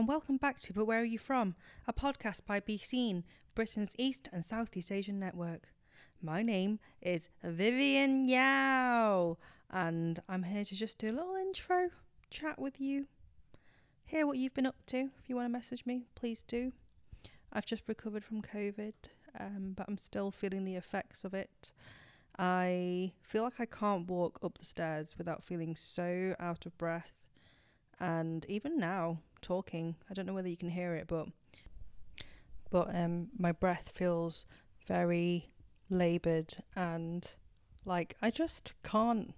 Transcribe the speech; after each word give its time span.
and 0.00 0.08
welcome 0.08 0.38
back 0.38 0.58
to 0.58 0.72
But 0.72 0.86
Where 0.86 1.02
Are 1.02 1.04
You 1.04 1.18
From? 1.18 1.54
A 1.86 1.92
podcast 1.92 2.46
by 2.46 2.58
Be 2.58 2.78
Seen, 2.78 3.22
Britain's 3.54 3.94
East 3.98 4.30
and 4.32 4.42
Southeast 4.42 4.90
Asian 4.90 5.20
network. 5.20 5.74
My 6.22 6.42
name 6.42 6.78
is 7.02 7.28
Vivian 7.44 8.26
Yau, 8.26 9.36
and 9.70 10.18
I'm 10.26 10.44
here 10.44 10.64
to 10.64 10.74
just 10.74 10.96
do 10.96 11.08
a 11.08 11.12
little 11.12 11.34
intro, 11.34 11.90
chat 12.30 12.58
with 12.58 12.80
you, 12.80 13.08
hear 14.06 14.26
what 14.26 14.38
you've 14.38 14.54
been 14.54 14.64
up 14.64 14.86
to. 14.86 15.10
If 15.22 15.28
you 15.28 15.36
want 15.36 15.44
to 15.44 15.52
message 15.52 15.84
me, 15.84 16.06
please 16.14 16.40
do. 16.40 16.72
I've 17.52 17.66
just 17.66 17.86
recovered 17.86 18.24
from 18.24 18.40
COVID, 18.40 18.94
um, 19.38 19.74
but 19.76 19.84
I'm 19.86 19.98
still 19.98 20.30
feeling 20.30 20.64
the 20.64 20.76
effects 20.76 21.26
of 21.26 21.34
it. 21.34 21.72
I 22.38 23.12
feel 23.20 23.42
like 23.42 23.60
I 23.60 23.66
can't 23.66 24.08
walk 24.08 24.38
up 24.42 24.56
the 24.56 24.64
stairs 24.64 25.16
without 25.18 25.44
feeling 25.44 25.76
so 25.76 26.36
out 26.40 26.64
of 26.64 26.78
breath. 26.78 27.12
And 28.00 28.46
even 28.48 28.78
now, 28.78 29.18
talking, 29.40 29.96
I 30.10 30.14
don't 30.14 30.26
know 30.26 30.34
whether 30.34 30.48
you 30.48 30.56
can 30.56 30.70
hear 30.70 30.94
it, 30.94 31.06
but 31.08 31.26
but 32.70 32.94
um, 32.94 33.28
my 33.36 33.52
breath 33.52 33.90
feels 33.92 34.46
very 34.86 35.50
labored 35.88 36.54
and 36.76 37.28
like 37.84 38.16
I 38.22 38.30
just 38.30 38.74
can't 38.84 39.34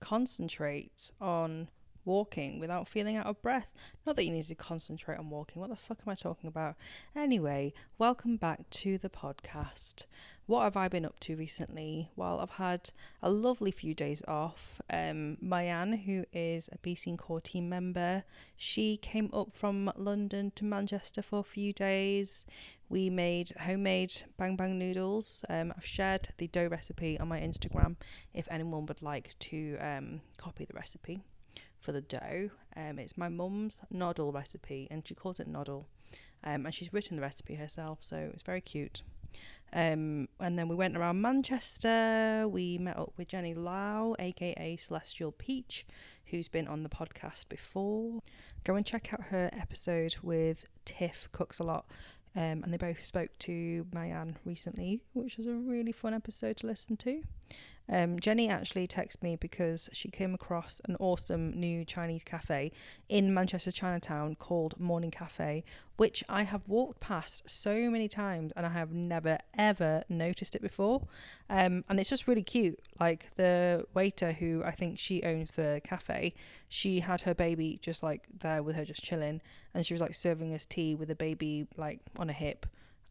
concentrate 0.00 1.10
on 1.20 1.68
walking 2.04 2.60
without 2.60 2.86
feeling 2.86 3.16
out 3.16 3.26
of 3.26 3.40
breath. 3.42 3.68
Not 4.06 4.16
that 4.16 4.24
you 4.24 4.30
need 4.30 4.44
to 4.44 4.54
concentrate 4.54 5.18
on 5.18 5.30
walking. 5.30 5.60
What 5.60 5.70
the 5.70 5.76
fuck 5.76 5.98
am 6.06 6.10
I 6.10 6.14
talking 6.14 6.48
about? 6.48 6.76
Anyway, 7.16 7.72
welcome 7.98 8.36
back 8.36 8.68
to 8.70 8.98
the 8.98 9.08
podcast. 9.08 10.04
What 10.46 10.64
have 10.64 10.76
I 10.76 10.88
been 10.88 11.06
up 11.06 11.18
to 11.20 11.36
recently? 11.36 12.10
Well, 12.16 12.38
I've 12.38 12.50
had 12.50 12.90
a 13.22 13.30
lovely 13.30 13.70
few 13.70 13.94
days 13.94 14.22
off. 14.28 14.82
Um, 14.90 15.38
Mayanne, 15.42 16.04
who 16.04 16.26
is 16.34 16.68
a 16.68 16.96
Seen 16.96 17.16
Core 17.16 17.40
team 17.40 17.70
member, 17.70 18.24
she 18.54 18.98
came 18.98 19.30
up 19.32 19.54
from 19.54 19.90
London 19.96 20.52
to 20.56 20.66
Manchester 20.66 21.22
for 21.22 21.38
a 21.38 21.44
few 21.44 21.72
days. 21.72 22.44
We 22.90 23.08
made 23.08 23.52
homemade 23.58 24.12
bang 24.36 24.54
bang 24.54 24.78
noodles. 24.78 25.46
Um, 25.48 25.72
I've 25.74 25.86
shared 25.86 26.28
the 26.36 26.46
dough 26.46 26.68
recipe 26.68 27.18
on 27.18 27.28
my 27.28 27.40
Instagram 27.40 27.96
if 28.34 28.46
anyone 28.50 28.84
would 28.84 29.00
like 29.00 29.34
to 29.38 29.78
um, 29.80 30.20
copy 30.36 30.66
the 30.66 30.74
recipe 30.74 31.22
for 31.80 31.92
the 31.92 32.02
dough. 32.02 32.50
Um, 32.76 32.98
it's 32.98 33.16
my 33.16 33.30
mum's 33.30 33.80
noddle 33.90 34.30
recipe, 34.30 34.88
and 34.90 35.08
she 35.08 35.14
calls 35.14 35.40
it 35.40 35.48
noddle. 35.48 35.86
Um, 36.42 36.66
and 36.66 36.74
she's 36.74 36.92
written 36.92 37.16
the 37.16 37.22
recipe 37.22 37.54
herself, 37.54 38.00
so 38.02 38.28
it's 38.34 38.42
very 38.42 38.60
cute. 38.60 39.00
Um, 39.74 40.28
and 40.38 40.56
then 40.56 40.68
we 40.68 40.76
went 40.76 40.96
around 40.96 41.20
Manchester. 41.20 42.46
We 42.48 42.78
met 42.78 42.96
up 42.96 43.12
with 43.16 43.28
Jenny 43.28 43.54
Lau, 43.54 44.14
aka 44.18 44.76
Celestial 44.76 45.32
Peach, 45.32 45.84
who's 46.26 46.48
been 46.48 46.68
on 46.68 46.84
the 46.84 46.88
podcast 46.88 47.48
before. 47.48 48.20
Go 48.62 48.76
and 48.76 48.86
check 48.86 49.12
out 49.12 49.24
her 49.24 49.50
episode 49.52 50.16
with 50.22 50.64
Tiff 50.84 51.28
Cooks 51.32 51.58
a 51.58 51.64
Lot. 51.64 51.86
Um, 52.36 52.62
and 52.64 52.72
they 52.72 52.76
both 52.76 53.04
spoke 53.04 53.30
to 53.40 53.86
Mayanne 53.92 54.36
recently, 54.44 55.00
which 55.12 55.36
was 55.36 55.46
a 55.46 55.52
really 55.52 55.92
fun 55.92 56.14
episode 56.14 56.56
to 56.58 56.66
listen 56.66 56.96
to. 56.98 57.22
Um, 57.88 58.18
Jenny 58.18 58.48
actually 58.48 58.86
texted 58.86 59.22
me 59.22 59.36
because 59.36 59.88
she 59.92 60.08
came 60.08 60.34
across 60.34 60.80
an 60.86 60.96
awesome 60.98 61.52
new 61.52 61.84
Chinese 61.84 62.24
cafe 62.24 62.72
in 63.08 63.34
Manchester's 63.34 63.74
Chinatown 63.74 64.36
called 64.36 64.80
Morning 64.80 65.10
Cafe, 65.10 65.64
which 65.96 66.24
I 66.28 66.44
have 66.44 66.62
walked 66.66 67.00
past 67.00 67.48
so 67.48 67.90
many 67.90 68.08
times 68.08 68.52
and 68.56 68.64
I 68.64 68.70
have 68.70 68.92
never 68.92 69.38
ever 69.56 70.02
noticed 70.08 70.54
it 70.54 70.62
before. 70.62 71.06
Um, 71.50 71.84
and 71.88 72.00
it's 72.00 72.08
just 72.08 72.26
really 72.26 72.42
cute. 72.42 72.80
Like 72.98 73.28
the 73.36 73.86
waiter 73.92 74.32
who 74.32 74.62
I 74.64 74.70
think 74.70 74.98
she 74.98 75.22
owns 75.22 75.52
the 75.52 75.80
cafe, 75.84 76.34
she 76.68 77.00
had 77.00 77.20
her 77.22 77.34
baby 77.34 77.78
just 77.82 78.02
like 78.02 78.26
there 78.40 78.62
with 78.62 78.76
her 78.76 78.84
just 78.84 79.02
chilling, 79.02 79.42
and 79.74 79.84
she 79.84 79.92
was 79.92 80.00
like 80.00 80.14
serving 80.14 80.54
us 80.54 80.64
tea 80.64 80.94
with 80.94 81.10
a 81.10 81.14
baby 81.14 81.66
like 81.76 82.00
on 82.18 82.30
a 82.30 82.32
hip, 82.32 82.66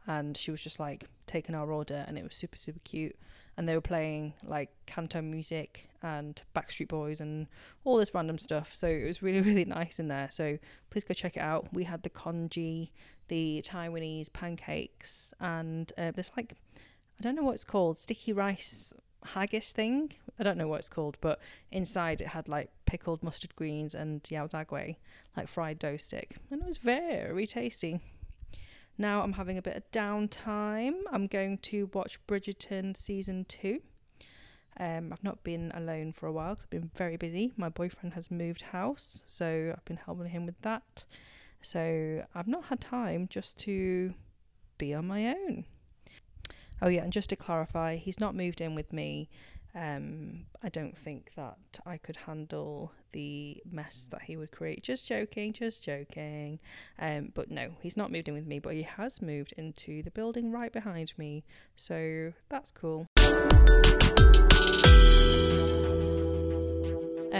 and 0.07 0.35
she 0.35 0.51
was 0.51 0.63
just 0.63 0.79
like 0.79 1.07
taking 1.25 1.55
our 1.55 1.71
order, 1.71 2.03
and 2.07 2.17
it 2.17 2.23
was 2.23 2.35
super 2.35 2.57
super 2.57 2.79
cute 2.83 3.15
and 3.57 3.67
they 3.67 3.75
were 3.75 3.81
playing 3.81 4.33
like 4.43 4.69
canto 4.85 5.21
music 5.21 5.89
and 6.01 6.41
Backstreet 6.55 6.87
Boys 6.87 7.21
and 7.21 7.47
all 7.83 7.97
this 7.97 8.13
random 8.13 8.37
stuff. 8.37 8.71
So 8.73 8.87
it 8.87 9.05
was 9.05 9.21
really, 9.21 9.41
really 9.49 9.65
nice 9.65 9.99
in 9.99 10.07
there. 10.07 10.29
So 10.31 10.57
please 10.89 11.03
go 11.03 11.13
check 11.13 11.37
it 11.37 11.41
out. 11.41 11.73
We 11.73 11.83
had 11.83 12.03
the 12.03 12.09
congee, 12.09 12.91
the 13.27 13.63
Taiwanese 13.65 14.33
pancakes, 14.33 15.33
and 15.39 15.91
uh, 15.97 16.11
this 16.11 16.31
like, 16.35 16.55
I 17.19 17.21
don't 17.21 17.35
know 17.35 17.43
what 17.43 17.55
it's 17.55 17.63
called, 17.63 17.97
sticky 17.97 18.33
rice 18.33 18.93
haggis 19.23 19.71
thing. 19.71 20.11
I 20.39 20.43
don't 20.43 20.57
know 20.57 20.67
what 20.67 20.79
it's 20.79 20.89
called, 20.89 21.17
but 21.21 21.39
inside 21.71 22.21
it 22.21 22.27
had 22.27 22.47
like 22.47 22.71
pickled 22.85 23.23
mustard 23.23 23.55
greens 23.55 23.93
and 23.93 24.21
yao 24.29 24.47
dagwei, 24.47 24.97
like 25.37 25.47
fried 25.47 25.79
dough 25.79 25.97
stick. 25.97 26.37
And 26.49 26.61
it 26.61 26.67
was 26.67 26.77
very 26.77 27.45
tasty. 27.45 28.01
Now 28.97 29.21
I'm 29.21 29.33
having 29.33 29.57
a 29.57 29.61
bit 29.61 29.75
of 29.75 29.91
downtime. 29.91 31.01
I'm 31.11 31.27
going 31.27 31.57
to 31.59 31.89
watch 31.93 32.19
Bridgerton 32.27 32.95
season 32.95 33.45
two. 33.45 33.81
Um, 34.79 35.11
I've 35.11 35.23
not 35.23 35.43
been 35.43 35.71
alone 35.75 36.13
for 36.13 36.27
a 36.27 36.31
while 36.31 36.55
because 36.55 36.65
I've 36.65 36.69
been 36.69 36.91
very 36.95 37.17
busy. 37.17 37.51
My 37.57 37.69
boyfriend 37.69 38.13
has 38.13 38.31
moved 38.31 38.61
house, 38.61 39.23
so 39.25 39.73
I've 39.75 39.85
been 39.85 39.97
helping 39.97 40.29
him 40.29 40.45
with 40.45 40.59
that. 40.61 41.03
So 41.61 42.23
I've 42.33 42.47
not 42.47 42.65
had 42.65 42.81
time 42.81 43.27
just 43.29 43.57
to 43.59 44.13
be 44.77 44.93
on 44.93 45.07
my 45.07 45.27
own. 45.27 45.65
Oh, 46.81 46.89
yeah, 46.89 47.03
and 47.03 47.13
just 47.13 47.29
to 47.29 47.35
clarify, 47.35 47.95
he's 47.95 48.19
not 48.19 48.35
moved 48.35 48.59
in 48.59 48.75
with 48.75 48.91
me. 48.91 49.29
Um, 49.75 50.45
I 50.61 50.69
don't 50.69 50.97
think 50.97 51.31
that 51.35 51.57
I 51.85 51.97
could 51.97 52.15
handle 52.15 52.91
the 53.11 53.61
mess 53.69 54.07
that 54.11 54.23
he 54.23 54.37
would 54.37 54.51
create. 54.51 54.83
Just 54.83 55.07
joking, 55.07 55.53
just 55.53 55.83
joking. 55.83 56.59
Um, 56.99 57.31
but 57.33 57.49
no, 57.49 57.71
he's 57.81 57.97
not 57.97 58.11
moved 58.11 58.27
in 58.27 58.33
with 58.33 58.45
me, 58.45 58.59
but 58.59 58.73
he 58.73 58.83
has 58.83 59.21
moved 59.21 59.53
into 59.57 60.03
the 60.03 60.11
building 60.11 60.51
right 60.51 60.71
behind 60.71 61.13
me. 61.17 61.43
So 61.75 62.33
that's 62.49 62.71
cool. 62.71 63.07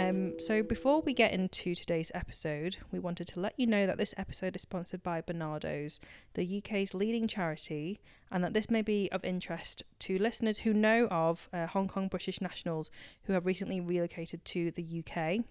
Um, 0.04 0.38
so, 0.38 0.62
before 0.62 1.00
we 1.00 1.14
get 1.14 1.32
into 1.32 1.74
today's 1.74 2.10
episode, 2.14 2.76
we 2.92 2.98
wanted 2.98 3.26
to 3.28 3.40
let 3.40 3.54
you 3.56 3.66
know 3.66 3.86
that 3.86 3.96
this 3.96 4.12
episode 4.18 4.54
is 4.54 4.60
sponsored 4.60 5.02
by 5.02 5.22
Barnardo's, 5.22 5.98
the 6.34 6.58
UK's 6.58 6.92
leading 6.92 7.26
charity, 7.26 8.00
and 8.30 8.44
that 8.44 8.52
this 8.52 8.70
may 8.70 8.82
be 8.82 9.08
of 9.12 9.24
interest 9.24 9.82
to 10.00 10.18
listeners 10.18 10.58
who 10.58 10.74
know 10.74 11.06
of 11.06 11.48
uh, 11.54 11.66
Hong 11.68 11.88
Kong 11.88 12.08
British 12.08 12.42
nationals 12.42 12.90
who 13.22 13.32
have 13.32 13.46
recently 13.46 13.80
relocated 13.80 14.44
to 14.44 14.70
the 14.72 15.02
UK. 15.02 15.44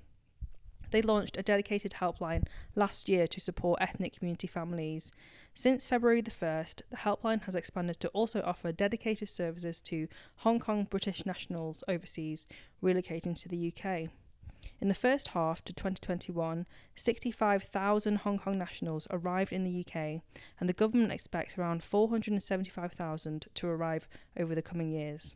They 0.92 1.02
launched 1.02 1.38
a 1.38 1.42
dedicated 1.42 1.94
helpline 1.94 2.44
last 2.76 3.10
year 3.10 3.26
to 3.26 3.40
support 3.40 3.82
ethnic 3.82 4.20
community 4.20 4.46
families. 4.46 5.12
Since 5.56 5.88
February 5.88 6.22
the 6.22 6.30
1st, 6.30 6.82
the 6.92 6.98
helpline 6.98 7.44
has 7.46 7.56
expanded 7.56 8.00
to 8.02 8.10
also 8.10 8.44
offer 8.44 8.72
dedicated 8.72 9.30
services 9.30 9.82
to 9.84 10.08
Hong 10.38 10.60
Kong 10.60 10.86
British 10.88 11.26
nationals 11.26 11.84
overseas 11.88 12.48
relocating 12.84 13.36
to 13.42 13.50
the 13.50 13.74
UK. 13.74 14.12
In 14.80 14.88
the 14.88 14.96
first 14.96 15.30
half 15.30 15.64
to 15.66 15.74
2021, 15.74 16.68
65,000 16.96 18.16
Hong 18.18 18.40
Kong 18.40 18.58
nationals 18.58 19.08
arrived 19.10 19.54
in 19.54 19.64
the 19.64 19.80
UK, 19.86 20.22
and 20.60 20.68
the 20.70 20.74
government 20.74 21.12
expects 21.12 21.58
around 21.58 21.84
475,000 21.84 23.46
to 23.54 23.68
arrive 23.68 24.08
over 24.38 24.54
the 24.54 24.62
coming 24.62 24.92
years. 24.92 25.36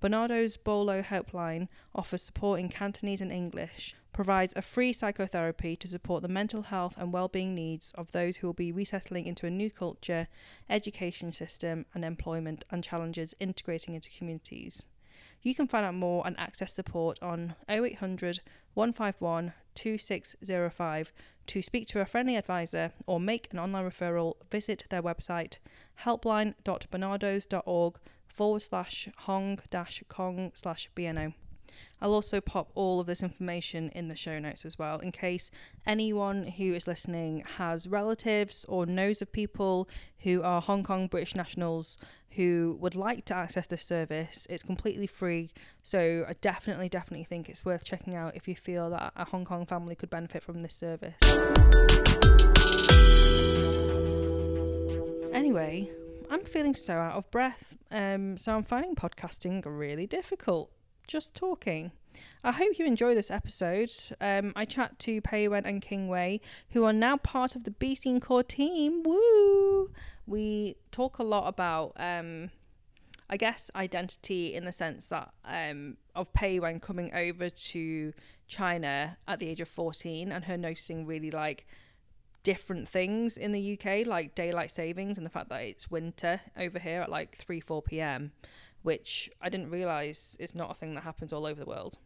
Barnardo's 0.00 0.56
Boloh 0.56 1.02
helpline 1.02 1.66
offers 1.94 2.22
support 2.22 2.60
in 2.60 2.68
Cantonese 2.68 3.20
and 3.20 3.32
English, 3.32 3.96
provides 4.12 4.52
a 4.56 4.62
free 4.62 4.92
psychotherapy 4.92 5.74
to 5.76 5.88
support 5.88 6.22
the 6.22 6.28
mental 6.28 6.62
health 6.62 6.94
and 6.96 7.12
well-being 7.12 7.54
needs 7.54 7.92
of 7.92 8.12
those 8.12 8.36
who 8.36 8.46
will 8.46 8.54
be 8.54 8.70
resettling 8.70 9.26
into 9.26 9.46
a 9.46 9.50
new 9.50 9.70
culture, 9.70 10.28
education 10.70 11.32
system 11.32 11.84
and 11.94 12.04
employment 12.04 12.64
and 12.70 12.84
challenges 12.84 13.34
integrating 13.40 13.94
into 13.94 14.10
communities. 14.10 14.84
You 15.42 15.54
can 15.54 15.68
find 15.68 15.86
out 15.86 15.94
more 15.94 16.26
and 16.26 16.38
access 16.38 16.74
support 16.74 17.22
on 17.22 17.54
0800 17.68 18.40
151 18.74 19.52
2605 19.74 21.12
to 21.46 21.62
speak 21.62 21.86
to 21.86 22.00
a 22.00 22.06
friendly 22.06 22.36
advisor 22.36 22.92
or 23.06 23.20
make 23.20 23.48
an 23.52 23.58
online 23.58 23.88
referral. 23.88 24.34
Visit 24.50 24.84
their 24.90 25.02
website 25.02 25.58
helpline.barnardos.org 26.04 27.98
forward 28.26 28.60
slash 28.60 29.08
hong 29.16 29.58
dash 29.70 30.02
kong 30.08 30.52
slash 30.54 30.90
BNO. 30.96 31.34
I'll 32.00 32.14
also 32.14 32.40
pop 32.40 32.70
all 32.74 33.00
of 33.00 33.06
this 33.06 33.22
information 33.22 33.90
in 33.90 34.08
the 34.08 34.16
show 34.16 34.38
notes 34.38 34.64
as 34.64 34.78
well, 34.78 34.98
in 34.98 35.12
case 35.12 35.50
anyone 35.86 36.44
who 36.44 36.72
is 36.72 36.86
listening 36.86 37.44
has 37.56 37.88
relatives 37.88 38.64
or 38.68 38.86
knows 38.86 39.20
of 39.20 39.32
people 39.32 39.88
who 40.20 40.42
are 40.42 40.60
Hong 40.60 40.82
Kong 40.82 41.06
British 41.06 41.34
nationals 41.34 41.98
who 42.32 42.76
would 42.80 42.94
like 42.94 43.24
to 43.24 43.34
access 43.34 43.66
this 43.66 43.82
service. 43.82 44.46
It's 44.48 44.62
completely 44.62 45.06
free, 45.06 45.50
so 45.82 46.24
I 46.28 46.34
definitely, 46.40 46.88
definitely 46.88 47.24
think 47.24 47.48
it's 47.48 47.64
worth 47.64 47.84
checking 47.84 48.14
out 48.14 48.36
if 48.36 48.46
you 48.46 48.54
feel 48.54 48.90
that 48.90 49.12
a 49.16 49.24
Hong 49.24 49.44
Kong 49.44 49.66
family 49.66 49.94
could 49.94 50.10
benefit 50.10 50.42
from 50.42 50.62
this 50.62 50.74
service. 50.74 51.16
Anyway, 55.32 55.90
I'm 56.30 56.44
feeling 56.44 56.74
so 56.74 56.94
out 56.94 57.14
of 57.16 57.30
breath, 57.30 57.76
um, 57.90 58.36
so 58.36 58.54
I'm 58.54 58.64
finding 58.64 58.94
podcasting 58.94 59.62
really 59.64 60.06
difficult 60.06 60.70
just 61.08 61.34
talking. 61.34 61.90
I 62.44 62.52
hope 62.52 62.78
you 62.78 62.86
enjoy 62.86 63.14
this 63.14 63.30
episode. 63.30 63.90
Um, 64.20 64.52
I 64.54 64.64
chat 64.64 64.98
to 65.00 65.20
Pei 65.20 65.48
Wen 65.48 65.64
and 65.66 65.82
King 65.82 66.06
Wei, 66.08 66.40
who 66.70 66.84
are 66.84 66.92
now 66.92 67.16
part 67.16 67.56
of 67.56 67.64
the 67.64 67.70
Be 67.72 67.94
Seen 67.94 68.20
Core 68.20 68.44
team. 68.44 69.02
Woo! 69.02 69.90
We 70.26 70.76
talk 70.90 71.18
a 71.18 71.24
lot 71.24 71.48
about, 71.48 71.94
um, 71.96 72.50
I 73.28 73.36
guess, 73.36 73.70
identity 73.74 74.54
in 74.54 74.64
the 74.64 74.72
sense 74.72 75.08
that 75.08 75.32
um, 75.44 75.96
of 76.14 76.32
Pei 76.32 76.60
Wen 76.60 76.78
coming 76.78 77.12
over 77.14 77.48
to 77.48 78.12
China 78.46 79.18
at 79.26 79.40
the 79.40 79.48
age 79.48 79.60
of 79.60 79.68
14 79.68 80.30
and 80.30 80.44
her 80.44 80.56
noticing 80.56 81.06
really 81.06 81.30
like 81.30 81.66
different 82.42 82.88
things 82.88 83.36
in 83.36 83.52
the 83.52 83.78
UK, 83.78 84.06
like 84.06 84.34
daylight 84.34 84.70
savings 84.70 85.16
and 85.18 85.26
the 85.26 85.30
fact 85.30 85.48
that 85.48 85.62
it's 85.62 85.90
winter 85.90 86.40
over 86.56 86.78
here 86.78 87.02
at 87.02 87.10
like 87.10 87.36
3 87.36 87.60
4 87.60 87.82
p.m., 87.82 88.32
which 88.82 89.30
I 89.40 89.48
didn't 89.48 89.70
realize 89.70 90.36
is 90.40 90.54
not 90.54 90.70
a 90.70 90.74
thing 90.74 90.94
that 90.94 91.04
happens 91.04 91.32
all 91.32 91.46
over 91.46 91.60
the 91.60 91.66
world. 91.66 91.98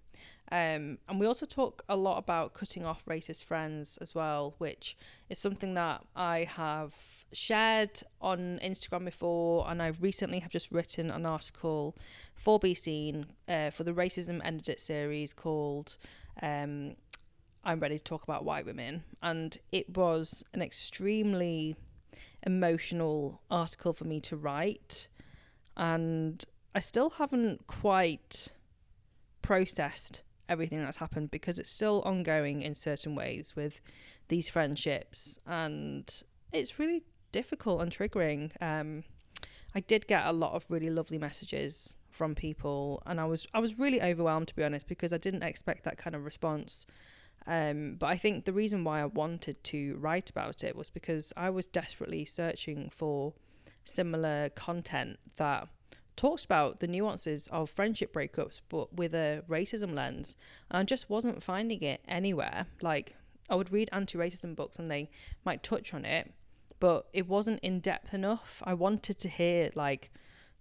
Um, 0.50 0.98
and 1.08 1.18
we 1.18 1.26
also 1.26 1.46
talk 1.46 1.82
a 1.88 1.96
lot 1.96 2.18
about 2.18 2.52
cutting 2.52 2.84
off 2.84 3.04
racist 3.06 3.44
friends 3.44 3.96
as 4.02 4.14
well, 4.14 4.54
which 4.58 4.96
is 5.30 5.38
something 5.38 5.74
that 5.74 6.04
I 6.14 6.46
have 6.56 6.94
shared 7.32 8.02
on 8.20 8.60
Instagram 8.62 9.06
before, 9.06 9.66
and 9.70 9.80
I 9.82 9.92
recently 10.00 10.40
have 10.40 10.50
just 10.50 10.70
written 10.70 11.10
an 11.10 11.24
article 11.24 11.96
for 12.34 12.58
Be 12.58 12.74
Seen 12.74 13.26
uh, 13.48 13.70
for 13.70 13.84
the 13.84 13.92
Racism 13.92 14.40
Ended 14.44 14.68
It 14.68 14.80
series 14.80 15.32
called 15.32 15.96
um, 16.42 16.96
I'm 17.64 17.78
ready 17.78 17.96
to 17.96 18.04
talk 18.04 18.22
about 18.22 18.44
white 18.44 18.66
women. 18.66 19.04
And 19.22 19.56
it 19.70 19.96
was 19.96 20.44
an 20.52 20.62
extremely 20.62 21.76
emotional 22.44 23.40
article 23.50 23.92
for 23.92 24.04
me 24.04 24.20
to 24.22 24.36
write. 24.36 25.08
And 25.76 26.44
I 26.74 26.80
still 26.80 27.10
haven't 27.10 27.66
quite 27.66 28.48
processed 29.42 30.22
everything 30.48 30.80
that's 30.80 30.98
happened 30.98 31.30
because 31.30 31.58
it's 31.58 31.70
still 31.70 32.02
ongoing 32.04 32.62
in 32.62 32.74
certain 32.74 33.14
ways 33.14 33.54
with 33.56 33.80
these 34.28 34.48
friendships. 34.48 35.38
And 35.46 36.10
it's 36.52 36.78
really 36.78 37.02
difficult 37.32 37.80
and 37.80 37.90
triggering. 37.90 38.50
Um, 38.60 39.04
I 39.74 39.80
did 39.80 40.06
get 40.06 40.26
a 40.26 40.32
lot 40.32 40.52
of 40.52 40.66
really 40.68 40.90
lovely 40.90 41.18
messages 41.18 41.96
from 42.10 42.34
people 42.34 43.02
and 43.06 43.18
I 43.18 43.24
was 43.24 43.46
I 43.54 43.58
was 43.58 43.78
really 43.78 44.02
overwhelmed 44.02 44.48
to 44.48 44.54
be 44.54 44.62
honest 44.62 44.86
because 44.86 45.14
I 45.14 45.16
didn't 45.16 45.42
expect 45.42 45.84
that 45.84 45.96
kind 45.96 46.14
of 46.14 46.26
response 46.26 46.86
um, 47.46 47.96
but 47.98 48.06
I 48.06 48.16
think 48.16 48.44
the 48.44 48.52
reason 48.52 48.84
why 48.84 49.00
I 49.00 49.06
wanted 49.06 49.64
to 49.64 49.96
write 49.96 50.30
about 50.30 50.62
it 50.62 50.76
was 50.76 50.90
because 50.90 51.32
I 51.36 51.50
was 51.50 51.66
desperately 51.66 52.24
searching 52.24 52.90
for 52.90 53.32
similar 53.84 54.50
content 54.50 55.18
that 55.38 55.68
talks 56.16 56.44
about 56.44 56.80
the 56.80 56.86
nuances 56.86 57.48
of 57.48 57.70
friendship 57.70 58.12
breakups, 58.12 58.60
but 58.68 58.94
with 58.94 59.14
a 59.14 59.42
racism 59.48 59.94
lens. 59.94 60.36
And 60.70 60.78
I 60.78 60.82
just 60.84 61.10
wasn't 61.10 61.42
finding 61.42 61.82
it 61.82 62.00
anywhere. 62.06 62.66
Like, 62.80 63.16
I 63.48 63.54
would 63.54 63.72
read 63.72 63.88
anti 63.92 64.18
racism 64.18 64.54
books 64.54 64.78
and 64.78 64.90
they 64.90 65.10
might 65.44 65.62
touch 65.62 65.92
on 65.94 66.04
it, 66.04 66.32
but 66.80 67.06
it 67.12 67.28
wasn't 67.28 67.60
in 67.60 67.80
depth 67.80 68.14
enough. 68.14 68.62
I 68.64 68.74
wanted 68.74 69.18
to 69.18 69.28
hear, 69.28 69.70
like, 69.74 70.10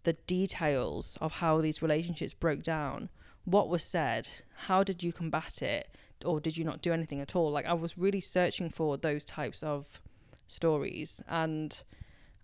the 0.03 0.13
details 0.13 1.17
of 1.21 1.33
how 1.33 1.61
these 1.61 1.81
relationships 1.81 2.33
broke 2.33 2.63
down. 2.63 3.09
What 3.45 3.69
was 3.69 3.83
said? 3.83 4.29
How 4.67 4.83
did 4.83 5.03
you 5.03 5.11
combat 5.11 5.61
it? 5.61 5.87
or 6.25 6.39
did 6.39 6.57
you 6.57 6.63
not 6.63 6.81
do 6.81 6.93
anything 6.93 7.19
at 7.19 7.35
all? 7.35 7.51
Like 7.51 7.65
I 7.65 7.73
was 7.73 7.97
really 7.97 8.19
searching 8.19 8.69
for 8.69 8.97
those 8.97 9.25
types 9.25 9.63
of 9.63 10.01
stories 10.47 11.21
and 11.27 11.81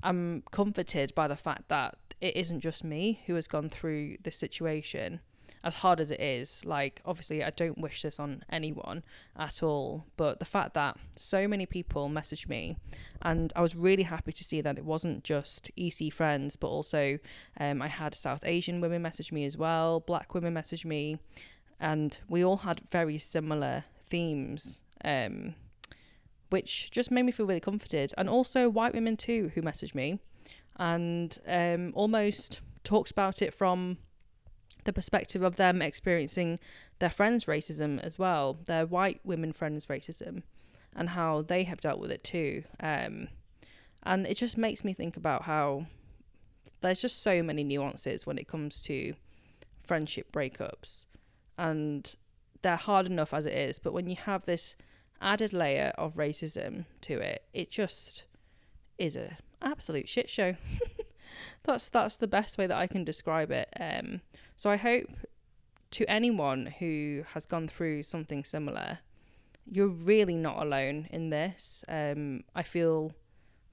I'm 0.04 0.44
comforted 0.52 1.14
by 1.16 1.28
the 1.28 1.36
fact 1.36 1.70
that 1.70 1.98
it 2.22 2.36
isn't 2.36 2.62
just 2.62 2.84
me 2.84 3.22
who 3.26 3.36
has 3.36 3.48
gone 3.48 3.70
through 3.70 4.18
this 4.24 4.38
situation 4.38 5.20
as 5.64 5.76
hard 5.76 6.00
as 6.00 6.12
it 6.12 6.20
is. 6.20 6.64
Like 6.66 7.02
obviously 7.06 7.44
I 7.44 7.50
don't 7.50 7.78
wish 7.78 8.02
this 8.02 8.20
on 8.20 8.44
anyone 8.50 9.04
at 9.38 9.64
all 9.64 10.06
but 10.18 10.40
the 10.40 10.46
fact 10.46 10.74
that 10.76 10.98
so 11.16 11.48
many 11.48 11.66
people 11.66 12.10
messaged 12.10 12.48
me 12.48 12.78
and 13.22 13.52
I 13.56 13.62
was 13.62 13.76
really 13.76 14.04
happy 14.04 14.32
to 14.32 14.44
see 14.44 14.62
that 14.62 14.78
it 14.78 14.86
wasn't 14.86 15.24
just 15.24 15.72
EC 15.78 16.12
friends 16.12 16.56
but 16.56 16.68
also 16.68 17.20
um, 17.60 17.82
I 17.82 17.88
had 17.88 18.14
South 18.14 18.44
Asian 18.46 18.82
women 18.82 19.02
message 19.02 19.32
me 19.32 19.46
as 19.46 19.58
well 19.58 20.00
black 20.00 20.34
women 20.34 20.54
message 20.54 20.86
me 20.86 21.18
and 21.80 22.18
we 22.28 22.44
all 22.44 22.58
had 22.58 22.82
very 22.90 23.18
similar 23.18 23.84
themes 24.10 24.82
um, 25.04 25.56
which 26.50 26.92
just 26.92 27.12
made 27.12 27.24
me 27.24 27.32
feel 27.32 27.46
really 27.46 27.60
comforted. 27.60 28.14
And 28.18 28.30
also 28.30 28.70
white 28.70 28.94
women 28.94 29.18
too 29.18 29.52
who 29.56 29.62
messaged 29.62 29.96
me 29.96 30.20
and 30.78 31.40
um, 31.48 31.92
almost 31.96 32.62
talked 32.84 33.12
about 33.12 33.42
it 33.42 33.54
from 33.54 33.98
the 34.86 34.94
perspective 34.94 35.42
of 35.44 35.58
them 35.58 35.82
experiencing 35.82 36.58
their 37.00 37.10
friends 37.10 37.46
racism 37.46 38.00
as 38.00 38.18
well 38.18 38.58
their 38.66 38.86
white 38.86 39.20
women 39.24 39.52
friends 39.52 39.88
racism 39.88 40.44
and 40.96 41.10
how 41.10 41.42
they 41.42 41.64
have 41.64 41.82
dealt 41.82 42.00
with 42.00 42.12
it 42.12 42.24
too 42.24 42.64
um, 42.80 43.28
and 44.04 44.26
it 44.26 44.38
just 44.38 44.58
makes 44.58 44.86
me 44.86 44.94
think 44.94 45.18
about 45.18 45.44
how 45.44 45.86
there's 46.82 47.02
just 47.02 47.22
so 47.22 47.42
many 47.44 47.64
nuances 47.64 48.26
when 48.26 48.38
it 48.38 48.48
comes 48.48 48.82
to 48.84 49.14
friendship 49.84 50.32
breakups 50.32 51.08
and 51.58 52.16
they're 52.62 52.76
hard 52.76 53.06
enough 53.06 53.34
as 53.34 53.46
it 53.46 53.54
is. 53.54 53.80
But 53.80 53.94
when 53.94 54.08
you 54.08 54.16
have 54.16 54.46
this 54.46 54.76
added 55.22 55.54
layer 55.54 55.94
of 55.98 56.16
racism 56.16 56.86
to 57.02 57.20
it, 57.20 57.44
it 57.54 57.72
just 57.72 58.26
is 58.98 59.16
a 59.16 59.38
absolute 59.62 60.08
shit 60.08 60.30
show. 60.30 60.56
that's 61.64 61.90
that's 61.90 62.16
the 62.16 62.28
best 62.28 62.58
way 62.58 62.68
that 62.68 62.78
I 62.78 62.88
can 62.88 63.04
describe 63.04 63.52
it. 63.52 63.70
Um, 63.80 64.22
so 64.56 64.70
I 64.70 64.78
hope 64.78 65.08
to 65.92 66.10
anyone 66.10 66.68
who 66.80 67.24
has 67.34 67.46
gone 67.46 67.68
through 67.68 68.04
something 68.04 68.44
similar, 68.44 69.00
you're 69.66 69.88
really 69.88 70.36
not 70.36 70.62
alone 70.62 71.08
in 71.12 71.30
this. 71.30 71.84
Um, 71.88 72.44
I 72.56 72.64
feel 72.64 73.14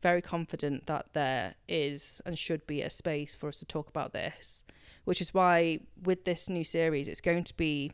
very 0.02 0.20
confident 0.20 0.86
that 0.86 1.06
there 1.14 1.54
is 1.66 2.20
and 2.26 2.38
should 2.38 2.66
be 2.66 2.82
a 2.82 2.90
space 2.90 3.34
for 3.34 3.48
us 3.48 3.58
to 3.58 3.64
talk 3.64 3.88
about 3.88 4.12
this 4.12 4.62
which 5.04 5.20
is 5.20 5.32
why 5.32 5.80
with 6.02 6.24
this 6.24 6.48
new 6.48 6.64
series, 6.64 7.08
it's 7.08 7.20
going 7.20 7.44
to 7.44 7.54
be 7.54 7.92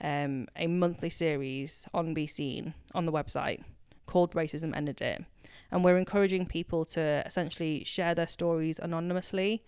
um, 0.00 0.46
a 0.56 0.66
monthly 0.66 1.10
series 1.10 1.86
on 1.92 2.14
Be 2.14 2.26
Seen 2.26 2.74
on 2.94 3.06
the 3.06 3.12
website 3.12 3.62
called 4.06 4.32
Racism 4.34 4.74
Ended 4.74 5.00
It. 5.00 5.24
And 5.70 5.84
we're 5.84 5.98
encouraging 5.98 6.46
people 6.46 6.84
to 6.86 7.22
essentially 7.26 7.84
share 7.84 8.14
their 8.14 8.28
stories 8.28 8.78
anonymously, 8.78 9.64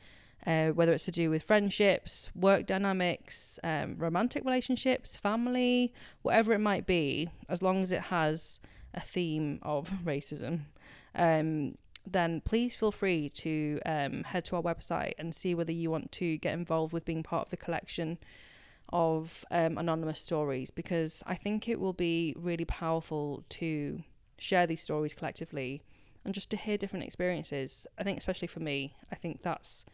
uh, 0.47 0.69
whether 0.69 0.93
it's 0.93 1.05
to 1.07 1.11
do 1.11 1.31
with 1.31 1.43
friendships, 1.43 2.31
work 2.35 2.67
dynamics, 2.67 3.59
um, 3.65 3.97
romantic 3.99 4.45
relationships, 4.45 5.17
family, 5.17 5.93
whatever 6.23 6.53
it 6.53 6.61
might 6.61 6.87
be, 6.87 7.29
as 7.49 7.63
long 7.63 7.83
as 7.83 7.93
it 7.93 8.03
has 8.03 8.61
a 8.95 9.01
theme 9.01 9.59
of 9.63 9.91
racism. 10.05 10.61
Um, 11.15 11.77
then 12.07 12.41
please 12.43 12.77
feel 12.77 12.93
free 12.93 13.29
to 13.31 13.81
um, 13.85 14.23
head 14.25 14.45
to 14.47 14.57
our 14.57 14.63
website 14.63 15.15
and 15.19 15.35
see 15.35 15.55
whether 15.55 15.73
you 15.73 15.91
want 15.91 16.13
to 16.13 16.39
get 16.39 16.55
involved 16.55 16.93
with 16.93 17.05
being 17.05 17.23
part 17.23 17.47
of 17.47 17.51
the 17.51 17.57
collection 17.57 18.19
of 18.91 19.45
um, 19.51 19.79
anonymous 19.79 20.21
stories 20.21 20.71
because 20.71 21.23
I 21.27 21.35
think 21.35 21.69
it 21.69 21.81
will 21.81 21.93
be 21.93 22.35
really 22.39 22.65
powerful 22.65 23.43
to 23.51 24.03
share 24.39 24.67
these 24.67 24.83
stories 24.83 25.15
collectively 25.15 25.83
and 26.25 26.35
just 26.35 26.51
to 26.51 26.57
hear 26.57 26.77
different 26.77 27.05
experiences. 27.05 27.87
I 27.99 28.03
think, 28.03 28.19
especially 28.19 28.49
for 28.49 28.61
me, 28.61 28.97
I 29.11 29.15
think 29.15 29.43
that's 29.43 29.85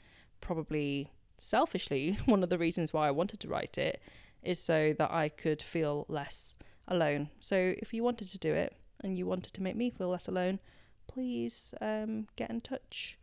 probably 0.40 1.10
selfishly 1.38 2.18
one 2.26 2.42
of 2.42 2.48
the 2.48 2.58
reasons 2.58 2.92
why 2.92 3.08
I 3.08 3.10
wanted 3.10 3.40
to 3.40 3.48
write 3.48 3.78
it 3.78 4.00
is 4.42 4.58
so 4.58 4.94
that 4.98 5.10
I 5.10 5.28
could 5.28 5.62
feel 5.62 6.06
less 6.08 6.56
alone. 6.88 7.28
So 7.40 7.74
if 7.78 7.94
you 7.94 8.02
wanted 8.02 8.28
to 8.28 8.38
do 8.38 8.52
it 8.52 8.74
and 9.02 9.16
you 9.16 9.26
wanted 9.26 9.52
to 9.54 9.62
make 9.62 9.76
me 9.76 9.90
feel 9.90 10.08
less 10.08 10.26
alone, 10.26 10.58
please 11.06 11.74
um, 11.80 12.26
get 12.36 12.50
in 12.50 12.60
touch 12.60 13.18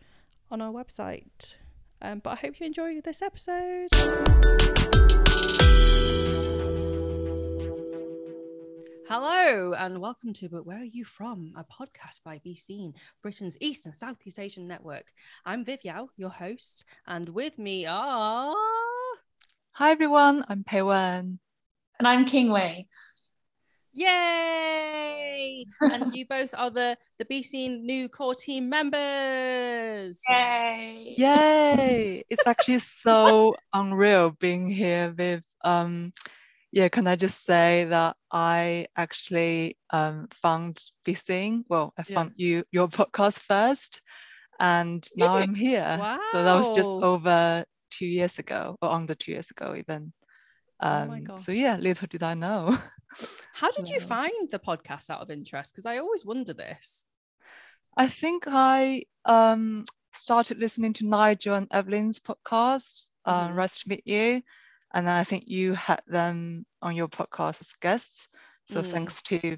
on 0.52 0.62
our 0.62 0.72
website. 0.72 1.56
Um, 2.02 2.20
but 2.20 2.32
I 2.32 2.36
hope 2.36 2.60
you 2.60 2.66
enjoyed 2.66 3.04
this 3.04 3.22
episode. 3.22 3.90
Hello 9.10 9.74
and 9.74 10.00
welcome 10.00 10.34
to 10.34 10.50
But 10.50 10.68
Where 10.68 10.82
Are 10.82 10.84
You 10.84 11.04
From? 11.04 11.54
A 11.58 11.64
podcast 11.64 12.22
by 12.24 12.40
Be 12.44 12.54
Seen, 12.54 12.94
Britain's 13.24 13.58
East 13.60 13.88
and 13.88 13.96
Southeast 13.96 14.38
Asian 14.38 14.68
network. 14.68 15.06
I'm 15.44 15.66
Viv 15.66 15.80
Yau, 15.84 16.10
your 16.16 16.30
host, 16.30 16.86
and 17.08 17.28
with 17.28 17.58
me 17.58 17.88
are. 17.88 18.54
Hi 19.72 19.90
everyone, 19.90 20.46
I'm 20.48 20.64
Pei 20.64 20.84
Wen. 20.84 21.40
And 21.98 22.08
I'm 22.08 22.24
King 22.26 22.52
Wei. 22.52 22.86
Yay! 23.94 25.66
and 25.82 26.14
you 26.14 26.28
both 26.28 26.54
are 26.56 26.70
the 26.70 26.96
the 27.18 27.26
Be 27.26 27.42
Seen 27.42 27.88
new 27.88 28.10
core 28.10 28.36
team 28.36 28.70
members. 28.70 30.22
Yay! 30.30 31.16
Yay! 31.18 32.24
It's 32.30 32.46
actually 32.46 32.78
so 32.78 33.56
unreal 33.74 34.36
being 34.40 34.68
here 34.68 35.16
with 35.18 35.44
um 35.64 36.14
yeah, 36.72 36.90
can 36.90 37.08
I 37.08 37.16
just 37.16 37.44
say 37.44 37.86
that 37.86 38.16
I 38.32 38.88
actually 38.96 39.78
um 39.92 40.28
found 40.32 40.80
Seen, 41.14 41.66
well, 41.70 41.94
I 41.98 42.04
found 42.04 42.34
yeah. 42.36 42.58
you 42.58 42.64
your 42.72 42.88
podcast 42.88 43.40
first 43.40 44.02
and 44.60 45.04
now 45.16 45.38
I'm 45.38 45.56
here. 45.56 45.98
Wow. 46.00 46.20
So 46.32 46.44
that 46.44 46.56
was 46.56 46.70
just 46.72 46.94
over 46.94 47.64
two 47.92 48.06
years 48.06 48.38
ago 48.40 48.78
or 48.82 48.92
under 48.92 49.16
two 49.16 49.32
years 49.32 49.50
ago 49.52 49.76
even. 49.76 50.14
Oh 50.82 51.06
my 51.06 51.18
Um, 51.18 51.24
gosh. 51.24 51.46
so 51.46 51.52
yeah, 51.52 51.78
little 51.78 52.08
did 52.08 52.24
I 52.24 52.34
know. 52.36 52.78
How 53.54 53.72
did 53.72 53.90
you 53.90 54.00
find 54.00 54.50
the 54.52 54.60
podcast 54.60 55.10
out 55.10 55.22
of 55.22 55.32
interest? 55.32 55.74
Because 55.74 55.86
I 55.86 55.98
always 55.98 56.24
wonder 56.24 56.54
this. 56.54 57.06
I 57.98 58.08
think 58.08 58.44
I 58.48 59.04
um, 59.26 59.86
started 60.14 60.60
listening 60.60 60.94
to 60.94 61.08
Nigel 61.08 61.56
and 61.56 61.68
Evelyn's 61.72 62.20
podcast, 62.20 63.08
uh, 63.26 63.50
Mhm. 63.50 63.56
Nice 63.56 63.80
to 63.82 63.90
meet 63.90 64.06
you. 64.06 64.42
And 64.94 65.08
then 65.08 65.16
I 65.16 65.24
think 65.24 65.48
you 65.48 65.74
had 65.74 66.02
them 66.08 66.66
on 66.82 66.96
your 66.96 67.08
podcast 67.08 67.62
as 67.62 67.74
guests. 67.80 68.28
So 68.70 68.82
Mm. 68.82 68.86
thanks 68.86 69.22
to 69.24 69.58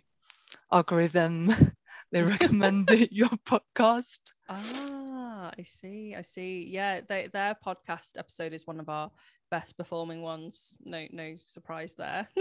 algorithm, 0.71 1.47
they 2.11 2.23
recommended 2.23 3.11
your 3.11 3.29
podcast. 3.29 4.19
Ah, 4.49 5.51
I 5.57 5.63
see. 5.63 6.15
I 6.15 6.21
see. 6.21 6.67
Yeah, 6.69 7.01
they, 7.07 7.27
their 7.31 7.55
podcast 7.65 8.17
episode 8.17 8.53
is 8.53 8.67
one 8.67 8.79
of 8.79 8.89
our 8.89 9.11
best 9.49 9.77
performing 9.77 10.21
ones. 10.21 10.77
No, 10.83 11.07
no 11.11 11.35
surprise 11.39 11.93
there. 11.93 12.27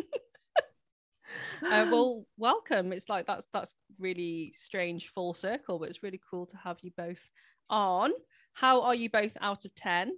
uh, 1.71 1.87
well, 1.91 2.25
welcome. 2.37 2.93
It's 2.93 3.09
like 3.09 3.27
that's 3.27 3.47
that's 3.53 3.75
really 3.99 4.53
strange 4.57 5.09
full 5.13 5.35
circle, 5.35 5.79
but 5.79 5.89
it's 5.89 6.03
really 6.03 6.21
cool 6.31 6.47
to 6.47 6.57
have 6.57 6.79
you 6.83 6.91
both 6.97 7.21
on. 7.69 8.13
How 8.53 8.83
are 8.83 8.95
you 8.95 9.09
both 9.11 9.37
out 9.41 9.65
of 9.65 9.75
ten? 9.75 10.13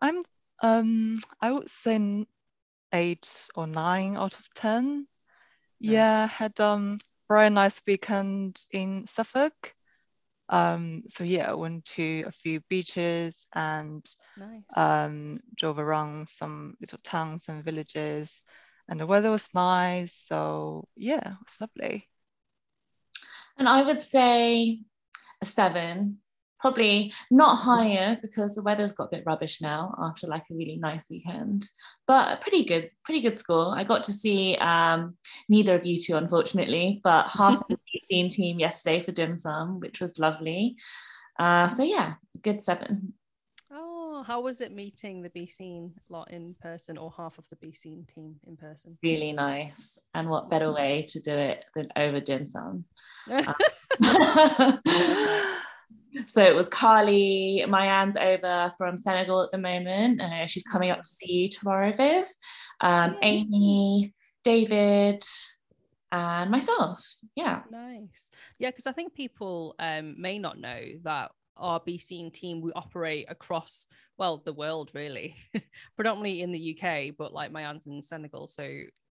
I'm 0.00 0.24
um 0.62 1.18
I 1.40 1.50
would 1.52 1.68
say 1.68 2.26
eight 2.92 3.48
or 3.54 3.66
nine 3.66 4.16
out 4.16 4.34
of 4.34 4.48
ten. 4.54 5.06
Yeah, 5.80 6.26
had 6.28 6.58
um 6.60 6.98
very 7.28 7.50
nice 7.50 7.82
weekend 7.86 8.64
in 8.70 9.06
Suffolk. 9.06 9.72
Um 10.48 11.02
so 11.08 11.24
yeah, 11.24 11.50
I 11.50 11.54
went 11.54 11.84
to 11.96 12.24
a 12.26 12.32
few 12.32 12.60
beaches 12.68 13.46
and 13.54 14.04
Nice. 14.36 14.62
um 14.76 15.40
drove 15.56 15.78
around 15.78 16.28
some 16.28 16.74
little 16.80 16.98
towns 17.02 17.48
and 17.48 17.64
villages 17.64 18.42
and 18.88 18.98
the 19.00 19.06
weather 19.06 19.30
was 19.30 19.48
nice. 19.54 20.14
So 20.14 20.88
yeah, 20.96 21.18
it 21.20 21.38
was 21.44 21.56
lovely. 21.60 22.08
And 23.58 23.68
I 23.68 23.82
would 23.82 23.98
say 23.98 24.80
a 25.40 25.46
seven, 25.46 26.18
probably 26.62 27.12
not 27.30 27.56
higher 27.56 28.16
because 28.22 28.54
the 28.54 28.62
weather's 28.62 28.92
got 28.92 29.08
a 29.08 29.16
bit 29.16 29.24
rubbish 29.26 29.60
now 29.60 29.94
after 30.00 30.28
like 30.28 30.44
a 30.50 30.54
really 30.54 30.76
nice 30.76 31.10
weekend, 31.10 31.68
but 32.06 32.32
a 32.32 32.40
pretty 32.40 32.64
good, 32.64 32.88
pretty 33.02 33.20
good 33.20 33.36
score. 33.36 33.76
I 33.76 33.82
got 33.82 34.04
to 34.04 34.12
see 34.12 34.54
um, 34.56 35.16
neither 35.48 35.74
of 35.74 35.84
you 35.84 35.98
two, 35.98 36.16
unfortunately, 36.16 37.00
but 37.02 37.24
half 37.28 37.60
of 37.60 37.66
the 37.68 37.76
18 38.10 38.30
team 38.30 38.60
yesterday 38.60 39.02
for 39.02 39.10
dim 39.10 39.36
sum, 39.36 39.80
which 39.80 40.00
was 40.00 40.20
lovely. 40.20 40.76
Uh, 41.38 41.68
so 41.68 41.82
yeah, 41.82 42.14
good 42.42 42.62
seven. 42.62 43.12
oh, 43.72 44.22
how 44.24 44.40
was 44.40 44.60
it 44.60 44.70
meeting 44.70 45.22
the 45.22 45.30
Be 45.30 45.48
Seen 45.48 45.92
lot 46.08 46.30
in 46.30 46.54
person 46.62 46.96
or 46.96 47.12
half 47.16 47.38
of 47.38 47.44
the 47.50 47.56
Be 47.56 47.72
Seen 47.72 48.06
team 48.14 48.36
in 48.46 48.56
person? 48.56 48.96
Really 49.02 49.32
nice. 49.32 49.98
And 50.14 50.30
what 50.30 50.48
better 50.48 50.72
way 50.72 51.06
to 51.08 51.20
do 51.20 51.32
it 51.32 51.64
than 51.74 51.88
over 51.96 52.20
dim 52.20 52.46
sum? 52.46 52.84
So 56.26 56.42
it 56.42 56.54
was 56.54 56.68
Carly, 56.68 57.64
Mayanne's 57.66 58.16
over 58.16 58.72
from 58.76 58.96
Senegal 58.96 59.42
at 59.42 59.50
the 59.50 59.58
moment. 59.58 60.20
and 60.20 60.50
she's 60.50 60.62
coming 60.62 60.90
up 60.90 61.02
to 61.02 61.08
see 61.08 61.32
you 61.32 61.48
tomorrow, 61.48 61.92
Viv. 61.92 62.26
Um, 62.80 63.16
Amy, 63.22 64.14
David, 64.44 65.22
and 66.10 66.50
myself. 66.50 67.00
Yeah. 67.34 67.62
Nice. 67.70 68.28
Yeah, 68.58 68.70
because 68.70 68.86
I 68.86 68.92
think 68.92 69.14
people 69.14 69.74
um, 69.78 70.20
may 70.20 70.38
not 70.38 70.58
know 70.58 70.80
that 71.04 71.32
our 71.56 71.80
Seen 71.98 72.30
team, 72.30 72.60
we 72.60 72.72
operate 72.72 73.26
across, 73.28 73.86
well, 74.18 74.42
the 74.44 74.52
world 74.52 74.90
really, 74.94 75.36
predominantly 75.96 76.42
in 76.42 76.52
the 76.52 76.78
UK, 76.78 77.14
but 77.16 77.32
like 77.32 77.52
Mayanne's 77.52 77.86
in 77.86 78.02
Senegal. 78.02 78.46
So 78.48 78.68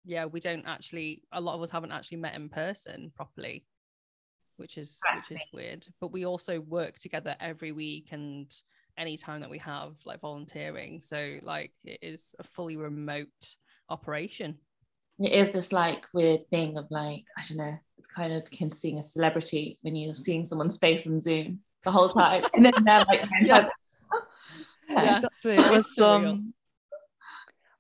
yeah, 0.05 0.27
we 0.27 0.41
don't 0.41 0.67
actually, 0.67 1.23
a 1.33 1.41
lot 1.41 1.55
of 1.55 1.63
us 1.63 1.71
haven't 1.71 1.93
actually 1.93 2.19
met 2.19 2.35
in 2.35 2.49
person 2.49 3.13
properly, 3.17 3.65
which 4.57 4.79
is 4.79 4.99
which 5.15 5.31
is 5.31 5.45
weird. 5.53 5.87
But 6.01 6.13
we 6.13 6.27
also 6.27 6.61
work 6.61 6.99
together 6.99 7.37
every 7.41 7.73
week 7.73 8.09
and 8.13 8.53
any 8.99 9.17
time 9.17 9.41
that 9.41 9.51
we 9.51 9.59
have 9.59 9.95
like 10.05 10.21
volunteering. 10.21 11.01
So 11.01 11.39
like 11.43 11.73
it 11.85 11.99
is 12.03 12.35
a 12.39 12.43
fully 12.43 12.77
remote 12.77 13.29
operation. 13.89 14.57
It 15.19 15.33
is 15.33 15.53
this 15.53 15.73
like 15.73 16.07
weird 16.13 16.49
thing 16.51 16.77
of 16.77 16.87
like, 16.91 17.25
I 17.39 17.43
don't 17.49 17.59
know, 17.59 17.79
it's 17.97 18.07
kind 18.07 18.33
of 18.33 18.51
can 18.51 18.69
seeing 18.69 18.99
a 18.99 19.05
celebrity 19.05 19.79
when 19.83 19.97
you're 19.97 20.15
seeing 20.15 20.45
someone's 20.45 20.79
face 20.79 21.07
on 21.07 21.21
Zoom 21.21 21.61
the 21.85 21.91
whole 21.91 22.11
time. 22.11 22.45
And 22.55 22.65
then 22.65 22.73
they're 22.85 23.05
like, 23.05 23.23
Yeah. 23.43 23.69
yeah. 24.89 25.17
Exactly. 25.17 25.57
It 25.57 25.71
was 25.71 25.99
um 25.99 26.55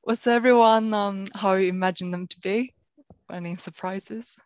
was 0.04 0.26
everyone 0.26 0.95
um 0.95 1.26
how 1.35 1.54
you 1.54 1.68
imagine 1.68 2.11
them 2.11 2.26
to 2.28 2.40
be? 2.40 2.73
Any 3.30 3.56
surprises? 3.56 4.37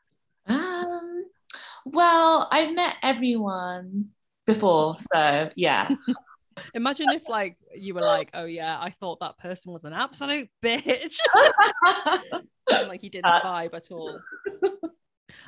Well, 1.84 2.48
I've 2.50 2.74
met 2.74 2.96
everyone 3.02 4.10
before, 4.46 4.96
so 4.98 5.50
yeah. 5.56 5.90
Imagine 6.74 7.06
if 7.10 7.28
like 7.28 7.56
you 7.74 7.94
were 7.94 8.02
like, 8.02 8.30
oh 8.34 8.44
yeah, 8.44 8.78
I 8.78 8.90
thought 8.90 9.20
that 9.20 9.38
person 9.38 9.72
was 9.72 9.84
an 9.84 9.92
absolute 9.92 10.48
bitch. 10.62 11.16
and, 12.70 12.88
like 12.88 13.02
you 13.02 13.10
didn't 13.10 13.30
vibe 13.44 13.74
at 13.74 13.90
all. 13.90 14.20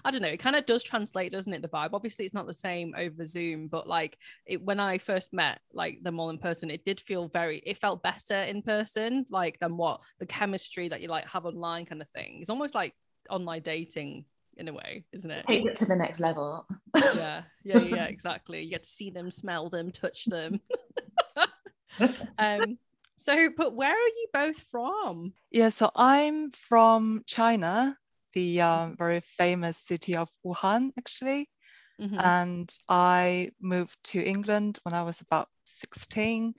I 0.05 0.11
don't 0.11 0.23
know. 0.23 0.29
It 0.29 0.39
kind 0.39 0.57
of 0.57 0.67
does 0.67 0.83
translate, 0.83 1.33
doesn't 1.33 1.53
it? 1.53 1.63
The 1.63 1.69
vibe. 1.69 1.91
Obviously, 1.93 2.25
it's 2.25 2.35
not 2.35 2.47
the 2.47 2.55
same 2.55 2.95
over 2.97 3.25
Zoom, 3.25 3.69
but 3.69 3.87
like 3.87 4.17
it 4.47 4.63
when 4.63 4.81
I 4.81 4.99
first 4.99 5.33
met 5.33 5.61
like 5.73 6.03
them 6.03 6.19
all 6.19 6.31
in 6.31 6.39
person, 6.39 6.71
it 6.71 6.85
did 6.85 7.01
feel 7.01 7.29
very. 7.29 7.63
It 7.65 7.79
felt 7.79 8.03
better 8.03 8.41
in 8.41 8.63
person, 8.63 9.27
like 9.29 9.59
than 9.61 9.77
what 9.77 10.01
the 10.19 10.27
chemistry 10.27 10.89
that 10.89 11.01
you 11.01 11.09
like 11.09 11.29
have 11.29 11.47
online, 11.47 11.87
kind 11.87 12.03
of 12.03 12.09
thing. 12.11 12.39
It's 12.41 12.51
almost 12.51 12.75
like 12.75 12.95
online 13.29 13.63
dating 13.63 14.25
in 14.57 14.69
a 14.69 14.73
way, 14.73 15.05
isn't 15.13 15.31
it? 15.31 15.47
Takes 15.47 15.67
it 15.67 15.77
to 15.77 15.87
the 15.87 15.97
next 15.97 16.21
level. 16.21 16.67
yeah 17.15 17.43
yeah 17.65 17.81
yeah 17.81 18.05
exactly 18.17 18.63
you 18.63 18.71
get 18.71 18.83
to 18.83 18.89
see 18.89 19.11
them 19.11 19.31
smell 19.31 19.71
them 19.71 19.91
touch 19.91 20.25
them 20.27 20.61
um 22.39 22.79
so 23.17 23.49
but 23.57 23.75
where 23.75 23.93
are 23.93 24.09
you 24.09 24.27
both 24.33 24.59
from 24.71 25.33
Yeah, 25.51 25.69
so 25.69 25.91
I'm 25.95 26.51
from 26.51 27.23
China, 27.27 27.97
the 28.33 28.63
um, 28.63 28.97
very 28.97 29.21
famous 29.21 29.77
city 29.77 30.17
of 30.17 30.29
Wuhan, 30.45 30.93
actually. 30.99 31.51
Mhm. 32.01 32.19
And 32.19 32.79
I 32.89 33.51
moved 33.61 33.99
to 34.05 34.25
England 34.25 34.79
when 34.83 34.95
I 34.95 35.03
was 35.03 35.21
about 35.21 35.49
16. 35.67 36.55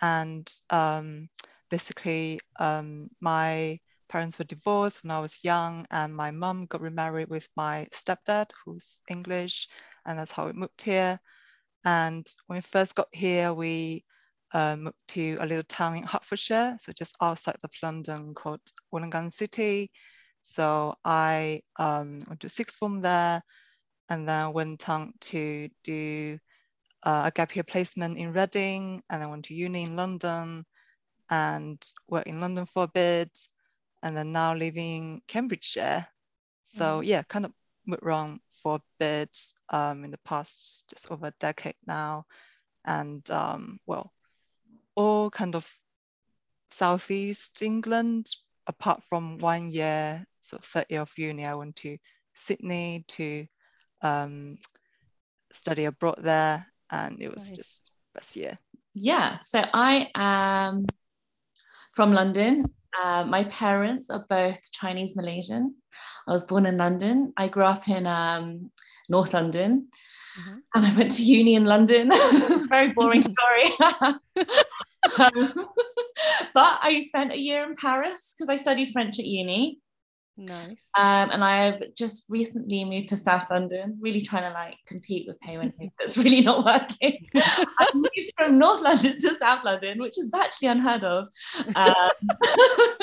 And 0.00 0.48
um, 0.70 1.28
basically, 1.68 2.38
um, 2.60 3.10
my 3.20 3.80
parents 4.08 4.38
were 4.38 4.44
divorced 4.44 5.02
when 5.02 5.10
I 5.10 5.20
was 5.20 5.44
young, 5.44 5.86
and 5.90 6.14
my 6.14 6.30
mum 6.30 6.66
got 6.66 6.80
remarried 6.80 7.28
with 7.28 7.48
my 7.56 7.86
stepdad, 7.92 8.50
who's 8.64 9.00
English, 9.08 9.68
and 10.06 10.18
that's 10.18 10.32
how 10.32 10.46
we 10.46 10.52
moved 10.52 10.82
here. 10.82 11.18
And 11.84 12.26
when 12.46 12.58
we 12.58 12.62
first 12.62 12.94
got 12.94 13.08
here, 13.12 13.52
we 13.54 14.04
um, 14.52 14.84
moved 14.84 14.96
to 15.08 15.36
a 15.40 15.46
little 15.46 15.64
town 15.64 15.96
in 15.96 16.04
Hertfordshire, 16.04 16.76
so 16.80 16.92
just 16.92 17.16
outside 17.20 17.56
of 17.64 17.70
London 17.82 18.34
called 18.34 18.60
Welwyn 18.90 19.10
Garden 19.10 19.30
City. 19.30 19.90
So 20.42 20.94
I 21.04 21.62
um, 21.76 22.20
went 22.26 22.40
to 22.40 22.48
sixth 22.48 22.78
form 22.78 23.02
there 23.02 23.42
and 24.08 24.28
then 24.28 24.52
went 24.52 24.88
on 24.88 25.12
to 25.20 25.68
do 25.84 26.38
uh, 27.02 27.24
a 27.26 27.30
gap 27.30 27.54
year 27.54 27.64
placement 27.64 28.16
in 28.16 28.32
Reading 28.32 29.02
and 29.10 29.22
then 29.22 29.30
went 29.30 29.44
to 29.46 29.54
uni 29.54 29.84
in 29.84 29.96
London 29.96 30.64
and 31.30 31.84
worked 32.08 32.28
in 32.28 32.40
London 32.40 32.66
for 32.66 32.84
a 32.84 32.88
bit 32.88 33.30
and 34.02 34.16
then 34.16 34.32
now 34.32 34.54
living 34.54 35.14
in 35.14 35.22
Cambridgeshire. 35.26 36.06
So 36.64 37.00
Mhm. 37.00 37.06
yeah, 37.06 37.22
kind 37.22 37.44
of 37.44 37.52
moved 37.86 38.02
around 38.02 38.40
for 38.62 38.76
a 38.76 38.82
bit 38.98 39.36
um, 39.70 40.04
in 40.04 40.10
the 40.10 40.18
past 40.18 40.84
just 40.88 41.10
over 41.10 41.28
a 41.28 41.34
decade 41.38 41.76
now. 41.86 42.26
And 42.84 43.28
um, 43.30 43.78
well, 43.86 44.12
all 44.94 45.30
kind 45.30 45.54
of 45.54 45.70
southeast 46.70 47.62
England, 47.62 48.30
apart 48.66 49.02
from 49.04 49.38
one 49.38 49.70
year, 49.70 50.26
so 50.40 50.58
third 50.62 50.86
year 50.88 51.02
of 51.02 51.12
uni, 51.16 51.44
I 51.44 51.54
went 51.54 51.76
to 51.76 51.98
Sydney 52.34 53.04
to 53.08 53.46
um, 54.02 54.58
study 55.52 55.84
abroad 55.84 56.18
there, 56.22 56.66
and 56.90 57.20
it 57.20 57.34
was 57.34 57.48
Nice. 57.48 57.56
just 57.56 57.90
best 58.14 58.36
year. 58.36 58.58
Yeah, 58.94 59.38
so 59.40 59.62
I 59.72 60.10
am 60.14 60.86
from 61.94 62.12
London. 62.12 62.64
Uh, 63.02 63.24
my 63.24 63.44
parents 63.44 64.10
are 64.10 64.24
both 64.28 64.58
Chinese 64.72 65.14
Malaysian. 65.16 65.74
I 66.26 66.32
was 66.32 66.44
born 66.44 66.66
in 66.66 66.76
London. 66.78 67.32
I 67.36 67.48
grew 67.48 67.64
up 67.64 67.88
in 67.88 68.06
um, 68.06 68.70
North 69.08 69.34
London 69.34 69.88
Mhm. 70.38 70.58
and 70.74 70.86
I 70.86 70.96
went 70.96 71.10
to 71.12 71.22
uni 71.24 71.54
in 71.56 71.64
London. 71.64 72.10
it's 72.12 72.64
a 72.64 72.68
very 72.68 72.92
boring 72.92 73.22
story. 73.34 73.68
Um, 75.18 75.54
but 76.52 76.78
I 76.82 77.00
spent 77.06 77.32
a 77.32 77.38
year 77.38 77.64
in 77.64 77.76
Paris 77.76 78.34
because 78.34 78.48
I 78.48 78.56
studied 78.56 78.90
French 78.92 79.18
at 79.18 79.24
uni. 79.24 79.78
Nice. 80.40 80.88
Um, 80.96 81.30
and 81.32 81.42
I've 81.42 81.82
just 81.96 82.24
recently 82.28 82.84
moved 82.84 83.08
to 83.08 83.16
South 83.16 83.50
London, 83.50 83.98
really 84.00 84.20
trying 84.20 84.44
to 84.44 84.50
like 84.50 84.76
compete 84.86 85.26
with 85.26 85.36
Hu. 85.44 85.72
It's 85.98 86.16
really 86.16 86.42
not 86.42 86.64
working. 86.64 87.26
I 87.36 87.88
moved 87.92 88.32
from 88.36 88.56
North 88.56 88.80
London 88.80 89.18
to 89.18 89.36
South 89.40 89.64
London, 89.64 89.98
which 89.98 90.16
is 90.16 90.30
actually 90.32 90.68
unheard 90.68 91.02
of. 91.02 91.26
Um, 91.74 92.10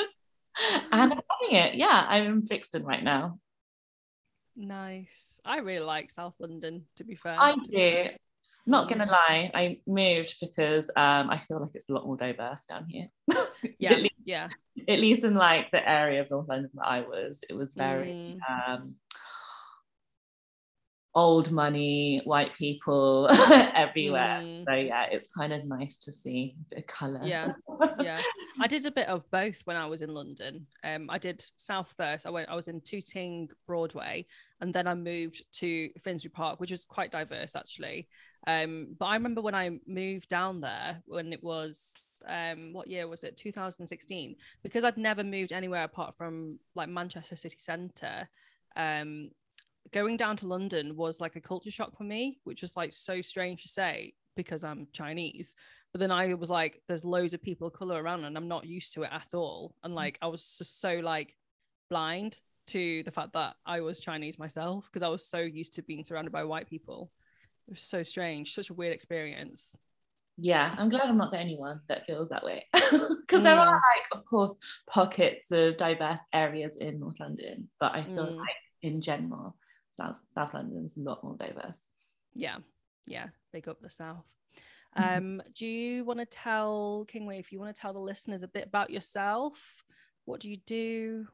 and 0.94 1.01
I'm 1.01 1.10
loving 1.10 1.51
it. 1.51 1.75
Yeah, 1.75 2.06
I'm 2.08 2.25
in 2.25 2.42
Brixton 2.42 2.86
right 2.86 3.04
now. 3.04 3.38
Nice. 4.56 5.42
I 5.44 5.58
really 5.58 5.86
like 5.86 6.12
South 6.12 6.36
London, 6.39 6.86
to 6.96 7.04
be 7.04 7.15
fair. 7.15 7.36
I 7.38 7.58
do. 7.70 8.06
Not 8.67 8.89
gonna 8.89 9.05
lie, 9.05 9.51
I 9.53 9.79
moved 9.86 10.38
because 10.41 10.89
um, 10.95 11.29
I 11.29 11.39
feel 11.48 11.62
like 11.62 11.72
it's 11.75 11.89
a 11.89 11.93
lot 11.93 12.05
more 12.05 12.17
diverse 12.17 12.65
down 12.65 12.86
here. 12.89 13.07
Yeah, 13.79 13.93
at, 13.93 14.00
least, 14.00 14.15
yeah. 14.24 14.48
at 14.88 15.00
least 15.00 15.24
in 15.24 15.34
like 15.36 15.69
the 15.72 15.88
area 15.88 16.22
of 16.22 16.29
North 16.29 16.48
London 16.48 16.69
that 16.75 16.86
I 16.86 17.01
was, 17.01 17.41
it 17.50 17.53
was 17.53 17.74
very 17.74 18.38
Mm. 18.48 18.74
um, 18.74 18.95
old 21.13 21.50
money, 21.51 22.22
white 22.25 22.53
people 22.53 23.27
everywhere. 23.51 24.41
Mm. 24.43 24.65
So 24.65 24.74
yeah, 24.75 25.05
it's 25.12 25.29
kind 25.36 25.53
of 25.53 25.65
nice 25.65 25.98
to 26.00 26.12
see 26.13 26.55
a 26.72 26.75
bit 26.75 26.79
of 26.84 26.88
colour. 26.88 27.22
Yeah, 27.24 27.53
yeah. 28.01 28.19
I 28.62 28.67
did 28.67 28.86
a 28.86 28.91
bit 28.91 29.07
of 29.07 29.29
both 29.31 29.62
when 29.65 29.77
I 29.77 29.86
was 29.88 30.01
in 30.01 30.10
London. 30.13 30.67
Um, 30.84 31.10
I 31.10 31.17
did 31.17 31.43
South 31.55 31.93
first. 31.98 32.27
I 32.27 32.29
went. 32.29 32.50
I 32.50 32.55
was 32.55 32.67
in 32.67 32.81
Tooting 32.81 33.50
Broadway, 33.65 34.25
and 34.62 34.74
then 34.74 34.88
I 34.88 34.93
moved 34.93 35.43
to 35.53 35.89
Finsbury 36.03 36.31
Park, 36.31 36.60
which 36.60 36.72
was 36.72 36.86
quite 36.86 37.12
diverse 37.12 37.55
actually. 37.55 38.10
Um, 38.48 38.96
but 39.00 39.06
I 39.06 39.16
remember 39.16 39.42
when 39.42 39.56
I 39.56 39.80
moved 39.88 40.30
down 40.30 40.62
there 40.62 41.02
when 41.08 41.34
it 41.34 41.44
was 41.44 41.96
um, 42.28 42.74
what 42.74 42.88
year 42.88 43.08
was 43.08 43.24
it? 43.24 43.38
2016. 43.38 44.36
Because 44.64 44.84
I'd 44.84 44.98
never 44.98 45.24
moved 45.24 45.52
anywhere 45.52 45.84
apart 45.84 46.16
from 46.18 46.60
like 46.75 46.90
Manchester 46.90 47.36
city 47.36 47.58
centre. 47.60 48.30
Um, 48.75 49.32
going 49.92 50.18
down 50.18 50.38
to 50.38 50.48
London 50.48 50.96
was 50.96 51.22
like 51.22 51.36
a 51.36 51.42
culture 51.42 51.72
shock 51.72 51.98
for 51.98 52.04
me, 52.04 52.40
which 52.44 52.62
was 52.62 52.78
like 52.78 52.94
so 52.94 53.22
strange 53.22 53.64
to 53.64 53.70
say 53.70 54.14
because 54.36 54.64
I'm 54.64 54.88
Chinese. 54.92 55.56
But 55.92 56.00
then 56.00 56.12
I 56.12 56.34
was 56.34 56.50
like, 56.50 56.82
there's 56.88 57.06
loads 57.06 57.34
of 57.34 57.42
people 57.42 57.68
of 57.68 57.74
color 57.74 58.02
around 58.02 58.25
and 58.25 58.36
I'm 58.36 58.48
not 58.48 58.66
used 58.66 58.94
to 58.94 59.04
it 59.04 59.12
at 59.12 59.34
all. 59.34 59.75
And 59.84 59.96
like, 59.96 60.18
I 60.22 60.28
was 60.28 60.58
just 60.58 60.82
so 60.82 61.00
like 61.02 61.36
blind 61.90 62.40
to 62.68 63.04
the 63.04 63.12
fact 63.12 63.34
that 63.34 63.56
I 63.66 63.80
was 63.82 64.00
Chinese 64.00 64.40
myself 64.40 64.86
because 64.86 65.04
I 65.04 65.08
was 65.08 65.25
so 65.25 65.40
used 65.40 65.74
to 65.74 65.84
being 65.84 66.04
surrounded 66.04 66.32
by 66.32 66.44
white 66.44 66.70
people. 66.70 67.12
It 67.67 67.72
was 67.72 67.81
so 67.81 68.03
strange, 68.03 68.53
such 68.53 68.69
a 68.69 68.74
weird 68.74 68.93
experience. 68.93 69.75
Yeah, 70.38 70.75
I'm 70.77 70.89
glad 70.89 71.03
I'm 71.07 71.17
not 71.17 71.31
the 71.31 71.39
only 71.39 71.55
one 71.55 71.81
that 71.88 72.05
feels 72.05 72.29
that 72.29 72.43
way. 72.43 72.67
Because 72.74 73.41
there 73.41 73.57
are 73.57 73.65
Mm. 73.65 73.72
like, 73.72 74.05
of 74.19 74.25
course, 74.25 74.55
pockets 74.88 75.51
of 75.51 75.77
diverse 75.77 76.19
areas 76.31 76.77
in 76.77 77.00
North 77.00 77.19
London, 77.19 77.69
but 77.79 77.93
I 77.95 78.03
feel 78.03 78.27
Mm. 78.27 78.38
like 78.38 78.55
in 78.84 79.01
general, 79.01 79.55
South 79.98 80.19
South 80.36 80.53
London 80.53 80.86
is 80.86 80.98
a 80.98 81.01
lot 81.01 81.24
more 81.24 81.36
diverse. 81.38 81.89
Yeah, 82.36 82.57
yeah, 83.07 83.29
big 83.51 83.67
up 83.67 83.81
the 83.81 83.89
South. 83.89 84.25
Mhm. 84.98 85.17
Um, 85.17 85.43
do 85.53 85.65
you 85.65 86.05
want 86.05 86.19
to 86.19 86.25
tell 86.25 87.05
King 87.07 87.25
Wei 87.25 87.39
if 87.39 87.51
you 87.51 87.60
want 87.60 87.75
to 87.75 87.81
tell 87.81 87.91
the 87.93 88.00
listeners 88.00 88.43
a 88.43 88.48
bit 88.48 88.67
about 88.67 88.89
yourself? 88.91 89.84
What 90.25 90.39
do 90.39 90.50
you 90.50 90.57
do? 90.57 91.27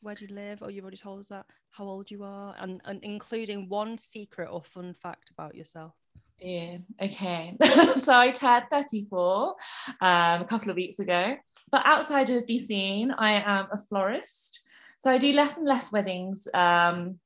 Where 0.00 0.14
do 0.14 0.26
you 0.26 0.34
live? 0.34 0.62
Oh, 0.62 0.68
you've 0.68 0.84
already 0.84 0.96
told 0.96 1.20
us 1.20 1.28
that. 1.28 1.46
How 1.70 1.84
old 1.84 2.10
you 2.10 2.24
are, 2.24 2.54
and, 2.58 2.80
and 2.84 3.00
including 3.02 3.68
one 3.68 3.98
secret 3.98 4.48
or 4.50 4.62
fun 4.62 4.94
fact 4.94 5.30
about 5.30 5.54
yourself. 5.54 5.94
Yeah. 6.40 6.78
Okay. 7.02 7.56
so 7.96 8.16
I 8.16 8.30
turned 8.30 8.66
34 8.70 9.56
um, 10.00 10.42
a 10.42 10.44
couple 10.44 10.70
of 10.70 10.76
weeks 10.76 11.00
ago. 11.00 11.36
But 11.70 11.82
outside 11.84 12.30
of 12.30 12.46
the 12.46 12.58
scene, 12.58 13.10
I 13.10 13.32
am 13.32 13.66
a 13.72 13.78
florist. 13.78 14.60
So 15.00 15.10
I 15.10 15.18
do 15.18 15.32
less 15.32 15.56
and 15.56 15.66
less 15.66 15.90
weddings 15.90 16.46
um, 16.54 17.18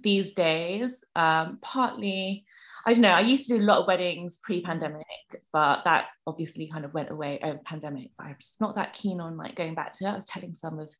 these 0.00 0.32
days. 0.32 1.04
Um, 1.14 1.58
partly, 1.62 2.44
I 2.86 2.92
don't 2.92 3.02
know, 3.02 3.10
I 3.10 3.20
used 3.20 3.48
to 3.48 3.58
do 3.58 3.64
a 3.64 3.66
lot 3.66 3.80
of 3.80 3.86
weddings 3.86 4.38
pre-pandemic, 4.38 5.06
but 5.52 5.82
that 5.84 6.06
obviously 6.26 6.68
kind 6.68 6.84
of 6.84 6.94
went 6.94 7.10
away 7.10 7.38
over 7.42 7.60
pandemic. 7.64 8.10
But 8.18 8.26
I'm 8.26 8.36
just 8.40 8.60
not 8.60 8.76
that 8.76 8.92
keen 8.92 9.20
on 9.20 9.36
like 9.36 9.54
going 9.54 9.74
back 9.74 9.92
to 9.94 10.04
it. 10.04 10.10
I 10.10 10.14
was 10.14 10.26
telling 10.26 10.54
some 10.54 10.78
of 10.78 10.92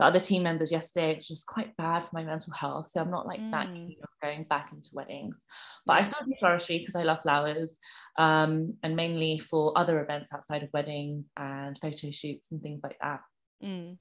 the 0.00 0.06
other 0.06 0.18
team 0.18 0.42
members 0.42 0.72
yesterday, 0.72 1.12
it's 1.12 1.28
just 1.28 1.46
quite 1.46 1.76
bad 1.76 2.00
for 2.00 2.08
my 2.14 2.24
mental 2.24 2.54
health. 2.54 2.88
So 2.88 3.02
I'm 3.02 3.10
not 3.10 3.26
like 3.26 3.40
that 3.50 3.68
Mm. 3.68 3.76
keen 3.76 3.96
on 4.00 4.08
going 4.30 4.44
back 4.44 4.72
into 4.72 4.88
weddings. 4.94 5.44
But 5.84 5.98
I 5.98 6.02
still 6.04 6.26
do 6.26 6.32
floristry 6.42 6.78
because 6.78 6.96
I 6.96 7.02
love 7.02 7.20
flowers, 7.22 7.78
um, 8.16 8.78
and 8.82 8.96
mainly 8.96 9.38
for 9.38 9.76
other 9.76 10.00
events 10.02 10.32
outside 10.32 10.62
of 10.62 10.70
weddings 10.72 11.26
and 11.36 11.76
photo 11.78 12.10
shoots 12.10 12.50
and 12.50 12.62
things 12.62 12.80
like 12.82 12.96
that. 13.02 13.20
Mm. 13.62 13.98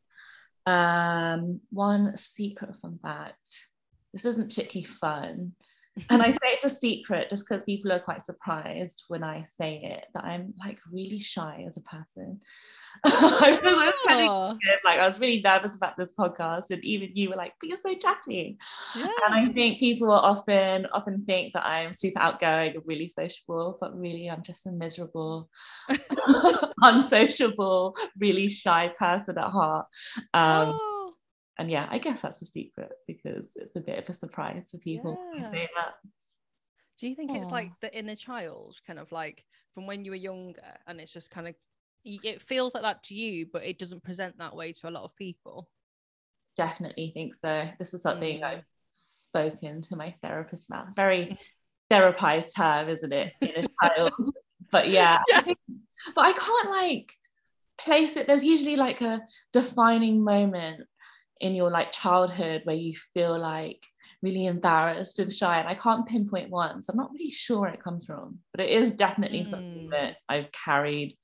Um, 0.65 1.59
one 1.69 2.15
secret 2.17 2.77
fun 2.81 2.97
fact. 3.01 3.67
This 4.13 4.23
isn't 4.23 4.47
particularly 4.49 4.85
fun. 4.87 5.53
And 6.09 6.21
I 6.21 6.31
say 6.31 6.37
it's 6.43 6.63
a 6.65 6.69
secret 6.69 7.29
just 7.29 7.47
because 7.47 7.63
people 7.63 7.91
are 7.91 7.99
quite 7.99 8.21
surprised 8.21 9.03
when 9.07 9.23
I 9.23 9.45
say 9.57 9.81
it 9.83 10.05
that 10.13 10.23
I'm 10.23 10.53
like 10.59 10.79
really 10.91 11.19
shy 11.19 11.65
as 11.67 11.77
a 11.77 11.81
person. 11.81 12.39
I 13.05 13.59
was, 13.63 13.75
I 13.77 13.85
was 13.85 13.93
telling 14.05 14.25
you, 14.25 14.31
Oh, 14.31 14.57
like 14.83 14.99
I 14.99 15.05
was 15.07 15.19
really 15.19 15.41
nervous 15.41 15.75
about 15.75 15.95
this 15.95 16.11
podcast, 16.13 16.71
and 16.71 16.83
even 16.83 17.09
you 17.13 17.29
were 17.29 17.35
like, 17.35 17.53
"But 17.59 17.69
you're 17.69 17.77
so 17.77 17.95
chatty." 17.95 18.57
yeah. 18.95 19.07
And 19.27 19.35
I 19.49 19.53
think 19.53 19.79
people 19.79 20.07
will 20.07 20.15
often 20.15 20.87
often 20.87 21.23
think 21.25 21.53
that 21.53 21.65
I'm 21.65 21.93
super 21.93 22.19
outgoing 22.19 22.75
and 22.75 22.83
really 22.85 23.09
sociable, 23.09 23.77
but 23.79 23.97
really 23.97 24.29
I'm 24.29 24.41
just 24.43 24.65
a 24.65 24.71
miserable, 24.71 25.49
unsociable, 26.81 27.95
really 28.17 28.49
shy 28.49 28.91
person 28.97 29.37
at 29.37 29.49
heart. 29.49 29.85
Um, 30.33 30.73
Oh, 30.73 30.88
and 31.59 31.69
yeah, 31.69 31.87
I 31.91 31.99
guess 31.99 32.21
that's 32.23 32.41
a 32.41 32.45
secret 32.45 32.91
because 33.07 33.51
it's 33.55 33.75
a 33.75 33.81
bit 33.81 33.99
of 33.99 34.09
a 34.09 34.13
surprise 34.13 34.69
for 34.71 34.77
people. 34.79 35.19
when 35.33 35.43
I 35.45 35.51
say 35.51 35.69
that. 35.75 35.93
do 36.97 37.07
you 37.07 37.15
think 37.15 37.31
it's 37.35 37.49
like 37.51 37.71
the 37.81 37.95
inner 37.95 38.15
child, 38.15 38.79
kind 38.87 38.97
of 38.97 39.11
like 39.11 39.45
from 39.75 39.85
when 39.85 40.03
you 40.05 40.11
were 40.11 40.17
younger, 40.17 40.61
and 40.87 40.99
it's 40.99 41.13
just 41.13 41.29
kind 41.29 41.47
of 41.47 41.55
it 42.05 42.41
feels 42.41 42.73
like 42.73 42.83
that 42.83 43.03
to 43.03 43.13
you, 43.13 43.45
but 43.51 43.63
it 43.65 43.77
doesn't 43.77 44.03
present 44.03 44.37
that 44.37 44.55
way 44.55 44.71
to 44.71 44.87
a 44.87 44.91
lot 44.91 45.03
of 45.03 45.15
people. 45.15 45.69
Definitely 46.55 47.11
think 47.13 47.35
so. 47.35 47.69
This 47.77 47.93
is 47.93 48.01
something 48.01 48.39
Mm. 48.39 48.43
I've 48.43 48.63
spoken 48.91 49.81
to 49.83 49.95
my 49.95 50.15
therapist 50.23 50.69
about. 50.69 50.95
Very 50.95 51.37
therapized 51.91 52.55
term, 52.55 52.89
isn't 52.89 53.11
it? 53.13 53.33
Inner 53.41 53.67
child. 53.83 54.13
but 54.71 54.89
yeah, 54.89 55.21
I 55.33 55.41
think- 55.41 55.57
but 56.15 56.25
I 56.25 56.31
can't 56.31 56.69
like 56.69 57.13
place 57.77 58.15
it. 58.15 58.27
There's 58.27 58.43
usually 58.45 58.75
like 58.77 59.01
a 59.01 59.21
defining 59.53 60.23
moment 60.23 60.81
in 61.39 61.55
your 61.55 61.71
like 61.71 61.91
childhood 61.91 62.61
where 62.65 62.75
you 62.75 62.93
feel 63.13 63.37
like 63.39 63.81
really 64.21 64.45
embarrassed 64.45 65.19
and 65.19 65.31
shy, 65.31 65.59
and 65.59 65.67
I 65.67 65.75
can't 65.75 66.05
pinpoint 66.05 66.49
one. 66.49 66.81
So 66.83 66.91
I'm 66.91 66.97
not 66.97 67.11
really 67.11 67.31
sure 67.31 67.61
where 67.61 67.73
it 67.73 67.83
comes 67.83 68.05
from, 68.05 68.39
but 68.53 68.61
it 68.65 68.69
is 68.71 68.93
definitely 68.93 69.45
something 69.45 69.65
Mm. 69.87 69.91
that 69.91 70.15
I've 70.27 70.51
carried 70.51 71.17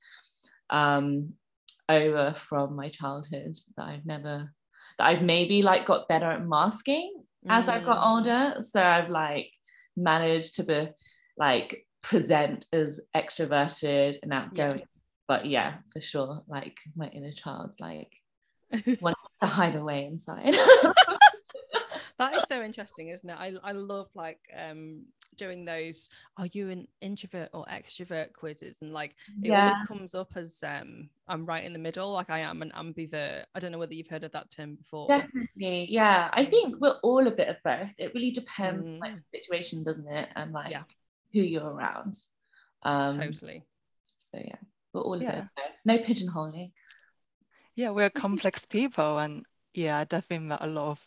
um, 0.70 1.34
over 1.88 2.34
from 2.36 2.74
my 2.74 2.88
childhood 2.88 3.54
that 3.76 3.86
I've 3.86 4.06
never 4.06 4.52
that 4.98 5.06
I've 5.06 5.22
maybe 5.22 5.62
like 5.62 5.84
got 5.84 6.08
better 6.08 6.30
at 6.30 6.46
masking 6.46 7.22
as 7.48 7.68
I've 7.68 7.84
got 7.84 7.98
Mm. 7.98 8.06
older. 8.06 8.62
So 8.62 8.82
I've 8.82 9.10
like 9.10 9.50
managed 9.96 10.56
to 10.56 10.64
be 10.64 10.88
like 11.36 11.86
present 12.02 12.66
as 12.72 13.00
extroverted 13.14 14.18
and 14.22 14.32
outgoing. 14.32 14.84
But 15.28 15.46
yeah, 15.46 15.78
for 15.92 16.00
sure, 16.00 16.42
like 16.48 16.76
my 16.96 17.08
inner 17.08 17.32
child 17.32 17.72
like 17.78 18.12
wants 19.00 19.20
to 19.40 19.46
hide 19.46 19.76
away 19.76 20.04
inside. 20.06 20.54
that 22.18 22.34
is 22.34 22.44
so 22.44 22.62
interesting 22.62 23.08
isn't 23.08 23.28
it 23.28 23.36
i, 23.38 23.52
I 23.62 23.72
love 23.72 24.08
like 24.14 24.38
um 24.58 25.04
doing 25.36 25.66
those 25.66 26.08
are 26.38 26.46
you 26.52 26.70
an 26.70 26.88
introvert 27.02 27.50
or 27.52 27.66
extrovert 27.66 28.32
quizzes 28.32 28.78
and 28.80 28.92
like 28.94 29.14
it 29.42 29.50
yeah, 29.50 29.60
always 29.60 29.78
comes 29.86 30.14
up 30.14 30.32
as 30.34 30.56
um 30.66 31.10
i'm 31.28 31.44
right 31.44 31.62
in 31.64 31.74
the 31.74 31.78
middle 31.78 32.12
like 32.12 32.30
i 32.30 32.38
am 32.38 32.62
an 32.62 32.72
ambivert 32.74 33.44
i 33.54 33.58
don't 33.58 33.70
know 33.70 33.78
whether 33.78 33.92
you've 33.92 34.08
heard 34.08 34.24
of 34.24 34.32
that 34.32 34.50
term 34.50 34.76
before 34.76 35.08
definitely. 35.08 35.86
Yeah, 35.90 36.30
I 36.32 36.44
think 36.44 36.76
we're 36.80 36.98
all 37.02 37.26
a 37.26 37.30
bit 37.30 37.48
of 37.48 37.56
both. 37.64 37.92
It 37.98 38.12
really 38.14 38.30
depends 38.30 38.88
on 38.88 38.98
like 38.98 39.12
Mm. 39.12 39.22
the 39.32 39.38
situation, 39.40 39.82
doesn't 39.84 40.08
it? 40.08 40.28
And 40.36 40.52
like 40.52 40.70
Yeah. 40.70 40.82
who 41.32 41.40
you're 41.40 41.64
around. 41.70 42.16
Um, 42.82 43.12
totally 43.12 43.62
So 44.18 44.38
yeah, 44.42 44.56
we're 44.92 45.02
all 45.02 45.14
a 45.14 45.18
bit 45.18 45.28
of 45.28 45.48
both. 45.56 45.76
No 45.84 45.98
pigeonholing. 45.98 46.72
Yeah, 47.76 47.90
we're 47.90 48.10
complex 48.10 48.66
people, 48.66 49.18
and 49.18 49.44
yeah, 49.74 49.98
I 49.98 50.04
definitely 50.04 50.48
met 50.48 50.62
a 50.62 50.66
lot 50.66 50.90
of 50.90 51.06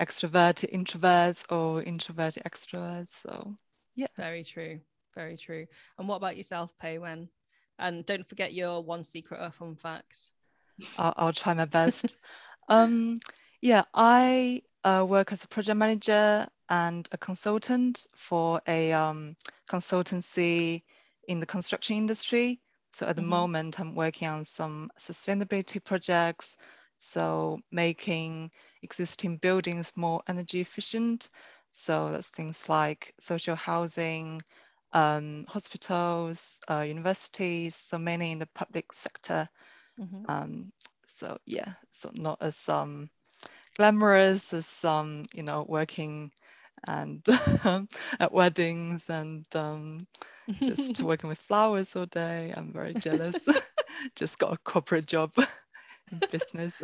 extroverted 0.00 0.72
introverts 0.72 1.44
or 1.50 1.82
introverted 1.82 2.44
extroverts. 2.44 3.10
So 3.10 3.54
yeah, 3.94 4.06
very 4.16 4.44
true 4.44 4.80
very 5.18 5.36
true 5.36 5.66
and 5.98 6.06
what 6.06 6.16
about 6.16 6.36
yourself 6.36 6.72
Pei 6.78 6.98
Wen 6.98 7.28
and 7.78 8.06
don't 8.06 8.28
forget 8.28 8.54
your 8.54 8.82
one 8.82 9.02
secret 9.02 9.40
or 9.40 9.50
fun 9.50 9.74
fact 9.74 10.30
I'll, 10.96 11.14
I'll 11.16 11.32
try 11.32 11.54
my 11.54 11.64
best. 11.64 12.20
um, 12.68 13.18
yeah, 13.60 13.82
I 13.92 14.62
uh, 14.84 15.04
work 15.08 15.32
as 15.32 15.42
a 15.42 15.48
project 15.48 15.76
manager 15.76 16.46
and 16.68 17.08
a 17.10 17.18
consultant 17.18 18.06
for 18.14 18.62
a 18.68 18.92
um, 18.92 19.34
consultancy 19.68 20.84
in 21.26 21.40
the 21.40 21.46
construction 21.46 21.96
industry. 21.96 22.60
So 22.98 23.06
at 23.06 23.16
the 23.16 23.22
Mhm. 23.22 23.38
moment, 23.38 23.80
I'm 23.80 23.94
working 23.94 24.28
on 24.28 24.44
some 24.44 24.90
sustainability 24.98 25.84
projects. 25.84 26.56
So 26.98 27.60
making 27.72 28.50
existing 28.82 29.38
buildings 29.38 29.92
more 29.96 30.22
energy 30.28 30.60
efficient. 30.60 31.28
So 31.72 32.10
that's 32.12 32.28
things 32.28 32.68
like 32.68 33.14
social 33.20 33.56
housing, 33.56 34.42
um, 34.92 35.44
hospitals, 35.48 36.60
uh, 36.70 36.80
universities, 36.80 37.76
so 37.76 37.98
many 37.98 38.32
in 38.32 38.38
the 38.40 38.46
public 38.54 38.92
sector. 38.92 39.48
Mm-hmm. 40.00 40.26
Um, 40.28 40.72
so 41.06 41.38
yeah, 41.46 41.74
so 41.90 42.10
not 42.14 42.38
as 42.42 42.68
um, 42.68 43.10
glamorous 43.76 44.52
as 44.54 44.66
some, 44.66 45.20
um, 45.20 45.26
you 45.34 45.42
know, 45.42 45.64
working 45.68 46.32
and 46.86 47.24
at 48.20 48.32
weddings 48.32 49.08
and 49.10 49.44
um, 49.54 50.06
just 50.60 51.00
working 51.02 51.28
with 51.28 51.38
flowers 51.38 51.94
all 51.96 52.06
day. 52.06 52.52
I'm 52.56 52.72
very 52.72 52.94
jealous. 52.94 53.46
just 54.16 54.38
got 54.38 54.52
a 54.52 54.58
corporate 54.58 55.06
job 55.06 55.32
in 56.12 56.20
business. 56.30 56.82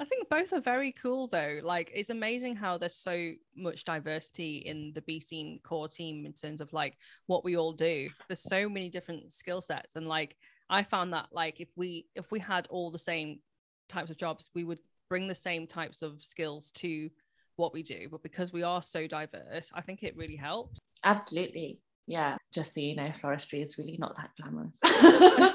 I 0.00 0.04
think 0.04 0.28
both 0.28 0.52
are 0.52 0.60
very 0.60 0.92
cool 0.92 1.26
though. 1.26 1.58
Like 1.62 1.90
it's 1.92 2.10
amazing 2.10 2.54
how 2.54 2.78
there's 2.78 2.94
so 2.94 3.32
much 3.56 3.84
diversity 3.84 4.58
in 4.58 4.92
the 4.94 5.02
Be 5.02 5.18
Seen 5.18 5.58
core 5.64 5.88
team 5.88 6.24
in 6.24 6.32
terms 6.32 6.60
of 6.60 6.72
like 6.72 6.96
what 7.26 7.44
we 7.44 7.56
all 7.56 7.72
do. 7.72 8.08
There's 8.28 8.42
so 8.42 8.68
many 8.68 8.88
different 8.88 9.32
skill 9.32 9.60
sets. 9.60 9.96
And 9.96 10.06
like 10.06 10.36
I 10.70 10.84
found 10.84 11.12
that 11.14 11.28
like 11.32 11.60
if 11.60 11.68
we 11.76 12.06
if 12.14 12.30
we 12.30 12.38
had 12.38 12.68
all 12.68 12.92
the 12.92 12.98
same 12.98 13.40
types 13.88 14.10
of 14.10 14.16
jobs, 14.16 14.50
we 14.54 14.62
would 14.62 14.78
bring 15.08 15.26
the 15.26 15.34
same 15.34 15.66
types 15.66 16.02
of 16.02 16.22
skills 16.22 16.70
to 16.72 17.10
what 17.56 17.72
we 17.72 17.82
do. 17.82 18.08
But 18.08 18.22
because 18.22 18.52
we 18.52 18.62
are 18.62 18.82
so 18.82 19.08
diverse, 19.08 19.72
I 19.74 19.80
think 19.80 20.04
it 20.04 20.16
really 20.16 20.36
helps. 20.36 20.78
Absolutely. 21.02 21.80
Yeah. 22.08 22.36
Just 22.52 22.74
so 22.74 22.80
you 22.80 22.96
know, 22.96 23.12
floristry 23.22 23.62
is 23.62 23.76
really 23.78 23.98
not 23.98 24.16
that 24.16 24.30
glamorous. 24.40 24.78
a 24.82 25.54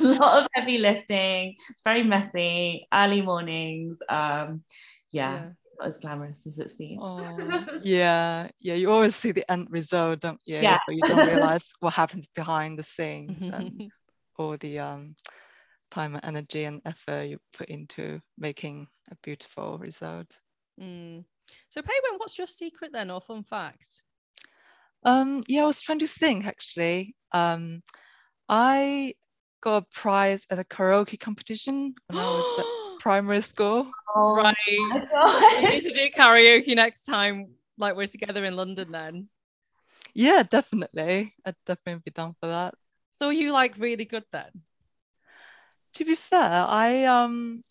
lot 0.00 0.42
of 0.42 0.48
heavy 0.54 0.78
lifting. 0.78 1.54
It's 1.70 1.80
very 1.84 2.02
messy. 2.02 2.86
Early 2.92 3.22
mornings. 3.22 3.98
Um, 4.08 4.64
yeah. 5.12 5.34
yeah. 5.34 5.48
Not 5.78 5.86
as 5.86 5.98
glamorous 5.98 6.46
as 6.46 6.58
it 6.58 6.70
seems. 6.70 7.00
Oh, 7.02 7.66
yeah, 7.82 8.48
yeah. 8.60 8.74
You 8.74 8.90
always 8.90 9.14
see 9.14 9.32
the 9.32 9.48
end 9.50 9.68
result, 9.70 10.20
don't 10.20 10.40
you? 10.44 10.58
Yeah. 10.58 10.78
But 10.86 10.96
you 10.96 11.02
don't 11.02 11.26
realize 11.26 11.72
what 11.80 11.94
happens 11.94 12.26
behind 12.26 12.78
the 12.78 12.82
scenes 12.82 13.48
and 13.48 13.90
all 14.36 14.56
the 14.56 14.78
um, 14.80 15.14
time 15.90 16.14
and 16.14 16.24
energy 16.24 16.64
and 16.64 16.80
effort 16.84 17.22
you 17.24 17.38
put 17.56 17.68
into 17.68 18.20
making 18.36 18.88
a 19.10 19.16
beautiful 19.22 19.78
result. 19.78 20.38
Mm. 20.80 21.24
So, 21.70 21.82
Peiwen, 21.82 22.18
what's 22.18 22.38
your 22.38 22.46
secret 22.46 22.90
then, 22.92 23.10
or 23.10 23.20
fun 23.20 23.44
fact? 23.44 24.02
Um, 25.04 25.42
yeah, 25.48 25.62
I 25.62 25.66
was 25.66 25.82
trying 25.82 25.98
to 26.00 26.06
think 26.06 26.46
actually. 26.46 27.14
Um, 27.32 27.82
I 28.48 29.14
got 29.60 29.82
a 29.82 29.86
prize 29.92 30.46
at 30.50 30.58
a 30.58 30.64
karaoke 30.64 31.18
competition 31.18 31.94
when 32.06 32.18
I 32.18 32.30
was 32.30 32.58
at 32.58 32.66
primary 33.00 33.40
school. 33.40 33.90
Oh, 34.16 34.34
right. 34.34 34.54
we 34.68 35.68
need 35.68 35.82
to 35.82 35.92
do 35.92 36.10
karaoke 36.16 36.74
next 36.74 37.04
time, 37.04 37.48
like 37.78 37.96
we're 37.96 38.06
together 38.06 38.44
in 38.44 38.56
London 38.56 38.92
then. 38.92 39.28
Yeah, 40.14 40.42
definitely. 40.42 41.34
I'd 41.44 41.56
definitely 41.66 42.02
be 42.04 42.10
down 42.10 42.34
for 42.40 42.46
that. 42.46 42.74
So 43.18 43.28
are 43.28 43.32
you 43.32 43.52
like 43.52 43.76
really 43.78 44.04
good 44.04 44.24
then? 44.32 44.50
To 45.94 46.04
be 46.04 46.14
fair, 46.14 46.64
I 46.68 47.04
um 47.04 47.62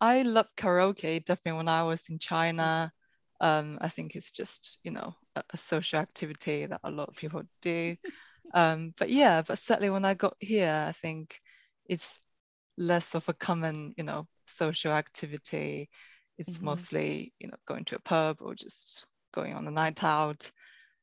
I 0.00 0.22
love 0.22 0.46
karaoke 0.56 1.24
definitely 1.24 1.58
when 1.58 1.68
I 1.68 1.84
was 1.84 2.08
in 2.08 2.18
China. 2.18 2.92
Um, 3.40 3.78
I 3.80 3.88
think 3.88 4.14
it's 4.14 4.30
just, 4.30 4.78
you 4.84 4.90
know, 4.90 5.14
a, 5.36 5.56
social 5.56 5.98
activity 5.98 6.66
that 6.66 6.80
a 6.84 6.90
lot 6.90 7.08
of 7.08 7.16
people 7.16 7.42
do. 7.62 7.96
Um, 8.52 8.94
but 8.98 9.10
yeah, 9.10 9.42
but 9.42 9.58
certainly 9.58 9.90
when 9.90 10.04
I 10.04 10.14
got 10.14 10.36
here, 10.38 10.84
I 10.88 10.92
think 10.92 11.40
it's 11.86 12.18
less 12.76 13.14
of 13.14 13.28
a 13.28 13.34
common, 13.34 13.94
you 13.96 14.04
know, 14.04 14.26
social 14.46 14.92
activity. 14.92 15.88
It's 16.38 16.56
mm-hmm. 16.56 16.66
mostly, 16.66 17.32
you 17.38 17.48
know, 17.48 17.56
going 17.66 17.84
to 17.86 17.96
a 17.96 18.00
pub 18.00 18.38
or 18.40 18.54
just 18.54 19.06
going 19.32 19.54
on 19.54 19.66
a 19.66 19.70
night 19.70 20.02
out. 20.04 20.50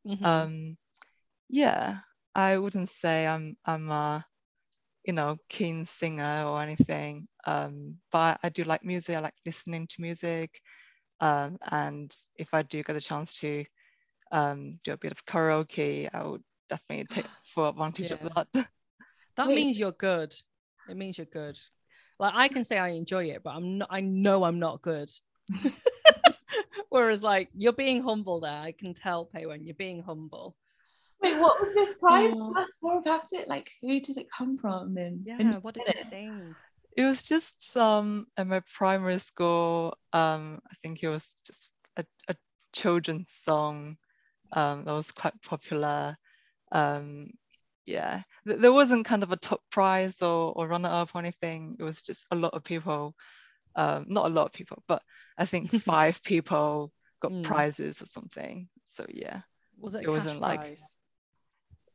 Mm-hmm. 0.07 0.25
Um, 0.25 0.77
yeah, 1.49 1.99
I 2.33 2.57
wouldn't 2.57 2.89
say 2.89 3.27
I'm 3.27 3.55
I'm 3.65 3.89
a, 3.89 4.25
you 5.05 5.13
know, 5.13 5.37
keen 5.49 5.85
singer 5.85 6.43
or 6.45 6.61
anything. 6.61 7.27
Um, 7.45 7.99
but 8.11 8.39
I 8.43 8.49
do 8.49 8.63
like 8.63 8.85
music. 8.85 9.15
I 9.15 9.19
like 9.19 9.35
listening 9.45 9.87
to 9.87 10.01
music. 10.01 10.61
Um, 11.19 11.57
and 11.69 12.11
if 12.35 12.53
I 12.53 12.63
do 12.63 12.83
get 12.83 12.95
a 12.95 13.01
chance 13.01 13.33
to 13.33 13.63
um, 14.31 14.79
do 14.83 14.91
a 14.91 14.97
bit 14.97 15.11
of 15.11 15.25
karaoke, 15.25 16.09
I 16.13 16.23
would 16.23 16.43
definitely 16.69 17.05
take 17.05 17.25
full 17.43 17.67
advantage 17.67 18.11
yeah. 18.11 18.17
of 18.17 18.47
that. 18.53 18.67
That 19.37 19.47
Wait. 19.47 19.55
means 19.55 19.79
you're 19.79 19.93
good. 19.93 20.35
It 20.89 20.97
means 20.97 21.17
you're 21.17 21.25
good. 21.25 21.57
Like 22.19 22.33
I 22.35 22.49
can 22.49 22.65
say 22.65 22.77
I 22.77 22.89
enjoy 22.89 23.25
it, 23.25 23.43
but 23.43 23.51
I'm 23.51 23.77
not. 23.77 23.87
I 23.89 24.01
know 24.01 24.43
I'm 24.43 24.59
not 24.59 24.81
good. 24.81 25.09
Whereas, 26.89 27.23
like 27.23 27.47
you're 27.55 27.71
being 27.71 28.03
humble 28.03 28.41
there. 28.41 28.51
I 28.51 28.73
can 28.73 28.93
tell, 28.93 29.29
Peiwen, 29.33 29.65
you're 29.65 29.73
being 29.73 30.03
humble. 30.03 30.57
Wait, 31.21 31.39
what 31.39 31.61
was 31.61 31.73
this 31.73 31.97
prize? 31.97 32.31
Tell 32.31 32.57
us 32.57 32.69
more 32.81 32.99
about 32.99 33.31
it. 33.31 33.47
Like, 33.47 33.71
who 33.81 34.01
did 34.01 34.17
it 34.17 34.27
come 34.29 34.57
from? 34.57 34.97
And 34.97 35.25
yeah, 35.25 35.59
what 35.59 35.75
did 35.75 35.87
you 35.87 36.03
sing? 36.03 36.55
It 36.97 37.05
was 37.05 37.23
just 37.23 37.77
um 37.77 38.27
in 38.37 38.49
my 38.49 38.61
primary 38.75 39.19
school. 39.19 39.97
Um, 40.11 40.59
I 40.69 40.75
think 40.83 41.01
it 41.01 41.07
was 41.07 41.35
just 41.47 41.69
a, 41.95 42.05
a 42.27 42.35
children's 42.73 43.29
song 43.29 43.95
um, 44.53 44.83
that 44.83 44.93
was 44.93 45.11
quite 45.11 45.41
popular 45.41 46.17
um, 46.71 47.27
yeah, 47.85 48.21
there 48.45 48.71
wasn't 48.71 49.05
kind 49.05 49.23
of 49.23 49.31
a 49.31 49.37
top 49.37 49.61
prize 49.71 50.21
or, 50.21 50.53
or 50.53 50.67
runner 50.67 50.89
up 50.89 51.11
or 51.13 51.19
anything. 51.19 51.75
It 51.79 51.83
was 51.83 52.01
just 52.01 52.25
a 52.31 52.35
lot 52.35 52.53
of 52.53 52.63
people, 52.63 53.15
um, 53.75 54.05
not 54.07 54.27
a 54.27 54.33
lot 54.33 54.45
of 54.45 54.53
people, 54.53 54.83
but 54.87 55.01
I 55.37 55.45
think 55.45 55.71
five 55.83 56.23
people 56.23 56.91
got 57.19 57.31
mm. 57.31 57.43
prizes 57.43 58.01
or 58.01 58.05
something. 58.05 58.69
So 58.85 59.05
yeah, 59.09 59.41
was 59.79 59.95
it? 59.95 60.03
It 60.03 60.09
wasn't 60.09 60.39
prize? 60.39 60.59
like 60.59 60.77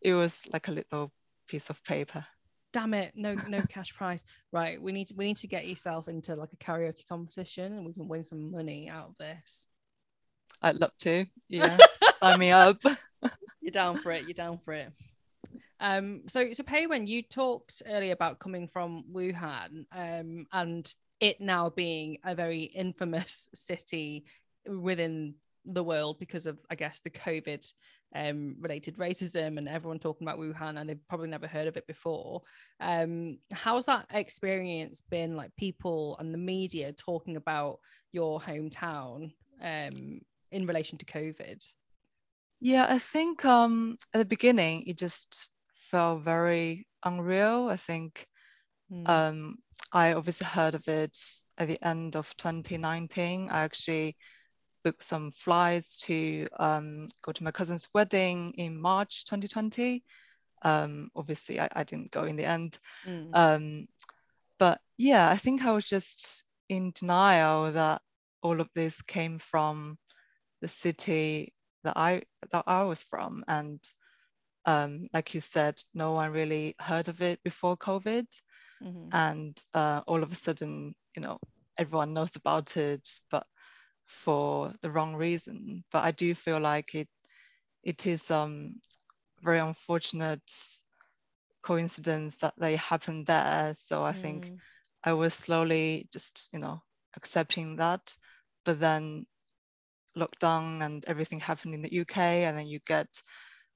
it 0.02 0.14
was 0.14 0.42
like 0.52 0.68
a 0.68 0.72
little 0.72 1.12
piece 1.48 1.70
of 1.70 1.82
paper. 1.84 2.26
Damn 2.72 2.94
it! 2.94 3.12
No, 3.14 3.34
no 3.48 3.58
cash 3.68 3.94
prize. 3.94 4.24
Right, 4.52 4.80
we 4.80 4.92
need 4.92 5.08
to, 5.08 5.14
we 5.14 5.26
need 5.26 5.38
to 5.38 5.46
get 5.46 5.66
yourself 5.66 6.08
into 6.08 6.34
like 6.34 6.52
a 6.52 6.56
karaoke 6.56 7.06
competition, 7.08 7.72
and 7.72 7.86
we 7.86 7.92
can 7.92 8.08
win 8.08 8.24
some 8.24 8.50
money 8.50 8.88
out 8.90 9.10
of 9.10 9.16
this. 9.18 9.68
I'd 10.62 10.80
love 10.80 10.96
to. 11.00 11.26
Yeah, 11.48 11.76
sign 12.20 12.38
me 12.38 12.50
up. 12.50 12.80
You're 13.60 13.72
down 13.72 13.96
for 13.96 14.12
it. 14.12 14.24
You're 14.24 14.34
down 14.34 14.58
for 14.58 14.72
it. 14.72 14.92
Um, 15.80 16.22
so 16.28 16.52
so 16.52 16.62
Peiwen, 16.62 17.06
you 17.06 17.22
talked 17.22 17.82
earlier 17.86 18.12
about 18.12 18.38
coming 18.38 18.68
from 18.68 19.04
Wuhan, 19.12 19.86
um, 19.92 20.46
and 20.52 20.94
it 21.20 21.40
now 21.40 21.70
being 21.70 22.18
a 22.24 22.34
very 22.34 22.64
infamous 22.64 23.48
city 23.54 24.24
within 24.66 25.34
the 25.64 25.82
world 25.82 26.18
because 26.18 26.46
of, 26.46 26.58
I 26.70 26.74
guess, 26.74 27.00
the 27.00 27.10
COVID 27.10 27.72
um, 28.14 28.56
related 28.60 28.96
racism 28.96 29.58
and 29.58 29.68
everyone 29.68 29.98
talking 29.98 30.26
about 30.26 30.38
Wuhan 30.38 30.78
and 30.78 30.88
they've 30.88 31.08
probably 31.08 31.28
never 31.28 31.46
heard 31.46 31.66
of 31.66 31.76
it 31.76 31.86
before. 31.86 32.42
Um, 32.80 33.38
how's 33.50 33.86
that 33.86 34.06
experience 34.12 35.02
been 35.10 35.36
like 35.36 35.54
people 35.56 36.16
and 36.18 36.32
the 36.32 36.38
media 36.38 36.92
talking 36.92 37.36
about 37.36 37.80
your 38.12 38.40
hometown 38.40 39.32
um, 39.60 40.20
in 40.50 40.66
relation 40.66 40.98
to 40.98 41.06
COVID? 41.06 41.64
Yeah, 42.60 42.86
I 42.88 42.98
think 42.98 43.44
um, 43.44 43.96
at 44.14 44.18
the 44.18 44.24
beginning 44.24 44.84
it 44.86 44.98
just 44.98 45.48
felt 45.90 46.22
very 46.22 46.86
unreal. 47.04 47.68
I 47.68 47.76
think 47.76 48.26
mm. 48.90 49.08
um, 49.08 49.58
I 49.92 50.14
obviously 50.14 50.46
heard 50.46 50.74
of 50.74 50.86
it 50.88 51.18
at 51.58 51.68
the 51.68 51.78
end 51.86 52.16
of 52.16 52.34
2019. 52.36 53.48
I 53.50 53.62
actually 53.62 54.16
booked 54.84 55.02
some 55.02 55.32
flights 55.32 55.96
to 55.96 56.46
um, 56.58 57.08
go 57.22 57.32
to 57.32 57.44
my 57.44 57.50
cousin's 57.50 57.88
wedding 57.92 58.52
in 58.52 58.80
March 58.80 59.24
2020. 59.24 60.04
Um, 60.62 61.10
obviously, 61.14 61.60
I, 61.60 61.68
I, 61.72 61.84
didn't 61.84 62.10
go 62.10 62.24
in 62.24 62.36
the 62.36 62.44
end. 62.44 62.78
Mm. 63.06 63.86
but 64.58 64.80
yeah, 64.96 65.28
I 65.28 65.36
think 65.36 65.64
I 65.64 65.72
was 65.72 65.84
just 65.84 66.44
in 66.68 66.92
denial 66.92 67.72
that 67.72 68.00
all 68.42 68.60
of 68.60 68.68
this 68.74 69.02
came 69.02 69.38
from 69.38 69.98
the 70.66 70.72
city 70.72 71.54
that 71.84 71.96
I 71.96 72.22
that 72.50 72.64
I 72.66 72.82
was 72.82 73.04
from, 73.04 73.44
and 73.46 73.80
um, 74.64 75.08
like 75.14 75.32
you 75.32 75.40
said, 75.40 75.80
no 75.94 76.12
one 76.12 76.32
really 76.32 76.74
heard 76.80 77.06
of 77.06 77.22
it 77.22 77.40
before 77.44 77.76
COVID, 77.76 78.26
mm-hmm. 78.82 79.08
and 79.12 79.56
uh, 79.74 80.00
all 80.08 80.24
of 80.24 80.32
a 80.32 80.34
sudden, 80.34 80.94
you 81.14 81.22
know, 81.22 81.38
everyone 81.78 82.14
knows 82.14 82.34
about 82.34 82.76
it, 82.76 83.08
but 83.30 83.46
for 84.06 84.72
the 84.82 84.90
wrong 84.90 85.14
reason. 85.14 85.84
But 85.92 86.02
I 86.02 86.10
do 86.10 86.34
feel 86.34 86.58
like 86.58 86.96
it 86.96 87.08
it 87.84 88.04
is 88.06 88.28
um 88.30 88.80
very 89.42 89.60
unfortunate 89.60 90.50
coincidence 91.62 92.38
that 92.38 92.54
they 92.58 92.74
happened 92.74 93.26
there. 93.26 93.72
So 93.76 94.02
I 94.02 94.12
mm. 94.12 94.18
think 94.18 94.52
I 95.04 95.12
was 95.12 95.32
slowly 95.32 96.08
just 96.12 96.48
you 96.52 96.58
know 96.58 96.82
accepting 97.16 97.76
that, 97.76 98.16
but 98.64 98.80
then 98.80 99.26
lockdown 100.16 100.82
and 100.82 101.04
everything 101.06 101.40
happened 101.40 101.74
in 101.74 101.82
the 101.82 102.00
UK, 102.00 102.18
and 102.18 102.56
then 102.56 102.66
you 102.66 102.80
get 102.86 103.08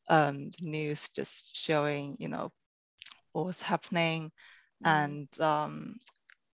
um, 0.09 0.51
the 0.59 0.71
news 0.71 1.11
just 1.11 1.57
showing, 1.57 2.17
you 2.19 2.29
know, 2.29 2.51
what 3.33 3.47
was 3.47 3.63
happening, 3.63 4.31
mm. 4.85 4.91
and 4.91 5.41
um, 5.41 5.97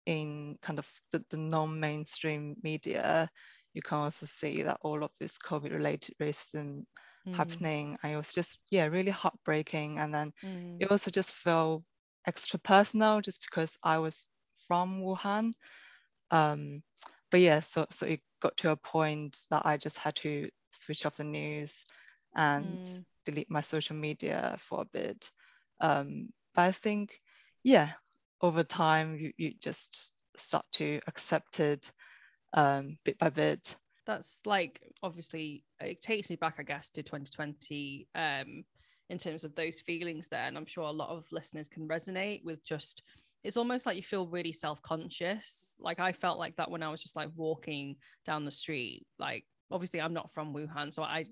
in 0.06 0.58
kind 0.62 0.80
of 0.80 0.90
the, 1.12 1.24
the 1.30 1.38
non-mainstream 1.38 2.56
media, 2.64 3.28
you 3.74 3.82
can 3.82 4.00
also 4.00 4.26
see 4.26 4.64
that 4.64 4.78
all 4.82 5.04
of 5.04 5.12
this 5.20 5.38
COVID-related 5.38 6.16
racism 6.22 6.84
mm. 7.28 7.36
happening. 7.36 7.98
And 8.04 8.14
it 8.14 8.18
was 8.18 8.34
just, 8.34 8.60
yeah, 8.70 8.86
really 8.86 9.12
heartbreaking. 9.12 10.00
And 10.00 10.14
then 10.14 10.32
mm. 10.44 10.78
it 10.80 10.92
also 10.92 11.12
just 11.12 11.34
felt 11.34 11.84
extra 12.28 12.60
personal 12.60 13.22
just 13.22 13.42
because 13.42 13.78
I 13.84 13.98
was 14.00 14.28
from 14.68 15.02
Wuhan. 15.02 15.54
Um, 16.32 16.84
but 17.34 17.42
yeah, 17.42 17.62
so 17.62 17.88
so 17.90 18.06
it 18.06 18.22
got 18.44 18.56
to 18.58 18.70
a 18.70 18.76
point 18.76 19.48
that 19.50 19.66
I 19.66 19.76
just 19.76 19.98
had 19.98 20.16
to 20.18 20.50
switch 20.72 21.04
off 21.04 21.18
the 21.18 21.24
news 21.24 21.84
and 22.36 22.86
mm. 22.86 23.04
delete 23.26 23.50
my 23.50 23.62
social 23.62 23.96
media 23.96 24.56
for 24.60 24.84
a 24.84 24.86
bit. 24.86 25.32
Um, 25.82 26.30
but 26.54 26.62
I 26.62 26.72
think, 26.72 27.18
yeah, 27.64 27.90
over 28.40 28.64
time 28.64 29.18
you, 29.18 29.34
you 29.36 29.54
just 29.60 30.14
start 30.38 30.64
to 30.74 31.00
accept 31.08 31.60
it 31.60 31.90
um, 32.54 33.00
bit 33.04 33.18
by 33.18 33.32
bit. 33.32 33.78
That's 34.06 34.42
like 34.46 34.84
obviously 35.02 35.64
it 35.80 36.04
takes 36.04 36.30
me 36.30 36.36
back, 36.36 36.58
I 36.60 36.64
guess, 36.64 36.90
to 36.90 37.02
2020 37.02 38.10
um, 38.14 38.64
in 39.10 39.18
terms 39.18 39.44
of 39.44 39.56
those 39.56 39.82
feelings 39.82 40.28
there. 40.28 40.46
And 40.46 40.56
I'm 40.56 40.68
sure 40.68 40.84
a 40.84 40.92
lot 40.92 41.10
of 41.10 41.26
listeners 41.32 41.68
can 41.68 41.88
resonate 41.88 42.44
with 42.44 42.64
just 42.64 43.02
it's 43.44 43.58
almost 43.58 43.86
like 43.86 43.98
you 43.98 44.04
feel 44.04 44.28
really 44.28 44.52
self-conscious. 44.52 45.76
Like 45.80 46.00
I 46.00 46.14
felt 46.14 46.40
like 46.40 46.56
that 46.56 46.72
when 46.72 46.84
I 46.84 46.90
was 46.90 47.02
just 47.02 47.16
like 47.16 47.30
walking 47.36 47.98
down 48.26 48.46
the 48.46 48.52
street. 48.52 49.06
Like 49.20 49.46
obviously 49.72 50.02
I'm 50.02 50.14
not 50.14 50.34
from 50.34 50.54
Wuhan, 50.54 50.94
so 50.94 51.04
I 51.04 51.26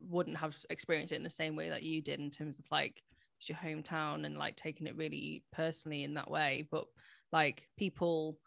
wouldn't 0.00 0.38
have 0.38 0.56
experienced 0.70 1.12
it 1.12 1.16
in 1.16 1.22
the 1.22 1.30
same 1.30 1.54
way 1.54 1.68
that 1.68 1.82
you 1.82 2.00
did 2.00 2.20
in 2.20 2.30
terms 2.30 2.58
of 2.58 2.64
like 2.70 3.02
it's 3.38 3.48
your 3.48 3.58
hometown 3.58 4.24
and 4.24 4.38
like 4.38 4.56
taking 4.56 4.86
it 4.86 4.96
really 4.96 5.44
personally 5.52 6.04
in 6.04 6.14
that 6.14 6.30
way. 6.30 6.66
But 6.70 6.84
like 7.32 7.68
people 7.76 8.38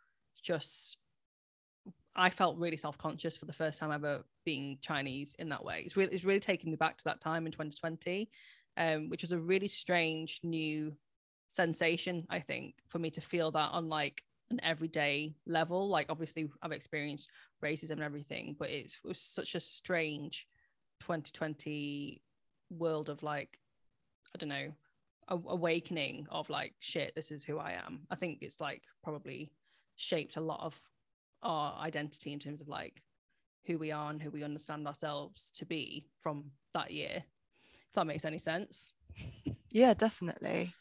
just 0.43 0.97
I 2.15 2.29
felt 2.29 2.57
really 2.57 2.77
self-conscious 2.77 3.37
for 3.37 3.45
the 3.45 3.53
first 3.53 3.79
time 3.79 3.91
ever 3.91 4.23
being 4.45 4.77
Chinese 4.81 5.35
in 5.37 5.49
that 5.49 5.63
way. 5.63 5.83
It's 5.85 5.97
really 5.97 6.13
it's 6.13 6.23
really 6.23 6.39
taking 6.39 6.71
me 6.71 6.77
back 6.77 6.97
to 6.97 7.03
that 7.05 7.21
time 7.21 7.45
in 7.45 7.51
2020, 7.51 8.29
um, 8.77 9.09
which 9.09 9.21
was 9.21 9.31
a 9.31 9.37
really 9.37 9.67
strange 9.67 10.39
new 10.43 10.95
sensation, 11.55 12.25
I 12.29 12.39
think, 12.39 12.75
for 12.89 12.99
me 12.99 13.09
to 13.11 13.21
feel 13.21 13.51
that 13.51 13.71
on 13.71 13.87
like 13.87 14.23
an 14.51 14.59
everyday 14.63 15.35
level. 15.47 15.87
Like 15.87 16.07
obviously 16.09 16.49
I've 16.61 16.71
experienced 16.71 17.29
racism 17.63 17.91
and 17.91 18.03
everything, 18.03 18.55
but 18.59 18.69
it 18.69 18.95
was 19.03 19.19
such 19.19 19.55
a 19.55 19.59
strange 19.59 20.47
2020 21.01 22.21
world 22.69 23.09
of 23.09 23.23
like, 23.23 23.59
I 24.33 24.37
don't 24.37 24.49
know, 24.49 24.71
awakening 25.27 26.27
of 26.29 26.49
like 26.49 26.73
shit, 26.79 27.15
this 27.15 27.31
is 27.31 27.43
who 27.43 27.57
I 27.57 27.71
am. 27.85 28.01
I 28.11 28.15
think 28.15 28.39
it's 28.41 28.59
like 28.59 28.83
probably 29.03 29.51
shaped 29.95 30.35
a 30.35 30.41
lot 30.41 30.59
of 30.61 30.75
our 31.41 31.77
identity 31.79 32.33
in 32.33 32.39
terms 32.39 32.61
of 32.61 32.67
like 32.67 33.01
who 33.65 33.77
we 33.77 33.91
are 33.91 34.11
and 34.11 34.21
who 34.21 34.29
we 34.29 34.43
understand 34.43 34.87
ourselves 34.87 35.49
to 35.51 35.65
be 35.65 36.07
from 36.21 36.51
that 36.73 36.91
year. 36.91 37.23
If 37.63 37.93
that 37.95 38.07
makes 38.07 38.25
any 38.25 38.39
sense. 38.39 38.93
Yeah, 39.71 39.93
definitely. 39.93 40.73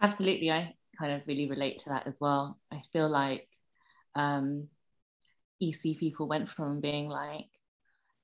Absolutely. 0.00 0.50
I 0.50 0.74
kind 0.98 1.12
of 1.12 1.26
really 1.26 1.48
relate 1.48 1.80
to 1.80 1.90
that 1.90 2.06
as 2.06 2.16
well. 2.20 2.58
I 2.72 2.82
feel 2.92 3.08
like 3.08 3.48
um, 4.14 4.68
EC 5.60 5.98
people 5.98 6.28
went 6.28 6.48
from 6.48 6.80
being 6.80 7.08
like 7.08 7.48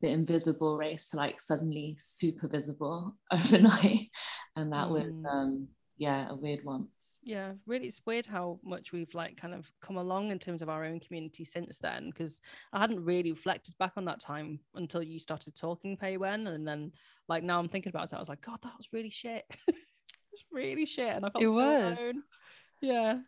the 0.01 0.09
invisible 0.09 0.77
race 0.77 1.11
to 1.11 1.17
like 1.17 1.41
suddenly 1.41 1.97
super 1.99 2.49
visible 2.49 3.17
overnight. 3.33 4.11
And 4.57 4.73
that 4.73 4.89
mm. 4.89 4.91
was, 4.91 5.13
um, 5.31 5.69
yeah, 5.97 6.29
a 6.29 6.35
weird 6.35 6.65
one. 6.65 6.89
Yeah, 7.27 7.53
really, 7.67 7.87
it's 7.87 8.03
weird 8.05 8.27
how 8.27 8.61
much 8.63 8.93
we've 8.93 9.15
like 9.15 9.39
kind 9.39 9.55
of 9.55 9.73
come 9.81 9.97
along 9.97 10.31
in 10.31 10.39
terms 10.39 10.61
of 10.61 10.69
our 10.69 10.85
own 10.85 11.01
community 11.01 11.43
since 11.43 11.79
then. 11.79 12.11
Because 12.11 12.43
I 12.71 12.79
hadn't 12.79 13.03
really 13.03 13.33
reflected 13.33 13.75
back 13.79 13.93
on 13.97 14.05
that 14.05 14.21
time 14.21 14.61
until 14.75 15.03
you 15.03 15.19
started 15.19 15.57
talking 15.57 15.97
Pei 15.97 16.19
Wen, 16.19 16.47
and 16.49 16.69
then 16.69 16.93
like 17.27 17.43
now 17.43 17.59
I'm 17.59 17.69
thinking 17.69 17.89
about 17.89 18.13
it, 18.13 18.17
I 18.17 18.21
was 18.21 18.29
like, 18.29 18.43
God, 18.43 18.59
that 18.63 18.77
was 18.77 18.93
really 18.93 19.09
shit. 19.09 19.45
was 20.55 20.63
really 20.63 20.87
shit, 20.87 21.15
and 21.15 21.25
I 21.25 21.31
felt 21.31 21.45
it 21.45 21.49
so 21.49 21.55
was. 21.55 22.01
alone. 22.01 22.23
Yeah. 22.81 23.19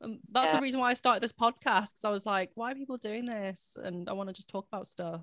And 0.00 0.18
that's 0.32 0.46
yeah. 0.46 0.56
the 0.56 0.62
reason 0.62 0.80
why 0.80 0.90
I 0.90 0.94
started 0.94 1.22
this 1.22 1.32
podcast 1.32 1.90
because 1.90 2.04
I 2.04 2.10
was 2.10 2.24
like, 2.24 2.50
why 2.54 2.72
are 2.72 2.74
people 2.74 2.96
doing 2.96 3.26
this? 3.26 3.76
And 3.82 4.08
I 4.08 4.14
want 4.14 4.28
to 4.28 4.32
just 4.32 4.48
talk 4.48 4.66
about 4.72 4.86
stuff. 4.86 5.20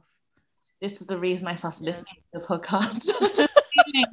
This 0.82 1.02
is 1.02 1.08
the 1.08 1.18
reason 1.18 1.48
I 1.48 1.56
started 1.56 1.84
yeah. 1.84 1.90
listening 1.90 2.16
to 2.34 2.40
the 2.40 2.46
podcast. 2.46 3.48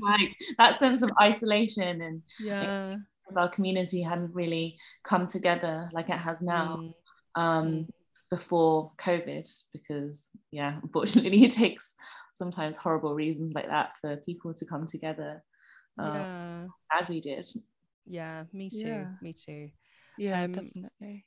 like 0.01 0.31
that 0.57 0.79
sense 0.79 1.03
of 1.03 1.11
isolation 1.21 2.01
and 2.01 2.23
yeah, 2.41 2.97
like, 3.29 3.37
our 3.37 3.49
community 3.49 4.03
hadn't 4.03 4.35
really 4.35 4.79
come 5.03 5.27
together 5.27 5.89
like 5.93 6.09
it 6.09 6.17
has 6.17 6.41
now. 6.41 6.77
Mm. 6.77 6.93
Um, 7.37 7.67
mm. 7.67 7.89
before 8.31 8.93
COVID, 8.99 9.51
because 9.73 10.31
yeah, 10.53 10.77
unfortunately, 10.83 11.45
it 11.45 11.51
takes 11.51 11.95
sometimes 12.37 12.77
horrible 12.77 13.15
reasons 13.15 13.53
like 13.53 13.67
that 13.67 13.97
for 14.01 14.17
people 14.17 14.55
to 14.55 14.65
come 14.65 14.87
together 14.87 15.43
uh, 15.99 16.13
yeah. 16.15 16.67
as 16.93 17.09
we 17.09 17.21
did. 17.21 17.49
Yeah, 18.07 18.45
me 18.53 18.71
too. 18.71 18.79
Yeah. 18.79 19.07
Me 19.23 19.33
too. 19.33 19.71
Yeah, 20.19 20.45
um, 20.45 20.53
definitely. 20.53 21.25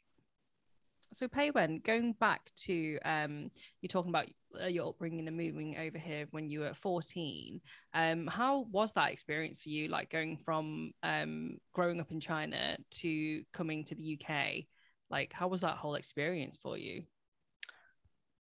So 1.14 1.28
Pei 1.28 1.52
Wen, 1.52 1.80
going 1.84 2.14
back 2.14 2.52
to 2.66 3.00
um, 3.06 3.50
you're 3.82 3.88
talking 3.88 4.10
about 4.10 4.28
uh, 4.62 4.68
your 4.68 4.90
upbringing 4.90 5.28
and 5.28 5.38
moving 5.38 5.78
over 5.78 5.98
here 5.98 6.28
when 6.32 6.50
you 6.50 6.62
were 6.62 6.74
14. 6.74 7.62
Um, 7.94 8.28
how 8.28 8.68
was 8.72 8.94
that 8.94 9.12
experience 9.12 9.62
for 9.62 9.70
you? 9.70 9.88
Like 9.88 10.10
going 10.10 10.38
from 10.38 10.92
um, 11.04 11.60
growing 11.74 12.02
up 12.02 12.12
in 12.12 12.20
China 12.20 12.78
to 13.00 13.44
coming 13.54 13.86
to 13.86 13.96
the 13.96 14.20
UK. 14.20 14.66
Like, 15.10 15.32
how 15.32 15.48
was 15.48 15.62
that 15.62 15.78
whole 15.78 15.96
experience 15.96 16.60
for 16.62 16.78
you? 16.78 17.04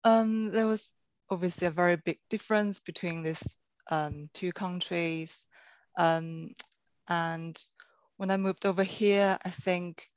Um, 0.03 0.51
there 0.51 0.67
was 0.67 0.93
obviously 1.29 1.67
a 1.67 1.71
very 1.71 1.95
big 1.97 2.19
difference 2.29 2.79
between 2.79 3.21
these 3.21 3.55
um, 3.91 4.29
two 4.33 4.51
countries. 4.51 5.45
Um, 5.97 6.49
and 7.07 7.61
when 8.17 8.31
I 8.31 8.37
moved 8.37 8.65
over 8.65 8.83
here, 8.83 9.37
I 9.43 9.49
think 9.49 10.07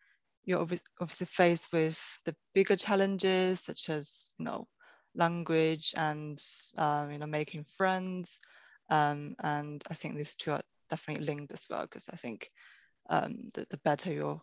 you're 0.45 0.67
obviously 1.01 1.27
faced 1.27 1.73
with 1.73 2.19
the 2.25 2.35
bigger 2.55 2.77
challenges 2.77 3.61
such 3.61 3.91
as 3.91 4.31
you 4.38 4.47
know 4.47 4.67
language 5.14 5.93
and 5.97 6.43
um, 6.79 7.11
you 7.12 7.19
know 7.19 7.27
making 7.27 7.64
friends. 7.77 8.38
Um, 8.91 9.35
and 9.41 9.83
I 9.91 9.95
think 9.95 10.17
these 10.17 10.37
two 10.37 10.53
are 10.53 10.62
definitely 10.88 11.27
linked 11.27 11.53
as 11.53 11.67
well 11.69 11.83
because 11.83 12.09
I 12.11 12.17
think 12.17 12.51
um, 13.11 13.51
the, 13.53 13.67
the 13.69 13.77
better 13.79 14.12
your 14.12 14.41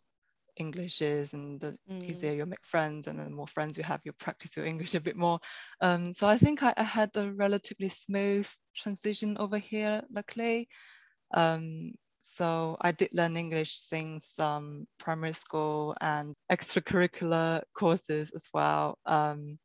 English 0.57 1.01
is 1.01 1.33
and 1.33 1.59
the 1.59 1.77
mm. 1.89 2.03
easier 2.03 2.33
you 2.33 2.45
make 2.45 2.63
friends 2.63 3.07
and 3.07 3.19
the 3.19 3.29
more 3.29 3.47
friends 3.47 3.77
you 3.77 3.83
have, 3.83 4.01
you 4.03 4.13
practice 4.13 4.55
your 4.55 4.65
English 4.65 4.93
a 4.93 5.01
bit 5.01 5.15
more. 5.15 5.39
Um, 5.81 6.13
so 6.13 6.27
I 6.27 6.37
think 6.37 6.63
I, 6.63 6.73
I, 6.77 6.83
had 6.83 7.11
a 7.17 7.31
relatively 7.31 7.89
smooth 7.89 8.47
transition 8.75 9.37
over 9.37 9.57
here, 9.57 10.03
luckily. 10.11 10.69
Um, 11.33 11.93
so 12.21 12.75
I 12.81 12.91
did 12.91 13.09
learn 13.13 13.37
English 13.37 13.73
since 13.73 14.39
um, 14.39 14.87
primary 14.97 15.33
school 15.33 15.95
and 16.01 16.33
extracurricular 16.51 17.61
courses 17.73 18.31
as 18.35 18.47
well. 18.53 18.97
Um, 19.05 19.59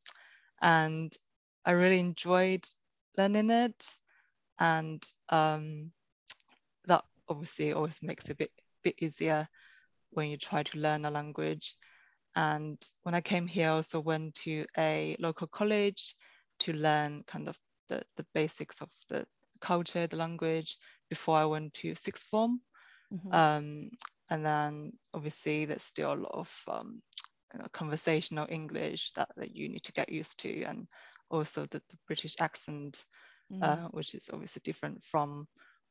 and 0.60 1.12
I 1.64 1.72
really 1.72 1.98
enjoyed 1.98 2.64
learning 3.16 3.50
it. 3.50 3.84
And 4.58 5.02
um, 5.30 5.90
that 6.86 7.02
obviously 7.28 7.72
always 7.72 8.02
makes 8.02 8.26
it 8.26 8.32
a 8.32 8.36
bit, 8.36 8.50
bit 8.84 8.94
easier 9.00 9.48
when 10.10 10.28
you 10.28 10.36
try 10.36 10.62
to 10.62 10.78
learn 10.78 11.04
a 11.06 11.10
language. 11.10 11.76
And 12.36 12.78
when 13.02 13.14
I 13.14 13.20
came 13.20 13.46
here, 13.46 13.70
I 13.70 13.72
also 13.72 14.00
went 14.00 14.34
to 14.44 14.66
a 14.76 15.16
local 15.18 15.46
college 15.46 16.14
to 16.60 16.72
learn 16.72 17.22
kind 17.26 17.48
of 17.48 17.56
the, 17.88 18.02
the 18.16 18.26
basics 18.34 18.80
of 18.82 18.88
the 19.08 19.26
culture, 19.60 20.06
the 20.06 20.16
language, 20.16 20.76
before 21.08 21.36
I 21.38 21.44
went 21.44 21.74
to 21.74 21.94
sixth 21.94 22.26
form. 22.26 22.60
Mm-hmm. 23.12 23.34
Um, 23.34 23.90
and 24.28 24.46
then 24.46 24.92
obviously 25.12 25.64
there's 25.64 25.82
still 25.82 26.12
a 26.12 26.14
lot 26.14 26.32
of 26.32 26.64
um, 26.68 27.02
you 27.52 27.58
know, 27.58 27.66
conversational 27.72 28.46
English 28.48 29.12
that, 29.12 29.28
that 29.36 29.54
you 29.54 29.68
need 29.68 29.82
to 29.84 29.92
get 29.92 30.12
used 30.12 30.40
to, 30.40 30.62
and 30.62 30.86
also 31.30 31.62
the, 31.62 31.82
the 31.88 31.96
British 32.06 32.36
accent, 32.40 33.04
mm-hmm. 33.52 33.62
uh, 33.62 33.88
which 33.90 34.14
is 34.14 34.30
obviously 34.32 34.62
different 34.64 35.02
from 35.04 35.46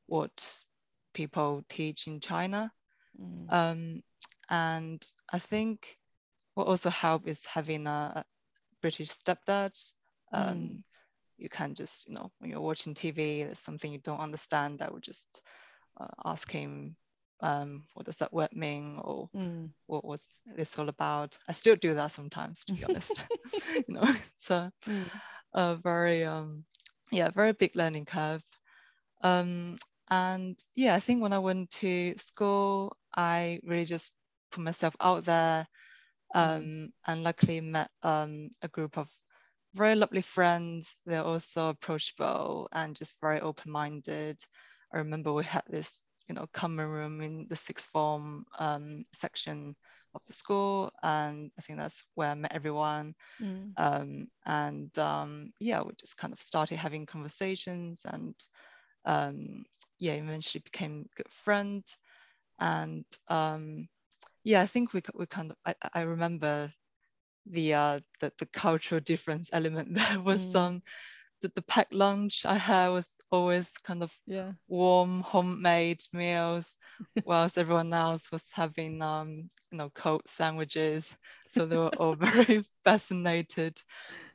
what 0.07 0.63
people 1.13 1.63
teach 1.69 2.07
in 2.07 2.19
China. 2.19 2.71
Mm-hmm. 3.21 3.53
Um, 3.53 4.01
and 4.49 5.05
I 5.31 5.39
think 5.39 5.97
what 6.53 6.67
also 6.67 6.89
helped 6.89 7.27
is 7.27 7.45
having 7.45 7.87
a, 7.87 8.23
British 8.81 9.09
stepdad. 9.09 9.77
Um, 10.31 10.55
mm 10.55 10.83
you 11.39 11.49
can 11.49 11.75
just, 11.75 12.07
you 12.07 12.13
know, 12.13 12.31
when 12.39 12.51
you're 12.51 12.61
watching 12.61 12.93
TV, 12.93 13.45
there's 13.45 13.59
something 13.59 13.91
you 13.91 13.99
don't 13.99 14.19
understand, 14.19 14.81
I 14.81 14.89
would 14.89 15.03
just 15.03 15.41
uh, 15.99 16.07
ask 16.25 16.49
him, 16.51 16.95
um, 17.41 17.85
what 17.93 18.05
does 18.05 18.17
that 18.17 18.33
word 18.33 18.53
mean? 18.53 18.99
Or 19.01 19.29
mm. 19.35 19.69
what 19.87 20.03
was 20.03 20.41
this 20.55 20.77
all 20.77 20.89
about? 20.89 21.37
I 21.47 21.53
still 21.53 21.75
do 21.75 21.93
that 21.93 22.11
sometimes, 22.11 22.65
to 22.65 22.73
be 22.73 22.83
honest. 22.83 23.25
you 23.75 23.83
know, 23.87 24.03
it's 24.03 24.51
a, 24.51 24.71
mm. 24.85 25.05
a 25.53 25.75
very, 25.75 26.23
um, 26.25 26.65
yeah, 27.11 27.29
very 27.29 27.53
big 27.53 27.75
learning 27.75 28.05
curve. 28.05 28.43
Um, 29.21 29.77
and 30.09 30.57
yeah, 30.75 30.95
I 30.95 30.99
think 30.99 31.21
when 31.21 31.33
I 31.33 31.39
went 31.39 31.69
to 31.71 32.15
school, 32.17 32.97
I 33.15 33.59
really 33.63 33.85
just 33.85 34.11
put 34.51 34.63
myself 34.63 34.95
out 34.99 35.25
there 35.25 35.67
um, 36.35 36.91
and 37.07 37.23
luckily 37.23 37.61
met 37.61 37.89
um, 38.03 38.49
a 38.61 38.67
group 38.67 38.97
of 38.97 39.09
very 39.73 39.95
lovely 39.95 40.21
friends. 40.21 40.95
They're 41.05 41.23
also 41.23 41.69
approachable 41.69 42.67
and 42.71 42.95
just 42.95 43.19
very 43.21 43.39
open-minded. 43.41 44.39
I 44.93 44.97
remember 44.97 45.33
we 45.33 45.43
had 45.43 45.63
this, 45.69 46.01
you 46.27 46.35
know, 46.35 46.47
common 46.53 46.87
room 46.87 47.21
in 47.21 47.47
the 47.49 47.55
sixth 47.55 47.89
form 47.89 48.45
um, 48.57 49.05
section 49.13 49.75
of 50.15 50.21
the 50.25 50.33
school, 50.33 50.91
and 51.03 51.51
I 51.57 51.61
think 51.61 51.79
that's 51.79 52.03
where 52.15 52.29
I 52.29 52.35
met 52.35 52.53
everyone. 52.53 53.13
Mm. 53.41 53.73
Um, 53.77 54.27
and 54.45 54.97
um, 54.97 55.51
yeah, 55.59 55.81
we 55.81 55.91
just 55.99 56.17
kind 56.17 56.33
of 56.33 56.41
started 56.41 56.77
having 56.77 57.05
conversations, 57.05 58.05
and 58.11 58.35
um, 59.05 59.65
yeah, 59.99 60.13
eventually 60.13 60.61
became 60.61 61.07
good 61.15 61.29
friends. 61.29 61.97
And 62.59 63.05
um, 63.27 63.87
yeah, 64.43 64.61
I 64.61 64.65
think 64.65 64.93
we 64.93 65.01
we 65.13 65.27
kind 65.27 65.51
of 65.51 65.57
I, 65.65 65.75
I 65.93 66.01
remember 66.01 66.71
the 67.45 67.73
uh 67.73 67.99
the, 68.19 68.31
the 68.39 68.45
cultural 68.47 69.01
difference 69.01 69.49
element 69.53 69.93
there 69.95 70.19
was 70.21 70.53
Mm. 70.53 70.55
um 70.55 70.81
the, 71.41 71.51
the 71.55 71.61
packed 71.63 71.93
lunch 71.93 72.45
I 72.45 72.55
had 72.55 72.89
was 72.89 73.15
always 73.31 73.77
kind 73.77 74.03
of 74.03 74.13
Yeah. 74.27 74.51
warm 74.67 75.21
homemade 75.21 76.03
meals 76.13 76.77
whilst 77.25 77.57
everyone 77.57 77.93
else 77.93 78.31
was 78.31 78.51
having 78.53 79.01
um 79.01 79.29
you 79.71 79.77
know 79.77 79.89
cold 79.89 80.21
sandwiches 80.27 81.15
so 81.47 81.65
they 81.65 81.77
were 81.77 81.87
all 81.89 82.15
very 82.19 82.63
fascinated 82.83 83.77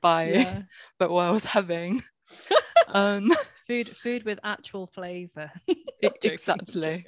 by 0.02 0.24
Yeah. 0.24 0.62
by 0.98 1.06
what 1.06 1.24
I 1.24 1.30
was 1.30 1.44
having 1.44 2.02
um 2.88 3.30
food 3.66 3.88
food 3.88 4.24
with 4.24 4.38
actual 4.44 4.86
flavor. 4.86 5.50
e- 5.68 6.08
exactly 6.22 7.06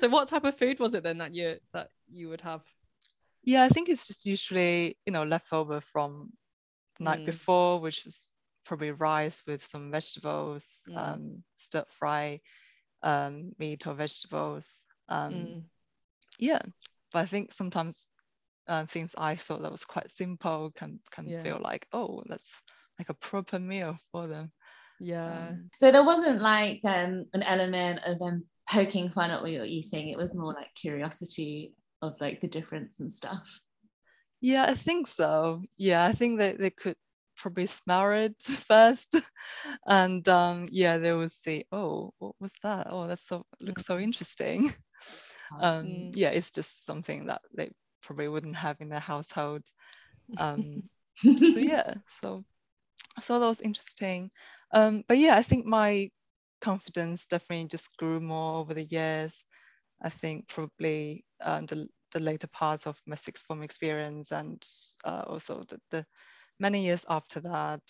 so 0.00 0.08
what 0.08 0.28
type 0.28 0.44
of 0.44 0.56
food 0.56 0.78
was 0.78 0.94
it 0.94 1.02
then 1.02 1.18
that 1.18 1.34
you 1.34 1.56
that 1.72 1.90
you 2.10 2.28
would 2.28 2.40
have? 2.40 2.62
Yeah 3.48 3.64
I 3.64 3.68
think 3.68 3.88
it's 3.88 4.06
just 4.06 4.26
usually 4.26 4.98
you 5.06 5.12
know 5.12 5.24
leftover 5.24 5.80
from 5.80 6.30
the 6.98 7.04
night 7.04 7.20
Mm. 7.20 7.26
before 7.26 7.80
which 7.80 8.04
was 8.04 8.28
probably 8.64 8.90
rice 8.90 9.42
with 9.46 9.64
some 9.64 9.90
vegetables 9.90 10.84
Mm. 10.88 10.96
um 10.98 11.44
stir 11.56 11.84
fry 11.88 12.40
um 13.02 13.52
meat 13.58 13.86
or 13.86 13.94
vegetables 13.94 14.84
um 15.08 15.32
Mm. 15.32 15.62
yeah 16.38 16.60
but 17.12 17.20
i 17.20 17.24
think 17.24 17.52
sometimes 17.52 18.08
uh, 18.66 18.84
things 18.84 19.14
i 19.16 19.34
thought 19.34 19.62
that 19.62 19.72
was 19.72 19.84
quite 19.86 20.10
simple 20.10 20.70
can 20.72 21.00
can 21.10 21.24
Yeah. 21.24 21.42
feel 21.42 21.58
like 21.62 21.86
oh 21.92 22.22
that's 22.28 22.60
like 22.98 23.08
a 23.08 23.14
proper 23.14 23.58
meal 23.58 23.96
for 24.12 24.26
them 24.26 24.52
Yeah. 25.00 25.52
Um, 25.52 25.70
So 25.76 25.90
there 25.90 26.04
wasn't 26.04 26.42
like 26.42 26.80
um, 26.84 27.26
an 27.32 27.42
element 27.44 28.00
of 28.04 28.18
them 28.18 28.44
poking 28.68 29.08
fun 29.08 29.30
at 29.30 29.40
what 29.40 29.50
you're 29.52 29.64
eating. 29.64 30.08
It 30.08 30.18
was 30.18 30.34
more 30.34 30.52
like 30.52 30.74
curiosity 30.74 31.72
of 32.02 32.14
like 32.20 32.40
the 32.40 32.48
difference 32.48 33.00
and 33.00 33.12
stuff. 33.12 33.60
yeah 34.40 34.66
i 34.68 34.74
think 34.74 35.06
so. 35.06 35.62
Yeah 35.76 36.04
i 36.04 36.12
think 36.12 36.38
that 36.38 36.58
they 36.58 36.70
could 36.70 36.96
probably 37.36 37.66
smell 37.66 38.10
it 38.12 38.34
first. 38.42 39.16
And 39.86 40.28
um 40.28 40.68
yeah 40.72 40.98
they 40.98 41.12
would 41.14 41.30
say 41.32 41.64
oh 41.72 42.12
what 42.18 42.34
was 42.40 42.52
that? 42.62 42.88
Oh 42.90 43.06
that's 43.06 43.26
so 43.26 43.44
looks 43.62 43.86
so 43.86 43.98
interesting. 43.98 44.70
Um 45.60 46.10
yeah 46.14 46.30
it's 46.30 46.52
just 46.52 46.86
something 46.86 47.26
that 47.26 47.42
they 47.56 47.70
probably 48.02 48.28
wouldn't 48.28 48.56
have 48.56 48.76
in 48.80 48.90
their 48.90 49.00
household. 49.00 49.62
Um 50.36 50.82
so 51.52 51.58
yeah 51.60 51.94
so 52.06 52.44
i 53.16 53.20
thought 53.20 53.40
that 53.40 53.46
was 53.46 53.60
interesting. 53.60 54.30
Um 54.72 55.02
but 55.08 55.18
yeah 55.18 55.36
i 55.36 55.42
think 55.42 55.66
my 55.66 56.10
confidence 56.60 57.26
definitely 57.26 57.68
just 57.68 57.96
grew 57.96 58.20
more 58.20 58.58
over 58.58 58.74
the 58.74 58.84
years 58.84 59.44
i 60.02 60.08
think 60.08 60.48
probably 60.48 61.24
um, 61.42 61.66
the, 61.66 61.88
the 62.12 62.20
later 62.20 62.48
parts 62.48 62.86
of 62.86 63.00
my 63.06 63.16
sixth 63.16 63.44
form 63.46 63.62
experience 63.62 64.32
and 64.32 64.62
uh, 65.04 65.24
also 65.26 65.64
the, 65.68 65.80
the 65.90 66.04
many 66.58 66.84
years 66.84 67.04
after 67.08 67.40
that 67.40 67.82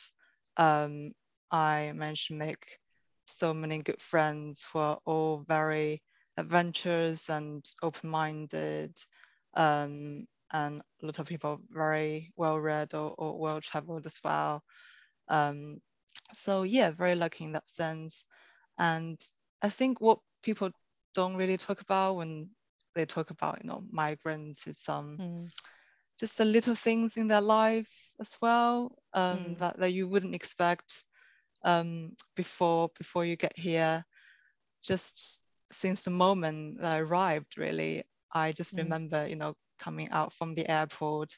um 0.56 1.10
i 1.50 1.92
managed 1.94 2.28
to 2.28 2.34
make 2.34 2.78
so 3.26 3.52
many 3.52 3.82
good 3.82 4.00
friends 4.00 4.66
who 4.72 4.78
are 4.78 4.98
all 5.04 5.44
very 5.46 6.02
adventurous 6.36 7.28
and 7.28 7.64
open-minded 7.82 8.94
um 9.54 10.26
and 10.52 10.80
a 11.02 11.06
lot 11.06 11.18
of 11.18 11.26
people 11.26 11.60
very 11.70 12.32
well 12.36 12.58
read 12.58 12.94
or, 12.94 13.14
or 13.18 13.38
well 13.38 13.60
traveled 13.60 14.06
as 14.06 14.18
well. 14.24 14.62
Um, 15.28 15.78
so 16.32 16.62
yeah, 16.62 16.90
very 16.90 17.14
lucky 17.14 17.44
in 17.44 17.52
that 17.52 17.68
sense. 17.68 18.24
And 18.78 19.18
I 19.62 19.68
think 19.68 20.00
what 20.00 20.20
people 20.42 20.70
don't 21.18 21.36
really 21.36 21.58
talk 21.58 21.80
about 21.82 22.16
when 22.16 22.50
they 22.94 23.06
talk 23.06 23.30
about 23.30 23.60
you 23.62 23.68
know 23.68 23.82
migrants 23.92 24.66
it's 24.68 24.88
um 24.88 25.20
Mm. 25.20 25.52
just 26.18 26.38
the 26.38 26.44
little 26.44 26.74
things 26.74 27.16
in 27.16 27.28
their 27.28 27.40
life 27.42 28.10
as 28.20 28.38
well 28.42 28.96
um, 29.14 29.56
Mm. 29.56 29.58
that, 29.58 29.78
that 29.78 29.92
you 29.92 30.08
wouldn't 30.08 30.34
expect 30.34 31.04
um, 31.64 32.12
before 32.36 32.90
before 32.98 33.24
you 33.24 33.36
get 33.36 33.56
here. 33.56 34.04
Just 34.82 35.40
since 35.72 36.04
the 36.04 36.10
moment 36.10 36.80
that 36.80 36.92
I 36.92 36.98
arrived, 37.00 37.58
really, 37.58 38.04
I 38.32 38.52
just 38.52 38.76
Mm. 38.76 38.92
remember 38.92 39.26
you 39.28 39.36
know 39.36 39.54
coming 39.78 40.10
out 40.10 40.32
from 40.32 40.54
the 40.54 40.70
airport. 40.70 41.36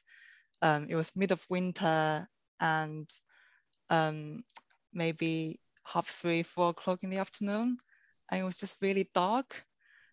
Um, 0.62 0.87
it 0.90 0.97
was 0.97 1.12
mid 1.16 1.33
of 1.33 1.47
winter 1.51 2.29
and 2.61 3.09
um, 3.90 4.45
maybe 4.93 5.61
half 5.85 6.07
three, 6.09 6.43
four 6.43 6.71
o'clock 6.71 7.01
in 7.03 7.11
the 7.11 7.19
afternoon, 7.19 7.79
and 8.31 8.40
it 8.40 8.45
was 8.45 8.59
just 8.59 8.77
really 8.83 9.09
dark. 9.14 9.64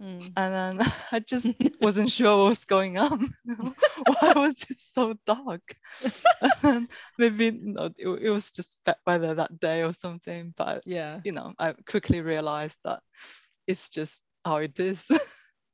Mm. 0.02 0.34
And 0.36 0.80
then 0.80 0.88
I 1.12 1.20
just 1.20 1.48
wasn't 1.82 2.12
sure 2.12 2.38
what 2.38 2.50
was 2.50 2.66
going 2.66 2.98
on. 2.98 3.28
Why 3.46 4.34
was 4.36 4.62
it 4.70 4.78
so 4.78 5.16
dark? 5.26 5.76
Maybe 7.18 7.48
it, 7.48 7.94
it 8.22 8.30
was 8.30 8.52
just 8.52 8.78
bad 8.86 8.98
weather 9.06 9.34
that 9.34 9.60
day 9.60 9.84
or 9.84 9.94
something. 9.94 10.54
But 10.56 10.84
Yeah. 10.86 11.20
you 11.24 11.32
know, 11.32 11.54
I 11.58 11.74
quickly 11.86 12.22
realized 12.22 12.78
that 12.84 13.02
it's 13.66 13.90
just 13.90 14.22
how 14.46 14.58
it 14.58 14.80
is. 14.80 15.08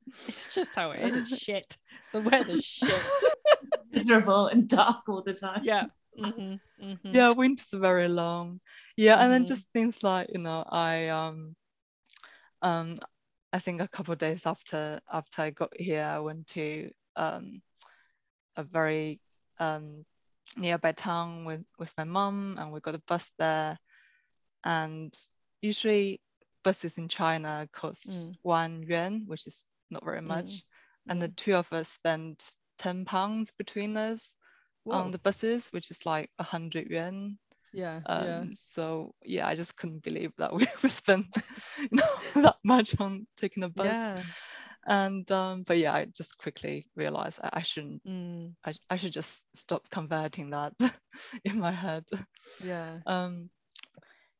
It's 0.06 0.54
just 0.54 0.74
how 0.74 0.90
it 0.92 1.14
is. 1.14 1.28
Shit. 1.28 1.76
The 2.12 2.20
weather's 2.20 2.64
shit. 2.64 3.02
Miserable 3.90 4.46
and 4.48 4.68
dark 4.68 5.08
all 5.08 5.22
the 5.22 5.34
time. 5.34 5.62
Yeah. 5.64 5.86
hmm 6.18 6.54
hmm 6.80 6.94
yeah, 7.12 7.30
winters 7.30 7.68
very 7.72 8.08
long. 8.08 8.60
Yeah, 8.96 9.18
and 9.22 9.30
then 9.32 9.42
Mhm. 9.42 9.48
just 9.48 9.68
things 9.72 10.02
like 10.02 10.28
you 10.32 10.40
know, 10.40 10.64
I 10.68 11.08
um 11.08 11.54
um 12.62 12.98
I 13.54 13.60
think 13.60 13.80
a 13.80 13.86
couple 13.86 14.12
of 14.12 14.18
days 14.18 14.46
after 14.46 14.98
after 15.10 15.42
I 15.42 15.50
got 15.50 15.70
here, 15.78 16.04
I 16.04 16.18
went 16.18 16.48
to 16.48 16.90
um 17.14 17.62
a 18.56 18.64
very 18.64 19.20
um 19.60 20.04
nearby 20.56 20.90
town 20.90 21.44
with 21.44 21.64
with 21.78 21.92
my 21.96 22.02
mom, 22.02 22.56
and 22.58 22.72
we 22.72 22.80
got 22.80 22.96
a 22.96 23.02
bus 23.06 23.30
there. 23.38 23.78
And 24.64 25.14
usually 25.62 26.20
buses 26.64 26.98
in 26.98 27.06
China 27.08 27.68
cost 27.72 28.10
Mm. 28.10 28.34
one 28.42 28.82
yuan, 28.82 29.26
which 29.26 29.46
is 29.46 29.66
not 29.88 30.04
very 30.04 30.22
much. 30.22 30.46
Mm. 30.46 30.62
And 31.10 31.22
the 31.22 31.28
two 31.28 31.54
of 31.54 31.72
us 31.72 31.88
spent 31.88 32.56
ten 32.76 33.04
pounds 33.04 33.52
between 33.52 33.96
us 33.96 34.34
Whoa. 34.82 34.96
on 34.96 35.10
the 35.12 35.20
buses, 35.20 35.68
which 35.68 35.92
is 35.92 36.04
like 36.04 36.28
a 36.40 36.42
hundred 36.42 36.90
yuan. 36.90 37.38
Yeah. 37.74 38.00
Um, 38.06 38.26
yeah. 38.26 38.44
So 38.54 39.14
yeah, 39.24 39.46
I 39.46 39.54
just 39.54 39.76
couldn't 39.76 40.02
believe 40.02 40.32
that 40.38 40.52
we, 40.54 40.66
we 40.82 40.88
spent 40.88 41.26
you 41.80 41.88
know, 41.92 42.02
that 42.42 42.56
much 42.64 42.98
on 43.00 43.26
taking 43.36 43.62
a 43.64 43.68
bus. 43.68 43.86
Yeah. 43.86 44.22
And 44.86 45.30
um, 45.30 45.62
but 45.66 45.78
yeah, 45.78 45.94
I 45.94 46.04
just 46.06 46.36
quickly 46.38 46.86
realized 46.94 47.40
I, 47.42 47.50
I 47.54 47.62
shouldn't. 47.62 48.04
Mm. 48.04 48.52
I, 48.66 48.74
I 48.90 48.96
should 48.96 49.12
just 49.12 49.44
stop 49.54 49.88
converting 49.90 50.50
that 50.50 50.74
in 51.44 51.58
my 51.58 51.72
head. 51.72 52.04
Yeah. 52.62 52.98
Um, 53.06 53.50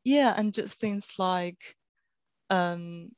yeah, 0.04 0.34
and 0.36 0.52
just 0.52 0.78
things 0.78 1.14
like, 1.18 1.76
um, 2.50 3.10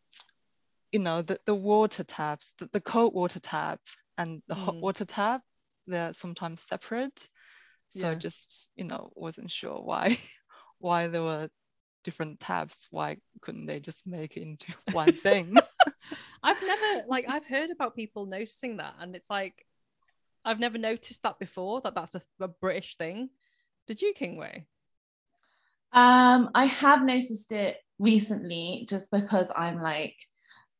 you 0.92 1.00
know, 1.00 1.22
the, 1.22 1.40
the 1.46 1.54
water 1.54 2.04
taps, 2.04 2.54
the, 2.58 2.68
the 2.72 2.80
cold 2.80 3.12
water 3.12 3.40
tap 3.40 3.80
and 4.18 4.40
the 4.46 4.54
hot 4.54 4.76
Mm. 4.76 4.80
water 4.80 5.04
tap, 5.04 5.42
they're 5.88 6.14
sometimes 6.14 6.62
separate. 6.62 7.28
So 7.92 8.10
Yeah. 8.10 8.14
just, 8.14 8.70
you 8.76 8.84
know, 8.84 9.10
wasn't 9.14 9.50
sure 9.50 9.80
why 9.82 10.18
why 10.78 11.08
there 11.08 11.22
were 11.22 11.48
different 12.04 12.40
tabs. 12.40 12.86
Why 12.90 13.18
couldn't 13.40 13.66
they 13.66 13.80
just 13.80 14.06
make 14.06 14.36
it 14.36 14.42
into 14.42 14.74
one 14.92 15.12
thing? 15.12 15.56
I've 16.42 16.62
never 16.62 17.06
like 17.08 17.26
I've 17.28 17.46
heard 17.46 17.70
about 17.70 17.96
people 17.96 18.26
noticing 18.26 18.76
that, 18.76 18.94
and 19.00 19.16
it's 19.16 19.30
like 19.30 19.66
I've 20.44 20.60
never 20.60 20.78
noticed 20.78 21.22
that 21.24 21.38
before. 21.38 21.80
That 21.80 21.94
that's 21.94 22.14
a, 22.14 22.22
a 22.40 22.48
British 22.48 22.96
thing. 22.96 23.30
Did 23.86 24.02
you, 24.02 24.12
King 24.14 24.36
Wei? 24.36 24.66
Um, 25.92 26.50
I 26.54 26.66
have 26.66 27.02
noticed 27.02 27.52
it 27.52 27.78
recently 27.98 28.86
just 28.88 29.10
because 29.10 29.50
I'm 29.56 29.80
like 29.80 30.16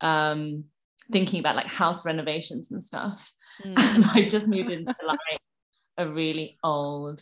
um 0.02 0.64
thinking 1.10 1.40
about 1.40 1.56
like 1.56 1.68
house 1.68 2.04
renovations 2.04 2.70
and 2.70 2.82
stuff. 2.82 3.32
Mm. 3.64 3.74
And 3.76 4.04
I 4.12 4.28
just 4.28 4.46
moved 4.46 4.70
into 4.70 4.94
like 5.06 5.40
a 5.98 6.08
really 6.08 6.58
old, 6.62 7.20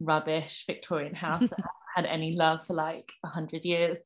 rubbish 0.00 0.64
Victorian 0.66 1.14
house 1.14 1.40
that 1.48 1.58
hasn't 1.58 1.70
had 1.94 2.04
any 2.06 2.32
love 2.36 2.66
for 2.66 2.74
like 2.74 3.10
a 3.24 3.28
hundred 3.28 3.64
years. 3.64 3.98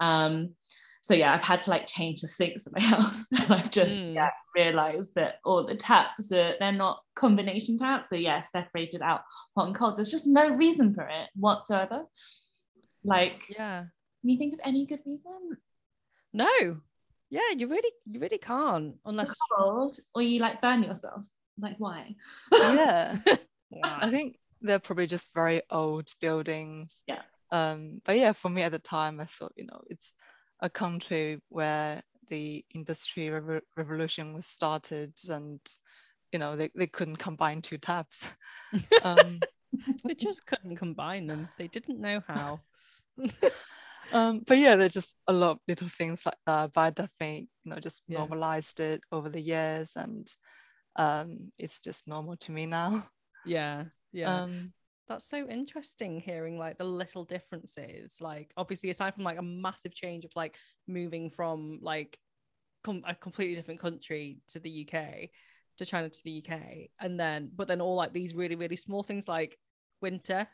Um, 0.00 0.54
so 1.02 1.14
yeah, 1.14 1.32
I've 1.32 1.42
had 1.42 1.60
to 1.60 1.70
like 1.70 1.86
change 1.86 2.20
the 2.20 2.28
sinks 2.28 2.66
in 2.66 2.72
my 2.76 2.82
house. 2.84 3.26
and 3.32 3.52
I've 3.52 3.70
just 3.70 4.10
Mm. 4.10 4.14
yeah, 4.16 4.30
realized 4.54 5.14
that 5.16 5.36
all 5.44 5.66
the 5.66 5.74
taps 5.74 6.30
are 6.30 6.54
they're 6.60 6.72
not 6.72 7.00
combination 7.16 7.78
taps. 7.78 8.10
So 8.10 8.16
yeah, 8.16 8.42
separated 8.42 9.02
out 9.02 9.22
hot 9.56 9.68
and 9.68 9.74
cold. 9.74 9.96
There's 9.96 10.10
just 10.10 10.26
no 10.28 10.50
reason 10.50 10.94
for 10.94 11.02
it 11.08 11.28
whatsoever. 11.34 12.04
Like, 13.02 13.48
Yeah. 13.48 13.84
can 14.20 14.28
you 14.30 14.36
think 14.38 14.52
of 14.54 14.60
any 14.62 14.84
good 14.86 15.00
reason? 15.06 15.56
No. 16.32 16.80
Yeah, 17.30 17.50
you 17.56 17.66
really 17.68 17.90
you 18.06 18.20
really 18.20 18.38
can't 18.38 18.96
unless 19.04 19.34
Cold, 19.56 19.98
or 20.14 20.20
you 20.22 20.38
like 20.40 20.60
burn 20.60 20.82
yourself? 20.82 21.24
Like 21.58 21.76
why? 21.78 22.14
Yeah. 22.52 23.16
Wow. 23.70 24.00
I 24.00 24.10
think 24.10 24.38
they're 24.60 24.78
probably 24.78 25.06
just 25.06 25.32
very 25.34 25.62
old 25.70 26.12
buildings. 26.20 27.02
Yeah. 27.06 27.22
Um, 27.50 28.00
but 28.04 28.16
yeah, 28.16 28.32
for 28.32 28.48
me 28.48 28.62
at 28.62 28.72
the 28.72 28.78
time, 28.78 29.20
I 29.20 29.24
thought, 29.24 29.52
you 29.56 29.66
know, 29.66 29.82
it's 29.88 30.14
a 30.60 30.70
country 30.70 31.40
where 31.48 32.02
the 32.28 32.64
industry 32.74 33.26
revo- 33.26 33.62
revolution 33.76 34.34
was 34.34 34.46
started 34.46 35.14
and, 35.28 35.60
you 36.32 36.38
know, 36.38 36.56
they, 36.56 36.70
they 36.74 36.86
couldn't 36.86 37.16
combine 37.16 37.62
two 37.62 37.78
taps. 37.78 38.28
Um, 39.02 39.46
they 40.06 40.14
just 40.14 40.46
couldn't 40.46 40.76
combine 40.76 41.26
them. 41.26 41.48
They 41.56 41.68
didn't 41.68 42.00
know 42.00 42.20
how. 42.26 42.62
um, 44.12 44.42
but 44.46 44.58
yeah, 44.58 44.76
there's 44.76 44.92
just 44.92 45.14
a 45.26 45.32
lot 45.32 45.52
of 45.52 45.58
little 45.68 45.88
things 45.88 46.26
like 46.26 46.38
that. 46.46 46.72
But 46.72 46.80
I 46.80 46.90
definitely, 46.90 47.48
you 47.64 47.72
know, 47.72 47.80
just 47.80 48.04
Yeah. 48.08 48.26
normalized 48.28 48.80
it 48.80 49.02
over 49.12 49.28
the 49.28 49.40
years 49.40 49.92
and 49.96 50.30
um, 50.96 51.52
it's 51.58 51.80
just 51.80 52.08
normal 52.08 52.36
to 52.38 52.52
me 52.52 52.66
now. 52.66 53.04
Yeah. 53.44 53.84
Yeah. 54.12 54.42
Um, 54.42 54.72
That's 55.08 55.28
so 55.28 55.48
interesting 55.48 56.20
hearing 56.20 56.58
like 56.58 56.78
the 56.78 56.84
little 56.84 57.24
differences. 57.24 58.18
Like 58.20 58.52
obviously 58.56 58.90
aside 58.90 59.14
from 59.14 59.24
like 59.24 59.38
a 59.38 59.42
massive 59.42 59.94
change 59.94 60.24
of 60.24 60.32
like 60.36 60.56
moving 60.86 61.30
from 61.30 61.78
like 61.82 62.18
com- 62.84 63.04
a 63.06 63.14
completely 63.14 63.54
different 63.54 63.80
country 63.80 64.38
to 64.48 64.58
the 64.58 64.70
UK 64.70 65.30
to 65.78 65.86
China 65.86 66.08
to 66.08 66.24
the 66.24 66.44
UK 66.44 66.90
and 67.00 67.18
then 67.18 67.50
but 67.56 67.66
then 67.66 67.80
all 67.80 67.96
like 67.96 68.12
these 68.12 68.34
really 68.34 68.54
really 68.54 68.76
small 68.76 69.02
things 69.02 69.26
like 69.26 69.58
winter 70.02 70.46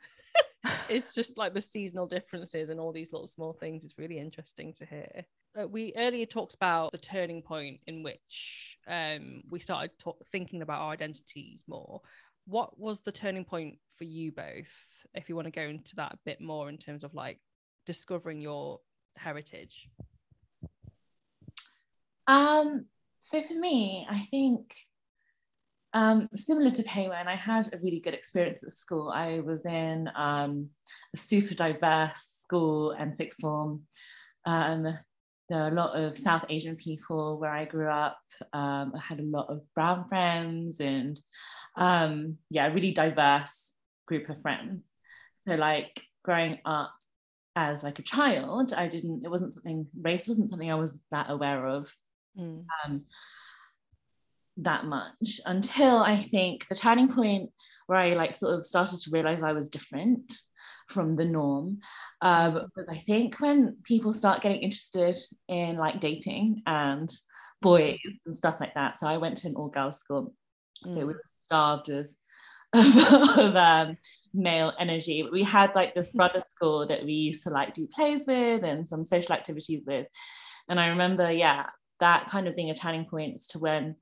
it's 0.88 1.14
just 1.14 1.36
like 1.36 1.52
the 1.52 1.60
seasonal 1.60 2.06
differences 2.06 2.70
and 2.70 2.78
all 2.78 2.92
these 2.92 3.12
little 3.12 3.26
small 3.26 3.52
things 3.52 3.84
it's 3.84 3.98
really 3.98 4.18
interesting 4.18 4.72
to 4.72 4.86
hear 4.86 5.24
uh, 5.60 5.66
we 5.66 5.92
earlier 5.96 6.26
talked 6.26 6.54
about 6.54 6.92
the 6.92 6.98
turning 6.98 7.42
point 7.42 7.80
in 7.86 8.02
which 8.02 8.78
um, 8.86 9.42
we 9.50 9.58
started 9.58 9.90
talk- 9.98 10.24
thinking 10.30 10.62
about 10.62 10.80
our 10.80 10.92
identities 10.92 11.64
more 11.66 12.00
what 12.46 12.78
was 12.78 13.00
the 13.00 13.12
turning 13.12 13.44
point 13.44 13.78
for 13.96 14.04
you 14.04 14.32
both 14.32 14.70
if 15.14 15.28
you 15.28 15.36
want 15.36 15.46
to 15.46 15.50
go 15.50 15.62
into 15.62 15.96
that 15.96 16.12
a 16.12 16.18
bit 16.24 16.40
more 16.40 16.68
in 16.68 16.78
terms 16.78 17.04
of 17.04 17.14
like 17.14 17.40
discovering 17.86 18.40
your 18.40 18.80
heritage 19.16 19.88
Um, 22.26 22.86
so 23.20 23.42
for 23.42 23.54
me, 23.54 24.06
I 24.08 24.26
think 24.30 24.74
um, 25.92 26.28
similar 26.34 26.70
to 26.70 26.82
Pei 26.82 27.08
Wen, 27.08 27.28
I 27.28 27.36
had 27.36 27.72
a 27.72 27.78
really 27.78 28.00
good 28.00 28.14
experience 28.14 28.62
at 28.62 28.72
school. 28.72 29.10
I 29.10 29.40
was 29.40 29.64
in 29.64 30.10
um, 30.16 30.68
a 31.14 31.16
super 31.16 31.54
diverse 31.54 32.20
school 32.42 32.92
and 32.92 33.14
sixth 33.14 33.40
form. 33.40 33.82
Um, 34.44 34.98
there 35.48 35.62
are 35.62 35.68
a 35.68 35.74
lot 35.74 35.96
of 35.98 36.18
South 36.18 36.44
Asian 36.48 36.74
people 36.76 37.38
where 37.38 37.52
I 37.52 37.64
grew 37.64 37.88
up. 37.88 38.18
Um, 38.52 38.92
I 38.94 39.00
had 39.00 39.20
a 39.20 39.24
lot 39.24 39.48
of 39.48 39.62
brown 39.74 40.08
friends 40.08 40.80
and 40.80 41.18
um, 41.76 42.38
yeah, 42.50 42.66
really 42.68 42.92
diverse 42.92 43.72
group 44.06 44.28
of 44.28 44.40
friends. 44.42 44.90
So 45.46 45.54
like 45.54 46.00
growing 46.24 46.58
up 46.64 46.92
as 47.54 47.82
like 47.82 47.98
a 47.98 48.02
child, 48.02 48.72
I 48.72 48.88
didn't, 48.88 49.24
it 49.24 49.30
wasn't 49.30 49.54
something, 49.54 49.86
race 50.00 50.26
wasn't 50.28 50.48
something 50.48 50.70
I 50.70 50.74
was 50.76 50.98
that 51.10 51.30
aware 51.30 51.66
of 51.66 51.92
Mm. 52.38 52.66
um, 52.84 53.04
that 54.58 54.84
much 54.84 55.40
until 55.46 56.02
I 56.02 56.18
think 56.18 56.66
the 56.68 56.74
turning 56.74 57.08
point 57.08 57.50
where 57.86 57.98
I 57.98 58.14
like 58.14 58.34
sort 58.34 58.54
of 58.54 58.66
started 58.66 58.98
to 59.00 59.10
realize 59.10 59.42
I 59.42 59.52
was 59.52 59.68
different 59.68 60.34
from 60.88 61.16
the 61.16 61.24
norm 61.24 61.80
um, 62.20 62.68
was 62.76 62.88
I 62.90 62.98
think 62.98 63.40
when 63.40 63.76
people 63.84 64.12
start 64.12 64.42
getting 64.42 64.60
interested 64.60 65.16
in 65.48 65.76
like 65.76 66.00
dating 66.00 66.62
and 66.66 67.10
boys 67.60 67.98
and 68.24 68.34
stuff 68.34 68.56
like 68.60 68.74
that. 68.74 68.98
So 68.98 69.06
I 69.06 69.16
went 69.16 69.38
to 69.38 69.48
an 69.48 69.54
all 69.56 69.68
girls 69.68 69.98
school, 69.98 70.32
so 70.84 70.98
Mm. 71.00 71.06
we 71.06 71.14
were 71.14 71.22
starved 71.26 71.88
of. 71.88 72.10
of 72.74 73.56
um, 73.56 73.96
male 74.34 74.72
energy 74.78 75.22
but 75.22 75.32
we 75.32 75.42
had 75.42 75.74
like 75.74 75.94
this 75.94 76.10
brother 76.18 76.42
school 76.46 76.86
that 76.86 77.04
we 77.04 77.12
used 77.12 77.42
to 77.44 77.48
like 77.48 77.72
do 77.72 77.86
plays 77.86 78.26
with 78.26 78.64
and 78.64 78.86
some 78.86 79.02
social 79.04 79.32
activities 79.34 79.82
with 79.86 80.06
and 80.68 80.78
i 80.78 80.88
remember 80.88 81.30
yeah 81.30 81.66
that 82.00 82.28
kind 82.28 82.46
of 82.48 82.56
being 82.56 82.68
a 82.70 82.74
turning 82.74 83.06
point 83.06 83.34
as 83.36 83.46
to 83.48 83.58
when 83.58 83.96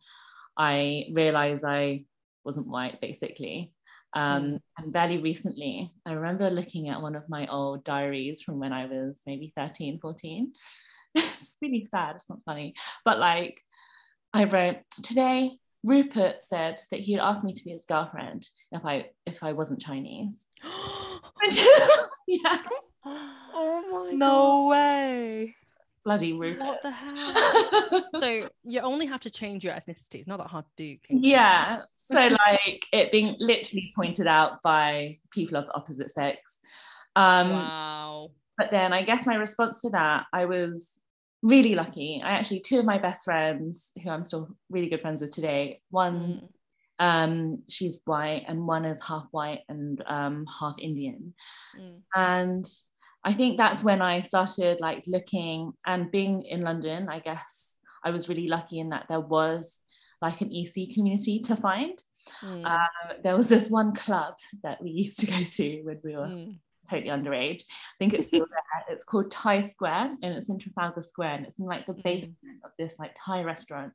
I 0.56 1.06
realized 1.12 1.64
I 1.64 2.04
wasn't 2.44 2.68
white, 2.68 3.00
basically. 3.00 3.72
Um, 4.14 4.60
And 4.78 4.92
very 4.92 5.18
recently, 5.18 5.90
I 6.06 6.12
remember 6.12 6.50
looking 6.50 6.88
at 6.88 7.02
one 7.02 7.16
of 7.16 7.28
my 7.28 7.46
old 7.46 7.84
diaries 7.84 8.42
from 8.42 8.58
when 8.58 8.72
I 8.72 8.86
was 8.86 9.20
maybe 9.26 9.52
13, 9.56 9.98
14. 10.00 10.52
it's 11.14 11.56
really 11.62 11.84
sad, 11.84 12.16
it's 12.16 12.28
not 12.30 12.38
funny. 12.44 12.74
But 13.04 13.18
like, 13.18 13.60
I 14.32 14.44
wrote, 14.44 14.78
today, 15.02 15.58
Rupert 15.84 16.42
said 16.42 16.80
that 16.90 17.00
he 17.00 17.12
had 17.12 17.22
asked 17.22 17.44
me 17.44 17.52
to 17.52 17.64
be 17.64 17.70
his 17.70 17.84
girlfriend 17.84 18.48
if 18.72 18.84
I 18.84 19.10
if 19.26 19.42
I 19.42 19.52
wasn't 19.52 19.80
Chinese. 19.80 20.46
yeah, 22.26 22.58
oh 23.04 24.08
my 24.08 24.16
no 24.16 24.66
way. 24.68 25.54
bloody 26.02 26.32
Rupert. 26.32 26.60
what 26.60 26.82
the 26.82 26.90
hell? 26.90 28.08
So 28.18 28.48
you 28.64 28.80
only 28.80 29.04
have 29.04 29.20
to 29.20 29.30
change 29.30 29.62
your 29.62 29.74
ethnicity. 29.74 30.20
It's 30.20 30.26
not 30.26 30.38
that 30.38 30.48
hard 30.48 30.64
to 30.78 30.94
do 30.94 30.98
yeah. 31.10 31.82
So 31.96 32.28
like 32.28 32.82
it 32.92 33.12
being 33.12 33.36
literally 33.38 33.92
pointed 33.94 34.26
out 34.26 34.62
by 34.62 35.18
people 35.30 35.58
of 35.58 35.66
the 35.66 35.74
opposite 35.74 36.10
sex. 36.10 36.58
Um 37.14 37.50
wow. 37.50 38.30
but 38.58 38.72
then 38.72 38.92
i 38.92 39.00
guess 39.02 39.24
my 39.24 39.36
response 39.36 39.82
to 39.82 39.90
that 39.90 40.26
i 40.32 40.46
was 40.46 40.98
really 41.44 41.74
lucky 41.74 42.20
i 42.24 42.30
actually 42.30 42.58
two 42.60 42.78
of 42.78 42.84
my 42.86 42.98
best 42.98 43.24
friends 43.24 43.92
who 44.02 44.08
i'm 44.10 44.24
still 44.24 44.48
really 44.70 44.88
good 44.88 45.00
friends 45.02 45.20
with 45.22 45.30
today 45.30 45.80
one 45.90 46.18
Mm. 47.00 47.04
um 47.08 47.62
she's 47.68 48.00
white 48.06 48.44
and 48.48 48.66
one 48.66 48.84
is 48.92 49.02
half 49.02 49.26
white 49.30 49.60
and 49.68 50.02
um 50.06 50.46
half 50.58 50.74
indian 50.80 51.34
Mm. 51.78 51.98
and 52.14 52.64
i 53.24 53.32
think 53.38 53.58
that's 53.58 53.82
when 53.88 54.00
i 54.00 54.22
started 54.22 54.80
like 54.80 55.02
looking 55.06 55.72
and 55.86 56.10
being 56.10 56.34
in 56.54 56.62
london 56.62 57.08
i 57.08 57.18
guess 57.28 57.78
i 58.04 58.10
was 58.10 58.28
really 58.30 58.48
lucky 58.48 58.78
in 58.80 58.88
that 58.90 59.06
there 59.10 59.20
was 59.36 59.80
like 60.22 60.40
an 60.40 60.50
ec 60.60 60.74
community 60.94 61.36
to 61.48 61.54
find 61.56 61.96
Mm. 62.42 62.64
um, 62.64 63.06
there 63.22 63.36
was 63.36 63.50
this 63.50 63.68
one 63.68 63.92
club 63.94 64.32
that 64.62 64.82
we 64.82 64.88
used 65.02 65.20
to 65.20 65.26
go 65.26 65.40
to 65.58 65.66
when 65.86 66.00
we 66.02 66.16
were 66.16 66.28
Mm. 66.28 66.56
Totally 66.88 67.10
underage 67.10 67.62
i 67.62 67.96
think 67.98 68.14
it's 68.14 68.26
still 68.32 68.46
there 68.46 68.94
it's 68.94 69.04
called 69.04 69.30
thai 69.30 69.60
square 69.62 70.14
and 70.22 70.34
it's 70.36 70.48
in 70.48 70.58
trafalgar 70.58 71.02
square 71.02 71.34
and 71.34 71.46
it's 71.46 71.58
in 71.58 71.64
like 71.64 71.86
the 71.86 71.94
Mm. 71.94 72.02
basement 72.02 72.60
of 72.64 72.70
this 72.78 72.98
like 72.98 73.14
thai 73.16 73.42
restaurant 73.42 73.92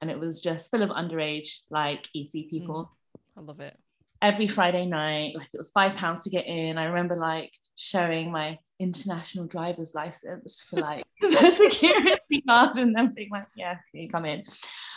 and 0.00 0.10
it 0.10 0.18
was 0.18 0.40
just 0.40 0.70
full 0.70 0.82
of 0.82 0.90
underage 0.90 1.60
like 1.70 2.06
ec 2.14 2.32
people 2.32 2.90
i 3.36 3.40
love 3.40 3.60
it 3.60 3.76
every 4.22 4.46
Friday 4.46 4.84
night. 4.84 5.34
Like 5.34 5.48
it 5.52 5.56
was 5.56 5.70
five 5.70 5.94
pounds 5.94 6.24
to 6.24 6.30
get 6.30 6.46
in. 6.46 6.76
I 6.76 6.84
remember 6.84 7.16
like 7.16 7.50
showing 7.76 8.30
my 8.30 8.58
international 8.78 9.46
driver's 9.46 9.94
license 9.94 10.68
to 10.68 10.76
like 10.76 11.04
the 11.22 11.50
security 11.50 12.42
guard 12.46 12.76
and 12.76 12.94
them 12.94 13.14
being 13.14 13.30
like, 13.30 13.46
yeah, 13.56 13.76
can 13.90 14.02
you 14.02 14.10
come 14.10 14.26
in? 14.26 14.44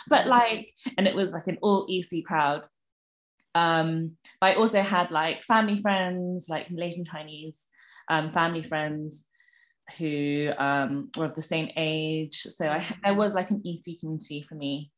But 0.08 0.26
like, 0.26 0.74
and 0.98 1.08
it 1.08 1.14
was 1.14 1.32
like 1.32 1.46
an 1.46 1.56
all 1.62 1.86
EC 1.88 2.22
crowd. 2.26 2.66
Um, 3.54 4.12
but 4.40 4.46
I 4.50 4.54
also 4.54 4.80
had 4.80 5.10
like 5.10 5.44
family 5.44 5.80
friends, 5.80 6.48
like 6.48 6.70
Malaysian 6.70 7.04
Chinese 7.04 7.66
um, 8.08 8.32
family 8.32 8.62
friends 8.62 9.26
who 9.98 10.50
um, 10.58 11.10
were 11.16 11.26
of 11.26 11.34
the 11.34 11.42
same 11.42 11.70
age. 11.76 12.42
So 12.48 12.66
I, 12.68 12.84
there 13.02 13.14
was 13.14 13.34
like 13.34 13.50
an 13.50 13.62
EC 13.64 14.00
community 14.00 14.42
for 14.42 14.54
me 14.54 14.90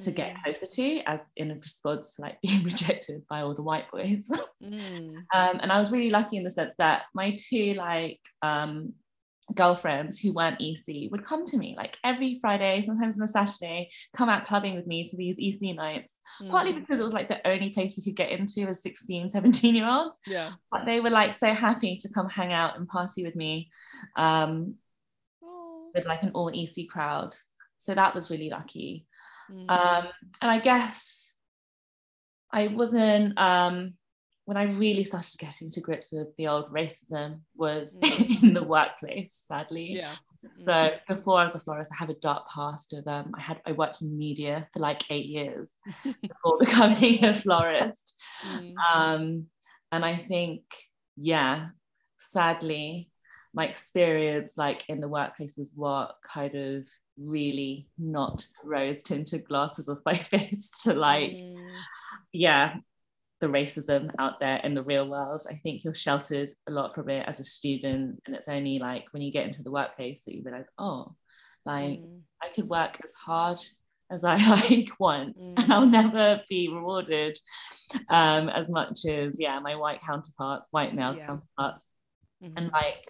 to 0.00 0.10
get 0.10 0.34
Mm. 0.34 0.42
closer 0.42 0.66
to 0.66 1.00
as 1.06 1.20
in 1.36 1.50
response 1.50 2.16
to 2.16 2.22
like 2.22 2.40
being 2.42 2.64
rejected 2.64 3.22
by 3.30 3.42
all 3.42 3.54
the 3.54 3.62
white 3.62 3.88
boys 3.92 4.28
Mm. 4.60 5.14
um, 5.32 5.60
and 5.62 5.70
i 5.70 5.78
was 5.78 5.92
really 5.92 6.10
lucky 6.10 6.36
in 6.36 6.42
the 6.42 6.50
sense 6.50 6.74
that 6.78 7.02
my 7.14 7.36
two 7.38 7.74
like 7.74 8.18
um, 8.42 8.92
girlfriends 9.54 10.18
who 10.18 10.32
weren't 10.32 10.60
ec 10.60 11.10
would 11.10 11.22
come 11.24 11.44
to 11.44 11.58
me 11.58 11.74
like 11.76 11.98
every 12.02 12.38
friday 12.40 12.80
sometimes 12.80 13.18
on 13.18 13.24
a 13.24 13.28
saturday 13.28 13.88
come 14.16 14.28
out 14.30 14.46
clubbing 14.46 14.74
with 14.74 14.86
me 14.86 15.04
to 15.04 15.16
these 15.16 15.36
ec 15.38 15.76
nights 15.76 16.16
partly 16.48 16.72
Mm. 16.72 16.80
because 16.80 16.98
it 16.98 17.02
was 17.02 17.12
like 17.12 17.28
the 17.28 17.46
only 17.46 17.68
place 17.70 17.94
we 17.96 18.02
could 18.02 18.16
get 18.16 18.30
into 18.30 18.62
as 18.62 18.82
16 18.82 19.28
17 19.28 19.74
year 19.74 19.86
olds 19.88 20.18
yeah 20.26 20.52
but 20.72 20.86
they 20.86 21.00
were 21.00 21.10
like 21.10 21.34
so 21.34 21.52
happy 21.52 21.98
to 21.98 22.08
come 22.08 22.28
hang 22.28 22.52
out 22.52 22.78
and 22.78 22.88
party 22.88 23.22
with 23.24 23.36
me 23.36 23.68
um, 24.16 24.76
Oh. 25.42 25.90
with 25.94 26.06
like 26.06 26.22
an 26.22 26.30
all 26.34 26.48
ec 26.48 26.88
crowd 26.88 27.34
so 27.78 27.94
that 27.94 28.14
was 28.14 28.30
really 28.30 28.48
lucky 28.50 29.06
Mm. 29.52 29.70
um, 29.70 30.06
and 30.40 30.50
I 30.50 30.58
guess 30.58 31.34
I 32.50 32.68
wasn't 32.68 33.38
um, 33.38 33.94
when 34.46 34.56
I 34.56 34.64
really 34.64 35.04
started 35.04 35.38
getting 35.38 35.70
to 35.70 35.80
grips 35.80 36.12
with 36.12 36.28
the 36.36 36.48
old 36.48 36.70
racism 36.70 37.40
was 37.56 37.98
Mm. 38.02 38.42
in 38.42 38.54
the 38.54 38.62
workplace, 38.62 39.42
sadly. 39.48 39.94
yeah 39.96 40.12
So 40.52 40.72
mm. 40.72 40.98
before 41.08 41.38
I 41.40 41.44
was 41.44 41.54
a 41.54 41.60
florist, 41.60 41.90
I 41.92 41.96
have 41.96 42.10
a 42.10 42.14
dark 42.20 42.48
past 42.48 42.92
of 42.92 43.06
um, 43.06 43.32
I 43.36 43.40
had 43.40 43.60
I 43.66 43.72
worked 43.72 44.02
in 44.02 44.16
media 44.18 44.68
for 44.72 44.80
like 44.80 45.10
eight 45.10 45.26
years 45.26 45.74
before 46.04 46.58
becoming 46.60 47.24
a 47.24 47.34
florist. 47.34 48.14
Mm. 48.46 48.74
Um, 48.92 49.46
and 49.92 50.04
I 50.04 50.16
think, 50.16 50.62
yeah, 51.16 51.68
sadly, 52.18 53.10
my 53.54 53.66
experience 53.66 54.58
like 54.58 54.84
in 54.88 55.00
the 55.00 55.08
workplace 55.08 55.56
was 55.56 55.70
what 55.74 56.16
kind 56.24 56.54
of 56.54 56.86
really 57.16 57.88
knocked 57.96 58.48
rose 58.64 59.02
tinted 59.04 59.46
glasses 59.46 59.88
of 59.88 60.00
my 60.04 60.14
face 60.14 60.70
to 60.82 60.92
like, 60.92 61.30
mm. 61.30 61.56
yeah, 62.32 62.74
the 63.44 63.50
racism 63.50 64.10
out 64.18 64.40
there 64.40 64.56
in 64.64 64.74
the 64.74 64.82
real 64.82 65.08
world. 65.08 65.42
I 65.50 65.56
think 65.56 65.84
you're 65.84 65.94
sheltered 65.94 66.50
a 66.66 66.70
lot 66.70 66.94
from 66.94 67.10
it 67.10 67.24
as 67.28 67.40
a 67.40 67.44
student. 67.44 68.22
And 68.26 68.34
it's 68.34 68.48
only 68.48 68.78
like 68.78 69.04
when 69.10 69.22
you 69.22 69.30
get 69.30 69.46
into 69.46 69.62
the 69.62 69.70
workplace 69.70 70.24
that 70.24 70.34
you 70.34 70.42
realize, 70.42 70.64
oh, 70.78 71.14
like 71.66 72.00
mm. 72.00 72.20
I 72.42 72.48
could 72.48 72.68
work 72.68 72.96
as 73.04 73.10
hard 73.12 73.58
as 74.10 74.24
I 74.24 74.36
like 74.70 74.88
want 74.98 75.38
mm. 75.38 75.62
and 75.62 75.72
I'll 75.72 75.86
never 75.86 76.40
be 76.48 76.70
rewarded 76.72 77.38
um, 78.08 78.48
as 78.48 78.70
much 78.70 79.04
as, 79.04 79.36
yeah, 79.38 79.60
my 79.60 79.76
white 79.76 80.00
counterparts, 80.00 80.68
white 80.70 80.94
male 80.94 81.14
yeah. 81.14 81.26
counterparts. 81.26 81.84
Mm-hmm. 82.42 82.56
And 82.56 82.72
like 82.72 83.06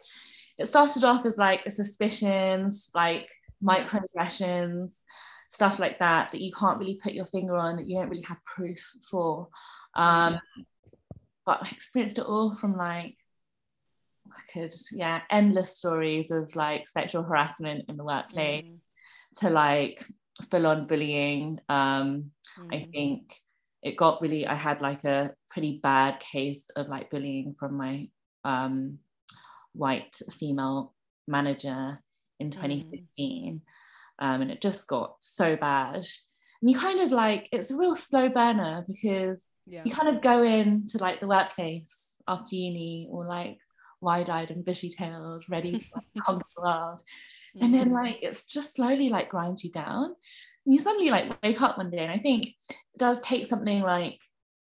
it 0.58 0.66
started 0.66 1.04
off 1.04 1.24
as 1.26 1.38
like 1.38 1.70
suspicions, 1.70 2.90
like 2.92 3.28
microaggressions, 3.62 4.96
stuff 5.48 5.78
like 5.78 6.00
that, 6.00 6.32
that 6.32 6.40
you 6.40 6.52
can't 6.52 6.78
really 6.80 6.98
put 7.00 7.12
your 7.12 7.26
finger 7.26 7.56
on, 7.56 7.76
that 7.76 7.88
you 7.88 7.96
don't 7.96 8.08
really 8.08 8.24
have 8.24 8.44
proof 8.44 8.80
for. 9.08 9.48
Um, 9.96 10.38
but 11.46 11.60
I 11.62 11.68
experienced 11.70 12.18
it 12.18 12.26
all 12.26 12.56
from 12.56 12.76
like, 12.76 13.16
I 14.26 14.52
could, 14.52 14.72
yeah, 14.92 15.20
endless 15.30 15.76
stories 15.76 16.30
of 16.30 16.54
like 16.56 16.88
sexual 16.88 17.22
harassment 17.22 17.84
in 17.88 17.96
the 17.96 18.04
workplace 18.04 18.64
mm. 18.64 19.40
to 19.40 19.50
like 19.50 20.04
full 20.50 20.66
on 20.66 20.86
bullying. 20.86 21.60
Um, 21.68 22.30
mm. 22.58 22.74
I 22.74 22.88
think 22.90 23.34
it 23.82 23.96
got 23.96 24.22
really, 24.22 24.46
I 24.46 24.54
had 24.54 24.80
like 24.80 25.04
a 25.04 25.32
pretty 25.50 25.80
bad 25.82 26.20
case 26.20 26.66
of 26.74 26.88
like 26.88 27.10
bullying 27.10 27.54
from 27.58 27.76
my 27.76 28.08
um, 28.44 28.98
white 29.74 30.16
female 30.38 30.94
manager 31.28 32.00
in 32.40 32.50
2015. 32.50 33.60
Mm. 33.60 33.60
Um, 34.18 34.42
and 34.42 34.50
it 34.50 34.62
just 34.62 34.88
got 34.88 35.16
so 35.20 35.56
bad 35.56 36.04
and 36.64 36.70
you 36.70 36.78
kind 36.78 37.00
of 37.00 37.12
like 37.12 37.46
it's 37.52 37.70
a 37.70 37.76
real 37.76 37.94
slow 37.94 38.30
burner 38.30 38.86
because 38.88 39.52
yeah. 39.66 39.82
you 39.84 39.92
kind 39.92 40.08
of 40.08 40.22
go 40.22 40.42
into 40.42 40.96
like 40.96 41.20
the 41.20 41.26
workplace 41.26 42.16
after 42.26 42.56
uni 42.56 43.06
or 43.10 43.26
like 43.26 43.58
wide-eyed 44.00 44.50
and 44.50 44.64
bushy-tailed 44.64 45.44
ready 45.50 45.72
to 45.72 45.84
like, 45.94 46.04
conquer 46.24 46.46
the 46.56 46.62
world 46.62 47.02
and 47.60 47.74
then 47.74 47.88
mm-hmm. 47.88 47.96
like 47.96 48.16
it's 48.22 48.46
just 48.46 48.74
slowly 48.74 49.10
like 49.10 49.28
grinds 49.28 49.62
you 49.62 49.70
down 49.72 50.14
and 50.64 50.74
you 50.74 50.80
suddenly 50.80 51.10
like 51.10 51.36
wake 51.42 51.60
up 51.60 51.76
one 51.76 51.90
day 51.90 51.98
and 51.98 52.10
i 52.10 52.16
think 52.16 52.46
it 52.46 52.98
does 52.98 53.20
take 53.20 53.44
something 53.44 53.82
like 53.82 54.18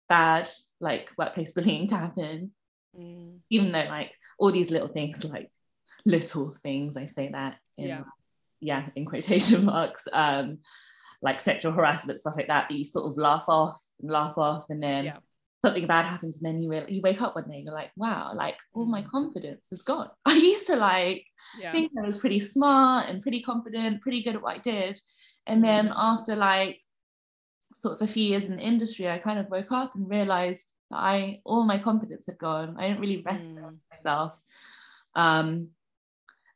bad 0.08 0.48
like 0.80 1.10
workplace 1.18 1.52
bullying 1.54 1.86
to 1.86 1.96
happen 1.96 2.50
mm. 2.98 3.38
even 3.50 3.72
though 3.72 3.84
like 3.90 4.12
all 4.38 4.50
these 4.50 4.70
little 4.70 4.88
things 4.88 5.22
like 5.26 5.50
little 6.06 6.54
things 6.62 6.96
i 6.96 7.04
say 7.04 7.28
that 7.28 7.56
in, 7.76 7.88
yeah 7.88 8.04
yeah 8.58 8.86
in 8.96 9.04
quotation 9.04 9.64
marks 9.66 10.08
um 10.14 10.60
like 11.22 11.40
sexual 11.40 11.72
harassment 11.72 12.18
stuff 12.18 12.36
like 12.36 12.48
that 12.48 12.66
that 12.68 12.74
you 12.74 12.84
sort 12.84 13.10
of 13.10 13.16
laugh 13.16 13.44
off 13.48 13.80
and 14.00 14.10
laugh 14.10 14.36
off 14.38 14.64
and 14.70 14.82
then 14.82 15.06
yeah. 15.06 15.16
something 15.62 15.86
bad 15.86 16.04
happens 16.04 16.36
and 16.36 16.46
then 16.46 16.60
you 16.60 16.72
you 16.88 17.00
wake 17.02 17.20
up 17.20 17.34
one 17.34 17.48
day 17.48 17.62
you're 17.64 17.74
like 17.74 17.90
wow 17.96 18.32
like 18.34 18.56
all 18.72 18.86
my 18.86 19.02
mm. 19.02 19.10
confidence 19.10 19.68
is 19.70 19.82
gone 19.82 20.08
i 20.26 20.34
used 20.34 20.66
to 20.66 20.76
like 20.76 21.24
yeah. 21.60 21.72
think 21.72 21.92
i 21.98 22.06
was 22.06 22.18
pretty 22.18 22.40
smart 22.40 23.08
and 23.08 23.22
pretty 23.22 23.42
confident 23.42 24.00
pretty 24.00 24.22
good 24.22 24.36
at 24.36 24.42
what 24.42 24.56
i 24.56 24.58
did 24.58 24.98
and 25.46 25.62
then 25.62 25.88
mm. 25.88 25.94
after 25.94 26.36
like 26.36 26.78
sort 27.72 28.00
of 28.00 28.08
a 28.08 28.12
few 28.12 28.24
years 28.24 28.46
in 28.46 28.56
the 28.56 28.62
industry 28.62 29.08
i 29.08 29.18
kind 29.18 29.38
of 29.38 29.48
woke 29.50 29.70
up 29.70 29.94
and 29.94 30.10
realized 30.10 30.72
that 30.90 30.98
i 30.98 31.40
all 31.44 31.64
my 31.64 31.78
confidence 31.78 32.26
had 32.26 32.38
gone 32.38 32.76
i 32.78 32.88
didn't 32.88 33.00
really 33.00 33.22
recognize 33.22 33.72
mm. 33.72 33.90
myself 33.90 34.40
um 35.14 35.68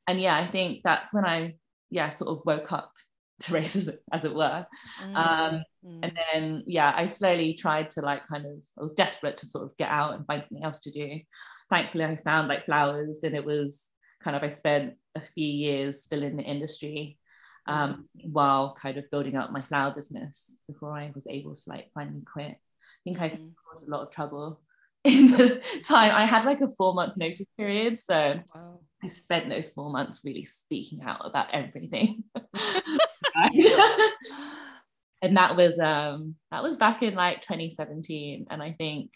and 0.09 0.21
yeah 0.21 0.37
i 0.37 0.47
think 0.47 0.83
that's 0.83 1.15
when 1.15 1.25
i 1.25 1.55
yeah 1.91 2.11
sort 2.11 2.37
of 2.37 2.45
woke 2.45 2.73
up 2.73 2.93
to 3.41 3.53
racism 3.53 3.97
as 4.13 4.25
it 4.25 4.35
were 4.35 4.67
mm. 5.03 5.17
Um, 5.17 5.63
mm. 5.85 6.01
and 6.03 6.13
then 6.33 6.63
yeah 6.67 6.93
i 6.97 7.07
slowly 7.07 7.55
tried 7.55 7.91
to 7.91 8.01
like 8.01 8.27
kind 8.27 8.47
of 8.47 8.59
i 8.79 8.83
was 8.83 8.93
desperate 8.93 9.37
to 9.39 9.47
sort 9.47 9.65
of 9.65 9.77
get 9.77 9.89
out 9.89 10.15
and 10.15 10.27
find 10.27 10.45
something 10.45 10.65
else 10.65 10.81
to 10.81 10.91
do 10.91 11.21
thankfully 11.69 12.05
i 12.05 12.17
found 12.17 12.49
like 12.49 12.65
flowers 12.65 13.21
and 13.25 13.35
it 13.35 13.45
was 13.45 13.91
kind 14.23 14.37
of 14.37 14.43
i 14.43 14.49
spent 14.49 14.95
a 15.17 15.21
few 15.21 15.47
years 15.47 16.03
still 16.03 16.23
in 16.23 16.37
the 16.37 16.43
industry 16.43 17.19
um, 17.67 18.07
mm. 18.17 18.31
while 18.31 18.77
kind 18.81 18.99
of 18.99 19.11
building 19.11 19.37
up 19.37 19.51
my 19.51 19.63
flower 19.63 19.93
business 19.95 20.61
before 20.69 20.97
i 20.97 21.11
was 21.15 21.27
able 21.29 21.55
to 21.55 21.63
like 21.67 21.91
finally 21.95 22.23
quit 22.31 22.53
i 22.53 23.01
think 23.05 23.21
i 23.21 23.31
mm. 23.31 23.51
caused 23.69 23.89
a 23.89 23.91
lot 23.91 24.03
of 24.03 24.11
trouble 24.11 24.61
in 25.05 25.27
the 25.27 25.63
time 25.85 26.15
i 26.15 26.25
had 26.25 26.45
like 26.45 26.61
a 26.61 26.69
four 26.77 26.95
month 26.95 27.15
notice 27.17 27.47
period 27.59 27.99
so 27.99 28.35
wow. 28.55 28.79
i 29.03 29.09
spent 29.09 29.51
those 29.51 29.69
four 29.71 29.91
months 29.91 30.21
really 30.25 30.45
speaking 30.45 31.03
out 31.03 31.21
about 31.25 31.53
everything 31.53 32.25
and 35.23 35.37
that 35.37 35.57
was 35.57 35.79
um 35.79 36.35
that 36.51 36.63
was 36.63 36.77
back 36.77 37.03
in 37.03 37.15
like 37.15 37.41
2017 37.41 38.47
and 38.51 38.63
i 38.63 38.73
think 38.73 39.11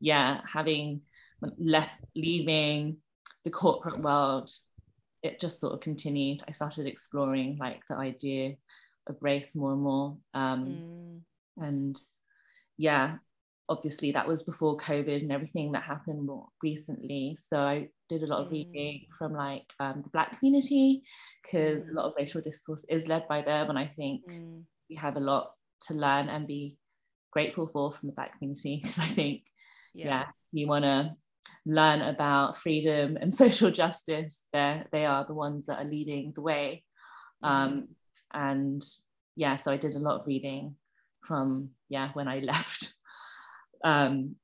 yeah 0.00 0.40
having 0.52 1.00
left 1.58 1.98
leaving 2.14 2.96
the 3.44 3.50
corporate 3.50 4.00
world 4.00 4.50
it 5.22 5.40
just 5.40 5.60
sort 5.60 5.72
of 5.72 5.80
continued. 5.80 6.42
I 6.46 6.52
started 6.52 6.86
exploring 6.86 7.56
like 7.58 7.82
the 7.88 7.96
idea 7.96 8.54
of 9.06 9.22
race 9.22 9.54
more 9.54 9.72
and 9.72 9.82
more. 9.82 10.16
Um 10.34 11.22
mm. 11.58 11.64
and 11.64 11.98
yeah 12.76 13.16
obviously 13.68 14.12
that 14.12 14.26
was 14.26 14.42
before 14.42 14.76
covid 14.76 15.22
and 15.22 15.32
everything 15.32 15.72
that 15.72 15.82
happened 15.82 16.26
more 16.26 16.46
recently 16.62 17.36
so 17.38 17.58
i 17.58 17.88
did 18.08 18.22
a 18.22 18.26
lot 18.26 18.40
of 18.40 18.48
mm. 18.48 18.52
reading 18.52 19.06
from 19.18 19.32
like 19.32 19.64
um, 19.80 19.96
the 19.98 20.10
black 20.10 20.38
community 20.38 21.02
because 21.42 21.84
mm. 21.84 21.90
a 21.90 21.92
lot 21.92 22.06
of 22.06 22.12
racial 22.18 22.40
discourse 22.40 22.84
is 22.88 23.08
led 23.08 23.26
by 23.28 23.40
them 23.40 23.70
and 23.70 23.78
i 23.78 23.86
think 23.86 24.22
mm. 24.30 24.62
we 24.90 24.96
have 24.96 25.16
a 25.16 25.20
lot 25.20 25.52
to 25.80 25.94
learn 25.94 26.28
and 26.28 26.46
be 26.46 26.76
grateful 27.30 27.68
for 27.72 27.92
from 27.92 28.08
the 28.08 28.14
black 28.14 28.36
community 28.38 28.76
because 28.82 28.98
i 28.98 29.06
think 29.06 29.42
yeah, 29.94 30.06
yeah 30.06 30.24
you 30.50 30.66
want 30.66 30.84
to 30.84 31.12
learn 31.64 32.02
about 32.02 32.58
freedom 32.58 33.16
and 33.20 33.32
social 33.44 33.70
justice 33.70 34.44
they 34.52 34.82
they 34.92 35.04
are 35.04 35.24
the 35.26 35.34
ones 35.34 35.66
that 35.66 35.78
are 35.78 35.88
leading 35.88 36.32
the 36.34 36.42
way 36.42 36.82
um, 37.42 37.70
mm. 37.72 37.86
and 38.34 38.84
yeah 39.36 39.56
so 39.56 39.72
i 39.72 39.76
did 39.76 39.94
a 39.94 39.98
lot 39.98 40.20
of 40.20 40.26
reading 40.26 40.74
from 41.24 41.70
yeah 41.88 42.10
when 42.14 42.28
i 42.28 42.38
left 42.52 42.94
um, 43.84 44.36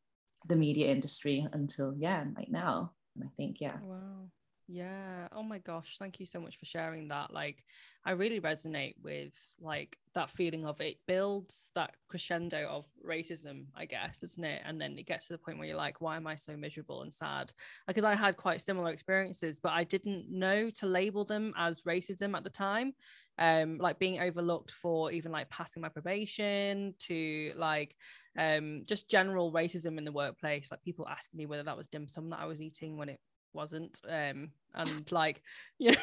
the 0.48 0.56
media 0.56 0.88
industry 0.88 1.46
until 1.52 1.94
yeah 1.96 2.24
right 2.36 2.50
now. 2.50 2.92
And 3.16 3.24
i 3.24 3.30
think 3.36 3.60
yeah. 3.60 3.78
Wow. 3.82 4.30
Yeah. 4.70 5.28
Oh 5.32 5.42
my 5.42 5.58
gosh. 5.58 5.96
Thank 5.98 6.20
you 6.20 6.26
so 6.26 6.40
much 6.40 6.58
for 6.58 6.66
sharing 6.66 7.08
that. 7.08 7.32
Like 7.32 7.64
i 8.04 8.12
really 8.12 8.40
resonate 8.40 8.94
with 9.02 9.32
like 9.60 9.98
that 10.14 10.30
feeling 10.30 10.64
of 10.66 10.80
it 10.80 10.98
builds 11.06 11.70
that 11.74 11.94
crescendo 12.08 12.66
of 12.68 12.86
racism 13.06 13.66
i 13.76 13.84
guess 13.84 14.22
isn't 14.22 14.44
it? 14.44 14.62
And 14.64 14.80
then 14.80 14.96
it 14.98 15.06
gets 15.06 15.26
to 15.26 15.32
the 15.32 15.38
point 15.38 15.58
where 15.58 15.66
you're 15.66 15.76
like 15.76 16.00
why 16.00 16.16
am 16.16 16.26
i 16.26 16.36
so 16.36 16.56
miserable 16.56 17.02
and 17.02 17.12
sad? 17.12 17.52
Because 17.86 18.04
i 18.04 18.14
had 18.14 18.36
quite 18.36 18.60
similar 18.62 18.90
experiences 18.90 19.58
but 19.60 19.72
i 19.72 19.84
didn't 19.84 20.30
know 20.30 20.70
to 20.70 20.86
label 20.86 21.24
them 21.24 21.52
as 21.56 21.82
racism 21.82 22.36
at 22.36 22.44
the 22.44 22.50
time 22.50 22.92
um 23.38 23.78
like 23.78 23.98
being 23.98 24.20
overlooked 24.20 24.70
for 24.70 25.12
even 25.12 25.32
like 25.32 25.48
passing 25.50 25.80
my 25.80 25.88
probation 25.88 26.94
to 26.98 27.52
like 27.56 27.94
um 28.38 28.82
just 28.86 29.08
general 29.08 29.52
racism 29.52 29.98
in 29.98 30.04
the 30.04 30.12
workplace 30.12 30.70
like 30.70 30.82
people 30.82 31.06
asking 31.08 31.38
me 31.38 31.46
whether 31.46 31.62
that 31.62 31.76
was 31.76 31.88
dim 31.88 32.08
sum 32.08 32.30
that 32.30 32.40
i 32.40 32.46
was 32.46 32.60
eating 32.60 32.96
when 32.96 33.08
it 33.08 33.20
wasn't 33.54 34.00
um 34.08 34.50
and 34.74 35.10
like 35.10 35.42
yeah 35.78 35.94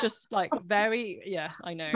just 0.00 0.32
like 0.32 0.50
very 0.64 1.20
yeah 1.24 1.48
i 1.64 1.74
know 1.74 1.90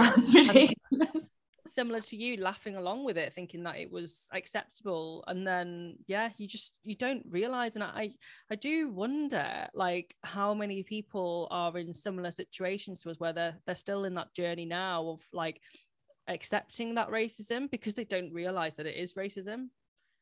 similar 1.75 2.01
to 2.01 2.16
you 2.16 2.37
laughing 2.37 2.77
along 2.77 3.05
with 3.05 3.16
it 3.16 3.33
thinking 3.33 3.62
that 3.64 3.77
it 3.77 3.91
was 3.91 4.29
acceptable. 4.33 5.25
And 5.27 5.47
then 5.47 5.97
yeah 6.07 6.31
you 6.37 6.47
just 6.47 6.79
you 6.85 6.95
don't 6.95 7.25
realize. 7.29 7.75
And 7.75 7.85
i 7.85 8.11
i 8.51 8.55
do 8.55 8.91
wonder 8.91 9.66
like 9.75 10.14
how 10.23 10.55
many 10.55 10.83
people 10.83 11.49
are 11.51 11.77
in 11.79 11.93
similar 11.93 12.31
situations 12.31 13.03
to 13.03 13.11
us 13.11 13.18
where 13.18 13.33
they're, 13.33 13.57
they're 13.66 13.75
still 13.75 14.05
in 14.05 14.14
that 14.14 14.35
journey 14.35 14.66
now 14.66 15.09
of 15.09 15.20
like 15.33 15.61
accepting 16.29 16.95
that 16.95 17.11
racism 17.11 17.70
because 17.70 17.95
they 17.95 18.05
don't 18.05 18.33
realize 18.33 18.77
that 18.77 18.87
it 18.87 18.97
is 18.97 19.14
racism. 19.14 19.68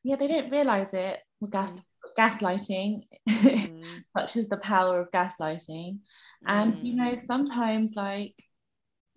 Yeah 0.03 0.17
they 0.17 0.29
don't 0.29 0.51
realize 0.51 0.95
it 0.95 1.19
well 1.41 1.51
gas 1.51 1.73
mm. 1.73 1.83
gaslighting 2.19 3.03
mm. 3.29 3.85
such 4.17 4.37
as 4.37 4.47
the 4.49 4.57
power 4.59 5.01
of 5.01 5.11
gaslighting. 5.11 5.99
And 6.47 6.75
mm. 6.75 6.83
you 6.83 6.97
know 6.97 7.17
sometimes 7.21 7.95
like 7.97 8.35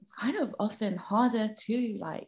it's 0.04 0.12
kind 0.12 0.36
of 0.36 0.54
often 0.60 0.98
harder 0.98 1.48
to 1.58 1.96
like 1.98 2.28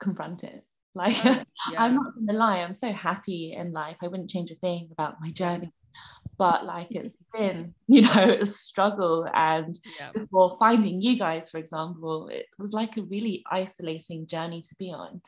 confront 0.00 0.44
it 0.44 0.62
like 0.94 1.16
oh, 1.24 1.38
yeah. 1.72 1.82
i'm 1.82 1.94
not 1.94 2.14
gonna 2.14 2.38
lie 2.38 2.58
i'm 2.58 2.74
so 2.74 2.92
happy 2.92 3.54
in 3.58 3.72
life 3.72 3.96
i 4.02 4.08
wouldn't 4.08 4.28
change 4.28 4.50
a 4.50 4.54
thing 4.56 4.86
about 4.92 5.14
my 5.22 5.30
journey 5.30 5.72
but 6.36 6.66
like 6.66 6.88
it's 6.90 7.16
been 7.32 7.74
you 7.88 8.02
know 8.02 8.36
a 8.38 8.44
struggle 8.44 9.26
and 9.34 9.78
Yeah. 9.98 10.10
before 10.12 10.56
finding 10.58 11.00
you 11.00 11.18
guys 11.18 11.48
for 11.48 11.56
example 11.56 12.28
it 12.28 12.46
was 12.58 12.74
like 12.74 12.98
a 12.98 13.02
really 13.02 13.42
isolating 13.50 14.26
journey 14.26 14.60
to 14.60 14.74
be 14.78 14.92
on 14.92 15.22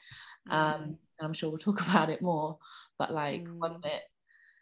um 0.51 0.83
and 0.85 1.23
i'm 1.23 1.33
sure 1.33 1.49
we'll 1.49 1.59
talk 1.59 1.81
about 1.89 2.11
it 2.11 2.21
more 2.21 2.59
but 2.99 3.11
like 3.13 3.47
one 3.59 3.81
Mm. 3.81 3.87
it 3.87 4.03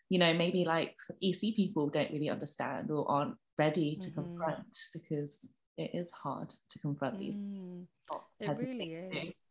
you 0.09 0.21
know 0.21 0.33
maybe 0.33 0.65
like 0.65 0.95
some 1.01 1.17
ec 1.21 1.41
people 1.57 1.89
don't 1.89 2.13
really 2.13 2.31
understand 2.31 2.93
or 2.93 3.11
aren't 3.11 3.35
ready 3.59 3.97
to 4.01 4.11
Mhm. 4.11 4.15
confront 4.15 4.79
because 4.93 5.53
it 5.77 5.91
is 5.95 6.11
hard 6.11 6.51
to 6.69 6.79
confront 6.79 7.19
these 7.19 7.39
Mm. 7.39 7.87
not 8.11 8.25
It 8.41 8.49
really 8.61 8.93
is. 8.93 9.49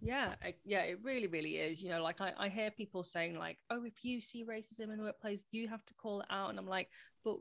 Yeah, 0.00 0.34
I- 0.42 0.56
yeah, 0.64 0.82
it 0.82 1.02
really, 1.02 1.26
really 1.26 1.56
is. 1.58 1.82
You 1.82 1.88
know, 1.90 2.02
like 2.02 2.20
I, 2.20 2.32
I 2.36 2.48
hear 2.48 2.70
people 2.70 3.02
saying, 3.02 3.38
like, 3.38 3.58
oh, 3.70 3.84
if 3.84 4.04
you 4.04 4.20
see 4.20 4.44
racism 4.44 4.90
in 4.92 4.98
the 4.98 5.04
workplace, 5.04 5.44
you 5.50 5.68
have 5.68 5.84
to 5.86 5.94
call 5.94 6.20
it 6.20 6.26
out. 6.30 6.50
And 6.50 6.58
I'm 6.58 6.66
like, 6.66 6.90
but 7.24 7.38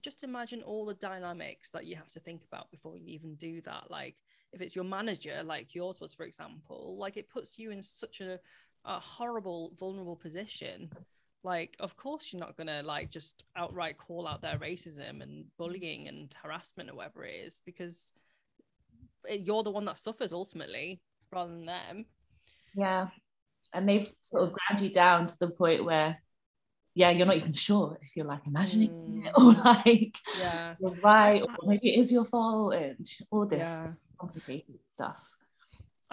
just 0.00 0.24
imagine 0.24 0.62
all 0.62 0.86
the 0.86 0.94
dynamics 0.94 1.70
that 1.70 1.84
you 1.84 1.96
have 1.96 2.10
to 2.12 2.20
think 2.20 2.42
about 2.44 2.70
before 2.70 2.96
you 2.96 3.06
even 3.08 3.34
do 3.34 3.60
that. 3.62 3.90
Like, 3.90 4.16
if 4.52 4.60
it's 4.60 4.74
your 4.74 4.84
manager, 4.84 5.42
like 5.42 5.74
yours 5.74 6.00
was, 6.00 6.14
for 6.14 6.24
example, 6.24 6.96
like 6.98 7.16
it 7.16 7.28
puts 7.28 7.58
you 7.58 7.70
in 7.70 7.82
such 7.82 8.20
a, 8.20 8.40
a 8.84 8.98
horrible, 9.00 9.72
vulnerable 9.78 10.16
position. 10.16 10.90
Like, 11.44 11.76
of 11.78 11.96
course, 11.96 12.32
you're 12.32 12.40
not 12.40 12.56
gonna 12.56 12.82
like 12.82 13.10
just 13.10 13.44
outright 13.54 13.98
call 13.98 14.26
out 14.26 14.40
their 14.40 14.58
racism 14.58 15.22
and 15.22 15.44
bullying 15.58 16.06
mm. 16.06 16.08
and 16.08 16.34
harassment 16.42 16.90
or 16.90 16.94
whatever 16.96 17.24
it 17.24 17.34
is, 17.46 17.60
because 17.64 18.12
it- 19.28 19.42
you're 19.42 19.62
the 19.62 19.70
one 19.70 19.84
that 19.84 19.98
suffers 19.98 20.32
ultimately 20.32 21.02
rather 21.30 21.50
than 21.52 21.66
them. 21.66 22.06
Yeah. 22.74 23.08
And 23.74 23.88
they've 23.88 24.10
sort 24.22 24.44
of 24.44 24.54
ground 24.54 24.82
you 24.82 24.90
down 24.90 25.26
to 25.26 25.38
the 25.38 25.50
point 25.50 25.84
where, 25.84 26.22
yeah, 26.94 27.10
you're 27.10 27.26
not 27.26 27.36
even 27.36 27.52
sure 27.52 27.98
if 28.00 28.16
you're 28.16 28.26
like 28.26 28.46
imagining 28.46 29.24
it 29.26 29.34
mm. 29.34 29.38
or 29.38 29.52
like 29.62 30.16
Yeah. 30.40 30.76
you're 30.80 30.96
right, 31.02 31.42
or 31.42 31.48
maybe 31.66 31.94
it 31.94 32.00
is 32.00 32.10
your 32.10 32.24
fault 32.24 32.74
and 32.74 33.06
all 33.30 33.46
this 33.46 33.58
Yeah. 33.58 33.92
complicated 34.18 34.78
stuff. 34.86 35.22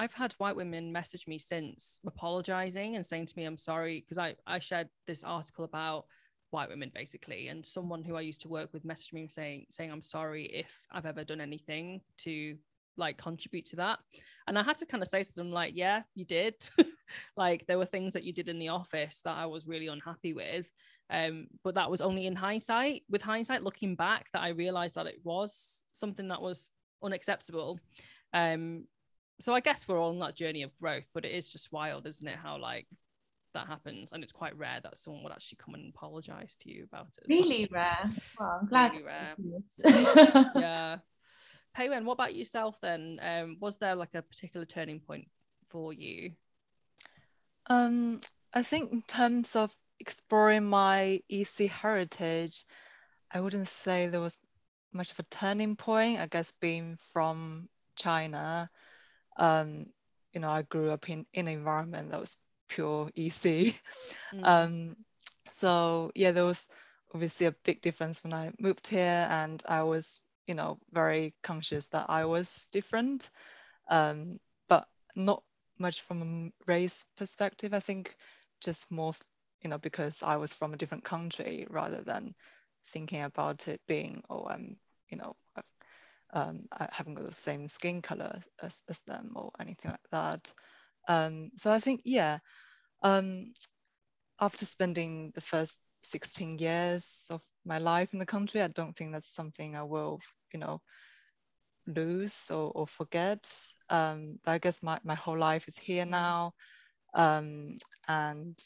I've 0.02 0.14
had 0.14 0.34
white 0.40 0.56
women 0.56 0.92
message 0.92 1.28
me 1.28 1.38
since 1.38 2.00
apologizing 2.08 2.96
and 2.96 3.06
saying 3.06 3.28
to 3.28 3.34
me, 3.38 3.46
I'm 3.46 3.56
sorry, 3.56 4.02
because 4.02 4.18
I, 4.18 4.34
I 4.48 4.58
shared 4.58 4.90
this 5.06 5.24
article 5.24 5.64
about 5.64 6.06
white 6.50 6.70
women 6.70 6.92
basically. 6.92 7.50
And 7.50 7.64
someone 7.64 8.04
who 8.04 8.16
I 8.16 8.22
used 8.22 8.42
to 8.42 8.48
work 8.48 8.74
with 8.74 8.84
messaged 8.84 9.14
me 9.14 9.28
saying, 9.30 9.68
saying, 9.70 9.92
I'm 9.92 10.02
sorry 10.02 10.46
if 10.46 10.76
I've 10.92 11.06
ever 11.06 11.24
done 11.24 11.40
anything 11.40 12.02
to 12.20 12.58
like 12.98 13.20
contribute 13.20 13.66
to 13.66 13.76
that. 13.76 14.00
And 14.48 14.58
I 14.58 14.64
had 14.64 14.80
to 14.80 14.88
kind 14.88 15.04
of 15.04 15.08
say 15.08 15.22
to 15.22 15.36
them, 15.36 15.52
like, 15.52 15.74
yeah, 15.76 16.02
you 16.16 16.26
did. 16.26 16.56
like 17.38 17.68
there 17.68 17.78
were 17.78 17.86
things 17.86 18.14
that 18.14 18.24
you 18.24 18.34
did 18.34 18.50
in 18.50 18.58
the 18.58 18.70
office 18.70 19.22
that 19.24 19.38
I 19.38 19.46
was 19.46 19.68
really 19.68 19.86
unhappy 19.86 20.34
with. 20.34 20.68
Um, 21.12 21.46
but 21.64 21.76
that 21.76 21.92
was 21.92 22.02
only 22.02 22.26
in 22.26 22.36
hindsight. 22.36 23.04
With 23.08 23.22
hindsight, 23.22 23.62
looking 23.62 23.94
back, 23.94 24.32
that 24.34 24.42
I 24.42 24.50
realized 24.50 24.96
that 24.96 25.06
it 25.06 25.20
was 25.24 25.84
something 25.94 26.30
that 26.30 26.42
was 26.42 26.72
unacceptable. 27.04 27.80
Um, 28.34 28.86
so 29.42 29.54
I 29.54 29.60
guess 29.60 29.88
we're 29.88 30.00
all 30.00 30.10
on 30.10 30.20
that 30.20 30.36
journey 30.36 30.64
of 30.64 30.78
growth, 30.80 31.10
but 31.14 31.26
it 31.26 31.32
is 31.32 31.50
just 31.50 31.72
wild, 31.72 32.06
isn't 32.06 32.28
it? 32.28 32.38
How 32.38 32.58
like 32.58 32.88
that 33.54 33.68
happens, 33.68 34.14
and 34.14 34.24
it's 34.24 34.32
quite 34.32 34.58
rare 34.58 34.80
that 34.84 34.98
someone 34.98 35.24
would 35.24 35.32
actually 35.32 35.58
come 35.64 35.76
and 35.76 35.94
apologize 35.94 36.56
to 36.58 36.72
you 36.72 36.84
about 36.84 37.08
it. 37.18 37.26
as 37.26 37.30
well. 37.30 37.42
Really 37.42 37.68
rare. 37.72 38.10
Well, 38.40 38.60
I'm 38.62 38.68
glad. 38.68 38.92
Really 38.94 39.04
rare. 39.04 39.36
yeah. 39.86 40.46
yeah. 40.56 40.98
Pei 41.74 41.90
Wen, 41.90 42.06
what 42.06 42.14
about 42.14 42.36
yourself 42.36 42.76
then? 42.82 43.20
Um, 43.22 43.58
was 43.60 43.78
there 43.78 43.96
like 43.96 44.14
a 44.14 44.22
particular 44.22 44.66
turning 44.66 45.00
point 45.00 45.28
for 45.68 45.94
you? 45.94 46.32
Um, 47.68 48.20
I 48.54 48.64
think 48.64 48.92
in 48.92 49.02
terms 49.04 49.56
of 49.56 49.74
exploring 50.00 50.66
my 50.66 51.22
EC 51.30 51.70
heritage, 51.70 52.66
I 53.34 53.40
wouldn't 53.40 53.70
say 53.70 54.08
there 54.08 54.20
was 54.20 54.38
much 54.92 55.12
of 55.12 55.20
a 55.20 55.24
turning 55.24 55.78
point. 55.78 56.20
I 56.20 56.28
guess 56.28 56.52
being 56.60 56.98
from 57.14 57.70
China, 57.96 58.70
um, 59.42 59.88
you 60.34 60.42
know, 60.42 60.52
I 60.52 60.64
grew 60.64 60.92
up 60.92 61.10
in, 61.10 61.26
in 61.34 61.48
an 61.48 61.54
environment 61.56 62.12
that 62.12 62.22
was 62.22 62.38
pure 62.70 63.12
EC. 63.16 63.76
Mm, 64.34 64.44
Um, 64.44 64.96
so 65.50 66.12
yeah, 66.16 66.32
there 66.32 66.46
was 66.46 66.70
obviously 67.14 67.48
a 67.48 67.56
big 67.66 67.82
difference 67.82 68.24
when 68.24 68.34
I 68.34 68.52
moved 68.60 68.88
here, 68.88 69.28
and 69.30 69.62
I 69.68 69.84
was, 69.84 70.22
you 70.48 70.56
know, 70.56 70.80
very 70.94 71.34
conscious 71.44 71.88
that 71.90 72.08
I 72.10 72.26
was 72.26 72.70
different, 72.72 73.30
um, 73.90 74.40
but 74.70 74.88
not 75.16 75.44
much 75.80 76.02
from 76.02 76.22
a 76.22 76.52
race 76.72 77.06
perspective. 77.18 77.74
I 77.74 77.80
think 77.82 78.16
just 78.62 78.92
more, 78.92 79.14
you 79.64 79.70
know, 79.70 79.80
because 79.80 80.24
I 80.24 80.38
was 80.38 80.54
from 80.54 80.74
a 80.74 80.78
different 80.78 81.04
country 81.04 81.68
rather 81.70 82.02
than 82.04 82.36
thinking 82.88 83.24
about 83.24 83.68
it 83.68 83.82
being, 83.88 84.24
oh, 84.30 84.46
I'm, 84.48 84.78
you 85.10 85.18
know, 85.18 85.36
I've, 85.58 85.66
um, 86.34 86.66
I 86.72 86.88
haven't 86.92 87.16
got 87.16 87.26
the 87.28 87.34
same 87.34 87.68
skin 87.68 88.02
color 88.02 88.42
as, 88.62 88.84
as 88.90 89.02
them 89.04 89.34
or 89.36 89.52
anything 89.60 89.92
like 89.92 90.10
that. 90.12 90.52
Um, 91.08 91.52
so 91.58 91.72
I 91.72 91.80
think, 91.80 92.02
yeah, 92.06 92.40
um, 93.04 93.54
after 94.40 94.66
spending 94.66 95.32
the 95.36 95.42
first 95.42 95.80
16 96.04 96.58
years 96.60 97.28
of 97.30 97.42
my 97.66 97.78
life 97.78 98.14
in 98.14 98.20
the 98.20 98.26
country, 98.26 98.62
I 98.62 98.68
don't 98.68 98.96
think 98.96 99.14
that's 99.14 99.28
something 99.34 99.76
I 99.76 99.84
will, 99.84 100.20
you 100.54 100.60
know, 100.60 100.82
lose 101.88 102.50
or, 102.52 102.72
or 102.74 102.88
forget. 102.88 103.50
Um, 103.90 104.40
but 104.44 104.52
I 104.52 104.58
guess 104.58 104.84
my, 104.84 105.00
my 105.04 105.16
whole 105.16 105.38
life 105.38 105.68
is 105.68 105.78
here 105.78 106.06
now. 106.06 106.54
Um, 107.14 107.78
and 108.08 108.58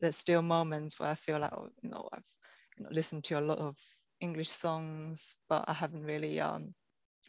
there's 0.00 0.16
still 0.16 0.42
moments 0.42 0.98
where 0.98 1.10
I 1.10 1.14
feel 1.14 1.38
like, 1.40 1.52
oh, 1.52 1.68
you 1.82 1.90
know, 1.90 2.08
I've 2.12 2.26
you 2.78 2.84
know, 2.84 2.90
listened 2.92 3.24
to 3.24 3.38
a 3.38 3.42
lot 3.42 3.58
of 3.58 3.76
English 4.20 4.50
songs, 4.50 5.36
but 5.48 5.64
I 5.68 5.72
haven't 5.72 6.04
really, 6.04 6.40
um, 6.40 6.74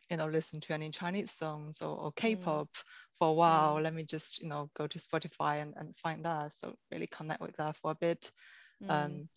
you 0.09 0.17
know, 0.17 0.27
listen 0.27 0.59
to 0.61 0.73
any 0.73 0.89
Chinese 0.91 1.31
songs 1.31 1.81
or, 1.81 1.97
or 1.97 2.11
K-pop 2.13 2.69
for 3.13 3.29
a 3.29 3.33
while. 3.33 3.79
Let 3.81 3.93
me 3.93 4.03
just, 4.03 4.41
you 4.41 4.47
know, 4.49 4.69
go 4.75 4.87
to 4.87 4.99
Spotify 4.99 5.61
and, 5.61 5.73
and 5.77 5.95
find 5.97 6.25
that. 6.25 6.53
So 6.53 6.75
really 6.91 7.07
connect 7.07 7.41
with 7.41 7.55
that 7.57 7.77
for 7.77 7.91
a 7.91 7.95
bit. 7.95 8.31
mm, 8.81 8.89
Um, 8.89 9.29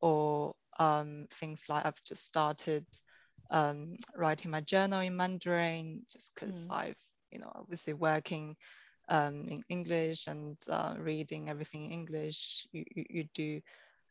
or 0.00 0.54
um, 0.78 1.26
things 1.30 1.66
like 1.68 1.86
I've 1.86 2.02
just 2.04 2.24
started 2.24 2.86
um, 3.50 3.96
writing 4.14 4.50
my 4.50 4.60
journal 4.60 5.00
in 5.00 5.16
Mandarin 5.16 6.02
just 6.12 6.34
because 6.34 6.66
Mm. 6.66 6.70
I've, 6.70 7.00
you 7.30 7.38
know, 7.38 7.50
obviously 7.54 7.94
working 7.94 8.56
um, 9.08 9.46
in 9.48 9.62
English 9.68 10.26
and 10.26 10.56
uh, 10.70 10.96
reading 10.98 11.48
everything 11.48 11.86
in 11.86 11.92
English, 11.92 12.66
you, 12.72 12.84
you, 12.94 13.04
you 13.10 13.24
do 13.34 13.60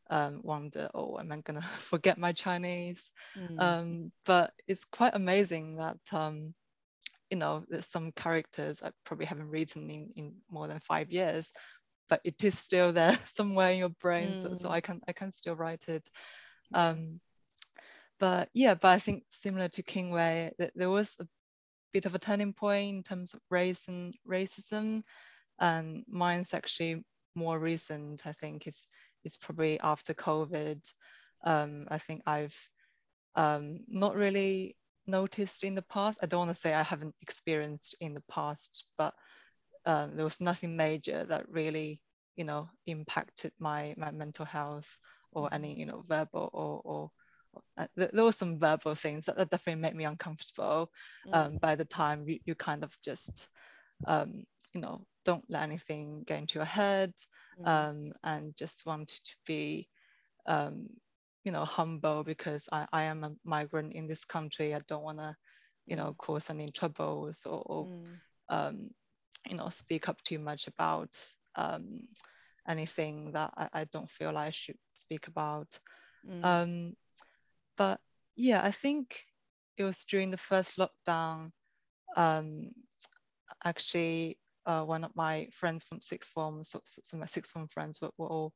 um, 0.10 0.42
wonder, 0.44 0.90
oh, 0.94 1.20
am 1.20 1.32
I 1.32 1.38
gonna 1.42 1.62
forget 1.80 2.18
my 2.18 2.32
Chinese? 2.34 3.12
mm, 3.36 3.60
Um, 3.60 4.12
but 4.26 4.54
it's 4.68 4.86
quite 4.86 5.16
amazing 5.16 5.78
that, 5.78 5.98
um, 6.14 6.54
you 7.30 7.38
know, 7.38 7.66
there's 7.70 7.88
some 7.88 8.12
characters 8.12 8.82
I 8.84 8.92
probably 9.06 9.26
haven't 9.26 9.50
written 9.50 9.90
in, 9.90 10.12
in 10.16 10.36
more 10.50 10.68
than 10.68 10.80
five 10.80 11.12
years, 11.12 11.52
but 12.10 12.22
it 12.24 12.44
is 12.44 12.58
still 12.58 12.94
there 12.94 13.18
somewhere 13.26 13.72
in 13.72 13.80
your 13.80 13.90
brain. 13.90 14.36
So, 14.36 14.54
so 14.56 14.70
Mm. 14.70 14.72
I 14.72 14.82
can 14.82 15.02
I 15.08 15.14
can 15.14 15.32
still 15.32 15.56
write 15.56 15.88
it. 15.90 16.10
Um, 16.74 17.20
but 18.20 18.50
yeah, 18.54 18.76
but 18.76 18.90
I 18.90 19.00
think 19.00 19.24
similar 19.30 19.68
to 19.70 19.84
King 19.84 20.12
Wei, 20.12 20.52
that 20.60 20.72
there 20.76 20.90
was 20.90 21.18
a 21.20 21.28
bit 21.94 22.06
of 22.06 22.16
a 22.16 22.20
turning 22.20 22.54
point 22.54 22.98
in 22.98 23.04
terms 23.04 23.34
of 23.34 23.42
race 23.50 23.88
and 23.88 24.14
racism, 24.28 25.04
and 25.60 26.04
mine's 26.08 26.54
actually 26.54 27.04
more 27.36 27.60
recent. 27.60 28.26
I 28.28 28.34
think 28.34 28.68
is 28.68 28.88
is 29.26 29.38
probably 29.38 29.80
after 29.80 30.14
COVID. 30.14 30.82
Um, 31.44 31.88
I 31.90 31.98
think 31.98 32.24
I've 32.26 32.58
um, 33.36 33.80
not 33.88 34.16
really 34.16 34.78
noticed 35.08 35.64
in 35.64 35.76
the 35.76 35.82
past. 35.84 36.20
I 36.24 36.28
don't 36.28 36.40
want 36.48 36.52
to 36.52 36.56
say 36.56 36.74
I 36.74 36.84
haven't 36.84 37.16
experienced 37.22 37.96
in 38.02 38.14
the 38.14 38.24
past, 38.30 38.86
but 38.98 39.14
um, 39.86 40.16
there 40.16 40.26
was 40.26 40.42
nothing 40.42 40.78
major 40.78 41.26
that 41.26 41.50
really, 41.50 42.02
you 42.36 42.46
know, 42.46 42.70
impacted 42.88 43.52
my 43.60 43.94
my 43.98 44.12
mental 44.12 44.46
health 44.46 44.98
or 45.32 45.54
any, 45.54 45.78
you 45.78 45.86
know, 45.86 46.04
verbal 46.08 46.50
or 46.54 46.82
or 46.84 47.12
uh, 47.78 47.88
there, 47.96 48.10
there 48.14 48.24
were 48.24 48.32
some 48.32 48.60
verbal 48.60 48.96
things 48.96 49.26
that, 49.26 49.38
that 49.38 49.50
definitely 49.50 49.82
made 49.82 49.96
me 49.96 50.06
uncomfortable. 50.06 50.92
Um, 51.34 51.58
by 51.58 51.76
the 51.76 51.86
time 51.86 52.28
you, 52.28 52.40
you 52.46 52.56
kind 52.56 52.84
of 52.84 52.96
just, 53.02 53.48
um, 54.08 54.44
you 54.74 54.82
know, 54.82 55.06
don't 55.26 55.46
let 55.50 55.64
anything 55.64 56.24
get 56.26 56.40
into 56.40 56.60
your 56.60 56.66
head 56.66 57.14
mm, 57.14 57.35
um, 57.64 58.12
and 58.24 58.56
just 58.56 58.86
want 58.86 59.08
to 59.10 59.36
be, 59.46 59.88
um, 60.48 60.88
you 61.44 61.52
know, 61.52 61.66
humble 61.66 62.24
because 62.24 62.68
I, 62.72 62.88
I 62.92 63.04
am 63.04 63.24
a 63.24 63.32
migrant 63.44 63.94
in 63.94 64.08
this 64.08 64.26
country. 64.26 64.74
I 64.74 64.80
don't 64.88 65.04
want 65.04 65.20
to, 65.20 65.36
you 65.86 65.96
know, 65.96 66.14
cause 66.18 66.50
any 66.50 66.70
troubles 66.72 67.46
or, 67.46 67.62
or 67.66 67.88
mm, 67.88 68.20
um, 68.50 68.90
you 69.50 69.56
know, 69.58 69.70
speak 69.70 70.08
up 70.10 70.22
too 70.24 70.40
much 70.40 70.68
about 70.68 71.16
um, 71.56 72.08
anything 72.68 73.32
that 73.34 73.54
I, 73.58 73.70
I 73.82 73.86
don't 73.92 74.10
feel 74.10 74.38
I 74.38 74.50
should 74.52 74.78
speak 74.94 75.28
about. 75.28 75.78
mm, 76.24 76.44
Um, 76.44 76.94
but 77.78 78.00
yeah, 78.36 78.62
I 78.64 78.72
think 78.72 79.24
it 79.78 79.84
was 79.84 80.06
during 80.06 80.32
the 80.32 80.38
first 80.38 80.78
lockdown. 80.78 81.52
Um, 82.16 82.72
actually, 83.64 84.38
uh, 84.66 84.84
one 84.84 85.04
of 85.04 85.16
my 85.16 85.48
friends 85.52 85.84
from 85.84 86.02
sixth 86.02 86.32
form, 86.32 86.64
so, 86.64 86.82
so 86.86 87.18
my 87.18 87.26
sixth 87.26 87.54
form 87.54 87.68
friends 87.68 88.02
were, 88.02 88.12
were 88.18 88.28
all 88.28 88.54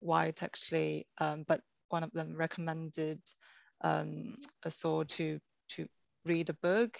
white 0.00 0.42
actually, 0.42 1.06
um, 1.18 1.44
but 1.48 1.60
one 1.88 2.02
of 2.02 2.12
them 2.12 2.36
recommended 2.36 3.20
um, 3.82 4.36
all 4.84 5.04
to 5.04 5.38
to 5.68 5.86
read 6.24 6.50
a 6.50 6.54
book. 6.54 6.98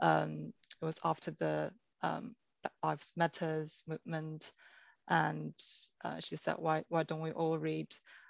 Um, 0.00 0.52
it 0.80 0.84
was 0.84 1.00
after 1.04 1.32
the 1.32 1.72
um, 2.02 2.34
Black 2.62 2.72
Lives 2.82 3.12
Matters 3.16 3.82
movement, 3.88 4.52
and 5.08 5.54
uh, 6.04 6.20
she 6.20 6.36
said, 6.36 6.56
"Why 6.58 6.84
why 6.88 7.02
don't 7.02 7.22
we 7.22 7.32
all 7.32 7.58
read? 7.58 7.88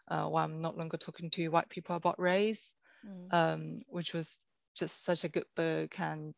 Uh, 0.09 0.25
why 0.25 0.45
I'm 0.45 0.62
not 0.62 0.79
longer 0.79 0.97
talking 0.97 1.31
to 1.31 1.49
white 1.49 1.69
people 1.69 1.97
about 1.97 2.21
race?" 2.21 2.75
Mm. 3.07 3.35
Um, 3.35 3.83
which 3.89 4.14
was 4.14 4.41
just 4.75 5.05
such 5.05 5.25
a 5.25 5.29
good 5.29 5.47
book, 5.55 5.99
and 6.01 6.35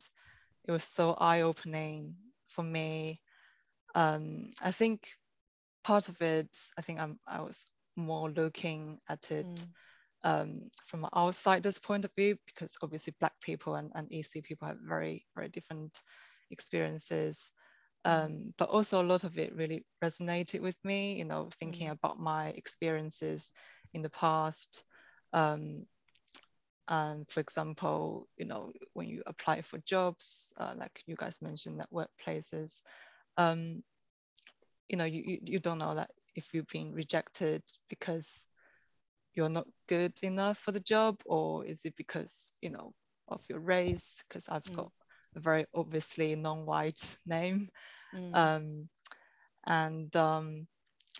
it 0.65 0.73
was 0.73 0.85
so 0.85 1.15
eye 1.15 1.43
opening 1.43 2.17
for 2.51 2.63
me. 2.63 3.21
Um, 3.95 4.51
I 4.63 4.71
think 4.73 5.09
part 5.83 6.09
of 6.09 6.21
it, 6.21 6.57
I 6.79 6.83
think 6.83 7.01
I'm, 7.01 7.19
I 7.27 7.41
was 7.41 7.69
more 7.97 8.31
looking 8.31 8.99
at 9.09 9.31
it 9.31 9.47
mm. 9.47 9.65
um, 10.25 10.71
from 10.87 11.05
an 11.05 11.11
outsider's 11.17 11.79
point 11.79 12.05
of 12.05 12.13
view, 12.17 12.37
because 12.47 12.77
obviously 12.83 13.15
Black 13.19 13.35
people 13.41 13.75
and, 13.75 13.91
and 13.95 14.13
EC 14.13 14.43
people 14.45 14.69
have 14.69 14.79
very, 14.83 15.27
very 15.35 15.49
different 15.49 15.99
experiences. 16.51 17.51
Mm. 18.07 18.25
Um, 18.25 18.55
but 18.57 18.69
also 18.69 19.03
a 19.03 19.05
lot 19.05 19.25
of 19.25 19.39
it 19.39 19.55
really 19.55 19.85
resonated 20.03 20.61
with 20.61 20.77
me, 20.85 21.15
you 21.15 21.25
know, 21.25 21.49
thinking 21.59 21.89
mm. 21.89 21.93
about 21.93 22.19
my 22.19 22.49
experiences 22.49 23.53
in 23.93 24.03
the 24.03 24.11
past. 24.11 24.85
Um, 25.33 25.87
and 26.91 27.27
for 27.31 27.39
example, 27.39 28.29
you 28.37 28.45
know, 28.45 28.73
when 28.95 29.09
you 29.09 29.23
apply 29.25 29.63
for 29.63 29.79
jobs, 29.79 30.53
uh, 30.57 30.75
like 30.77 31.03
you 31.07 31.15
guys 31.15 31.41
mentioned 31.41 31.79
that 31.79 31.89
workplaces, 31.93 32.83
um, 33.37 33.85
you 34.89 34.97
know, 34.97 35.05
you, 35.05 35.39
you 35.45 35.61
don't 35.61 35.79
know 35.79 35.95
that 35.95 36.11
if 36.35 36.53
you've 36.53 36.67
been 36.67 36.93
rejected 36.93 37.63
because 37.89 38.49
you're 39.35 39.49
not 39.49 39.69
good 39.87 40.13
enough 40.25 40.59
for 40.59 40.73
the 40.73 40.81
job, 40.81 41.21
or 41.25 41.65
is 41.65 41.85
it 41.85 41.95
because, 41.97 42.59
you 42.61 42.71
know, 42.71 42.93
of 43.29 43.41
your 43.49 43.61
race? 43.61 44.25
Because 44.29 44.49
I've 44.49 44.65
mm. 44.65 44.75
got 44.75 44.91
a 45.37 45.41
very 45.41 45.67
obviously 45.73 46.35
non-white 46.35 47.19
name. 47.27 47.69
Mm. 48.13 48.37
Um, 48.37 48.89
and 49.65 50.17
um, 50.17 50.67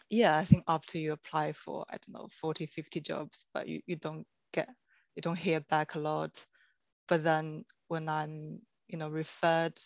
yeah, 0.09 0.37
I 0.37 0.45
think 0.45 0.65
after 0.67 0.99
you 0.99 1.13
apply 1.13 1.53
for, 1.53 1.85
I 1.89 1.93
don't 1.93 2.21
know, 2.21 2.29
40, 2.41 2.67
50 2.67 3.01
jobs, 3.01 3.47
but 3.55 3.69
you, 3.69 3.83
you 3.87 3.95
don't 3.95 4.27
get, 4.53 4.69
you 5.15 5.23
don't 5.23 5.39
hear 5.39 5.61
back 5.61 5.95
a 5.95 5.99
lot. 5.99 6.45
But 7.09 7.25
then 7.25 7.65
when 7.89 8.09
I'm, 8.09 8.61
you 8.89 8.99
know, 8.99 9.09
referred 9.09 9.79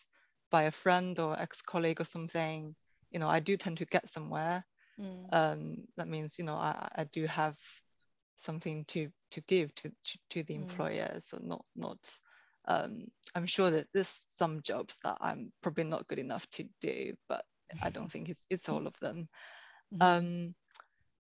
by 0.51 0.65
a 0.65 0.71
friend 0.71 1.19
or 1.19 1.39
ex-colleague 1.39 2.01
or 2.01 2.05
something, 2.05 2.75
you 3.11 3.19
know, 3.19 3.29
I 3.29 3.41
do 3.41 3.57
tend 3.57 3.79
to 3.79 3.87
get 3.87 4.09
somewhere. 4.09 4.65
Mm. 5.01 5.27
Um, 5.33 5.77
that 5.97 6.09
means, 6.09 6.39
you 6.39 6.45
know, 6.45 6.55
I, 6.55 6.89
I 6.95 7.05
do 7.05 7.27
have 7.27 7.57
something 8.37 8.85
to 8.87 9.09
to 9.31 9.41
give 9.43 9.75
to 9.77 9.89
to, 9.89 10.19
to 10.31 10.43
the 10.43 10.55
mm. 10.55 10.63
employer. 10.63 11.17
So 11.21 11.39
not 11.43 11.65
not 11.75 11.99
um, 12.67 13.07
I'm 13.35 13.47
sure 13.47 13.71
that 13.71 13.87
there's 13.93 14.27
some 14.31 14.63
jobs 14.63 14.99
that 15.05 15.19
I'm 15.21 15.53
probably 15.63 15.85
not 15.85 16.07
good 16.09 16.19
enough 16.19 16.49
to 16.53 16.65
do, 16.81 17.15
but 17.29 17.45
I 17.83 17.91
don't 17.91 18.11
think 18.11 18.29
it's 18.29 18.45
it's 18.51 18.69
all 18.69 18.87
of 18.87 18.99
them. 19.01 19.29
Mm-hmm. 19.93 20.03
Um, 20.03 20.55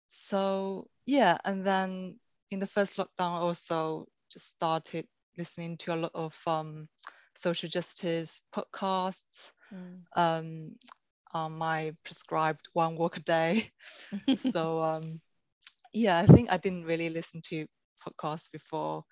so 0.09 0.89
yeah, 1.07 1.39
and 1.45 1.65
then 1.65 2.19
in 2.51 2.59
the 2.61 2.67
first 2.67 2.97
lockdown, 2.97 3.41
also 3.41 4.07
just 4.31 4.49
started 4.49 5.07
listening 5.37 5.77
to 5.79 5.95
a 5.95 5.97
lot 5.97 6.13
of 6.15 6.37
um, 6.47 6.89
social 7.37 7.69
justice 7.69 8.43
podcasts. 8.55 9.53
Mm. 9.73 10.03
Um, 10.17 10.77
on 11.35 11.53
my 11.53 11.95
prescribed 12.07 12.69
one 12.73 12.97
walk 12.97 13.19
a 13.19 13.21
day. 13.21 13.71
so 14.37 14.83
um, 14.83 15.21
yeah, 15.93 16.17
I 16.17 16.25
think 16.25 16.51
I 16.51 16.57
didn't 16.57 16.87
really 16.87 17.11
listen 17.11 17.43
to 17.51 17.67
podcasts 18.03 18.51
before 18.51 19.05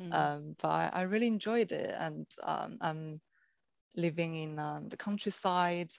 Mm. 0.00 0.14
Um, 0.14 0.56
but 0.62 0.68
I, 0.68 0.90
I, 0.92 1.02
really 1.02 1.26
enjoyed 1.26 1.72
it, 1.72 1.94
and 1.98 2.26
um, 2.44 2.78
I'm 2.80 3.20
living 3.96 4.36
in 4.36 4.58
um, 4.58 4.88
the 4.88 4.96
countryside. 4.96 5.90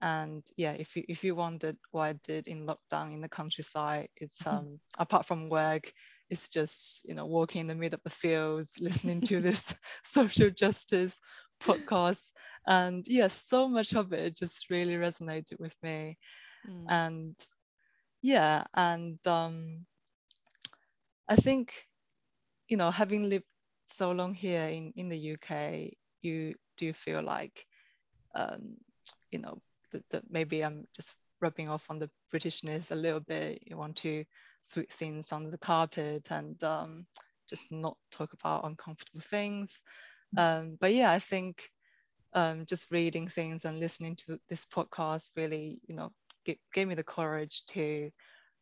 And 0.00 0.42
yeah, 0.56 0.72
if 0.72 0.96
you 0.96 1.04
if 1.08 1.22
you 1.22 1.34
wondered 1.34 1.76
what 1.90 2.02
I 2.02 2.14
did 2.26 2.48
in 2.48 2.66
lockdown 2.66 3.12
in 3.12 3.20
the 3.20 3.28
countryside, 3.28 4.08
it's 4.16 4.46
um, 4.46 4.80
apart 4.98 5.26
from 5.26 5.50
work, 5.50 5.92
it's 6.30 6.48
just 6.48 7.04
you 7.08 7.14
know 7.14 7.26
walking 7.26 7.62
in 7.62 7.66
the 7.66 7.74
middle 7.74 7.96
of 7.96 8.02
the 8.02 8.10
fields, 8.10 8.78
listening 8.80 9.20
to 9.22 9.40
this 9.40 9.74
social 10.04 10.50
justice 10.50 11.20
podcast, 11.62 12.32
and 12.66 13.04
yes, 13.06 13.16
yeah, 13.16 13.28
so 13.28 13.68
much 13.68 13.94
of 13.94 14.12
it 14.12 14.36
just 14.36 14.70
really 14.70 14.94
resonated 14.94 15.58
with 15.60 15.74
me. 15.82 16.18
Mm. 16.68 16.84
And 16.88 17.36
yeah, 18.22 18.64
and 18.74 19.18
um, 19.26 19.86
I 21.28 21.36
think 21.36 21.86
you 22.68 22.76
know, 22.76 22.90
having 22.90 23.28
lived 23.28 23.44
so 23.86 24.12
long 24.12 24.34
here 24.34 24.66
in, 24.68 24.92
in 24.96 25.08
the 25.08 25.34
UK, 25.34 25.92
you 26.22 26.54
do 26.76 26.92
feel 26.92 27.22
like, 27.22 27.66
um, 28.34 28.76
you 29.30 29.38
know, 29.38 29.60
that, 29.92 30.02
that 30.10 30.22
maybe 30.30 30.64
I'm 30.64 30.86
just 30.96 31.14
rubbing 31.40 31.68
off 31.68 31.90
on 31.90 31.98
the 31.98 32.10
Britishness 32.32 32.90
a 32.90 32.94
little 32.94 33.20
bit. 33.20 33.62
You 33.66 33.76
want 33.76 33.96
to 33.98 34.24
sweep 34.64 34.90
things 34.90 35.32
under 35.32 35.50
the 35.50 35.58
carpet 35.58 36.28
and 36.30 36.62
um, 36.64 37.06
just 37.48 37.70
not 37.70 37.96
talk 38.10 38.32
about 38.32 38.64
uncomfortable 38.64 39.20
things. 39.20 39.80
Um, 40.36 40.76
but 40.80 40.92
yeah, 40.92 41.12
I 41.12 41.18
think 41.18 41.70
um, 42.32 42.66
just 42.66 42.90
reading 42.90 43.28
things 43.28 43.64
and 43.64 43.78
listening 43.78 44.16
to 44.26 44.40
this 44.48 44.66
podcast 44.66 45.30
really, 45.36 45.78
you 45.86 45.94
know, 45.94 46.10
gave, 46.44 46.58
gave 46.72 46.88
me 46.88 46.94
the 46.94 47.04
courage 47.04 47.64
to 47.66 48.10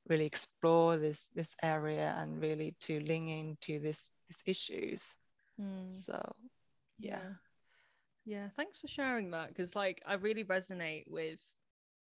really 0.09 0.27
explore 0.27 0.97
this 0.97 1.31
this 1.35 1.55
area 1.63 2.15
and 2.19 2.43
really 2.43 2.75
to 2.81 3.01
lean 3.01 3.29
into 3.29 3.79
this 3.81 4.11
these 4.29 4.43
issues 4.47 5.17
mm. 5.61 5.93
so 5.93 6.21
yeah. 6.99 7.19
yeah 7.19 7.33
yeah 8.25 8.49
thanks 8.57 8.79
for 8.79 8.89
sharing 8.89 9.31
that 9.31 9.49
because 9.49 9.77
like 9.77 10.03
i 10.07 10.15
really 10.15 10.45
resonate 10.45 11.05
with 11.07 11.41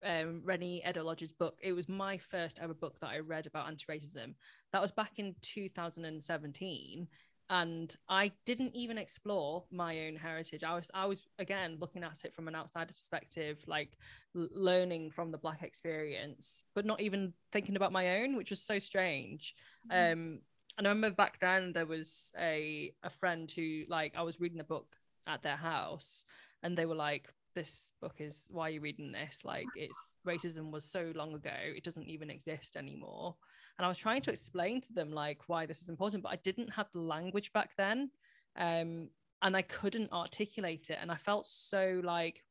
um, 0.04 0.42
Reni 0.44 0.82
Eddo-Lodge's 0.84 1.32
book. 1.32 1.58
It 1.62 1.72
was 1.72 1.88
my 1.88 2.18
first 2.18 2.58
ever 2.60 2.74
book 2.74 2.98
that 3.00 3.10
I 3.10 3.18
read 3.18 3.46
about 3.46 3.68
anti-racism. 3.68 4.34
That 4.72 4.82
was 4.82 4.90
back 4.90 5.18
in 5.18 5.34
2017, 5.42 7.08
and 7.50 7.96
I 8.08 8.30
didn't 8.46 8.76
even 8.76 8.96
explore 8.96 9.64
my 9.72 10.06
own 10.06 10.14
heritage. 10.16 10.62
I 10.62 10.74
was 10.76 10.90
I 10.94 11.06
was 11.06 11.26
again 11.38 11.78
looking 11.80 12.04
at 12.04 12.24
it 12.24 12.32
from 12.32 12.46
an 12.46 12.54
outsider's 12.54 12.96
perspective, 12.96 13.58
like 13.66 13.98
l- 14.36 14.48
learning 14.52 15.10
from 15.10 15.32
the 15.32 15.38
black 15.38 15.62
experience, 15.62 16.64
but 16.74 16.86
not 16.86 17.00
even 17.00 17.32
thinking 17.50 17.76
about 17.76 17.92
my 17.92 18.20
own, 18.20 18.36
which 18.36 18.50
was 18.50 18.62
so 18.62 18.78
strange. 18.78 19.54
Mm-hmm. 19.90 20.12
Um, 20.12 20.38
and 20.78 20.86
I 20.86 20.90
remember 20.90 21.16
back 21.16 21.40
then 21.40 21.72
there 21.72 21.86
was 21.86 22.32
a 22.38 22.92
a 23.02 23.10
friend 23.10 23.50
who 23.50 23.82
like 23.88 24.14
I 24.16 24.22
was 24.22 24.40
reading 24.40 24.60
a 24.60 24.64
book 24.64 24.96
at 25.26 25.42
their 25.42 25.56
house, 25.56 26.24
and 26.62 26.78
they 26.78 26.86
were 26.86 26.94
like, 26.94 27.28
"This 27.54 27.92
book 28.00 28.16
is 28.18 28.46
why 28.50 28.68
are 28.68 28.70
you 28.70 28.80
reading 28.80 29.12
this? 29.12 29.44
Like, 29.44 29.66
it's 29.74 30.16
racism 30.26 30.70
was 30.70 30.84
so 30.84 31.12
long 31.14 31.34
ago; 31.34 31.50
it 31.60 31.84
doesn't 31.84 32.08
even 32.08 32.30
exist 32.30 32.76
anymore." 32.76 33.36
and 33.80 33.86
I 33.86 33.88
was 33.88 33.96
trying 33.96 34.20
to 34.20 34.30
explain 34.30 34.82
to 34.82 34.92
them 34.92 35.10
like 35.10 35.40
why 35.46 35.64
this 35.64 35.80
is 35.80 35.88
important, 35.88 36.22
but 36.22 36.32
I 36.32 36.36
didn't 36.36 36.68
have 36.74 36.88
the 36.92 37.00
language 37.00 37.50
back 37.54 37.70
then, 37.78 38.10
um, 38.56 39.08
and 39.40 39.56
I 39.56 39.62
couldn't 39.62 40.12
articulate 40.12 40.90
it, 40.90 40.98
and 41.00 41.10
I 41.10 41.16
felt 41.16 41.46
so 41.46 41.98
like 42.04 42.44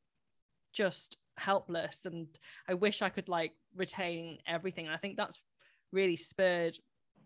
just 0.72 1.18
helpless, 1.36 2.04
and 2.04 2.26
I 2.68 2.74
wish 2.74 3.00
I 3.00 3.10
could 3.10 3.28
like 3.28 3.52
retain 3.76 4.38
everything. 4.44 4.86
And 4.86 4.94
I 4.94 4.98
think 4.98 5.16
that's 5.16 5.40
really 5.92 6.16
spurred 6.16 6.76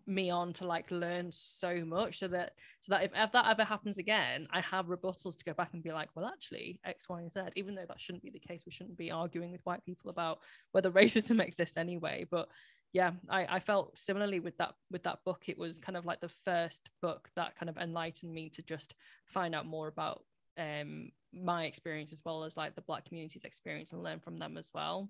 me 0.07 0.29
on 0.29 0.53
to 0.53 0.65
like 0.67 0.89
learn 0.91 1.31
so 1.31 1.83
much 1.85 2.19
so 2.19 2.27
that 2.27 2.53
so 2.81 2.91
that 2.91 3.03
if, 3.03 3.11
if 3.15 3.31
that 3.31 3.47
ever 3.49 3.63
happens 3.63 3.97
again 3.97 4.47
i 4.51 4.61
have 4.61 4.85
rebuttals 4.85 5.37
to 5.37 5.45
go 5.45 5.53
back 5.53 5.69
and 5.73 5.83
be 5.83 5.91
like 5.91 6.09
well 6.15 6.25
actually 6.25 6.79
x 6.85 7.09
y 7.09 7.21
and 7.21 7.31
z 7.31 7.41
even 7.55 7.73
though 7.73 7.85
that 7.87 7.99
shouldn't 7.99 8.23
be 8.23 8.29
the 8.29 8.39
case 8.39 8.63
we 8.65 8.71
shouldn't 8.71 8.97
be 8.97 9.11
arguing 9.11 9.51
with 9.51 9.61
white 9.63 9.83
people 9.85 10.09
about 10.09 10.39
whether 10.71 10.91
racism 11.05 11.39
exists 11.41 11.77
anyway. 11.77 12.25
But 12.29 12.49
yeah 12.93 13.11
I, 13.29 13.45
I 13.55 13.59
felt 13.59 13.97
similarly 13.97 14.39
with 14.39 14.57
that 14.57 14.73
with 14.91 15.03
that 15.03 15.19
book. 15.25 15.43
It 15.47 15.57
was 15.57 15.79
kind 15.79 15.97
of 15.97 16.05
like 16.05 16.21
the 16.21 16.29
first 16.29 16.89
book 17.01 17.29
that 17.35 17.55
kind 17.57 17.69
of 17.69 17.77
enlightened 17.77 18.33
me 18.33 18.49
to 18.51 18.61
just 18.63 18.95
find 19.25 19.55
out 19.55 19.65
more 19.65 19.87
about 19.87 20.23
um 20.57 21.11
my 21.33 21.65
experience 21.65 22.13
as 22.13 22.21
well 22.23 22.43
as 22.45 22.55
like 22.55 22.75
the 22.75 22.81
black 22.81 23.05
community's 23.05 23.43
experience 23.43 23.91
and 23.91 24.03
learn 24.03 24.19
from 24.19 24.39
them 24.39 24.57
as 24.57 24.71
well. 24.73 25.09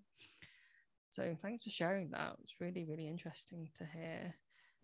So 1.11 1.37
thanks 1.41 1.63
for 1.63 1.69
sharing 1.69 2.11
that. 2.11 2.35
It's 2.41 2.55
really 2.59 2.85
really 2.85 3.07
interesting 3.07 3.69
to 3.75 3.85
hear 3.85 4.35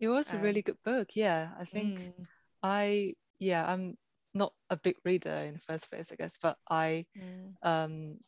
it 0.02 0.08
was 0.08 0.32
um, 0.32 0.40
a 0.40 0.42
really 0.42 0.62
good 0.62 0.76
book 0.84 1.08
yeah 1.14 1.50
i 1.58 1.64
think 1.64 2.00
mm. 2.00 2.26
i 2.62 3.14
yeah 3.38 3.64
i'm 3.72 3.96
not 4.34 4.52
a 4.68 4.76
big 4.76 4.96
reader 5.04 5.30
in 5.46 5.54
the 5.54 5.60
first 5.60 5.90
place 5.90 6.10
i 6.12 6.16
guess 6.16 6.38
but 6.42 6.58
i 6.68 7.06
mm. 7.16 7.54
um 7.62 8.18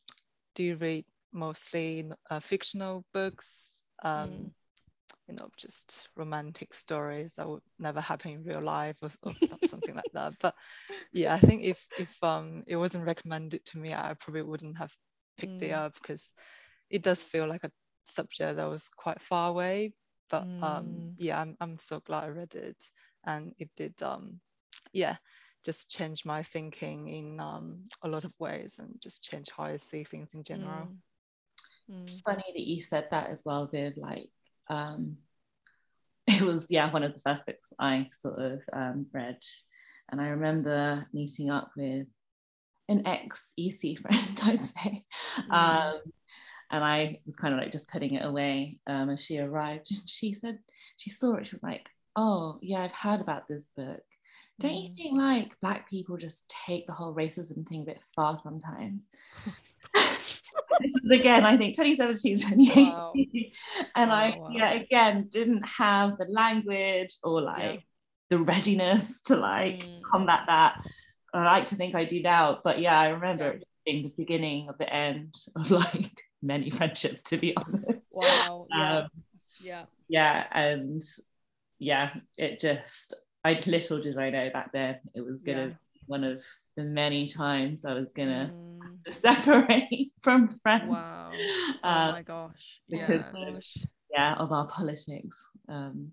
do 0.54 0.76
read 0.76 1.04
mostly 1.32 2.08
uh, 2.30 2.40
fictional 2.40 3.04
books 3.12 3.84
um 4.02 4.28
mm 4.28 4.50
you 5.28 5.34
know 5.34 5.48
just 5.56 6.08
romantic 6.16 6.74
stories 6.74 7.34
that 7.36 7.48
would 7.48 7.62
never 7.78 8.00
happen 8.00 8.32
in 8.32 8.44
real 8.44 8.60
life 8.60 8.96
or, 9.02 9.08
or 9.24 9.66
something 9.66 9.94
like 9.94 10.10
that 10.12 10.34
but 10.40 10.54
yeah 11.12 11.34
i 11.34 11.38
think 11.38 11.62
if 11.62 11.86
if 11.98 12.12
um 12.22 12.62
it 12.66 12.76
wasn't 12.76 13.06
recommended 13.06 13.64
to 13.64 13.78
me 13.78 13.94
i 13.94 14.14
probably 14.20 14.42
wouldn't 14.42 14.76
have 14.76 14.92
picked 15.38 15.60
mm. 15.60 15.68
it 15.68 15.72
up 15.72 15.94
because 15.94 16.32
it 16.90 17.02
does 17.02 17.24
feel 17.24 17.46
like 17.46 17.64
a 17.64 17.70
subject 18.04 18.56
that 18.56 18.68
was 18.68 18.90
quite 18.96 19.20
far 19.20 19.48
away 19.48 19.92
but 20.30 20.42
um 20.62 20.84
Mm. 20.84 21.14
yeah 21.18 21.40
I'm, 21.40 21.56
I'm 21.60 21.76
so 21.78 22.00
glad 22.00 22.24
i 22.24 22.28
read 22.28 22.54
it 22.54 22.82
and 23.26 23.54
it 23.58 23.70
did 23.76 24.00
um 24.02 24.40
yeah 24.92 25.16
just 25.64 25.90
change 25.90 26.24
my 26.26 26.42
thinking 26.42 27.08
in 27.08 27.40
um 27.40 27.88
a 28.02 28.08
lot 28.08 28.24
of 28.24 28.32
ways 28.38 28.76
and 28.78 29.00
just 29.00 29.22
change 29.24 29.48
how 29.56 29.64
i 29.64 29.76
see 29.76 30.04
things 30.04 30.34
in 30.34 30.42
general 30.44 30.88
Mm. 31.90 32.00
It's 32.00 32.20
funny 32.20 32.44
that 32.54 32.66
you 32.66 32.82
said 32.82 33.08
that 33.10 33.28
as 33.30 33.42
well, 33.44 33.66
Viv. 33.66 33.94
Like, 33.96 34.30
um, 34.68 35.18
it 36.26 36.40
was 36.42 36.66
yeah 36.70 36.90
one 36.92 37.02
of 37.02 37.12
the 37.14 37.20
first 37.20 37.44
books 37.46 37.72
I 37.78 38.08
sort 38.18 38.40
of 38.40 38.60
um, 38.72 39.06
read, 39.12 39.38
and 40.10 40.20
I 40.20 40.28
remember 40.28 41.06
meeting 41.12 41.50
up 41.50 41.70
with 41.76 42.06
an 42.88 43.06
ex 43.06 43.52
EC 43.58 43.96
friend, 43.96 44.40
I'd 44.44 44.64
say, 44.64 45.02
Mm. 45.40 46.00
And 46.70 46.82
I 46.84 47.18
was 47.26 47.36
kind 47.36 47.54
of 47.54 47.60
like 47.60 47.72
just 47.72 47.88
putting 47.88 48.14
it 48.14 48.24
away 48.24 48.78
um, 48.86 49.10
as 49.10 49.20
she 49.22 49.38
arrived. 49.38 49.88
She 50.06 50.32
said 50.32 50.58
she 50.96 51.10
saw 51.10 51.34
it. 51.36 51.46
She 51.46 51.54
was 51.56 51.62
like, 51.62 51.88
"Oh 52.16 52.58
yeah, 52.62 52.82
I've 52.82 52.92
heard 52.92 53.20
about 53.20 53.46
this 53.48 53.68
book." 53.76 54.00
Don't 54.60 54.74
you 54.74 54.90
Mm. 54.90 54.96
think 54.96 55.18
like 55.18 55.60
black 55.60 55.88
people 55.90 56.16
just 56.16 56.48
take 56.66 56.86
the 56.86 56.92
whole 56.92 57.14
racism 57.14 57.66
thing 57.68 57.82
a 57.82 57.84
bit 57.86 58.00
far 58.14 58.36
sometimes? 58.36 59.08
this 60.80 60.94
is 61.04 61.10
again, 61.10 61.44
I 61.44 61.56
think 61.56 61.76
2017, 61.76 62.38
2018. 62.38 63.52
And 63.94 64.10
I, 64.12 64.30
Wow, 64.30 64.38
wow. 64.42 64.48
yeah, 64.52 64.72
again, 64.72 65.28
didn't 65.30 65.62
have 65.66 66.18
the 66.18 66.26
language 66.28 67.14
or 67.22 67.42
like 67.42 67.84
the 68.30 68.38
readiness 68.38 69.20
to 69.22 69.36
like 69.36 69.80
Mm. 69.80 70.00
combat 70.10 70.40
that. 70.46 70.80
I 71.32 71.44
like 71.44 71.66
to 71.66 71.76
think 71.76 71.94
I 71.96 72.04
do 72.04 72.22
now, 72.22 72.60
but 72.62 72.78
yeah, 72.80 72.98
I 72.98 73.08
remember 73.08 73.44
Yeah. 73.44 73.50
it 73.58 73.64
being 73.84 74.02
the 74.04 74.12
beginning 74.16 74.68
of 74.68 74.78
the 74.78 74.92
end 74.92 75.34
of 75.56 75.70
like 75.70 76.22
many 76.44 76.70
friendships, 76.78 77.22
to 77.30 77.36
be 77.36 77.56
honest. 77.56 78.06
Wow. 78.12 78.66
Yeah. 78.70 78.98
Um, 78.98 79.08
yeah. 79.60 79.84
yeah, 80.08 80.44
and 80.52 81.02
yeah, 81.78 82.14
it 82.36 82.60
just, 82.60 83.14
I 83.42 83.54
little 83.66 84.00
did 84.00 84.18
I 84.18 84.30
know 84.30 84.50
back 84.52 84.72
then 84.72 85.00
it 85.14 85.20
was 85.22 85.42
gonna 85.42 85.68
Yeah. 85.68 85.74
be 85.94 86.00
one 86.06 86.24
of 86.24 86.42
the 86.76 86.84
many 86.84 87.28
times 87.28 87.84
I 87.84 87.94
was 87.94 88.12
gonna 88.12 88.52
Mm. 88.52 88.98
separate 89.08 90.12
from 90.22 90.58
friends. 90.62 90.88
Wow. 90.90 91.30
Oh 91.32 91.78
Um, 91.82 92.12
my 92.12 92.22
gosh. 92.22 92.80
Yeah. 92.88 93.32
Gosh. 93.32 93.86
yeah, 94.10 94.34
of 94.34 94.52
our 94.52 94.66
politics. 94.66 95.46
Um, 95.68 96.12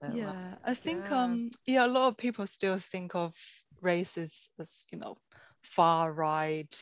so, 0.00 0.10
yeah 0.14 0.54
i 0.64 0.74
think 0.74 1.10
Yeah. 1.10 1.24
um 1.24 1.50
yeah 1.66 1.86
a 1.86 1.88
lot 1.88 2.08
of 2.08 2.16
people 2.16 2.46
still 2.46 2.78
think 2.78 3.14
of 3.14 3.34
race 3.80 4.18
as, 4.18 4.48
as 4.60 4.84
you 4.92 4.98
know 4.98 5.16
far 5.62 6.12
right 6.12 6.76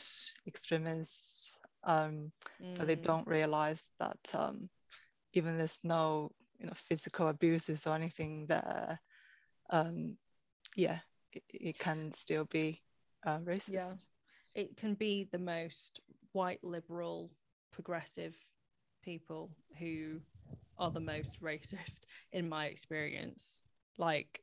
extremists 0.46 1.58
um 1.84 2.32
but 2.76 2.86
they 2.86 2.96
Mm. 2.96 3.02
don't 3.04 3.26
realize 3.28 3.90
that 3.98 4.18
um 4.34 4.68
even 5.34 5.56
there's 5.56 5.80
no 5.84 6.30
you 6.58 6.66
know 6.66 6.72
physical 6.74 7.28
abuses 7.28 7.86
or 7.86 7.94
anything 7.94 8.46
there 8.46 8.98
um 9.70 10.16
yeah 10.76 10.98
it, 11.32 11.42
it 11.52 11.78
can 11.78 12.12
still 12.12 12.44
be 12.46 12.80
uh, 13.26 13.38
racist. 13.38 14.04
It 14.54 14.76
can 14.76 14.94
be 14.94 15.24
the 15.30 15.38
most 15.38 16.00
white 16.32 16.62
liberal 16.62 17.30
progressive 17.72 18.36
people 19.02 19.50
who 19.78 20.20
are 20.78 20.90
the 20.90 21.00
most 21.00 21.40
racist 21.42 22.04
in 22.32 22.48
my 22.48 22.66
experience. 22.66 23.62
Like 23.98 24.42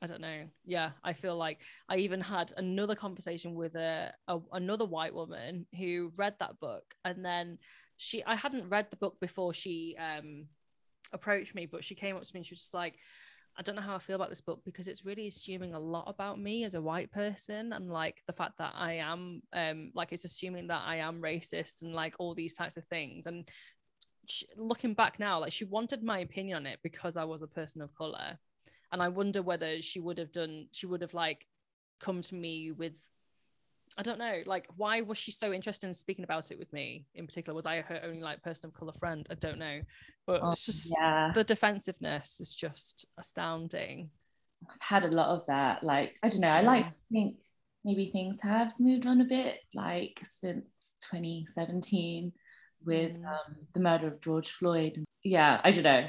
i 0.00 0.06
don't 0.06 0.20
know. 0.20 0.44
Yeah 0.64 0.90
i 1.02 1.12
feel 1.12 1.36
like 1.36 1.60
i 1.88 1.96
even 1.96 2.20
had 2.20 2.52
another 2.56 2.94
conversation 2.94 3.54
with 3.54 3.74
a, 3.74 4.12
a 4.28 4.38
another 4.52 4.84
white 4.84 5.14
woman 5.14 5.66
who 5.76 6.12
read 6.16 6.34
that 6.40 6.60
book. 6.60 6.94
And 7.04 7.24
then 7.24 7.58
she 7.96 8.24
i 8.24 8.34
hadn't 8.34 8.68
read 8.68 8.90
the 8.90 8.96
book 8.96 9.18
before 9.20 9.52
she 9.52 9.96
um 9.98 10.46
approached 11.12 11.54
me 11.54 11.66
but 11.66 11.84
she 11.84 11.94
came 11.94 12.16
up 12.16 12.22
to 12.22 12.30
me 12.34 12.40
and 12.40 12.46
she 12.46 12.52
was 12.52 12.60
just 12.60 12.74
like 12.74 12.94
I 13.58 13.62
don't 13.62 13.74
know 13.74 13.82
how 13.82 13.96
I 13.96 13.98
feel 13.98 14.14
about 14.14 14.28
this 14.28 14.40
book 14.40 14.60
because 14.64 14.86
it's 14.86 15.04
really 15.04 15.26
assuming 15.26 15.74
a 15.74 15.80
lot 15.80 16.04
about 16.06 16.38
me 16.38 16.62
as 16.62 16.74
a 16.74 16.80
white 16.80 17.10
person 17.10 17.72
and 17.72 17.90
like 17.90 18.22
the 18.28 18.32
fact 18.32 18.58
that 18.58 18.72
I 18.76 18.94
am 18.94 19.42
um 19.52 19.90
like 19.96 20.12
it's 20.12 20.24
assuming 20.24 20.68
that 20.68 20.82
I 20.86 20.96
am 20.96 21.20
racist 21.20 21.82
and 21.82 21.92
like 21.92 22.14
all 22.20 22.36
these 22.36 22.54
types 22.54 22.76
of 22.76 22.84
things. 22.86 23.26
And 23.26 23.48
sh 24.28 24.44
looking 24.56 24.94
back 24.94 25.18
now 25.18 25.40
like 25.40 25.52
she 25.52 25.64
wanted 25.64 26.04
my 26.04 26.20
opinion 26.20 26.58
on 26.58 26.66
it 26.66 26.78
because 26.84 27.16
I 27.16 27.24
was 27.24 27.42
a 27.42 27.48
person 27.48 27.82
of 27.82 27.92
color 27.96 28.38
and 28.92 29.02
I 29.02 29.08
wonder 29.08 29.42
whether 29.42 29.80
she 29.82 30.00
would 30.00 30.18
have 30.18 30.32
done 30.32 30.68
she 30.72 30.86
would 30.86 31.02
have 31.02 31.14
like 31.14 31.46
come 32.00 32.22
to 32.22 32.34
me 32.34 32.70
with 32.72 32.96
I 33.96 34.02
don't 34.02 34.18
know 34.18 34.42
like 34.46 34.66
why 34.76 35.00
was 35.00 35.18
she 35.18 35.32
so 35.32 35.52
interested 35.52 35.86
in 35.86 35.94
speaking 35.94 36.24
about 36.24 36.50
it 36.50 36.58
with 36.58 36.72
me 36.72 37.06
in 37.14 37.26
particular 37.26 37.54
was 37.54 37.66
I 37.66 37.80
her 37.80 38.00
only 38.04 38.20
like 38.20 38.42
person 38.42 38.66
of 38.66 38.74
color 38.74 38.92
friend 38.92 39.26
I 39.30 39.34
don't 39.34 39.58
know 39.58 39.80
but 40.26 40.40
Oh, 40.42 40.52
it's 40.52 40.66
just 40.66 40.94
yeah, 40.98 41.32
the 41.34 41.42
defensiveness 41.44 42.38
is 42.40 42.54
just 42.54 43.06
astounding. 43.18 44.10
I've 44.68 44.82
had 44.82 45.04
a 45.04 45.14
lot 45.14 45.28
of 45.28 45.46
that. 45.46 45.82
Like, 45.82 46.16
I 46.22 46.28
don't 46.28 46.40
know, 46.40 46.48
I 46.48 46.60
like 46.60 46.86
to 46.86 46.94
think 47.10 47.36
maybe 47.84 48.06
things 48.06 48.40
have 48.42 48.74
moved 48.78 49.06
on 49.06 49.20
a 49.22 49.24
bit, 49.24 49.60
like 49.72 50.20
since 50.28 50.94
2017 51.10 52.32
with 52.84 53.12
Mm. 53.12 53.24
um, 53.26 53.56
the 53.72 53.80
murder 53.80 54.08
of 54.08 54.20
George 54.20 54.50
Floyd. 54.50 55.02
Yeah, 55.22 55.60
I 55.64 55.70
don't 55.70 55.84
know. 55.84 56.08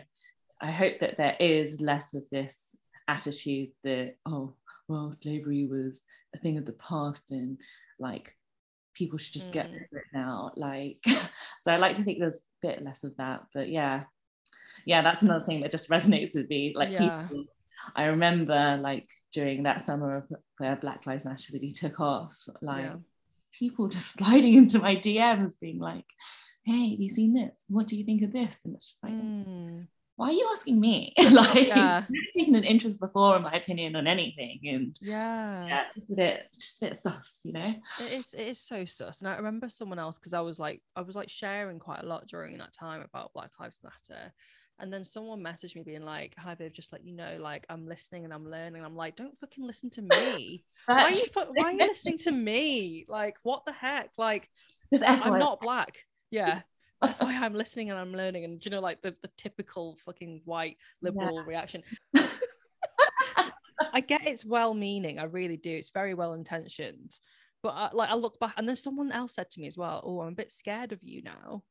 I 0.62 0.72
hope 0.72 1.00
that 1.00 1.18
there 1.18 1.36
is 1.40 1.80
less 1.82 2.14
of 2.14 2.24
this 2.32 2.76
attitude 3.08 3.70
that, 3.84 4.16
oh, 4.26 4.54
well, 4.88 5.12
slavery 5.12 5.66
was 5.66 6.04
a 6.36 6.38
thing 6.40 6.58
of 6.58 6.66
the 6.66 6.74
past 6.74 7.32
and 7.32 7.58
like 8.00 8.36
people 8.94 9.18
should 9.18 9.34
just 9.34 9.54
get 9.54 9.68
Mm. 9.72 9.76
over 9.76 9.98
it 10.00 10.06
now. 10.14 10.52
Like, 10.56 10.98
so 11.62 11.72
I 11.74 11.78
like 11.78 11.96
to 11.98 12.04
think 12.04 12.20
there's 12.20 12.44
a 12.64 12.68
bit 12.68 12.84
less 12.84 13.04
of 13.04 13.16
that. 13.18 13.44
But 13.54 13.70
yeah, 13.70 14.04
yeah, 14.86 15.02
that's 15.02 15.22
another 15.24 15.46
thing 15.46 15.62
that 15.62 15.72
just 15.72 15.90
resonates 15.90 16.36
with 16.36 16.50
me. 16.50 16.74
Like, 16.76 16.90
Yeah. 16.92 17.00
people, 17.28 17.46
I 17.96 18.06
remember 18.06 18.78
like 18.82 19.08
during 19.34 19.64
that 19.64 19.82
summer 19.82 20.18
of 20.18 20.28
where 20.58 20.76
Black 20.76 21.06
Lives 21.06 21.26
Matter 21.26 21.54
really 21.54 21.72
took 21.72 22.00
off, 22.00 22.36
like 22.62 22.86
Yeah. 22.86 22.96
people 23.54 23.88
just 23.98 24.12
sliding 24.14 24.56
into 24.56 24.80
my 24.80 24.96
DMs 24.96 25.58
being 25.60 25.80
like, 25.80 26.06
hey, 26.66 26.90
have 26.92 27.00
you 27.00 27.10
seen 27.10 27.34
this? 27.34 27.56
What 27.70 27.88
do 27.88 27.96
you 27.96 28.04
think 28.06 28.22
of 28.24 28.34
this? 28.34 28.60
And 28.66 28.76
it's 28.76 28.88
just 28.88 29.04
like, 29.04 29.14
Mm. 29.14 29.88
Why 30.20 30.28
are 30.28 30.34
you 30.34 30.50
asking 30.54 30.78
me? 30.82 31.14
like, 31.32 31.68
Yeah. 31.68 32.00
you've 32.02 32.10
never 32.10 32.26
taken 32.36 32.56
an 32.56 32.66
interest 32.66 33.00
before 33.00 33.38
in 33.38 33.42
my 33.42 33.54
opinion 33.54 33.96
on 33.96 34.06
anything. 34.06 34.60
And 34.66 34.98
Yeah. 35.00 35.66
yeah, 35.66 35.84
it's 35.86 35.96
just 35.96 36.12
a 36.12 36.16
bit, 36.16 36.48
just 36.54 36.84
a 36.84 36.88
bit 36.88 36.98
sus, 36.98 37.40
you 37.46 37.54
know? 37.54 37.74
It 38.02 38.12
is 38.12 38.34
it 38.34 38.48
is 38.50 38.60
so 38.60 38.84
sus. 38.84 39.22
And 39.22 39.30
I 39.30 39.38
remember 39.38 39.70
someone 39.70 39.98
else 39.98 40.18
because 40.18 40.34
I 40.34 40.42
was 40.42 40.60
like 40.60 40.82
I 40.94 41.02
was 41.04 41.16
like 41.16 41.30
sharing 41.30 41.80
quite 41.80 42.04
a 42.04 42.06
lot 42.06 42.28
during 42.28 42.58
that 42.58 42.74
time 42.74 43.02
about 43.02 43.32
Black 43.34 43.52
Lives 43.62 43.80
Matter. 43.82 44.34
And 44.82 44.92
then 44.92 45.06
someone 45.06 45.42
messaged 45.42 45.76
me 45.78 45.84
being 45.84 46.04
like, 46.04 46.36
Hi 46.38 46.54
Viv, 46.54 46.74
just 46.74 46.92
let 46.92 47.06
you 47.06 47.14
know, 47.14 47.38
like 47.40 47.66
I'm 47.70 47.88
listening 47.88 48.26
and 48.26 48.34
I'm 48.34 48.50
learning. 48.52 48.84
I'm 48.84 48.98
like, 48.98 49.16
don't 49.16 49.40
fucking 49.40 49.66
listen 49.66 49.90
to 49.92 50.02
me. 50.02 50.66
why 50.86 51.04
are 51.04 51.10
you 51.12 51.28
fu- 51.34 51.54
why 51.54 51.70
are 51.70 51.72
you 51.72 51.78
listening 51.88 52.18
to 52.20 52.32
me? 52.34 53.06
Like, 53.08 53.38
what 53.44 53.64
the 53.66 53.72
heck? 53.72 54.10
Like, 54.18 54.50
I'm 55.02 55.40
not 55.40 55.62
black. 55.62 56.00
Yeah. 56.30 56.62
FYI, 57.04 57.42
I'm 57.42 57.54
listening 57.54 57.90
and 57.90 58.00
I'm 58.00 58.14
learning. 58.14 58.44
And 58.44 58.64
you 58.64 58.72
know, 58.72 58.82
like 58.82 59.02
the, 59.02 59.16
the 59.22 59.30
typical 59.38 59.98
fucking 60.06 60.42
white 60.46 60.78
liberal 61.02 61.44
reaction. 61.44 61.84
I 63.94 64.02
get 64.02 64.28
it's 64.28 64.46
well 64.46 64.74
meaning. 64.74 65.20
I 65.20 65.24
really 65.24 65.58
do. 65.58 65.72
It's 65.72 65.90
very 65.90 66.14
well 66.14 66.34
intentioned. 66.34 67.18
But 67.62 67.70
I, 67.70 67.90
like 67.94 68.10
I 68.10 68.16
look 68.16 68.40
back 68.40 68.54
and 68.58 68.68
then 68.68 68.76
someone 68.76 69.12
else 69.12 69.36
said 69.36 69.50
to 69.52 69.60
me 69.60 69.68
as 69.68 69.78
well, 69.78 70.02
Oh, 70.04 70.22
I'm 70.22 70.30
a 70.30 70.36
bit 70.36 70.52
scared 70.52 70.92
of 70.92 71.04
you 71.04 71.22
now. 71.22 71.64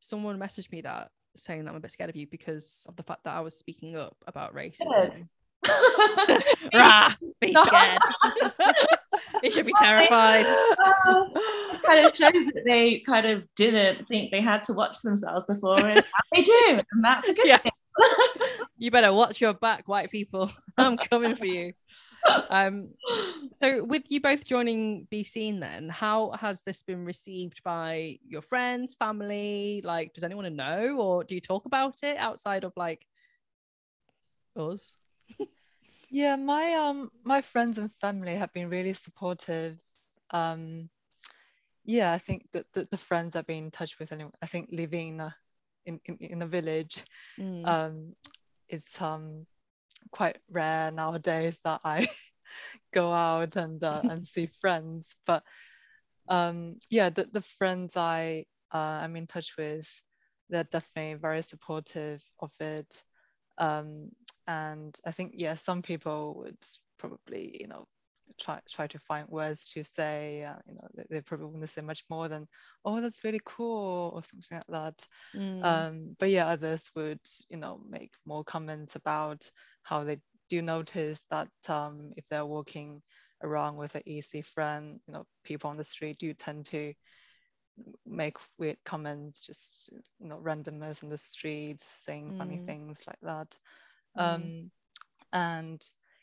Someone 0.00 0.38
messaged 0.38 0.72
me 0.72 0.80
that 0.82 1.10
saying 1.36 1.64
that 1.64 1.70
I'm 1.70 1.76
a 1.76 1.80
bit 1.80 1.92
scared 1.92 2.10
of 2.10 2.16
you 2.16 2.26
because 2.26 2.84
of 2.88 2.96
the 2.96 3.02
fact 3.02 3.24
that 3.24 3.34
I 3.34 3.40
was 3.40 3.56
speaking 3.56 3.96
up 3.96 4.16
about 4.26 4.54
racism. 4.54 5.28
Rah, 6.74 7.14
be 7.40 7.54
scared. 7.54 8.00
You 9.42 9.50
should 9.50 9.66
be 9.66 9.72
terrified. 9.72 10.46
it 11.06 11.82
kind 11.86 12.06
of 12.06 12.14
shows 12.14 12.32
that 12.32 12.62
they 12.66 13.00
kind 13.00 13.26
of 13.26 13.44
didn't 13.56 14.06
think 14.08 14.30
they 14.30 14.40
had 14.40 14.64
to 14.64 14.72
watch 14.72 15.00
themselves 15.02 15.44
before, 15.46 15.78
and 15.78 16.02
they 16.32 16.42
do, 16.42 16.80
and 16.92 17.04
that's 17.04 17.28
a 17.28 17.34
good 17.34 17.46
Yeah. 17.46 17.58
thing. 17.58 17.72
You 18.78 18.90
better 18.90 19.12
watch 19.12 19.40
your 19.40 19.54
back, 19.54 19.86
white 19.86 20.10
people. 20.10 20.50
I'm 20.76 20.96
coming 20.96 21.36
for 21.36 21.46
you. 21.46 21.72
Um, 22.50 22.90
so 23.56 23.84
with 23.84 24.10
you 24.10 24.20
both 24.20 24.44
joining 24.44 25.06
Be 25.08 25.22
Seen 25.22 25.60
then, 25.60 25.88
how 25.88 26.32
has 26.32 26.62
this 26.62 26.82
been 26.82 27.04
received 27.04 27.62
by 27.62 28.18
your 28.26 28.42
friends, 28.42 28.96
family? 28.96 29.82
Like, 29.84 30.14
does 30.14 30.24
anyone 30.24 30.56
know 30.56 30.96
or 30.98 31.22
do 31.22 31.36
you 31.36 31.40
talk 31.40 31.64
about 31.64 32.02
it 32.02 32.16
outside 32.16 32.64
of 32.64 32.72
like 32.76 33.06
us? 34.56 34.96
Yeah, 36.12 36.36
my 36.36 36.74
um 36.74 37.10
my 37.24 37.42
friends 37.42 37.78
and 37.78 37.92
family 38.00 38.34
have 38.36 38.52
been 38.52 38.70
really 38.70 38.94
supportive. 38.94 39.80
Um, 40.30 40.90
yeah, 41.84 42.12
I 42.12 42.18
think 42.18 42.48
that 42.52 42.66
the, 42.74 42.86
the 42.90 42.98
friends 42.98 43.36
I've 43.36 43.46
been 43.46 43.66
in 43.66 43.70
touch 43.72 43.98
with, 43.98 44.12
anyway, 44.12 44.32
I 44.42 44.46
think 44.46 44.70
living 44.72 45.08
in 45.14 45.20
a, 45.20 45.36
in, 45.86 46.00
in 46.06 46.18
in 46.18 46.42
a 46.42 46.46
village, 46.48 47.04
Mm, 47.38 47.74
um, 47.74 48.14
it's 48.68 49.00
um 49.02 49.46
quite 50.12 50.38
rare 50.50 50.92
nowadays 50.92 51.60
that 51.64 51.80
I 51.84 52.08
go 52.94 53.12
out 53.12 53.56
and 53.56 53.82
uh, 53.84 54.04
and 54.08 54.26
see 54.26 54.48
friends. 54.60 55.16
But 55.26 55.44
um, 56.28 56.78
yeah, 56.90 57.10
the 57.10 57.24
the 57.26 57.42
friends 57.42 57.96
I 57.96 58.46
uh, 58.72 59.00
I'm 59.02 59.16
in 59.16 59.26
touch 59.28 59.56
with, 59.58 59.88
they're 60.50 60.64
definitely 60.64 61.14
very 61.20 61.42
supportive 61.42 62.24
of 62.40 62.52
it. 62.60 63.04
Um, 63.58 64.10
and 64.46 64.98
I 65.06 65.12
think, 65.12 65.32
yeah, 65.36 65.54
some 65.54 65.82
people 65.82 66.34
would 66.38 66.58
probably, 66.98 67.56
you 67.60 67.68
know, 67.68 67.86
try 68.40 68.60
try 68.68 68.86
to 68.88 68.98
find 68.98 69.28
words 69.28 69.70
to 69.72 69.84
say. 69.84 70.44
Uh, 70.44 70.56
you 70.66 70.74
know, 70.74 70.88
they, 70.94 71.04
they 71.10 71.22
probably 71.22 71.46
want 71.46 71.60
to 71.62 71.66
say 71.68 71.82
much 71.82 72.04
more 72.10 72.28
than, 72.28 72.46
"Oh, 72.84 73.00
that's 73.00 73.24
really 73.24 73.40
cool" 73.44 74.12
or 74.14 74.22
something 74.24 74.58
like 74.58 74.66
that. 74.68 75.06
Mm. 75.34 75.62
Um, 75.64 76.16
but 76.18 76.30
yeah, 76.30 76.46
others 76.48 76.90
would, 76.96 77.20
you 77.48 77.56
know, 77.56 77.80
make 77.88 78.12
more 78.26 78.44
comments 78.44 78.96
about 78.96 79.50
how 79.82 80.04
they 80.04 80.20
do 80.48 80.62
notice 80.62 81.24
that 81.30 81.50
um, 81.68 82.12
if 82.16 82.26
they're 82.26 82.46
walking 82.46 83.02
around 83.42 83.76
with 83.76 83.94
an 83.94 84.02
easy 84.06 84.42
friend, 84.42 85.00
you 85.06 85.14
know, 85.14 85.24
people 85.44 85.70
on 85.70 85.76
the 85.76 85.84
street 85.84 86.18
do 86.18 86.34
tend 86.34 86.66
to 86.66 86.94
make 88.06 88.36
weird 88.58 88.76
comments, 88.84 89.40
just 89.40 89.90
you 90.20 90.28
know, 90.28 90.38
randomers 90.38 91.02
in 91.02 91.08
the 91.08 91.18
street 91.18 91.80
saying 91.80 92.32
funny 92.36 92.58
Mm. 92.58 92.66
things 92.66 93.04
like 93.06 93.18
that. 93.22 93.56
Mm. 94.16 94.52
Um, 94.52 94.70
and 95.32 95.80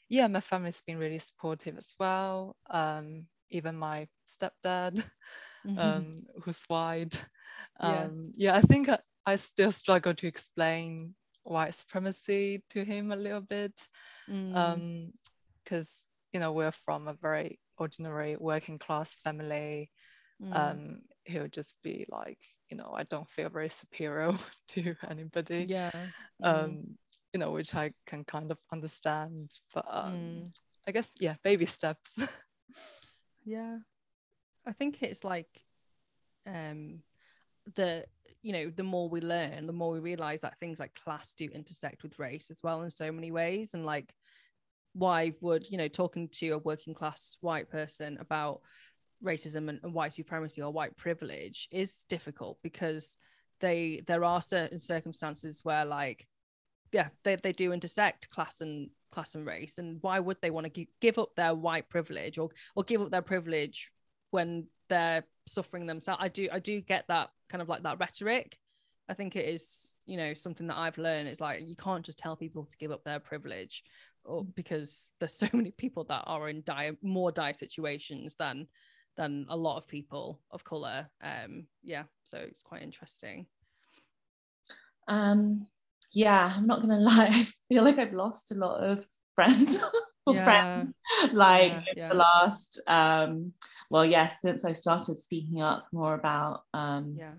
yeah, 0.09 0.27
my 0.27 0.41
family's 0.41 0.81
been 0.81 0.97
really 0.99 1.19
supportive 1.19 1.77
as 1.77 1.95
well. 1.99 2.55
Um, 2.69 3.27
even 3.49 3.75
my 3.77 4.07
stepdad, 4.27 5.03
um, 5.77 6.13
who's 6.43 6.63
white. 6.67 7.15
Yeah. 7.81 8.09
Um, 8.09 8.33
yeah, 8.37 8.55
I 8.55 8.61
think 8.61 8.89
I, 8.89 8.99
I 9.25 9.35
still 9.37 9.71
struggle 9.71 10.13
to 10.13 10.27
explain 10.27 11.15
white 11.43 11.73
supremacy 11.75 12.63
to 12.69 12.83
him 12.83 13.11
a 13.11 13.15
little 13.15 13.41
bit 13.41 13.87
Mm. 14.29 14.83
because 15.63 16.07
you 16.33 16.39
know 16.39 16.51
we're 16.53 16.71
from 16.71 17.07
a 17.07 17.13
very 17.13 17.59
ordinary 17.77 18.35
working 18.37 18.77
class 18.77 19.15
family 19.15 19.89
Mm. 20.41 20.81
He'll 21.29 21.47
just 21.47 21.75
be 21.83 22.05
like 22.09 22.39
you 22.69 22.77
know 22.77 22.91
i 22.95 23.03
don't 23.03 23.29
feel 23.29 23.49
very 23.49 23.69
superior 23.69 24.33
to 24.67 24.95
anybody 25.09 25.65
yeah. 25.69 25.91
Mm. 26.43 26.47
um 26.47 26.97
you 27.33 27.39
know 27.39 27.51
which 27.51 27.75
i 27.75 27.91
can 28.05 28.23
kind 28.23 28.51
of 28.51 28.57
understand 28.71 29.51
but 29.73 29.85
um 29.89 30.41
Mm. 30.41 30.51
i 30.87 30.91
guess 30.91 31.13
yeah 31.19 31.35
baby 31.43 31.65
steps 31.65 32.17
Yeah. 33.45 33.77
I 34.67 34.73
think 34.73 35.01
it's 35.01 35.23
like 35.23 35.49
um 36.45 36.99
the 37.75 38.05
you 38.41 38.53
know, 38.53 38.69
the 38.69 38.83
more 38.83 39.09
we 39.09 39.19
learn, 39.19 39.67
the 39.67 39.73
more 39.73 39.91
we 39.91 39.99
realize 39.99 40.41
that 40.41 40.57
things 40.59 40.79
like 40.79 40.95
class 41.03 41.33
do 41.33 41.45
intersect 41.53 42.03
with 42.03 42.19
race 42.19 42.49
as 42.49 42.63
well 42.63 42.83
in 42.83 42.89
so 42.89 43.11
many 43.11 43.31
ways. 43.31 43.73
And 43.73 43.85
like 43.85 44.13
why 44.93 45.33
would, 45.41 45.69
you 45.69 45.77
know, 45.77 45.89
talking 45.89 46.29
to 46.29 46.49
a 46.51 46.57
working 46.59 46.93
class 46.93 47.35
white 47.41 47.69
person 47.69 48.17
about 48.19 48.61
racism 49.23 49.69
and, 49.69 49.79
and 49.83 49.93
white 49.93 50.13
supremacy 50.13 50.61
or 50.61 50.71
white 50.71 50.95
privilege 50.95 51.67
is 51.71 52.05
difficult 52.07 52.57
because 52.63 53.17
they 53.59 54.01
there 54.07 54.23
are 54.23 54.41
certain 54.41 54.79
circumstances 54.79 55.61
where 55.63 55.85
like 55.85 56.27
yeah 56.91 57.09
they, 57.23 57.35
they 57.35 57.51
do 57.51 57.73
intersect 57.73 58.29
class 58.29 58.61
and 58.61 58.89
class 59.11 59.35
and 59.35 59.45
race 59.45 59.77
and 59.77 59.97
why 60.01 60.19
would 60.19 60.37
they 60.41 60.51
want 60.51 60.71
to 60.73 60.85
give 61.01 61.17
up 61.17 61.29
their 61.35 61.53
white 61.53 61.89
privilege 61.89 62.37
or 62.37 62.49
or 62.75 62.83
give 62.83 63.01
up 63.01 63.11
their 63.11 63.21
privilege 63.21 63.91
when 64.31 64.67
they're 64.87 65.23
suffering 65.45 65.85
themselves? 65.85 66.19
I 66.21 66.27
do 66.27 66.47
i 66.51 66.59
do 66.59 66.79
get 66.81 67.05
that 67.07 67.29
kind 67.49 67.61
of 67.61 67.69
like 67.69 67.83
that 67.83 67.99
rhetoric. 67.99 68.57
I 69.09 69.15
think 69.15 69.35
it 69.35 69.45
is 69.45 69.95
you 70.05 70.17
know 70.17 70.33
something 70.33 70.67
that 70.67 70.77
i've 70.77 70.97
learned 70.97 71.27
it's 71.27 71.39
like 71.39 71.61
you 71.63 71.75
can't 71.75 72.05
just 72.05 72.17
tell 72.17 72.35
people 72.35 72.65
to 72.65 72.77
give 72.77 72.91
up 72.91 73.03
their 73.03 73.19
privilege 73.19 73.83
or 74.23 74.43
because 74.43 75.11
there's 75.19 75.33
so 75.33 75.47
many 75.53 75.71
people 75.71 76.03
that 76.05 76.23
are 76.25 76.49
in 76.49 76.61
dire 76.63 76.95
more 77.01 77.31
dire 77.31 77.53
situations 77.53 78.35
than 78.35 78.67
than 79.19 79.45
a 79.49 79.57
lot 79.57 79.75
of 79.77 79.85
people 79.87 80.39
of 80.49 80.63
color 80.63 81.05
um 81.21 81.67
yeah 81.83 82.03
so 82.23 82.37
it's 82.37 82.63
quite 82.63 82.81
interesting 82.81 83.45
Um, 85.07 85.67
yeah, 86.13 86.53
I'm 86.55 86.67
not 86.67 86.81
gonna 86.81 86.99
lie. 87.11 87.29
I 87.31 87.45
feel 87.67 87.83
like 87.83 87.97
I've 87.97 88.13
lost 88.13 88.51
a 88.51 88.55
lot 88.55 88.83
of 88.83 89.05
friends 89.35 89.79
or 90.25 90.35
Yeah. 90.35 90.43
friends 90.43 90.93
like 91.33 91.71
Yeah, 91.71 91.83
yeah. 91.95 92.09
the 92.09 92.15
last 92.15 92.81
um 92.87 93.53
well 93.89 94.05
yes 94.05 94.35
since 94.41 94.63
I 94.65 94.73
started 94.73 95.17
speaking 95.17 95.61
up 95.61 95.87
more 95.91 96.13
about 96.13 96.61
um 96.73 97.15
yeah 97.17 97.33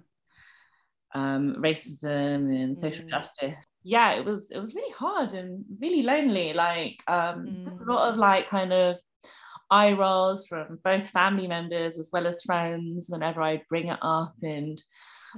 um 1.14 1.56
racism 1.58 2.50
and 2.62 2.76
social 2.76 3.04
Mm. 3.04 3.10
justice 3.10 3.64
yeah 3.82 4.12
it 4.18 4.24
was 4.24 4.50
it 4.50 4.58
was 4.58 4.74
really 4.74 4.92
hard 4.92 5.34
and 5.34 5.64
really 5.80 6.02
lonely 6.02 6.52
like 6.52 7.02
um 7.08 7.46
Mm. 7.50 7.80
a 7.80 7.92
lot 7.92 8.08
of 8.12 8.16
like 8.16 8.48
kind 8.48 8.72
of 8.72 8.96
eye 9.70 9.92
rolls 9.92 10.46
from 10.46 10.78
both 10.84 11.08
family 11.08 11.46
members 11.46 11.98
as 11.98 12.10
well 12.12 12.26
as 12.26 12.42
friends 12.42 13.08
whenever 13.08 13.40
I 13.42 13.62
bring 13.68 13.88
it 13.88 13.98
up 14.02 14.34
and 14.42 14.82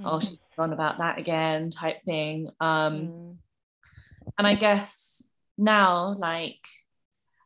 oh 0.03 0.17
Mm. 0.17 0.21
she's 0.23 0.39
gone 0.57 0.73
about 0.73 0.97
that 0.97 1.19
again 1.19 1.69
type 1.69 1.99
thing 2.03 2.49
um 2.59 2.95
Mm. 2.95 3.37
and 4.37 4.47
I 4.47 4.55
guess 4.55 5.25
now, 5.57 6.15
like, 6.17 6.63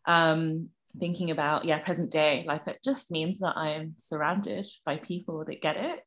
um, 0.06 0.70
thinking 1.00 1.32
about 1.32 1.66
yeah, 1.66 1.80
present 1.80 2.10
day, 2.10 2.46
like 2.48 2.66
it 2.68 2.80
just 2.84 3.12
means 3.12 3.40
that 3.40 3.58
I'm 3.58 3.94
surrounded 3.98 4.66
by 4.86 4.98
people 4.98 5.44
that 5.46 5.62
get 5.62 5.76
it. 5.76 6.00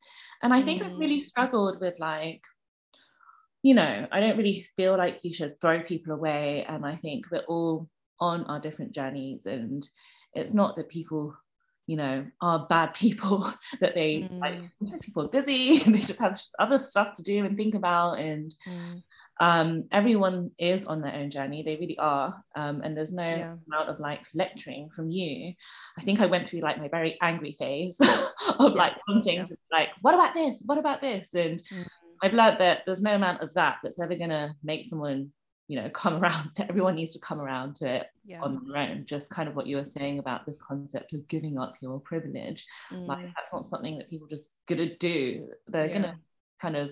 And 0.42 0.52
I 0.54 0.60
think 0.62 0.82
I've 0.82 0.96
really 0.98 1.20
Mm. 1.20 1.24
struggled 1.24 1.80
with 1.80 1.96
like, 1.98 2.40
you 3.62 3.74
know, 3.74 4.08
I 4.10 4.20
don't 4.20 4.38
really 4.38 4.66
feel 4.76 4.96
like 4.96 5.22
you 5.22 5.34
should 5.34 5.60
throw 5.60 5.82
people 5.82 6.14
away. 6.14 6.64
And 6.66 6.86
I 6.86 6.96
think 6.96 7.26
we're 7.30 7.44
all 7.46 7.88
on 8.18 8.44
our 8.44 8.60
different 8.60 8.92
journeys, 8.92 9.44
and 9.46 9.86
it's 10.34 10.54
not 10.54 10.76
that 10.76 10.88
people 10.88 11.34
you 11.86 11.96
know 11.96 12.24
are 12.40 12.66
bad 12.68 12.94
people 12.94 13.52
that 13.80 13.94
they 13.94 14.28
like 14.40 14.54
Mm. 14.54 14.70
sometimes 14.78 15.00
people 15.00 15.24
are 15.24 15.28
busy 15.28 15.80
and 15.84 15.94
they 15.94 16.00
just 16.00 16.20
have 16.20 16.38
other 16.58 16.78
stuff 16.78 17.14
to 17.14 17.22
do 17.22 17.44
and 17.44 17.56
think 17.56 17.74
about 17.74 18.18
and 18.18 18.54
Mm. 18.68 19.02
um, 19.40 19.84
everyone 19.90 20.50
is 20.58 20.84
on 20.84 21.00
their 21.00 21.14
own 21.14 21.30
journey 21.30 21.62
they 21.62 21.76
really 21.76 21.98
are 21.98 22.34
um, 22.54 22.82
and 22.82 22.94
there's 22.96 23.12
no 23.12 23.22
Yeah. 23.26 23.56
amount 23.66 23.88
of 23.88 23.98
like 23.98 24.20
lecturing 24.34 24.90
from 24.94 25.10
you 25.10 25.54
i 25.98 26.02
think 26.02 26.20
i 26.20 26.26
went 26.26 26.46
through 26.46 26.60
like 26.60 26.78
my 26.78 26.88
very 26.88 27.16
angry 27.22 27.52
phase 27.58 27.98
of 28.60 28.74
like 28.74 28.92
wanting 29.08 29.36
yeah. 29.36 29.44
to 29.44 29.56
like 29.72 29.88
what 30.02 30.14
about 30.14 30.34
this 30.34 30.62
what 30.66 30.78
about 30.78 31.00
this 31.00 31.34
and 31.34 31.60
Mm. 31.72 31.86
i've 32.22 32.34
learned 32.34 32.58
that 32.60 32.82
there's 32.84 33.02
no 33.02 33.14
amount 33.14 33.40
of 33.42 33.52
that 33.54 33.76
that's 33.82 33.98
ever 33.98 34.14
going 34.14 34.30
to 34.30 34.54
make 34.62 34.84
someone 34.86 35.32
you 35.70 35.76
know 35.80 35.88
come 35.90 36.14
around 36.20 36.50
everyone 36.68 36.96
needs 36.96 37.12
to 37.12 37.20
come 37.28 37.40
around 37.40 37.76
to 37.76 37.84
it 37.96 38.06
yeah 38.24 38.40
on 38.42 38.50
their 38.66 38.76
own 38.82 39.04
just 39.06 39.30
kind 39.30 39.48
of 39.48 39.54
what 39.54 39.68
you 39.68 39.76
were 39.76 39.84
saying 39.98 40.18
about 40.18 40.44
this 40.44 40.58
concept 40.70 41.12
of 41.12 41.26
giving 41.28 41.56
up 41.62 41.74
your 41.80 42.00
privilege 42.00 42.66
like 43.12 43.24
Mm. 43.26 43.32
that's 43.36 43.52
not 43.52 43.64
something 43.64 43.96
that 43.98 44.10
people 44.10 44.26
just 44.36 44.48
gonna 44.68 44.92
do 44.96 45.48
they're 45.68 45.86
Yeah. 45.86 45.94
gonna 45.94 46.16
kind 46.60 46.76
of 46.76 46.90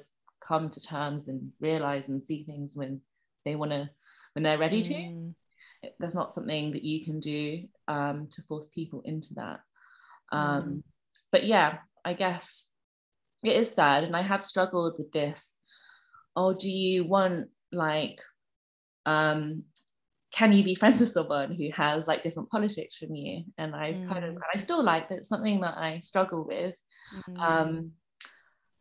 come 0.49 0.71
to 0.71 0.81
terms 0.81 1.27
and 1.29 1.41
realize 1.61 2.09
and 2.09 2.23
see 2.23 2.45
things 2.45 2.77
when 2.81 3.01
they 3.45 3.57
want 3.57 3.73
to 3.73 3.91
when 4.35 4.43
they're 4.45 4.59
ready 4.67 4.81
to 4.83 4.95
Mm. 4.95 5.35
there's 5.99 6.15
not 6.21 6.33
something 6.33 6.71
that 6.75 6.85
you 6.91 7.05
can 7.05 7.19
do 7.21 7.67
um, 7.89 8.17
to 8.35 8.43
force 8.43 8.69
people 8.69 9.01
into 9.13 9.35
that 9.35 9.59
um, 10.31 10.63
Mm. 10.63 10.83
but 11.33 11.43
yeah 11.55 11.79
i 12.05 12.13
guess 12.23 12.47
it 13.51 13.55
is 13.63 13.71
sad 13.81 14.05
and 14.05 14.15
i 14.17 14.23
have 14.23 14.43
struggled 14.53 14.95
with 14.99 15.11
this 15.13 15.59
oh 16.37 16.53
do 16.63 16.71
you 16.71 17.05
want 17.17 17.49
like 17.73 18.19
um 19.07 19.63
can 20.31 20.53
you 20.53 20.63
be 20.63 20.75
friends 20.75 21.01
with 21.01 21.09
someone 21.11 21.55
who 21.55 21.71
has 21.73 22.07
like 22.07 22.23
different 22.23 22.51
politics 22.51 22.97
from 22.97 23.15
you 23.15 23.45
and 23.57 23.75
i 23.75 23.93
kind 24.09 24.25
of 24.25 24.35
Mm. 24.35 24.41
i 24.55 24.59
still 24.59 24.83
like 24.83 25.09
that 25.09 25.19
it's 25.19 25.29
something 25.29 25.61
that 25.61 25.77
i 25.79 26.01
struggle 26.01 26.45
with 26.45 26.75
Mm. 27.29 27.39
um 27.41 27.93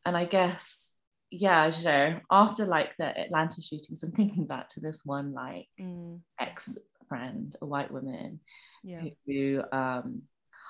and 0.05 0.17
i 0.17 0.25
guess 0.25 0.93
yeah 1.31 1.63
I 1.63 1.69
don't 1.69 1.83
know 1.83 2.19
after 2.31 2.65
like 2.65 2.91
the 2.97 3.17
atlanta 3.17 3.61
shootings 3.61 4.03
i'm 4.03 4.11
thinking 4.11 4.45
back 4.45 4.69
to 4.69 4.79
this 4.81 5.01
one 5.05 5.33
like 5.33 5.67
Mm. 5.79 6.19
ex 6.39 6.77
friend 7.07 7.55
a 7.61 7.65
white 7.65 7.91
woman 7.91 8.39
yeah 8.83 9.03
who 9.25 9.61
um 9.71 10.23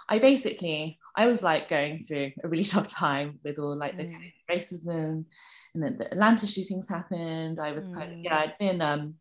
I 0.10 0.20
basically 0.20 1.00
I 1.18 1.26
was 1.28 1.44
like 1.44 1.68
going 1.68 2.00
through 2.06 2.32
a 2.42 2.48
really 2.48 2.64
tough 2.74 2.88
time 2.88 3.40
with 3.44 3.60
all 3.60 3.76
like 3.76 3.98
the 3.98 4.04
Mm. 4.04 4.14
kind 4.14 4.26
of 4.26 4.56
racism 4.56 5.26
and 5.74 5.84
then 5.84 5.98
the 5.98 6.10
Atlanta 6.14 6.48
shootings 6.48 6.88
happened. 6.88 7.60
I 7.60 7.74
was 7.74 7.90
kind 7.90 8.12
of 8.14 8.18
Mm. 8.20 8.24
yeah, 8.24 8.38
I'd 8.40 8.58
been 8.58 8.80
um 8.82 9.16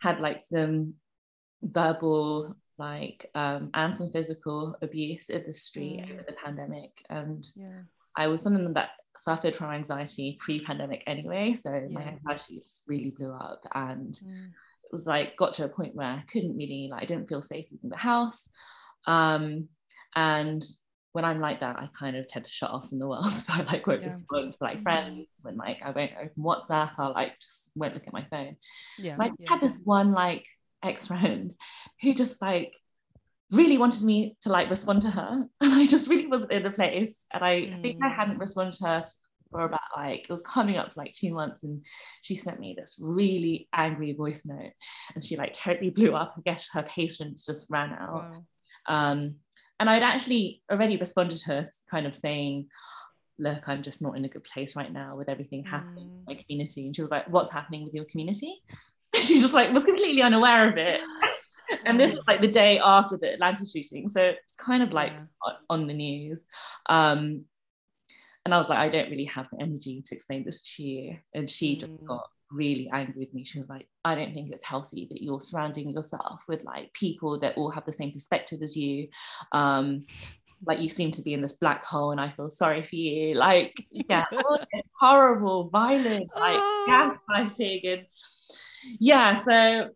had 0.00 0.20
like 0.20 0.40
some 0.40 0.94
verbal 1.62 2.54
like 2.78 3.28
um 3.34 3.70
and 3.74 3.96
some 3.96 4.10
physical 4.12 4.76
abuse 4.82 5.30
in 5.30 5.42
the 5.46 5.54
street 5.54 6.00
Mm. 6.00 6.12
over 6.12 6.24
the 6.26 6.32
pandemic 6.34 6.90
and 7.10 7.46
yeah 7.56 7.80
I 8.16 8.26
was 8.28 8.42
someone 8.42 8.72
that 8.74 8.90
suffered 9.16 9.54
from 9.56 9.70
anxiety 9.72 10.36
pre-pandemic 10.40 11.02
anyway 11.06 11.52
so 11.52 11.70
my 11.90 12.02
anxiety 12.02 12.56
just 12.56 12.82
really 12.88 13.10
blew 13.16 13.32
up 13.32 13.62
and 13.74 14.14
Mm. 14.24 14.46
it 14.48 14.92
was 14.92 15.06
like 15.06 15.36
got 15.36 15.52
to 15.54 15.64
a 15.64 15.68
point 15.68 15.94
where 15.96 16.06
I 16.06 16.24
couldn't 16.32 16.56
really 16.56 16.88
like 16.90 17.02
I 17.02 17.06
didn't 17.06 17.28
feel 17.28 17.42
safe 17.42 17.66
leaving 17.70 17.90
the 17.90 17.96
house. 17.96 18.48
Um, 19.06 19.68
and 20.14 20.62
when 21.18 21.24
I'm 21.24 21.40
like 21.40 21.58
that, 21.58 21.74
I 21.76 21.88
kind 21.98 22.16
of 22.16 22.28
tend 22.28 22.44
to 22.44 22.50
shut 22.50 22.70
off 22.70 22.88
from 22.88 23.00
the 23.00 23.08
world. 23.08 23.24
So 23.34 23.52
I 23.52 23.62
like 23.62 23.84
won't 23.88 24.02
Yeah. 24.02 24.06
respond 24.06 24.52
to 24.54 24.58
like 24.62 24.78
Mhm. 24.78 24.84
friends 24.84 25.26
when 25.42 25.56
like 25.56 25.78
I 25.84 25.90
won't 25.90 26.12
open 26.16 26.44
WhatsApp, 26.44 26.92
I'll 26.96 27.12
like 27.12 27.32
just 27.40 27.72
won't 27.74 27.94
look 27.94 28.06
at 28.06 28.12
my 28.12 28.24
phone. 28.30 28.54
yeah 28.96 29.14
And 29.16 29.22
I 29.24 29.30
yeah. 29.40 29.48
had 29.48 29.60
this 29.60 29.80
one 29.82 30.12
like 30.12 30.46
ex-friend 30.84 31.54
who 32.02 32.14
just 32.14 32.40
like 32.40 32.72
really 33.50 33.78
wanted 33.78 34.04
me 34.04 34.36
to 34.42 34.48
like 34.50 34.70
respond 34.70 35.02
to 35.02 35.10
her. 35.10 35.44
And 35.60 35.72
I 35.72 35.86
just 35.88 36.08
really 36.08 36.28
wasn't 36.28 36.52
in 36.52 36.62
the 36.62 36.70
place. 36.70 37.26
And 37.32 37.42
I, 37.42 37.50
I 37.50 37.78
think 37.82 37.96
I 38.00 38.10
Mm. 38.10 38.16
hadn't 38.16 38.38
responded 38.38 38.74
to 38.74 38.84
her 38.86 39.04
for 39.50 39.62
about 39.62 39.80
like 39.96 40.20
it 40.20 40.30
was 40.30 40.42
coming 40.42 40.76
up 40.76 40.86
to 40.86 40.98
like 41.00 41.10
two 41.10 41.34
months 41.34 41.64
and 41.64 41.84
she 42.22 42.36
sent 42.36 42.60
me 42.60 42.76
this 42.78 43.00
really 43.02 43.66
angry 43.72 44.12
voice 44.12 44.44
note 44.46 44.72
and 45.14 45.24
she 45.24 45.36
like 45.36 45.54
totally 45.54 45.88
blew 45.88 46.14
up 46.14 46.34
i 46.36 46.40
guess 46.44 46.68
her 46.70 46.82
patience 46.82 47.46
just 47.46 47.66
ran 47.70 47.90
out 47.94 48.34
wow. 48.34 48.44
um, 49.10 49.36
and 49.80 49.88
i'd 49.88 50.02
actually 50.02 50.62
already 50.70 50.96
responded 50.96 51.38
to 51.38 51.46
her 51.46 51.68
kind 51.90 52.06
of 52.06 52.14
saying 52.14 52.66
look 53.38 53.68
i'm 53.68 53.82
just 53.82 54.02
not 54.02 54.16
in 54.16 54.24
a 54.24 54.28
good 54.28 54.44
place 54.44 54.76
right 54.76 54.92
now 54.92 55.16
with 55.16 55.28
everything 55.28 55.64
happening 55.64 56.06
mm. 56.06 56.18
in 56.18 56.24
my 56.26 56.34
community 56.34 56.86
and 56.86 56.94
she 56.94 57.02
was 57.02 57.10
like 57.10 57.28
what's 57.28 57.50
happening 57.50 57.84
with 57.84 57.94
your 57.94 58.04
community 58.06 58.60
she 59.14 59.38
just 59.38 59.54
like 59.54 59.72
was 59.72 59.84
completely 59.84 60.22
unaware 60.22 60.68
of 60.68 60.76
it 60.76 61.00
and 61.84 62.00
this 62.00 62.14
was 62.14 62.26
like 62.26 62.40
the 62.40 62.48
day 62.48 62.80
after 62.82 63.16
the 63.16 63.32
atlanta 63.34 63.64
shooting 63.64 64.08
so 64.08 64.20
it's 64.22 64.56
kind 64.56 64.82
of 64.82 64.92
like 64.92 65.12
yeah. 65.12 65.52
on 65.70 65.86
the 65.86 65.94
news 65.94 66.46
um, 66.88 67.44
and 68.48 68.54
I 68.54 68.56
was 68.56 68.70
like, 68.70 68.78
I 68.78 68.88
don't 68.88 69.10
really 69.10 69.26
have 69.26 69.46
the 69.52 69.60
energy 69.60 70.02
to 70.06 70.14
explain 70.14 70.42
this 70.42 70.76
to 70.76 70.82
you. 70.82 71.18
And 71.34 71.50
she 71.50 71.76
mm. 71.76 71.80
just 71.80 72.04
got 72.06 72.30
really 72.50 72.88
angry 72.92 73.14
with 73.16 73.34
me. 73.34 73.44
She 73.44 73.60
was 73.60 73.68
like, 73.68 73.86
I 74.04 74.14
don't 74.14 74.32
think 74.34 74.50
it's 74.50 74.64
healthy 74.64 75.06
that 75.10 75.22
you're 75.22 75.40
surrounding 75.40 75.90
yourself 75.90 76.40
with 76.48 76.64
like 76.64 76.92
people 76.92 77.38
that 77.40 77.56
all 77.56 77.70
have 77.70 77.84
the 77.84 77.92
same 77.92 78.12
perspective 78.12 78.62
as 78.62 78.76
you. 78.76 79.08
Um, 79.52 80.04
like 80.66 80.80
you 80.80 80.90
seem 80.90 81.12
to 81.12 81.22
be 81.22 81.34
in 81.34 81.40
this 81.40 81.52
black 81.52 81.84
hole 81.84 82.10
and 82.10 82.20
I 82.20 82.30
feel 82.30 82.50
sorry 82.50 82.82
for 82.82 82.96
you. 82.96 83.34
Like, 83.34 83.86
yeah, 83.90 84.24
it's 84.72 84.88
horrible, 84.98 85.68
violent, 85.68 86.28
like 86.34 86.58
oh. 86.58 87.16
gaslighting. 87.30 87.92
And 87.92 88.06
yeah, 88.98 89.42
so 89.42 89.90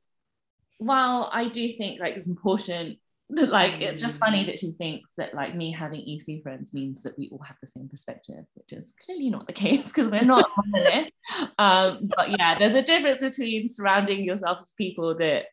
while 0.78 1.30
I 1.32 1.48
do 1.48 1.68
think 1.72 2.00
like 2.00 2.14
it's 2.14 2.26
important 2.26 2.98
like 3.30 3.80
it's 3.80 4.00
just 4.00 4.18
funny 4.18 4.44
mm. 4.44 4.46
that 4.46 4.58
she 4.58 4.72
thinks 4.72 5.08
that 5.16 5.34
like 5.34 5.54
me 5.54 5.72
having 5.72 6.00
ESEA 6.00 6.42
friends 6.42 6.74
means 6.74 7.02
that 7.02 7.16
we 7.16 7.28
all 7.30 7.42
have 7.44 7.56
the 7.60 7.66
same 7.66 7.88
perspective, 7.88 8.44
which 8.54 8.72
is 8.72 8.94
clearly 9.04 9.30
not 9.30 9.46
the 9.46 9.52
case 9.64 9.88
because 9.88 10.08
we're 10.08 10.20
not 10.20 10.48
on 10.58 10.70
the 10.70 11.10
um, 11.58 12.10
but 12.16 12.30
yeah, 12.30 12.58
there's 12.58 12.76
a 12.76 12.82
difference 12.82 13.20
between 13.20 13.68
surrounding 13.68 14.24
yourself 14.24 14.60
with 14.60 14.76
people 14.76 15.16
that 15.18 15.46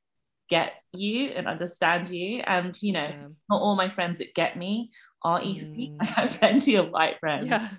get 0.50 0.74
you 0.94 1.30
and 1.30 1.48
understand 1.48 2.10
you. 2.10 2.42
And 2.46 2.76
you 2.82 2.94
know, 2.94 3.08
yeah. 3.08 3.28
not 3.50 3.62
all 3.62 3.76
my 3.76 3.90
friends 3.90 4.18
that 4.18 4.34
get 4.34 4.58
me 4.58 4.92
are 5.24 5.40
ESEA. 5.40 5.96
Mm. 5.96 5.98
I 6.00 6.06
have 6.06 6.32
plenty 6.40 6.76
of 6.76 6.90
white 6.90 7.20
friends 7.20 7.48
yeah. 7.48 7.70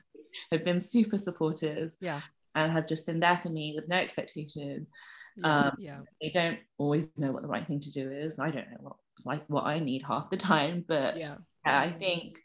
have 0.53 0.64
been 0.64 0.80
super 0.80 1.18
supportive. 1.18 1.93
Yeah. 2.01 2.20
And 2.57 2.72
have 2.72 2.88
just 2.88 3.07
been 3.07 3.20
there 3.20 3.38
for 3.41 3.49
me 3.49 3.74
with 3.76 3.88
no 3.88 3.95
expectation. 3.95 4.88
Yeah, 5.36 5.59
um, 5.66 5.76
yeah. 5.78 5.99
They 6.20 6.30
don't 6.30 6.59
always 6.78 7.09
know 7.16 7.30
what 7.30 7.43
the 7.43 7.49
right 7.49 7.64
thing 7.64 7.78
to 7.78 7.93
do 7.93 8.11
is. 8.11 8.41
I 8.41 8.51
don't 8.51 8.68
know 8.72 8.78
what 8.80 8.97
like 9.25 9.45
what 9.49 9.64
I 9.64 9.79
need 9.79 10.03
half 10.03 10.31
the 10.31 10.37
time. 10.37 10.85
But 10.87 11.16
yeah, 11.16 11.37
yeah 11.64 11.81
I 11.81 11.93
think 11.93 12.37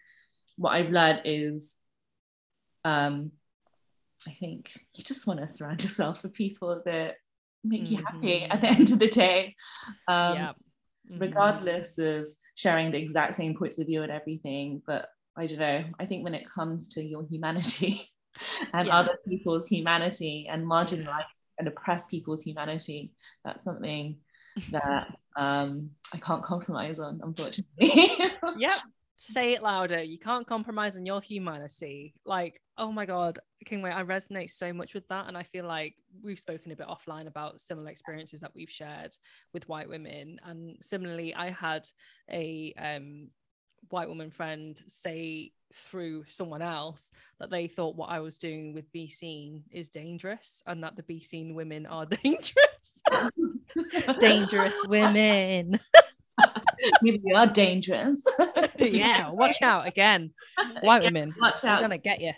what 0.57 0.71
I've 0.71 0.91
learned 0.91 1.21
is 1.25 1.77
um 2.83 3.31
I 4.27 4.31
think 4.31 4.71
you 4.95 5.03
just 5.03 5.27
want 5.27 5.39
to 5.39 5.53
surround 5.53 5.83
yourself 5.83 6.23
with 6.23 6.33
people 6.33 6.81
that 6.85 7.15
make 7.63 7.83
mm-hmm. 7.83 7.93
you 7.95 8.03
happy 8.05 8.43
at 8.43 8.61
the 8.61 8.67
end 8.67 8.91
of 8.91 8.99
the 8.99 9.07
day. 9.07 9.55
Um 10.07 10.35
yeah. 10.35 10.51
mm-hmm. 11.09 11.19
regardless 11.19 11.97
of 11.97 12.27
sharing 12.55 12.91
the 12.91 12.97
exact 12.97 13.35
same 13.35 13.55
points 13.55 13.79
of 13.79 13.87
view 13.87 14.03
and 14.03 14.11
everything. 14.11 14.81
But 14.85 15.09
I 15.37 15.47
don't 15.47 15.59
know, 15.59 15.83
I 15.99 16.05
think 16.05 16.23
when 16.23 16.33
it 16.33 16.49
comes 16.49 16.87
to 16.89 17.03
your 17.03 17.25
humanity 17.29 18.09
and 18.73 18.87
yeah. 18.87 18.97
other 18.97 19.17
people's 19.27 19.67
humanity 19.67 20.47
and 20.49 20.65
marginalized 20.65 21.25
and 21.57 21.67
oppressed 21.67 22.09
people's 22.09 22.41
humanity, 22.41 23.11
that's 23.43 23.63
something 23.63 24.17
that 24.71 25.07
um, 25.35 25.91
I 26.13 26.17
can't 26.17 26.43
compromise 26.43 26.99
on, 26.99 27.19
unfortunately. 27.23 27.91
yep. 28.57 28.73
Say 29.17 29.53
it 29.53 29.63
louder. 29.63 30.03
You 30.03 30.19
can't 30.19 30.45
compromise 30.45 30.97
on 30.97 31.05
your 31.05 31.21
humanity. 31.21 32.13
Like, 32.25 32.61
oh 32.77 32.91
my 32.91 33.05
God, 33.05 33.39
King 33.65 33.81
Wei, 33.81 33.89
I 33.89 34.03
resonate 34.03 34.51
so 34.51 34.73
much 34.73 34.93
with 34.93 35.07
that. 35.07 35.27
And 35.27 35.37
I 35.37 35.43
feel 35.43 35.65
like 35.65 35.95
we've 36.21 36.37
spoken 36.37 36.71
a 36.71 36.75
bit 36.75 36.87
offline 36.87 37.27
about 37.27 37.61
similar 37.61 37.89
experiences 37.89 38.41
that 38.41 38.51
we've 38.53 38.69
shared 38.69 39.15
with 39.53 39.67
white 39.69 39.89
women. 39.89 40.39
And 40.43 40.77
similarly, 40.81 41.33
I 41.33 41.49
had 41.49 41.87
a 42.29 42.73
um, 42.77 43.29
white 43.89 44.09
woman 44.09 44.31
friend 44.31 44.79
say 44.87 45.51
through 45.75 46.25
someone 46.29 46.61
else 46.61 47.11
that 47.39 47.49
they 47.49 47.67
thought 47.67 47.95
what 47.95 48.09
I 48.09 48.19
was 48.19 48.37
doing 48.37 48.73
with 48.73 48.91
Be 48.91 49.09
Seen 49.09 49.63
is 49.71 49.89
dangerous 49.89 50.61
and 50.65 50.83
that 50.83 50.95
the 50.95 51.03
Be 51.03 51.19
Seen 51.21 51.53
women 51.53 51.85
are 51.85 52.05
dangerous. 52.23 53.01
dangerous 54.19 54.75
women. 54.87 55.79
Maybe 57.01 57.21
you 57.23 57.35
are 57.35 57.47
dangerous. 57.47 58.19
yeah, 58.77 59.31
watch 59.31 59.61
out 59.61 59.87
again. 59.87 60.31
White 60.81 61.03
yeah, 61.03 61.07
women. 61.07 61.33
Watch 61.41 61.63
out. 61.63 61.81
gonna 61.81 61.97
get 61.97 62.21
you. 62.21 62.33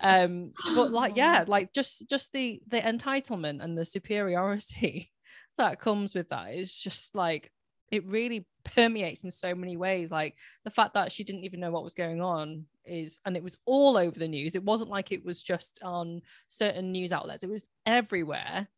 Um, 0.00 0.52
but 0.74 0.92
like, 0.92 1.16
yeah, 1.16 1.44
like 1.46 1.72
just 1.72 2.08
just 2.08 2.32
the 2.32 2.60
the 2.68 2.80
entitlement 2.80 3.62
and 3.62 3.76
the 3.76 3.84
superiority 3.84 5.10
that 5.58 5.80
comes 5.80 6.14
with 6.14 6.28
that 6.30 6.54
is 6.54 6.74
just 6.74 7.14
like 7.14 7.50
it 7.90 8.08
really 8.10 8.46
permeates 8.64 9.24
in 9.24 9.30
so 9.30 9.54
many 9.54 9.76
ways 9.76 10.10
like 10.10 10.34
the 10.64 10.70
fact 10.70 10.94
that 10.94 11.12
she 11.12 11.24
didn't 11.24 11.44
even 11.44 11.60
know 11.60 11.70
what 11.70 11.84
was 11.84 11.94
going 11.94 12.22
on 12.22 12.64
is 12.84 13.20
and 13.24 13.36
it 13.36 13.42
was 13.42 13.58
all 13.64 13.96
over 13.96 14.18
the 14.18 14.28
news. 14.28 14.54
It 14.54 14.64
wasn't 14.64 14.90
like 14.90 15.12
it 15.12 15.24
was 15.24 15.42
just 15.42 15.80
on 15.82 16.22
certain 16.48 16.92
news 16.92 17.12
outlets. 17.12 17.44
It 17.44 17.50
was 17.50 17.66
everywhere. 17.86 18.68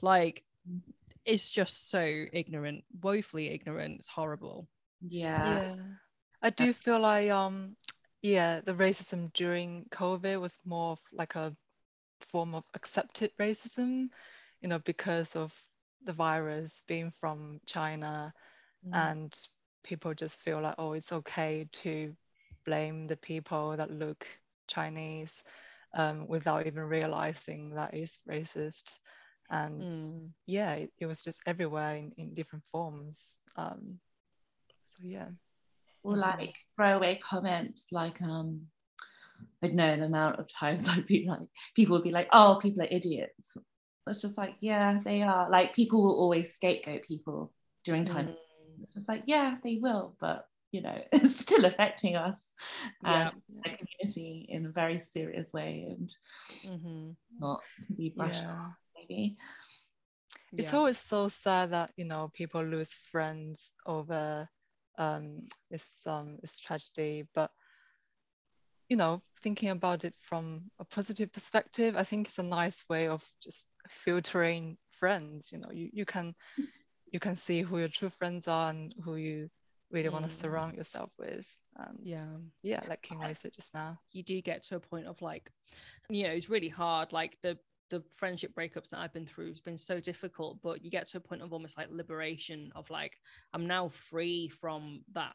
Like 0.00 0.44
it's 1.24 1.50
just 1.50 1.90
so 1.90 2.24
ignorant 2.32 2.84
woefully 3.02 3.48
ignorant. 3.48 3.96
It's 3.96 4.08
horrible. 4.08 4.68
Yeah. 5.00 5.62
Yeah. 5.62 5.74
I 6.42 6.50
do 6.50 6.72
feel 6.72 7.00
like 7.00 7.30
um 7.30 7.76
yeah 8.24 8.60
the 8.60 8.72
racism 8.72 9.30
during 9.34 9.84
covid 9.90 10.40
was 10.40 10.58
more 10.64 10.92
of 10.92 11.00
like 11.12 11.34
a 11.34 11.54
form 12.30 12.54
of 12.54 12.64
accepted 12.74 13.30
racism 13.38 14.08
you 14.62 14.68
know 14.68 14.78
because 14.78 15.36
of 15.36 15.54
the 16.04 16.12
virus 16.12 16.82
being 16.88 17.10
from 17.20 17.60
china 17.66 18.32
mm. 18.86 18.90
and 18.94 19.34
people 19.82 20.14
just 20.14 20.40
feel 20.40 20.60
like 20.62 20.74
oh 20.78 20.94
it's 20.94 21.12
okay 21.12 21.68
to 21.70 22.14
blame 22.64 23.06
the 23.06 23.16
people 23.16 23.76
that 23.76 23.90
look 23.90 24.26
chinese 24.68 25.44
um, 25.96 26.26
without 26.26 26.66
even 26.66 26.82
realizing 26.82 27.74
that 27.74 27.94
is 27.94 28.20
racist 28.28 28.98
and 29.50 29.92
mm. 29.92 30.28
yeah 30.46 30.72
it, 30.72 30.92
it, 30.98 31.06
was 31.06 31.22
just 31.22 31.42
everywhere 31.46 31.94
in, 31.94 32.12
in 32.16 32.34
different 32.34 32.64
forms 32.72 33.42
um, 33.56 34.00
so 34.82 35.04
yeah 35.04 35.28
or 36.02 36.16
like 36.16 36.54
throwaway 36.76 37.20
comments 37.22 37.86
like 37.92 38.20
um 38.22 38.62
I 39.62 39.68
don't 39.68 39.76
know 39.76 39.96
the 39.96 40.04
amount 40.04 40.38
of 40.38 40.48
times 40.48 40.88
I'd 40.90 41.06
be 41.06 41.26
like, 41.28 41.48
people 41.74 41.96
would 41.96 42.04
be 42.04 42.12
like, 42.12 42.28
oh, 42.32 42.58
people 42.62 42.82
are 42.82 42.88
idiots. 42.90 43.56
It's 44.06 44.20
just 44.20 44.38
like, 44.38 44.54
yeah, 44.60 45.00
they 45.04 45.22
are. 45.22 45.50
Like 45.50 45.74
people 45.74 46.04
will 46.04 46.14
always 46.14 46.54
scapegoat 46.54 47.02
people 47.02 47.52
during 47.84 48.04
time 48.04 48.28
mm 48.28 48.36
it's 48.80 48.92
just 48.92 49.08
like 49.08 49.22
yeah 49.26 49.54
they 49.62 49.78
will 49.80 50.16
but 50.20 50.46
you 50.74 50.82
know 50.82 50.98
it's 51.12 51.38
still 51.38 51.64
affecting 51.64 52.16
us 52.16 52.52
and 53.04 53.14
yeah. 53.14 53.30
the 53.62 53.70
community 53.78 54.46
in 54.48 54.66
a 54.66 54.70
very 54.70 54.98
serious 54.98 55.52
way 55.52 55.86
and 55.88 56.12
mm-hmm. 56.66 57.10
not 57.38 57.62
to 57.86 57.92
be 57.92 58.12
brushed 58.14 58.42
yeah. 58.42 58.50
off 58.50 58.74
maybe 58.96 59.36
it's 60.52 60.72
yeah. 60.72 60.78
always 60.78 60.98
so 60.98 61.28
sad 61.28 61.70
that 61.70 61.92
you 61.96 62.04
know 62.04 62.28
people 62.34 62.62
lose 62.62 62.92
friends 63.12 63.72
over 63.86 64.48
um, 64.98 65.48
this 65.70 66.06
um, 66.06 66.38
this 66.42 66.58
tragedy 66.58 67.24
but 67.34 67.50
you 68.88 68.96
know 68.96 69.22
thinking 69.42 69.70
about 69.70 70.04
it 70.04 70.14
from 70.22 70.70
a 70.78 70.84
positive 70.84 71.32
perspective 71.32 71.96
i 71.96 72.02
think 72.02 72.26
it's 72.26 72.38
a 72.38 72.42
nice 72.42 72.84
way 72.88 73.08
of 73.08 73.24
just 73.42 73.66
filtering 73.88 74.76
friends 74.90 75.50
you 75.52 75.58
know 75.58 75.70
you, 75.72 75.88
you 75.92 76.04
can 76.04 76.34
you 77.12 77.20
can 77.20 77.36
see 77.36 77.62
who 77.62 77.78
your 77.78 77.88
true 77.88 78.10
friends 78.10 78.48
are 78.48 78.70
and 78.70 78.94
who 79.04 79.16
you 79.16 79.48
really 79.90 80.08
mm. 80.08 80.12
want 80.12 80.24
to 80.24 80.30
surround 80.30 80.76
yourself 80.76 81.12
with. 81.18 81.46
And 81.76 81.98
yeah. 82.02 82.24
Yeah, 82.62 82.80
like 82.88 83.02
King 83.02 83.20
Wei 83.20 83.34
said 83.34 83.52
just 83.52 83.74
now. 83.74 83.98
You 84.12 84.22
do 84.22 84.40
get 84.40 84.62
to 84.64 84.76
a 84.76 84.80
point 84.80 85.06
of 85.06 85.20
like, 85.22 85.50
you 86.08 86.24
know, 86.24 86.30
it's 86.30 86.50
really 86.50 86.68
hard. 86.68 87.12
Like 87.12 87.38
the 87.42 87.58
the 87.90 88.02
friendship 88.16 88.54
breakups 88.54 88.90
that 88.90 88.98
I've 89.00 89.12
been 89.12 89.26
through 89.26 89.50
has 89.50 89.60
been 89.60 89.76
so 89.76 90.00
difficult, 90.00 90.58
but 90.62 90.84
you 90.84 90.90
get 90.90 91.06
to 91.08 91.18
a 91.18 91.20
point 91.20 91.42
of 91.42 91.52
almost 91.52 91.76
like 91.76 91.88
liberation 91.90 92.72
of 92.74 92.88
like, 92.90 93.12
I'm 93.52 93.66
now 93.66 93.88
free 93.88 94.48
from 94.48 95.02
that. 95.12 95.34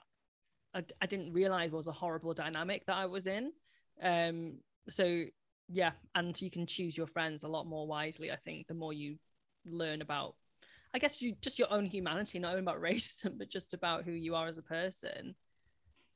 I, 0.73 0.83
I 1.01 1.05
didn't 1.05 1.33
realize 1.33 1.71
was 1.71 1.87
a 1.87 1.91
horrible 1.91 2.33
dynamic 2.33 2.85
that 2.87 2.97
I 2.97 3.05
was 3.05 3.27
in. 3.27 3.51
Um, 4.01 4.57
so 4.89 5.25
yeah, 5.67 5.91
and 6.15 6.39
you 6.41 6.49
can 6.49 6.65
choose 6.65 6.97
your 6.97 7.07
friends 7.07 7.43
a 7.43 7.47
lot 7.47 7.67
more 7.67 7.87
wisely. 7.87 8.31
I 8.31 8.35
think 8.35 8.67
the 8.67 8.73
more 8.73 8.93
you 8.93 9.17
learn 9.65 10.01
about 10.01 10.35
I 10.93 10.99
guess 10.99 11.21
you 11.21 11.35
just 11.41 11.59
your 11.59 11.71
own 11.71 11.85
humanity, 11.85 12.39
not 12.39 12.49
only 12.49 12.61
about 12.61 12.81
racism, 12.81 13.37
but 13.37 13.49
just 13.49 13.73
about 13.73 14.03
who 14.03 14.11
you 14.11 14.35
are 14.35 14.47
as 14.47 14.57
a 14.57 14.63
person. 14.63 15.35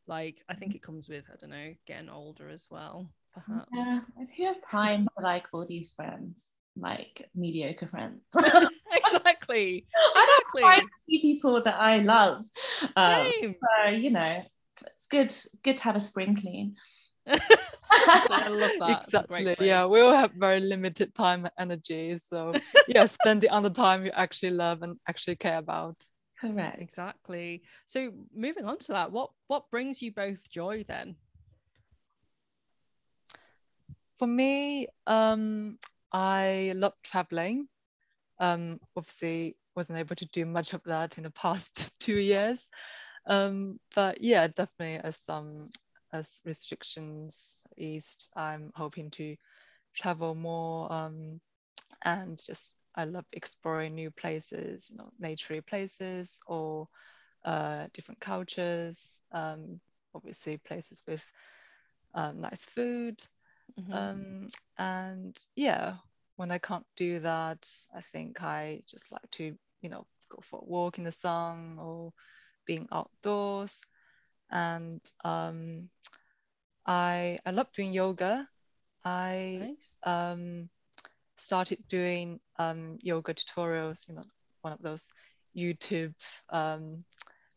Like 0.08 0.44
I 0.50 0.56
think 0.56 0.72
mm-hmm. 0.72 0.78
it 0.78 0.84
comes 0.84 1.10
with 1.10 1.26
I 1.32 1.36
don't 1.40 1.50
know 1.50 1.74
getting 1.88 2.10
older 2.10 2.50
as 2.50 2.68
well, 2.70 3.10
perhaps. 3.34 3.70
Yeah, 3.74 4.00
who 4.36 4.46
has 4.46 4.58
time 4.70 5.08
for 5.16 5.24
like 5.24 5.48
all 5.54 5.66
these 5.66 5.94
friends, 5.94 6.46
like 6.76 7.30
mediocre 7.34 7.88
friends? 7.88 8.22
exactly. 8.36 9.86
I 10.16 10.42
don't 10.54 10.82
to 10.82 10.88
see 11.04 11.22
people 11.22 11.62
that 11.64 11.80
I 11.80 12.00
love. 12.00 12.46
Um, 12.96 13.32
so 13.42 13.90
you 13.92 14.10
know, 14.10 14.44
it's 14.88 15.08
good 15.08 15.32
good 15.64 15.78
to 15.78 15.84
have 15.84 15.96
a 15.96 16.02
spring 16.02 16.36
clean. 16.36 16.76
I 17.92 18.48
love 18.50 18.72
that. 18.80 19.04
exactly. 19.04 19.56
Yeah, 19.60 19.86
we 19.86 20.02
all 20.02 20.14
have 20.14 20.32
very 20.34 20.60
limited 20.60 21.14
time 21.16 21.46
and 21.46 21.54
energy. 21.58 22.18
So 22.18 22.54
yeah, 22.88 23.06
spend 23.08 23.44
it 23.44 23.52
on 23.52 23.64
the 23.64 23.70
time 23.70 24.06
you 24.06 24.12
actually 24.14 24.52
love 24.52 24.82
and 24.82 24.98
actually 25.08 25.36
care 25.36 25.58
about. 25.58 25.96
Correct. 26.40 26.82
Exactly. 26.82 27.64
So 27.86 28.12
moving 28.36 28.66
on 28.66 28.78
to 28.80 28.94
that, 28.94 29.12
what 29.12 29.32
what 29.48 29.70
brings 29.72 30.02
you 30.02 30.12
both 30.12 30.50
joy 30.50 30.84
then? 30.88 31.16
For 34.20 34.28
me, 34.28 34.88
um, 35.08 35.78
I 36.12 36.74
love 36.76 36.94
traveling. 37.04 37.68
Um, 38.40 38.80
obviously, 38.96 39.58
wasn't 39.76 40.00
able 40.00 40.16
to 40.16 40.26
do 40.28 40.46
much 40.46 40.74
of 40.74 40.84
that 40.86 41.18
in 41.18 41.24
the 41.24 41.32
past 41.32 41.96
two 42.00 42.20
years. 42.20 42.70
Um, 43.26 43.80
but 43.96 44.22
yeah, 44.22 44.48
definitely 44.48 44.98
as 44.98 45.24
um 45.30 45.70
as 46.14 46.40
restrictions 46.46 47.64
eased, 47.78 48.30
I'm 48.36 48.72
hoping 48.76 49.10
to 49.12 49.36
travel 49.96 50.36
more 50.36 50.92
um, 50.92 51.42
and 52.04 52.42
just 52.44 52.78
I 52.96 53.06
love 53.06 53.26
exploring 53.34 53.96
new 53.96 54.12
places, 54.12 54.90
you 54.92 54.98
know, 54.98 55.10
naturey 55.22 55.66
places 55.66 56.40
or 56.46 56.88
uh, 57.44 57.88
different 57.94 58.20
cultures. 58.22 59.18
Um, 59.32 59.80
obviously, 60.14 60.58
places 60.58 61.02
with 61.08 61.26
um, 62.14 62.42
nice 62.42 62.66
food. 62.66 63.24
Mm-hmm. 63.80 63.94
Um, 63.94 64.50
and 64.78 65.38
yeah, 65.56 65.96
when 66.36 66.52
I 66.52 66.60
can't 66.60 66.86
do 66.96 67.20
that, 67.20 67.68
I 67.96 68.02
think 68.02 68.44
I 68.44 68.84
just 68.88 69.12
like 69.12 69.30
to, 69.34 69.56
you 69.82 69.90
know, 69.90 70.06
go 70.30 70.40
for 70.42 70.60
a 70.60 70.66
walk 70.66 70.98
in 71.00 71.04
the 71.04 71.12
sun 71.12 71.78
or 71.80 72.14
being 72.66 72.88
outdoors. 72.92 73.82
And 74.54 75.02
um, 75.26 75.90
I 76.86 77.40
I 77.46 77.52
love 77.52 77.72
doing 77.76 77.92
yoga. 77.92 78.48
I 79.04 79.58
nice. 79.60 80.00
um, 80.06 80.70
started 81.38 81.80
doing 81.90 82.40
um, 82.60 83.00
yoga 83.02 83.34
tutorials. 83.34 84.08
You 84.08 84.16
know, 84.16 84.24
one 84.62 84.74
of 84.74 84.82
those 84.82 85.10
YouTube 85.58 86.14
um, 86.50 87.04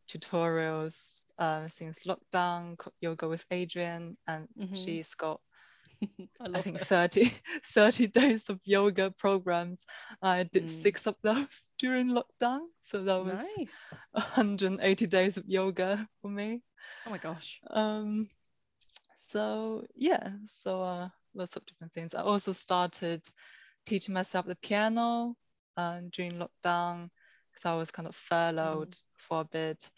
tutorials 0.09 1.27
uh, 1.39 1.68
since 1.68 2.05
lockdown. 2.05 2.78
Yoga 3.01 3.28
with 3.28 3.47
Adriene, 3.51 4.16
and 4.27 4.48
mm-hmm. 4.59 4.74
she's 4.74 5.14
got 5.14 5.40
I, 6.40 6.59
I, 6.59 6.60
think 6.60 6.78
30, 6.78 7.32
30 7.73 8.06
days 8.09 8.48
of 8.48 8.60
yoga 8.64 9.10
programs. 9.10 9.85
I 10.23 10.44
did 10.44 10.64
mm. 10.64 10.68
six 10.68 11.06
of 11.06 11.16
those 11.23 11.70
during 11.78 12.09
lockdown. 12.09 12.60
So 12.81 13.02
that 13.02 13.24
was 13.24 13.47
nice. 13.56 13.94
180 14.12 15.06
days 15.06 15.36
of 15.36 15.44
yoga 15.47 16.06
for 16.23 16.31
me. 16.31 16.62
Oh 17.06 17.10
my 17.10 17.18
gosh. 17.18 17.60
Um, 17.70 18.28
so 19.14 19.85
yeah, 19.94 20.31
so 20.47 20.82
uh, 20.82 21.09
lots 21.35 21.56
of 21.56 21.66
different 21.66 21.93
things. 21.93 22.14
I 22.14 22.23
also 22.23 22.52
started 22.52 23.23
teaching 23.86 24.14
myself 24.14 24.47
the 24.47 24.56
piano 24.56 25.35
uh, 25.77 26.01
during 26.12 26.32
lockdown 26.32 27.09
because 27.51 27.64
I 27.64 27.74
was 27.74 27.90
kind 27.90 28.09
of 28.09 28.14
furloughed 28.14 28.93
mm. 28.93 29.02
for 29.16 29.40
a 29.40 29.44
bit 29.44 29.90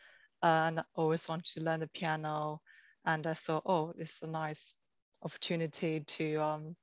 uh, 0.43 0.67
and 0.69 0.81
I 0.81 0.85
always 0.95 1.29
wanted 1.29 1.47
to 1.55 1.61
learn 1.63 1.81
the 1.81 1.89
piano. 1.89 2.61
And 3.05 3.27
I 3.27 3.35
thought, 3.35 3.63
oh, 3.67 3.93
this 3.97 4.17
is 4.17 4.29
a 4.29 4.31
nice 4.31 4.75
opportunity 5.23 6.01
to 6.01 6.37
um, 6.37 6.77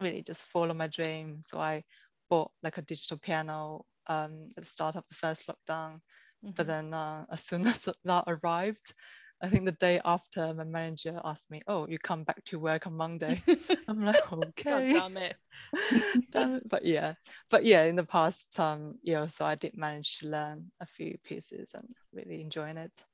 really 0.00 0.22
just 0.22 0.44
follow 0.44 0.74
my 0.74 0.86
dream. 0.86 1.40
So 1.46 1.58
I 1.58 1.82
bought 2.30 2.50
like 2.62 2.78
a 2.78 2.82
digital 2.82 3.18
piano 3.18 3.84
um, 4.06 4.50
at 4.56 4.64
the 4.64 4.68
start 4.68 4.96
of 4.96 5.04
the 5.08 5.14
first 5.14 5.46
lockdown. 5.46 6.00
Mm-hmm. 6.44 6.50
But 6.56 6.66
then 6.66 6.94
uh, 6.94 7.24
as 7.30 7.44
soon 7.44 7.66
as 7.66 7.88
that 8.04 8.24
arrived, 8.26 8.94
I 9.42 9.48
think 9.48 9.64
the 9.66 9.72
day 9.72 10.00
after 10.04 10.54
my 10.54 10.64
manager 10.64 11.20
asked 11.24 11.50
me, 11.50 11.60
"Oh, 11.66 11.86
you 11.88 11.98
come 11.98 12.24
back 12.24 12.42
to 12.44 12.58
work 12.58 12.86
on 12.86 12.96
Monday." 12.96 13.42
I'm 13.88 14.04
like, 14.04 14.32
"Okay." 14.32 14.92
God 14.92 15.12
damn 15.12 15.16
it. 15.16 15.36
damn 16.30 16.54
it. 16.54 16.68
But 16.68 16.84
yeah, 16.84 17.14
but 17.50 17.64
yeah, 17.64 17.84
in 17.84 17.96
the 17.96 18.04
past 18.04 18.58
um 18.58 18.98
yeah, 19.02 19.26
so 19.26 19.44
I 19.44 19.54
did 19.56 19.76
manage 19.76 20.18
to 20.18 20.28
learn 20.28 20.70
a 20.80 20.86
few 20.86 21.18
pieces 21.24 21.72
and 21.74 21.88
really 22.12 22.40
enjoying 22.40 22.76
it. 22.76 23.04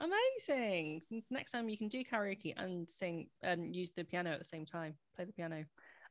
Amazing. 0.00 1.02
Next 1.30 1.52
time 1.52 1.68
you 1.68 1.76
can 1.76 1.88
do 1.88 2.02
karaoke 2.02 2.54
and 2.56 2.88
sing 2.88 3.28
and 3.42 3.76
use 3.76 3.90
the 3.90 4.04
piano 4.04 4.30
at 4.30 4.38
the 4.38 4.44
same 4.44 4.64
time. 4.64 4.94
Play 5.14 5.26
the 5.26 5.32
piano. 5.32 5.64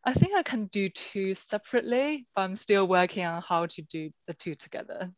I 0.06 0.14
think 0.14 0.38
I 0.38 0.44
can 0.44 0.66
do 0.68 0.90
two 0.90 1.36
separately, 1.36 2.28
but 2.36 2.44
I'm 2.44 2.56
still 2.56 2.88
working 2.88 3.26
on 3.26 3.42
how 3.42 3.66
to 3.66 3.82
do 3.82 4.12
the 4.28 4.34
two 4.34 4.56
together. 4.56 5.12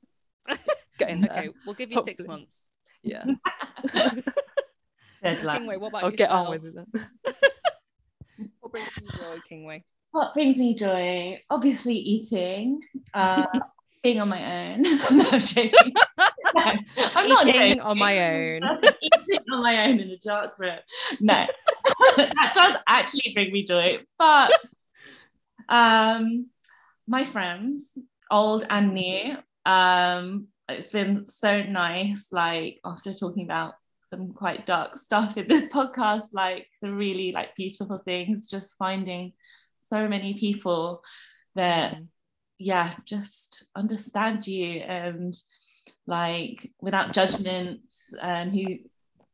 Getting 0.98 1.26
okay, 1.26 1.34
there, 1.34 1.50
we'll 1.66 1.76
give 1.76 1.92
you 1.92 1.98
hopefully. 1.98 2.16
six 2.18 2.28
months. 2.28 2.70
Yeah. 3.04 3.26
King 5.24 5.68
Wei, 5.68 5.78
what 5.78 5.90
about 5.90 6.04
I'll 6.04 6.12
yourself? 6.12 6.18
get 6.18 6.32
on 6.32 6.50
with 6.50 6.66
it 6.66 6.76
then. 6.76 6.88
what 8.60 8.72
brings 8.72 8.92
you 9.02 9.08
joy, 9.18 9.38
King 9.48 9.66
Wei? 9.66 9.84
What 10.12 10.34
brings 10.34 10.58
me 10.58 10.74
joy? 10.76 11.42
Obviously 11.50 11.96
eating, 11.96 12.82
uh, 13.14 13.46
being 14.02 14.20
on 14.20 14.30
my 14.30 14.74
own. 14.74 14.82
no, 14.82 15.30
I'm 15.32 15.40
joking. 15.40 15.94
No, 16.56 16.62
I'm 17.16 17.30
not 17.30 17.48
eating 17.48 17.82
on 17.82 17.98
my 17.98 18.20
own. 18.20 18.62
eating 19.02 19.46
on 19.52 19.62
my 19.62 19.88
own 19.88 20.00
in 20.00 20.10
a 20.10 20.18
dark 20.18 20.58
room. 20.60 20.80
No, 21.20 21.46
that 22.18 22.52
does 22.54 22.78
actually 22.88 23.32
bring 23.34 23.52
me 23.52 23.64
joy. 23.64 24.00
But 24.18 24.52
um, 25.70 26.48
my 27.08 27.24
friends, 27.24 27.98
old 28.30 28.66
and 28.70 28.94
new, 28.94 29.38
um, 29.66 30.48
it's 30.70 30.92
been 30.92 31.26
so 31.28 31.64
nice 31.64 32.28
like 32.32 32.80
after 32.86 33.14
talking 33.14 33.44
about 33.44 33.74
some 34.10 34.34
quite 34.34 34.66
dark 34.66 34.98
stuff 34.98 35.38
in 35.38 35.48
this 35.48 35.66
podcast 35.74 36.26
like 36.34 36.68
the 36.82 36.92
really 36.92 37.32
like 37.32 37.56
beautiful 37.56 37.98
things 38.00 38.48
just 38.48 38.76
finding 38.78 39.34
so 39.84 40.08
many 40.08 40.34
people 40.34 41.02
that 41.56 41.96
yeah 42.58 42.94
just 43.06 43.66
understand 43.76 44.46
you 44.48 44.80
and 44.80 45.34
like 46.12 46.70
without 46.82 47.14
judgments 47.14 48.14
and 48.22 48.52
who 48.52 48.78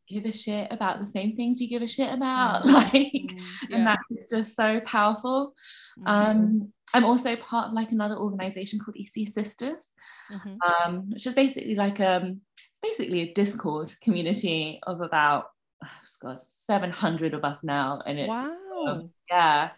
give 0.08 0.26
a 0.26 0.32
shit 0.32 0.72
about 0.72 1.02
the 1.02 1.08
same 1.08 1.36
things 1.36 1.60
you 1.60 1.68
give 1.68 1.82
a 1.82 1.88
shit 1.88 2.12
about 2.14 2.62
mm-hmm. 2.64 2.74
like 2.74 2.94
mm-hmm. 2.94 3.66
yeah. 3.70 3.76
and 3.76 3.88
that's 3.88 4.30
just 4.30 4.56
so 4.56 4.80
powerful 4.86 5.54
mm-hmm. 6.00 6.08
um 6.08 6.74
I'm 6.94 7.04
also 7.04 7.36
part 7.36 7.68
of 7.68 7.74
like 7.74 7.92
another 7.92 8.16
organization 8.16 8.80
called 8.80 8.96
ESEA 8.96 9.28
Sisters, 9.28 9.94
mm-hmm. 10.32 10.56
um, 10.62 11.10
which 11.10 11.28
is 11.28 11.34
basically 11.34 11.76
like 11.76 12.00
um, 12.00 12.40
it's 12.70 12.80
basically 12.82 13.22
a 13.22 13.34
Discord 13.34 13.94
community 14.02 14.80
of 14.88 15.02
about 15.02 15.52
oh, 15.84 15.88
God 16.22 16.40
700 16.46 17.34
of 17.34 17.44
us 17.44 17.64
now, 17.64 18.02
and 18.06 18.18
it's 18.18 18.30
wow. 18.30 18.86
um, 18.88 19.10
yeah. 19.30 19.70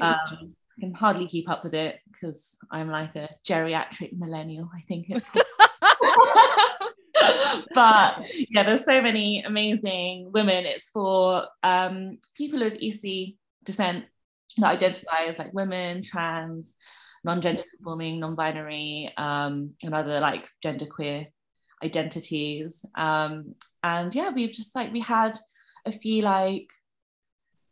Um, 0.00 0.54
I 0.78 0.80
can 0.80 0.94
hardly 0.94 1.26
keep 1.26 1.48
up 1.48 1.64
with 1.64 1.74
it 1.74 2.00
because 2.12 2.58
I'm 2.70 2.90
like 2.90 3.16
a 3.16 3.28
geriatric 3.48 4.16
millennial. 4.16 4.70
I 4.74 4.82
think 4.82 5.06
it's. 5.08 5.26
but 7.74 8.14
yeah, 8.50 8.62
there's 8.62 8.84
so 8.84 9.00
many 9.00 9.42
amazing 9.46 10.30
women. 10.32 10.66
It's 10.66 10.88
for 10.90 11.46
um, 11.62 12.18
people 12.34 12.62
of 12.62 12.72
ESEA 12.74 13.36
descent 13.64 14.04
that 14.58 14.72
identify 14.72 15.24
as 15.28 15.38
like 15.38 15.52
women, 15.52 16.02
trans, 16.02 16.76
non-gender 17.24 17.64
conforming, 17.76 18.20
non-binary, 18.20 19.12
um, 19.16 19.72
and 19.82 19.94
other 19.94 20.20
like 20.20 20.48
genderqueer 20.64 21.26
identities. 21.82 22.84
Um, 22.94 23.54
and 23.82 24.14
yeah, 24.14 24.30
we've 24.30 24.52
just 24.52 24.74
like 24.74 24.92
we 24.92 25.00
had 25.00 25.38
a 25.84 25.92
few 25.92 26.22
like 26.22 26.68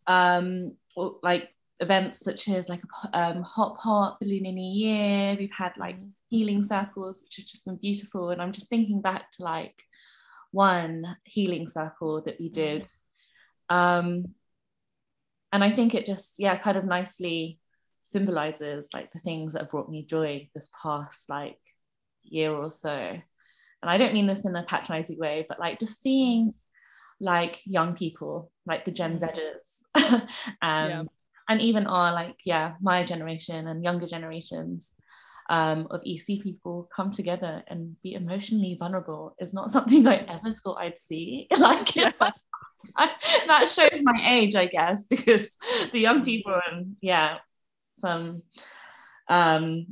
um 0.07 0.77
like 1.23 1.49
events 1.81 2.21
such 2.21 2.49
as 2.49 2.69
like 2.69 2.83
um, 3.13 3.43
hot 3.43 3.77
pot 3.79 4.17
the 4.21 4.29
lunar 4.29 4.53
new 4.53 4.87
year 4.87 5.37
we've 5.39 5.51
had 5.53 5.77
like 5.77 5.99
mm. 5.99 6.13
healing 6.29 6.63
circles 6.63 7.23
which 7.23 7.37
have 7.37 7.47
just 7.47 7.65
been 7.65 7.77
beautiful 7.77 8.31
and 8.31 8.41
i'm 8.41 8.53
just 8.53 8.69
thinking 8.69 9.01
back 9.01 9.31
to 9.33 9.43
like 9.43 9.83
one 10.53 11.17
healing 11.25 11.69
circle 11.69 12.23
that 12.23 12.37
we 12.39 12.49
did 12.49 12.89
um 13.71 14.25
and 15.55 15.63
I 15.63 15.71
think 15.71 15.95
it 15.95 16.05
just 16.05 16.35
yeah 16.39 16.59
kind 16.59 16.77
of 16.77 16.85
nicely 16.85 17.61
symbolizes 18.03 18.89
like 18.93 19.13
the 19.13 19.21
things 19.21 19.53
that 19.53 19.63
have 19.63 19.71
brought 19.71 19.89
me 19.89 20.05
joy 20.05 20.51
this 20.55 20.69
past 20.83 21.31
like 21.31 21.61
year 22.25 22.53
or 22.53 22.71
so 22.71 22.91
and 22.91 23.23
I 23.83 23.97
don't 23.97 24.13
mean 24.13 24.27
this 24.27 24.45
in 24.45 24.57
a 24.57 24.65
patronizing 24.65 25.17
way 25.19 25.47
but 25.49 25.61
like 25.61 25.79
just 25.79 26.03
seeing 26.03 26.55
like 27.21 27.61
young 27.65 27.95
people 27.95 28.51
like 28.67 28.85
the 28.85 28.91
Gen 28.91 29.17
mm. 29.17 29.21
Zers 29.23 29.83
um, 30.61 30.91
yeah. 30.91 31.03
And 31.49 31.61
even 31.61 31.87
our 31.87 32.13
like 32.13 32.39
yeah 32.45 32.75
my 32.81 33.05
generation 33.05 33.67
and 33.69 33.85
younger 33.85 34.07
generations 34.07 34.95
um, 35.51 35.87
of 35.91 36.01
ESEA 36.03 36.43
people 36.43 36.89
come 36.95 37.11
together 37.11 37.63
and 37.69 38.01
be 38.03 38.15
emotionally 38.15 38.77
vulnerable 38.79 39.35
is 39.39 39.53
not 39.53 39.71
something 39.71 40.07
I 40.07 40.17
ever 40.17 40.55
thought 40.55 40.79
I'd 40.79 40.99
see 40.99 41.49
like 41.59 41.95
yeah. 41.97 42.13
that 43.47 43.71
shows 43.71 44.01
my 44.03 44.37
age, 44.39 44.55
I 44.55 44.67
guess, 44.67 45.05
because 45.11 45.57
the 45.93 46.01
young 46.01 46.25
people 46.25 46.59
and 46.71 46.97
yeah, 47.01 47.39
some 47.99 48.43
um 49.29 49.87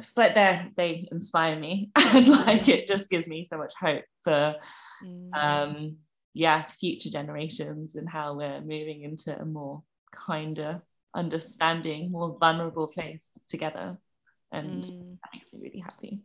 just 0.00 0.18
like 0.18 0.34
they 0.34 0.66
they 0.76 1.08
inspire 1.12 1.58
me 1.58 1.90
and 1.96 2.26
like 2.28 2.68
it 2.68 2.88
just 2.88 3.10
gives 3.10 3.28
me 3.28 3.44
so 3.44 3.56
much 3.56 3.74
hope 3.78 4.04
for 4.24 4.56
mm. 5.04 5.34
um 5.34 5.96
yeah, 6.36 6.66
future 6.66 7.10
generations 7.10 7.94
and 7.94 8.08
how 8.08 8.34
we're 8.34 8.60
moving 8.60 9.02
into 9.02 9.38
a 9.38 9.44
more 9.44 9.82
kinder, 10.14 10.82
understanding, 11.14 12.10
more 12.10 12.36
vulnerable 12.38 12.86
place 12.86 13.28
together. 13.48 13.98
And 14.52 14.84
Mm. 14.84 15.18
that 15.22 15.30
makes 15.32 15.52
me 15.52 15.60
really 15.60 15.80
happy. 15.80 16.22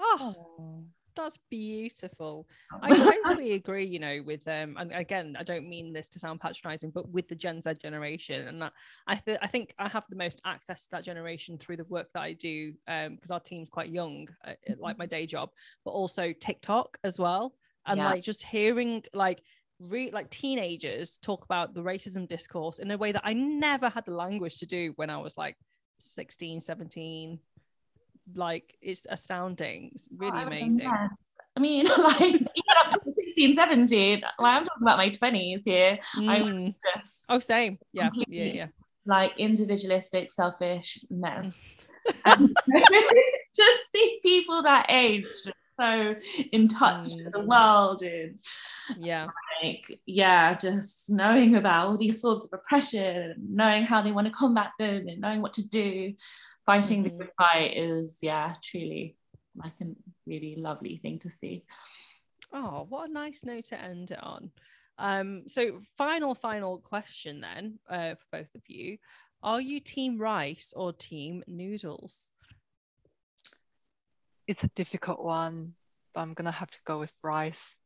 Oh, 0.00 0.84
that's 1.14 1.38
beautiful. 1.50 2.46
I 2.82 2.90
totally 2.92 3.52
agree, 3.52 3.84
you 3.84 3.98
know, 3.98 4.22
with 4.24 4.46
um 4.46 4.76
and 4.78 4.92
again, 4.92 5.36
I 5.38 5.42
don't 5.42 5.68
mean 5.68 5.92
this 5.92 6.08
to 6.10 6.18
sound 6.18 6.40
patronizing, 6.40 6.90
but 6.90 7.08
with 7.10 7.28
the 7.28 7.34
Gen 7.34 7.60
Z 7.60 7.74
generation. 7.82 8.46
And 8.48 8.62
that, 8.62 8.72
I 9.06 9.16
th- 9.16 9.38
I 9.42 9.46
think 9.48 9.74
I 9.78 9.88
have 9.88 10.06
the 10.08 10.16
most 10.16 10.40
access 10.44 10.84
to 10.84 10.90
that 10.92 11.04
generation 11.04 11.58
through 11.58 11.78
the 11.78 11.84
work 11.84 12.08
that 12.14 12.22
I 12.22 12.34
do, 12.34 12.72
um, 12.86 13.16
because 13.16 13.30
our 13.30 13.40
team's 13.40 13.68
quite 13.68 13.90
young, 13.90 14.28
uh, 14.46 14.52
like 14.78 14.98
my 14.98 15.06
day 15.06 15.26
job, 15.26 15.50
but 15.84 15.90
also 15.90 16.32
TikTok 16.32 16.98
as 17.04 17.18
well. 17.18 17.54
And 17.86 17.98
Yeah. 17.98 18.06
like 18.10 18.22
just 18.22 18.44
hearing 18.44 19.02
like 19.14 19.42
re- 19.80 20.10
like 20.10 20.30
teenagers 20.30 21.16
talk 21.18 21.44
about 21.44 21.74
the 21.74 21.80
racism 21.82 22.28
discourse 22.28 22.78
in 22.78 22.90
a 22.90 22.98
way 22.98 23.12
that 23.12 23.22
I 23.24 23.32
never 23.32 23.88
had 23.88 24.04
the 24.04 24.12
language 24.12 24.58
to 24.58 24.66
do 24.66 24.92
when 24.96 25.10
I 25.10 25.18
was 25.18 25.36
like 25.36 25.56
16, 25.94 26.60
17. 26.60 27.38
Like 28.34 28.76
it's 28.82 29.06
astounding. 29.08 29.90
It's 29.94 30.08
really 30.16 30.42
Oh, 30.42 30.46
amazing. 30.46 30.86
I 30.88 31.60
mean, 31.60 31.86
like 31.98 32.20
even 32.20 32.44
up 32.84 32.92
to 33.02 33.12
16, 33.12 33.54
17, 33.56 34.20
like 34.20 34.30
I'm 34.38 34.64
talking 34.64 34.82
about 34.82 34.98
my 34.98 35.10
20s 35.10 35.62
here. 35.64 35.98
I 36.16 36.40
Mm. 36.40 36.74
just 36.96 37.24
Oh, 37.28 37.38
same. 37.40 37.78
Yeah, 37.92 38.10
yeah, 38.28 38.44
yeah. 38.44 38.66
like 39.06 39.38
individualistic, 39.38 40.30
selfish 40.30 41.04
mess. 41.10 41.64
Just 43.56 43.82
see 43.94 44.20
people 44.22 44.62
that 44.62 44.86
age 44.88 45.26
so 45.78 46.14
in 46.52 46.68
touch 46.68 47.12
with 47.24 47.32
the 47.32 47.40
Mm. 47.40 47.46
world 47.46 48.02
and 48.02 48.38
Yeah. 48.98 49.26
like 49.62 50.00
yeah, 50.06 50.58
just 50.58 51.10
knowing 51.10 51.54
about 51.56 51.86
all 51.88 51.96
these 51.98 52.20
forms 52.20 52.44
of 52.44 52.50
oppression, 52.52 53.34
knowing 53.48 53.84
how 53.84 54.02
they 54.02 54.12
want 54.12 54.26
to 54.26 54.32
combat 54.32 54.70
them 54.78 55.08
and 55.08 55.20
knowing 55.20 55.42
what 55.42 55.52
to 55.54 55.68
do. 55.68 56.14
Fighting 56.66 57.02
the 57.02 57.10
Mhm. 57.10 57.18
good 57.18 57.30
fight 57.38 57.76
is 57.76 58.18
yeah, 58.22 58.54
truly 58.62 59.16
like 59.56 59.72
a 59.80 59.86
really 60.26 60.56
lovely 60.56 60.98
thing 60.98 61.18
to 61.20 61.30
see. 61.30 61.64
Oh, 62.52 62.86
what 62.88 63.08
a 63.08 63.12
nice 63.12 63.44
note 63.44 63.64
to 63.66 63.80
end 63.80 64.10
it 64.10 64.22
on. 64.22 64.50
Um, 64.98 65.44
so 65.46 65.80
final, 65.96 66.34
final 66.34 66.78
question 66.78 67.40
then, 67.40 67.78
uh, 67.88 68.14
for 68.16 68.26
both 68.32 68.54
of 68.54 68.62
you. 68.68 68.98
Are 69.42 69.60
you 69.60 69.80
team 69.80 70.18
rice 70.18 70.72
or 70.74 70.92
team 70.92 71.44
noodles? 71.46 72.32
It's 74.48 74.64
a 74.64 74.68
difficult 74.70 75.22
one, 75.22 75.76
but 76.14 76.22
I'm 76.22 76.34
gonna 76.34 76.50
have 76.52 76.70
to 76.72 76.78
go 76.84 76.98
with 76.98 77.14
rice. 77.22 77.76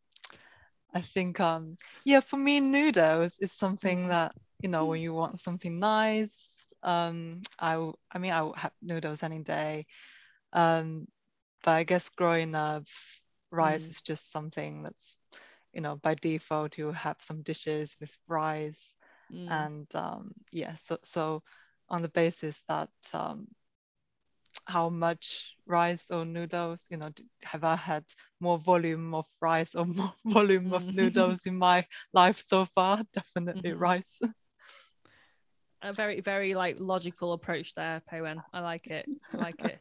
I 0.95 1.01
think 1.01 1.41
um 1.41 1.77
yeah, 2.05 2.21
for 2.21 2.37
me 2.37 2.61
noodles 2.61 3.39
is 3.41 3.53
something 3.53 4.09
that, 4.09 4.33
you 4.63 4.69
know, 4.71 4.87
when 4.87 5.01
you 5.01 5.13
want 5.15 5.41
something 5.41 5.79
nice, 5.81 6.67
um 6.83 7.43
I 7.59 7.91
I 8.13 8.19
mean 8.19 8.33
I 8.33 8.43
would 8.43 8.57
have 8.59 8.73
noodles 8.83 9.23
any 9.23 9.41
day. 9.43 9.87
Um 10.53 11.07
but 11.65 11.73
I 11.73 11.85
guess 11.85 12.09
growing 12.11 12.55
up 12.55 12.85
rice 13.51 13.89
Mm. 13.89 13.91
is 13.91 14.03
just 14.03 14.31
something 14.31 14.83
that's 14.83 15.17
you 15.73 15.81
know 15.83 15.97
by 15.97 16.15
default 16.15 16.79
you 16.79 16.93
have 16.93 17.17
some 17.21 17.43
dishes 17.43 17.97
with 18.01 18.17
rice 18.29 18.95
Mm, 19.33 19.49
and 19.49 19.87
um, 19.95 20.33
yeah 20.53 20.77
so 20.77 20.99
so 21.05 21.43
on 21.89 22.03
the 22.03 22.09
basis 22.09 22.61
that 22.69 22.91
um, 23.15 23.47
how 24.67 24.89
much 24.89 25.57
rice 25.67 26.11
or 26.11 26.25
noodles 26.25 26.87
you 26.91 26.97
know 26.97 27.11
have 27.45 27.65
i 27.65 27.77
had 27.77 28.05
more 28.41 28.59
volume 28.59 29.15
of 29.15 29.27
rice 29.41 29.75
or 29.75 29.85
more 29.87 30.13
volume 30.27 30.73
of 30.73 30.85
Mm. 30.93 30.93
noodles 30.93 31.41
in 31.47 31.57
my 31.59 31.85
life 32.13 32.39
so 32.39 32.65
far 32.67 32.99
definitely 33.15 33.73
Mhm. 33.73 33.75
rice 33.75 34.21
a 35.83 35.93
very, 35.93 36.21
very 36.21 36.55
like 36.55 36.77
logical 36.79 37.33
approach 37.33 37.75
there, 37.75 38.01
Pei 38.09 38.21
Wen. 38.21 38.43
I 38.53 38.61
like 38.61 38.87
it. 38.89 39.09
I 39.33 39.37
like 39.39 39.65
it. 39.65 39.81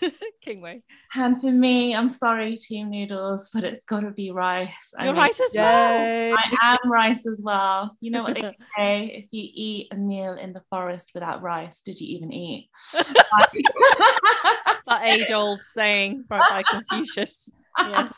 King 0.42 0.60
Wei. 0.60 0.82
And 1.14 1.40
for 1.40 1.50
me, 1.50 1.94
I'm 1.94 2.08
sorry, 2.08 2.56
Team 2.56 2.90
Noodles, 2.90 3.50
but 3.52 3.64
it's 3.64 3.84
got 3.84 4.00
to 4.00 4.10
be 4.10 4.30
rice. 4.30 4.94
I 4.98 5.04
You're 5.04 5.14
mean, 5.14 5.22
right 5.22 5.40
as 5.40 5.52
well. 5.54 6.36
I 6.38 6.78
am 6.84 6.90
rice 6.90 7.26
as 7.26 7.40
well. 7.42 7.96
You 8.00 8.10
know 8.10 8.22
what 8.22 8.34
they 8.34 8.42
say? 8.76 9.24
If 9.24 9.26
you 9.30 9.48
eat 9.52 9.88
a 9.92 9.96
meal 9.96 10.34
in 10.34 10.52
the 10.52 10.62
forest 10.70 11.12
without 11.14 11.42
rice, 11.42 11.82
did 11.82 12.00
you 12.00 12.16
even 12.16 12.32
eat? 12.32 12.70
that 12.92 15.02
age 15.02 15.30
old 15.30 15.60
saying 15.60 16.24
by, 16.28 16.38
by 16.38 16.62
Confucius. 16.62 17.50
Yes. 17.78 18.12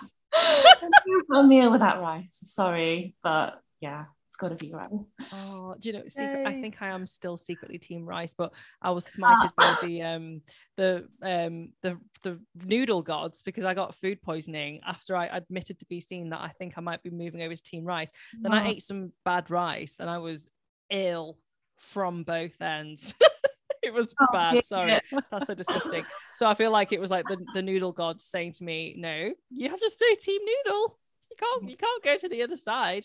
a 1.35 1.43
meal 1.43 1.71
without 1.71 2.01
rice. 2.01 2.43
Sorry, 2.47 3.15
but 3.23 3.61
yeah, 3.81 4.03
it's 4.03 4.20
got 4.41 4.49
to 4.49 4.57
be 4.57 4.73
rice. 4.73 4.89
Oh, 5.33 5.75
do 5.79 5.91
you 5.91 5.93
know? 5.93 6.03
Secret, 6.09 6.41
I 6.47 6.53
think 6.55 6.81
I 6.81 6.89
am 6.89 7.07
still 7.07 7.37
secretly 7.37 7.79
Team 7.79 8.07
Rice, 8.07 8.33
but 8.33 8.53
I 8.83 8.91
was 8.91 9.07
smited 9.17 9.55
by 9.55 9.75
the 9.81 10.03
um 10.03 10.41
the 10.77 11.07
um 11.23 11.73
the 11.83 11.99
the 12.23 12.41
noodle 12.65 13.03
gods 13.03 13.43
because 13.43 13.65
I 13.65 13.75
got 13.75 13.95
food 13.95 14.23
poisoning 14.23 14.81
after 14.87 15.15
I 15.15 15.27
admitted 15.27 15.79
to 15.79 15.87
Be 15.87 16.01
Seen 16.01 16.31
that 16.31 16.41
I 16.41 16.49
think 16.59 16.75
I 16.77 16.81
might 16.81 17.03
be 17.03 17.11
moving 17.11 17.43
over 17.43 17.55
to 17.55 17.63
Team 17.63 17.85
Rice. 17.85 18.11
Then 18.41 18.53
I 18.53 18.69
ate 18.69 18.83
some 18.83 19.13
bad 19.25 19.51
rice 19.51 19.99
and 20.01 20.09
I 20.09 20.19
was 20.19 20.49
ill 20.91 21.39
from 21.79 22.25
both 22.25 22.61
ends. 22.61 23.15
it 23.83 23.93
was 23.93 24.15
Oh, 24.21 24.27
bad. 24.33 24.53
dear. 24.55 24.63
Sorry, 24.63 25.01
that's 25.31 25.47
so 25.47 25.55
disgusting. 25.55 26.05
So 26.37 26.47
I 26.47 26.55
feel 26.55 26.71
like 26.71 26.93
it 26.93 27.01
was 27.01 27.11
like 27.11 27.27
the, 27.29 27.37
the 27.53 27.63
noodle 27.63 27.93
gods 27.93 28.25
saying 28.25 28.53
to 28.53 28.65
me, 28.65 28.95
"No, 28.99 29.33
you 29.51 29.69
have 29.69 29.81
to 29.81 29.91
stay 29.91 30.15
Team 30.15 30.41
Noodle. 30.41 30.99
You 31.31 31.37
can't 31.39 31.69
you 31.71 31.77
can't 31.77 32.03
go 32.03 32.17
to 32.17 32.29
the 32.29 32.43
other 32.43 32.57
side." 32.57 33.05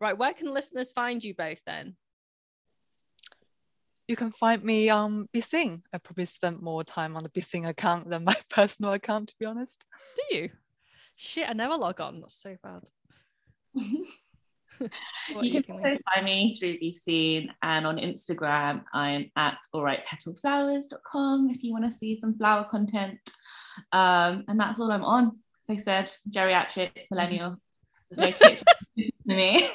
Right, 0.00 0.16
where 0.16 0.34
can 0.34 0.52
listeners 0.52 0.92
find 0.92 1.24
you 1.24 1.34
both 1.34 1.60
then? 1.66 1.96
you 4.08 4.16
can 4.16 4.30
find 4.30 4.62
me 4.62 4.88
on 4.88 5.28
Be 5.32 5.40
Seen. 5.40 5.82
I 5.92 5.98
probably 5.98 6.26
spent 6.26 6.62
more 6.62 6.84
time 6.84 7.16
on 7.16 7.22
the 7.22 7.28
Be 7.30 7.40
Seen 7.40 7.64
account 7.64 8.08
than 8.08 8.24
my 8.24 8.36
personal 8.50 8.92
account, 8.92 9.28
to 9.28 9.34
be 9.38 9.46
honest. 9.46 9.84
Do 10.16 10.36
you? 10.36 10.50
Shit, 11.16 11.48
I 11.48 11.52
never 11.54 11.74
log 11.74 12.00
on. 12.00 12.20
That's 12.20 12.40
so 12.40 12.56
bad. 12.62 12.82
What 15.32 15.42
you 15.42 15.52
can 15.52 15.62
King 15.62 15.64
Wei? 15.68 15.90
also 15.90 15.98
find 16.14 16.26
me 16.26 16.54
through 16.54 16.78
Be 16.78 17.50
and 17.62 17.86
on 17.86 17.96
Instagram. 17.96 18.84
I'm 18.92 19.30
at 19.34 19.56
alrightpetalflowers.com 19.74 21.48
if 21.48 21.62
you 21.62 21.72
want 21.72 21.86
to 21.86 21.92
see 21.92 22.20
some 22.20 22.36
flower 22.36 22.64
content. 22.70 23.18
Um, 23.92 24.44
and 24.48 24.60
that's 24.60 24.78
all 24.78 24.92
I'm 24.92 25.02
on. 25.02 25.38
As 25.66 25.78
I 25.78 25.80
said, 25.80 26.12
geriatric, 26.30 26.90
millennial. 27.10 27.56
There's 28.10 28.18
no 28.18 28.30
TikTok 28.48 28.76
for 28.76 29.34
me. 29.34 29.66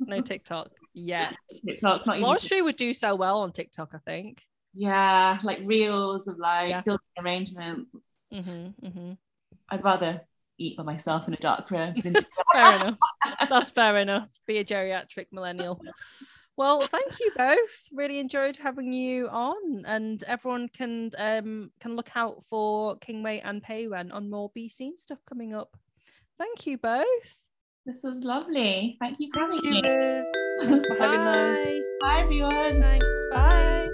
No 0.00 0.20
TikTok 0.20 0.70
yet. 0.94 1.34
TikTok, 1.66 2.06
not 2.06 2.16
even 2.18 2.28
Floristry 2.28 2.62
would 2.62 2.76
do 2.76 2.92
so 2.92 3.14
well 3.14 3.40
on 3.40 3.52
TikTok, 3.52 3.90
I 3.94 3.98
think. 3.98 4.42
yeah, 4.74 5.38
like 5.42 5.60
reels 5.64 6.28
of 6.28 6.38
like 6.38 6.70
Yeah. 6.70 6.80
building 6.82 7.04
arrangements. 7.18 7.90
Mm-hmm, 8.32 8.86
mm-hmm. 8.86 9.12
I'd 9.70 9.84
rather 9.84 10.22
eat 10.58 10.76
by 10.76 10.82
myself 10.82 11.26
in 11.28 11.34
a 11.34 11.38
dark 11.38 11.70
room 11.70 11.94
than 12.02 12.14
Fair 12.52 12.74
enough. 12.76 12.96
That's 13.48 13.70
fair 13.70 13.96
enough. 13.98 14.28
Be 14.46 14.58
a 14.58 14.64
geriatric 14.64 15.26
millennial. 15.32 15.80
Well, 16.56 16.86
thank 16.88 17.20
you 17.20 17.30
both. 17.36 17.86
Really 17.92 18.18
enjoyed 18.18 18.56
having 18.56 18.92
you 18.92 19.28
on, 19.28 19.84
and 19.86 20.20
everyone 20.24 20.68
can 20.68 21.10
um 21.16 21.70
can 21.80 21.94
look 21.94 22.10
out 22.16 22.42
for 22.44 22.96
King 22.96 23.22
Wei 23.22 23.40
and 23.40 23.62
Pei 23.62 23.86
Wen 23.86 24.10
on 24.10 24.28
more 24.28 24.50
Be 24.54 24.68
Seen 24.68 24.96
stuff 24.98 25.18
coming 25.28 25.54
up. 25.54 25.76
Thank 26.36 26.66
you 26.66 26.76
both. 26.76 27.04
This 27.88 28.02
was 28.02 28.22
lovely. 28.22 28.98
Thank 29.00 29.18
you 29.18 29.30
for 29.32 29.38
Thank 29.38 29.64
having 29.64 29.76
you, 29.76 29.80
me. 29.80 30.22
Thanks 30.68 30.86
for 30.86 30.94
having 30.96 31.20
us. 31.20 31.58
Bye. 31.58 31.80
Bye, 32.02 32.20
everyone. 32.20 32.80
Thanks. 32.82 33.06
Bye. 33.32 33.88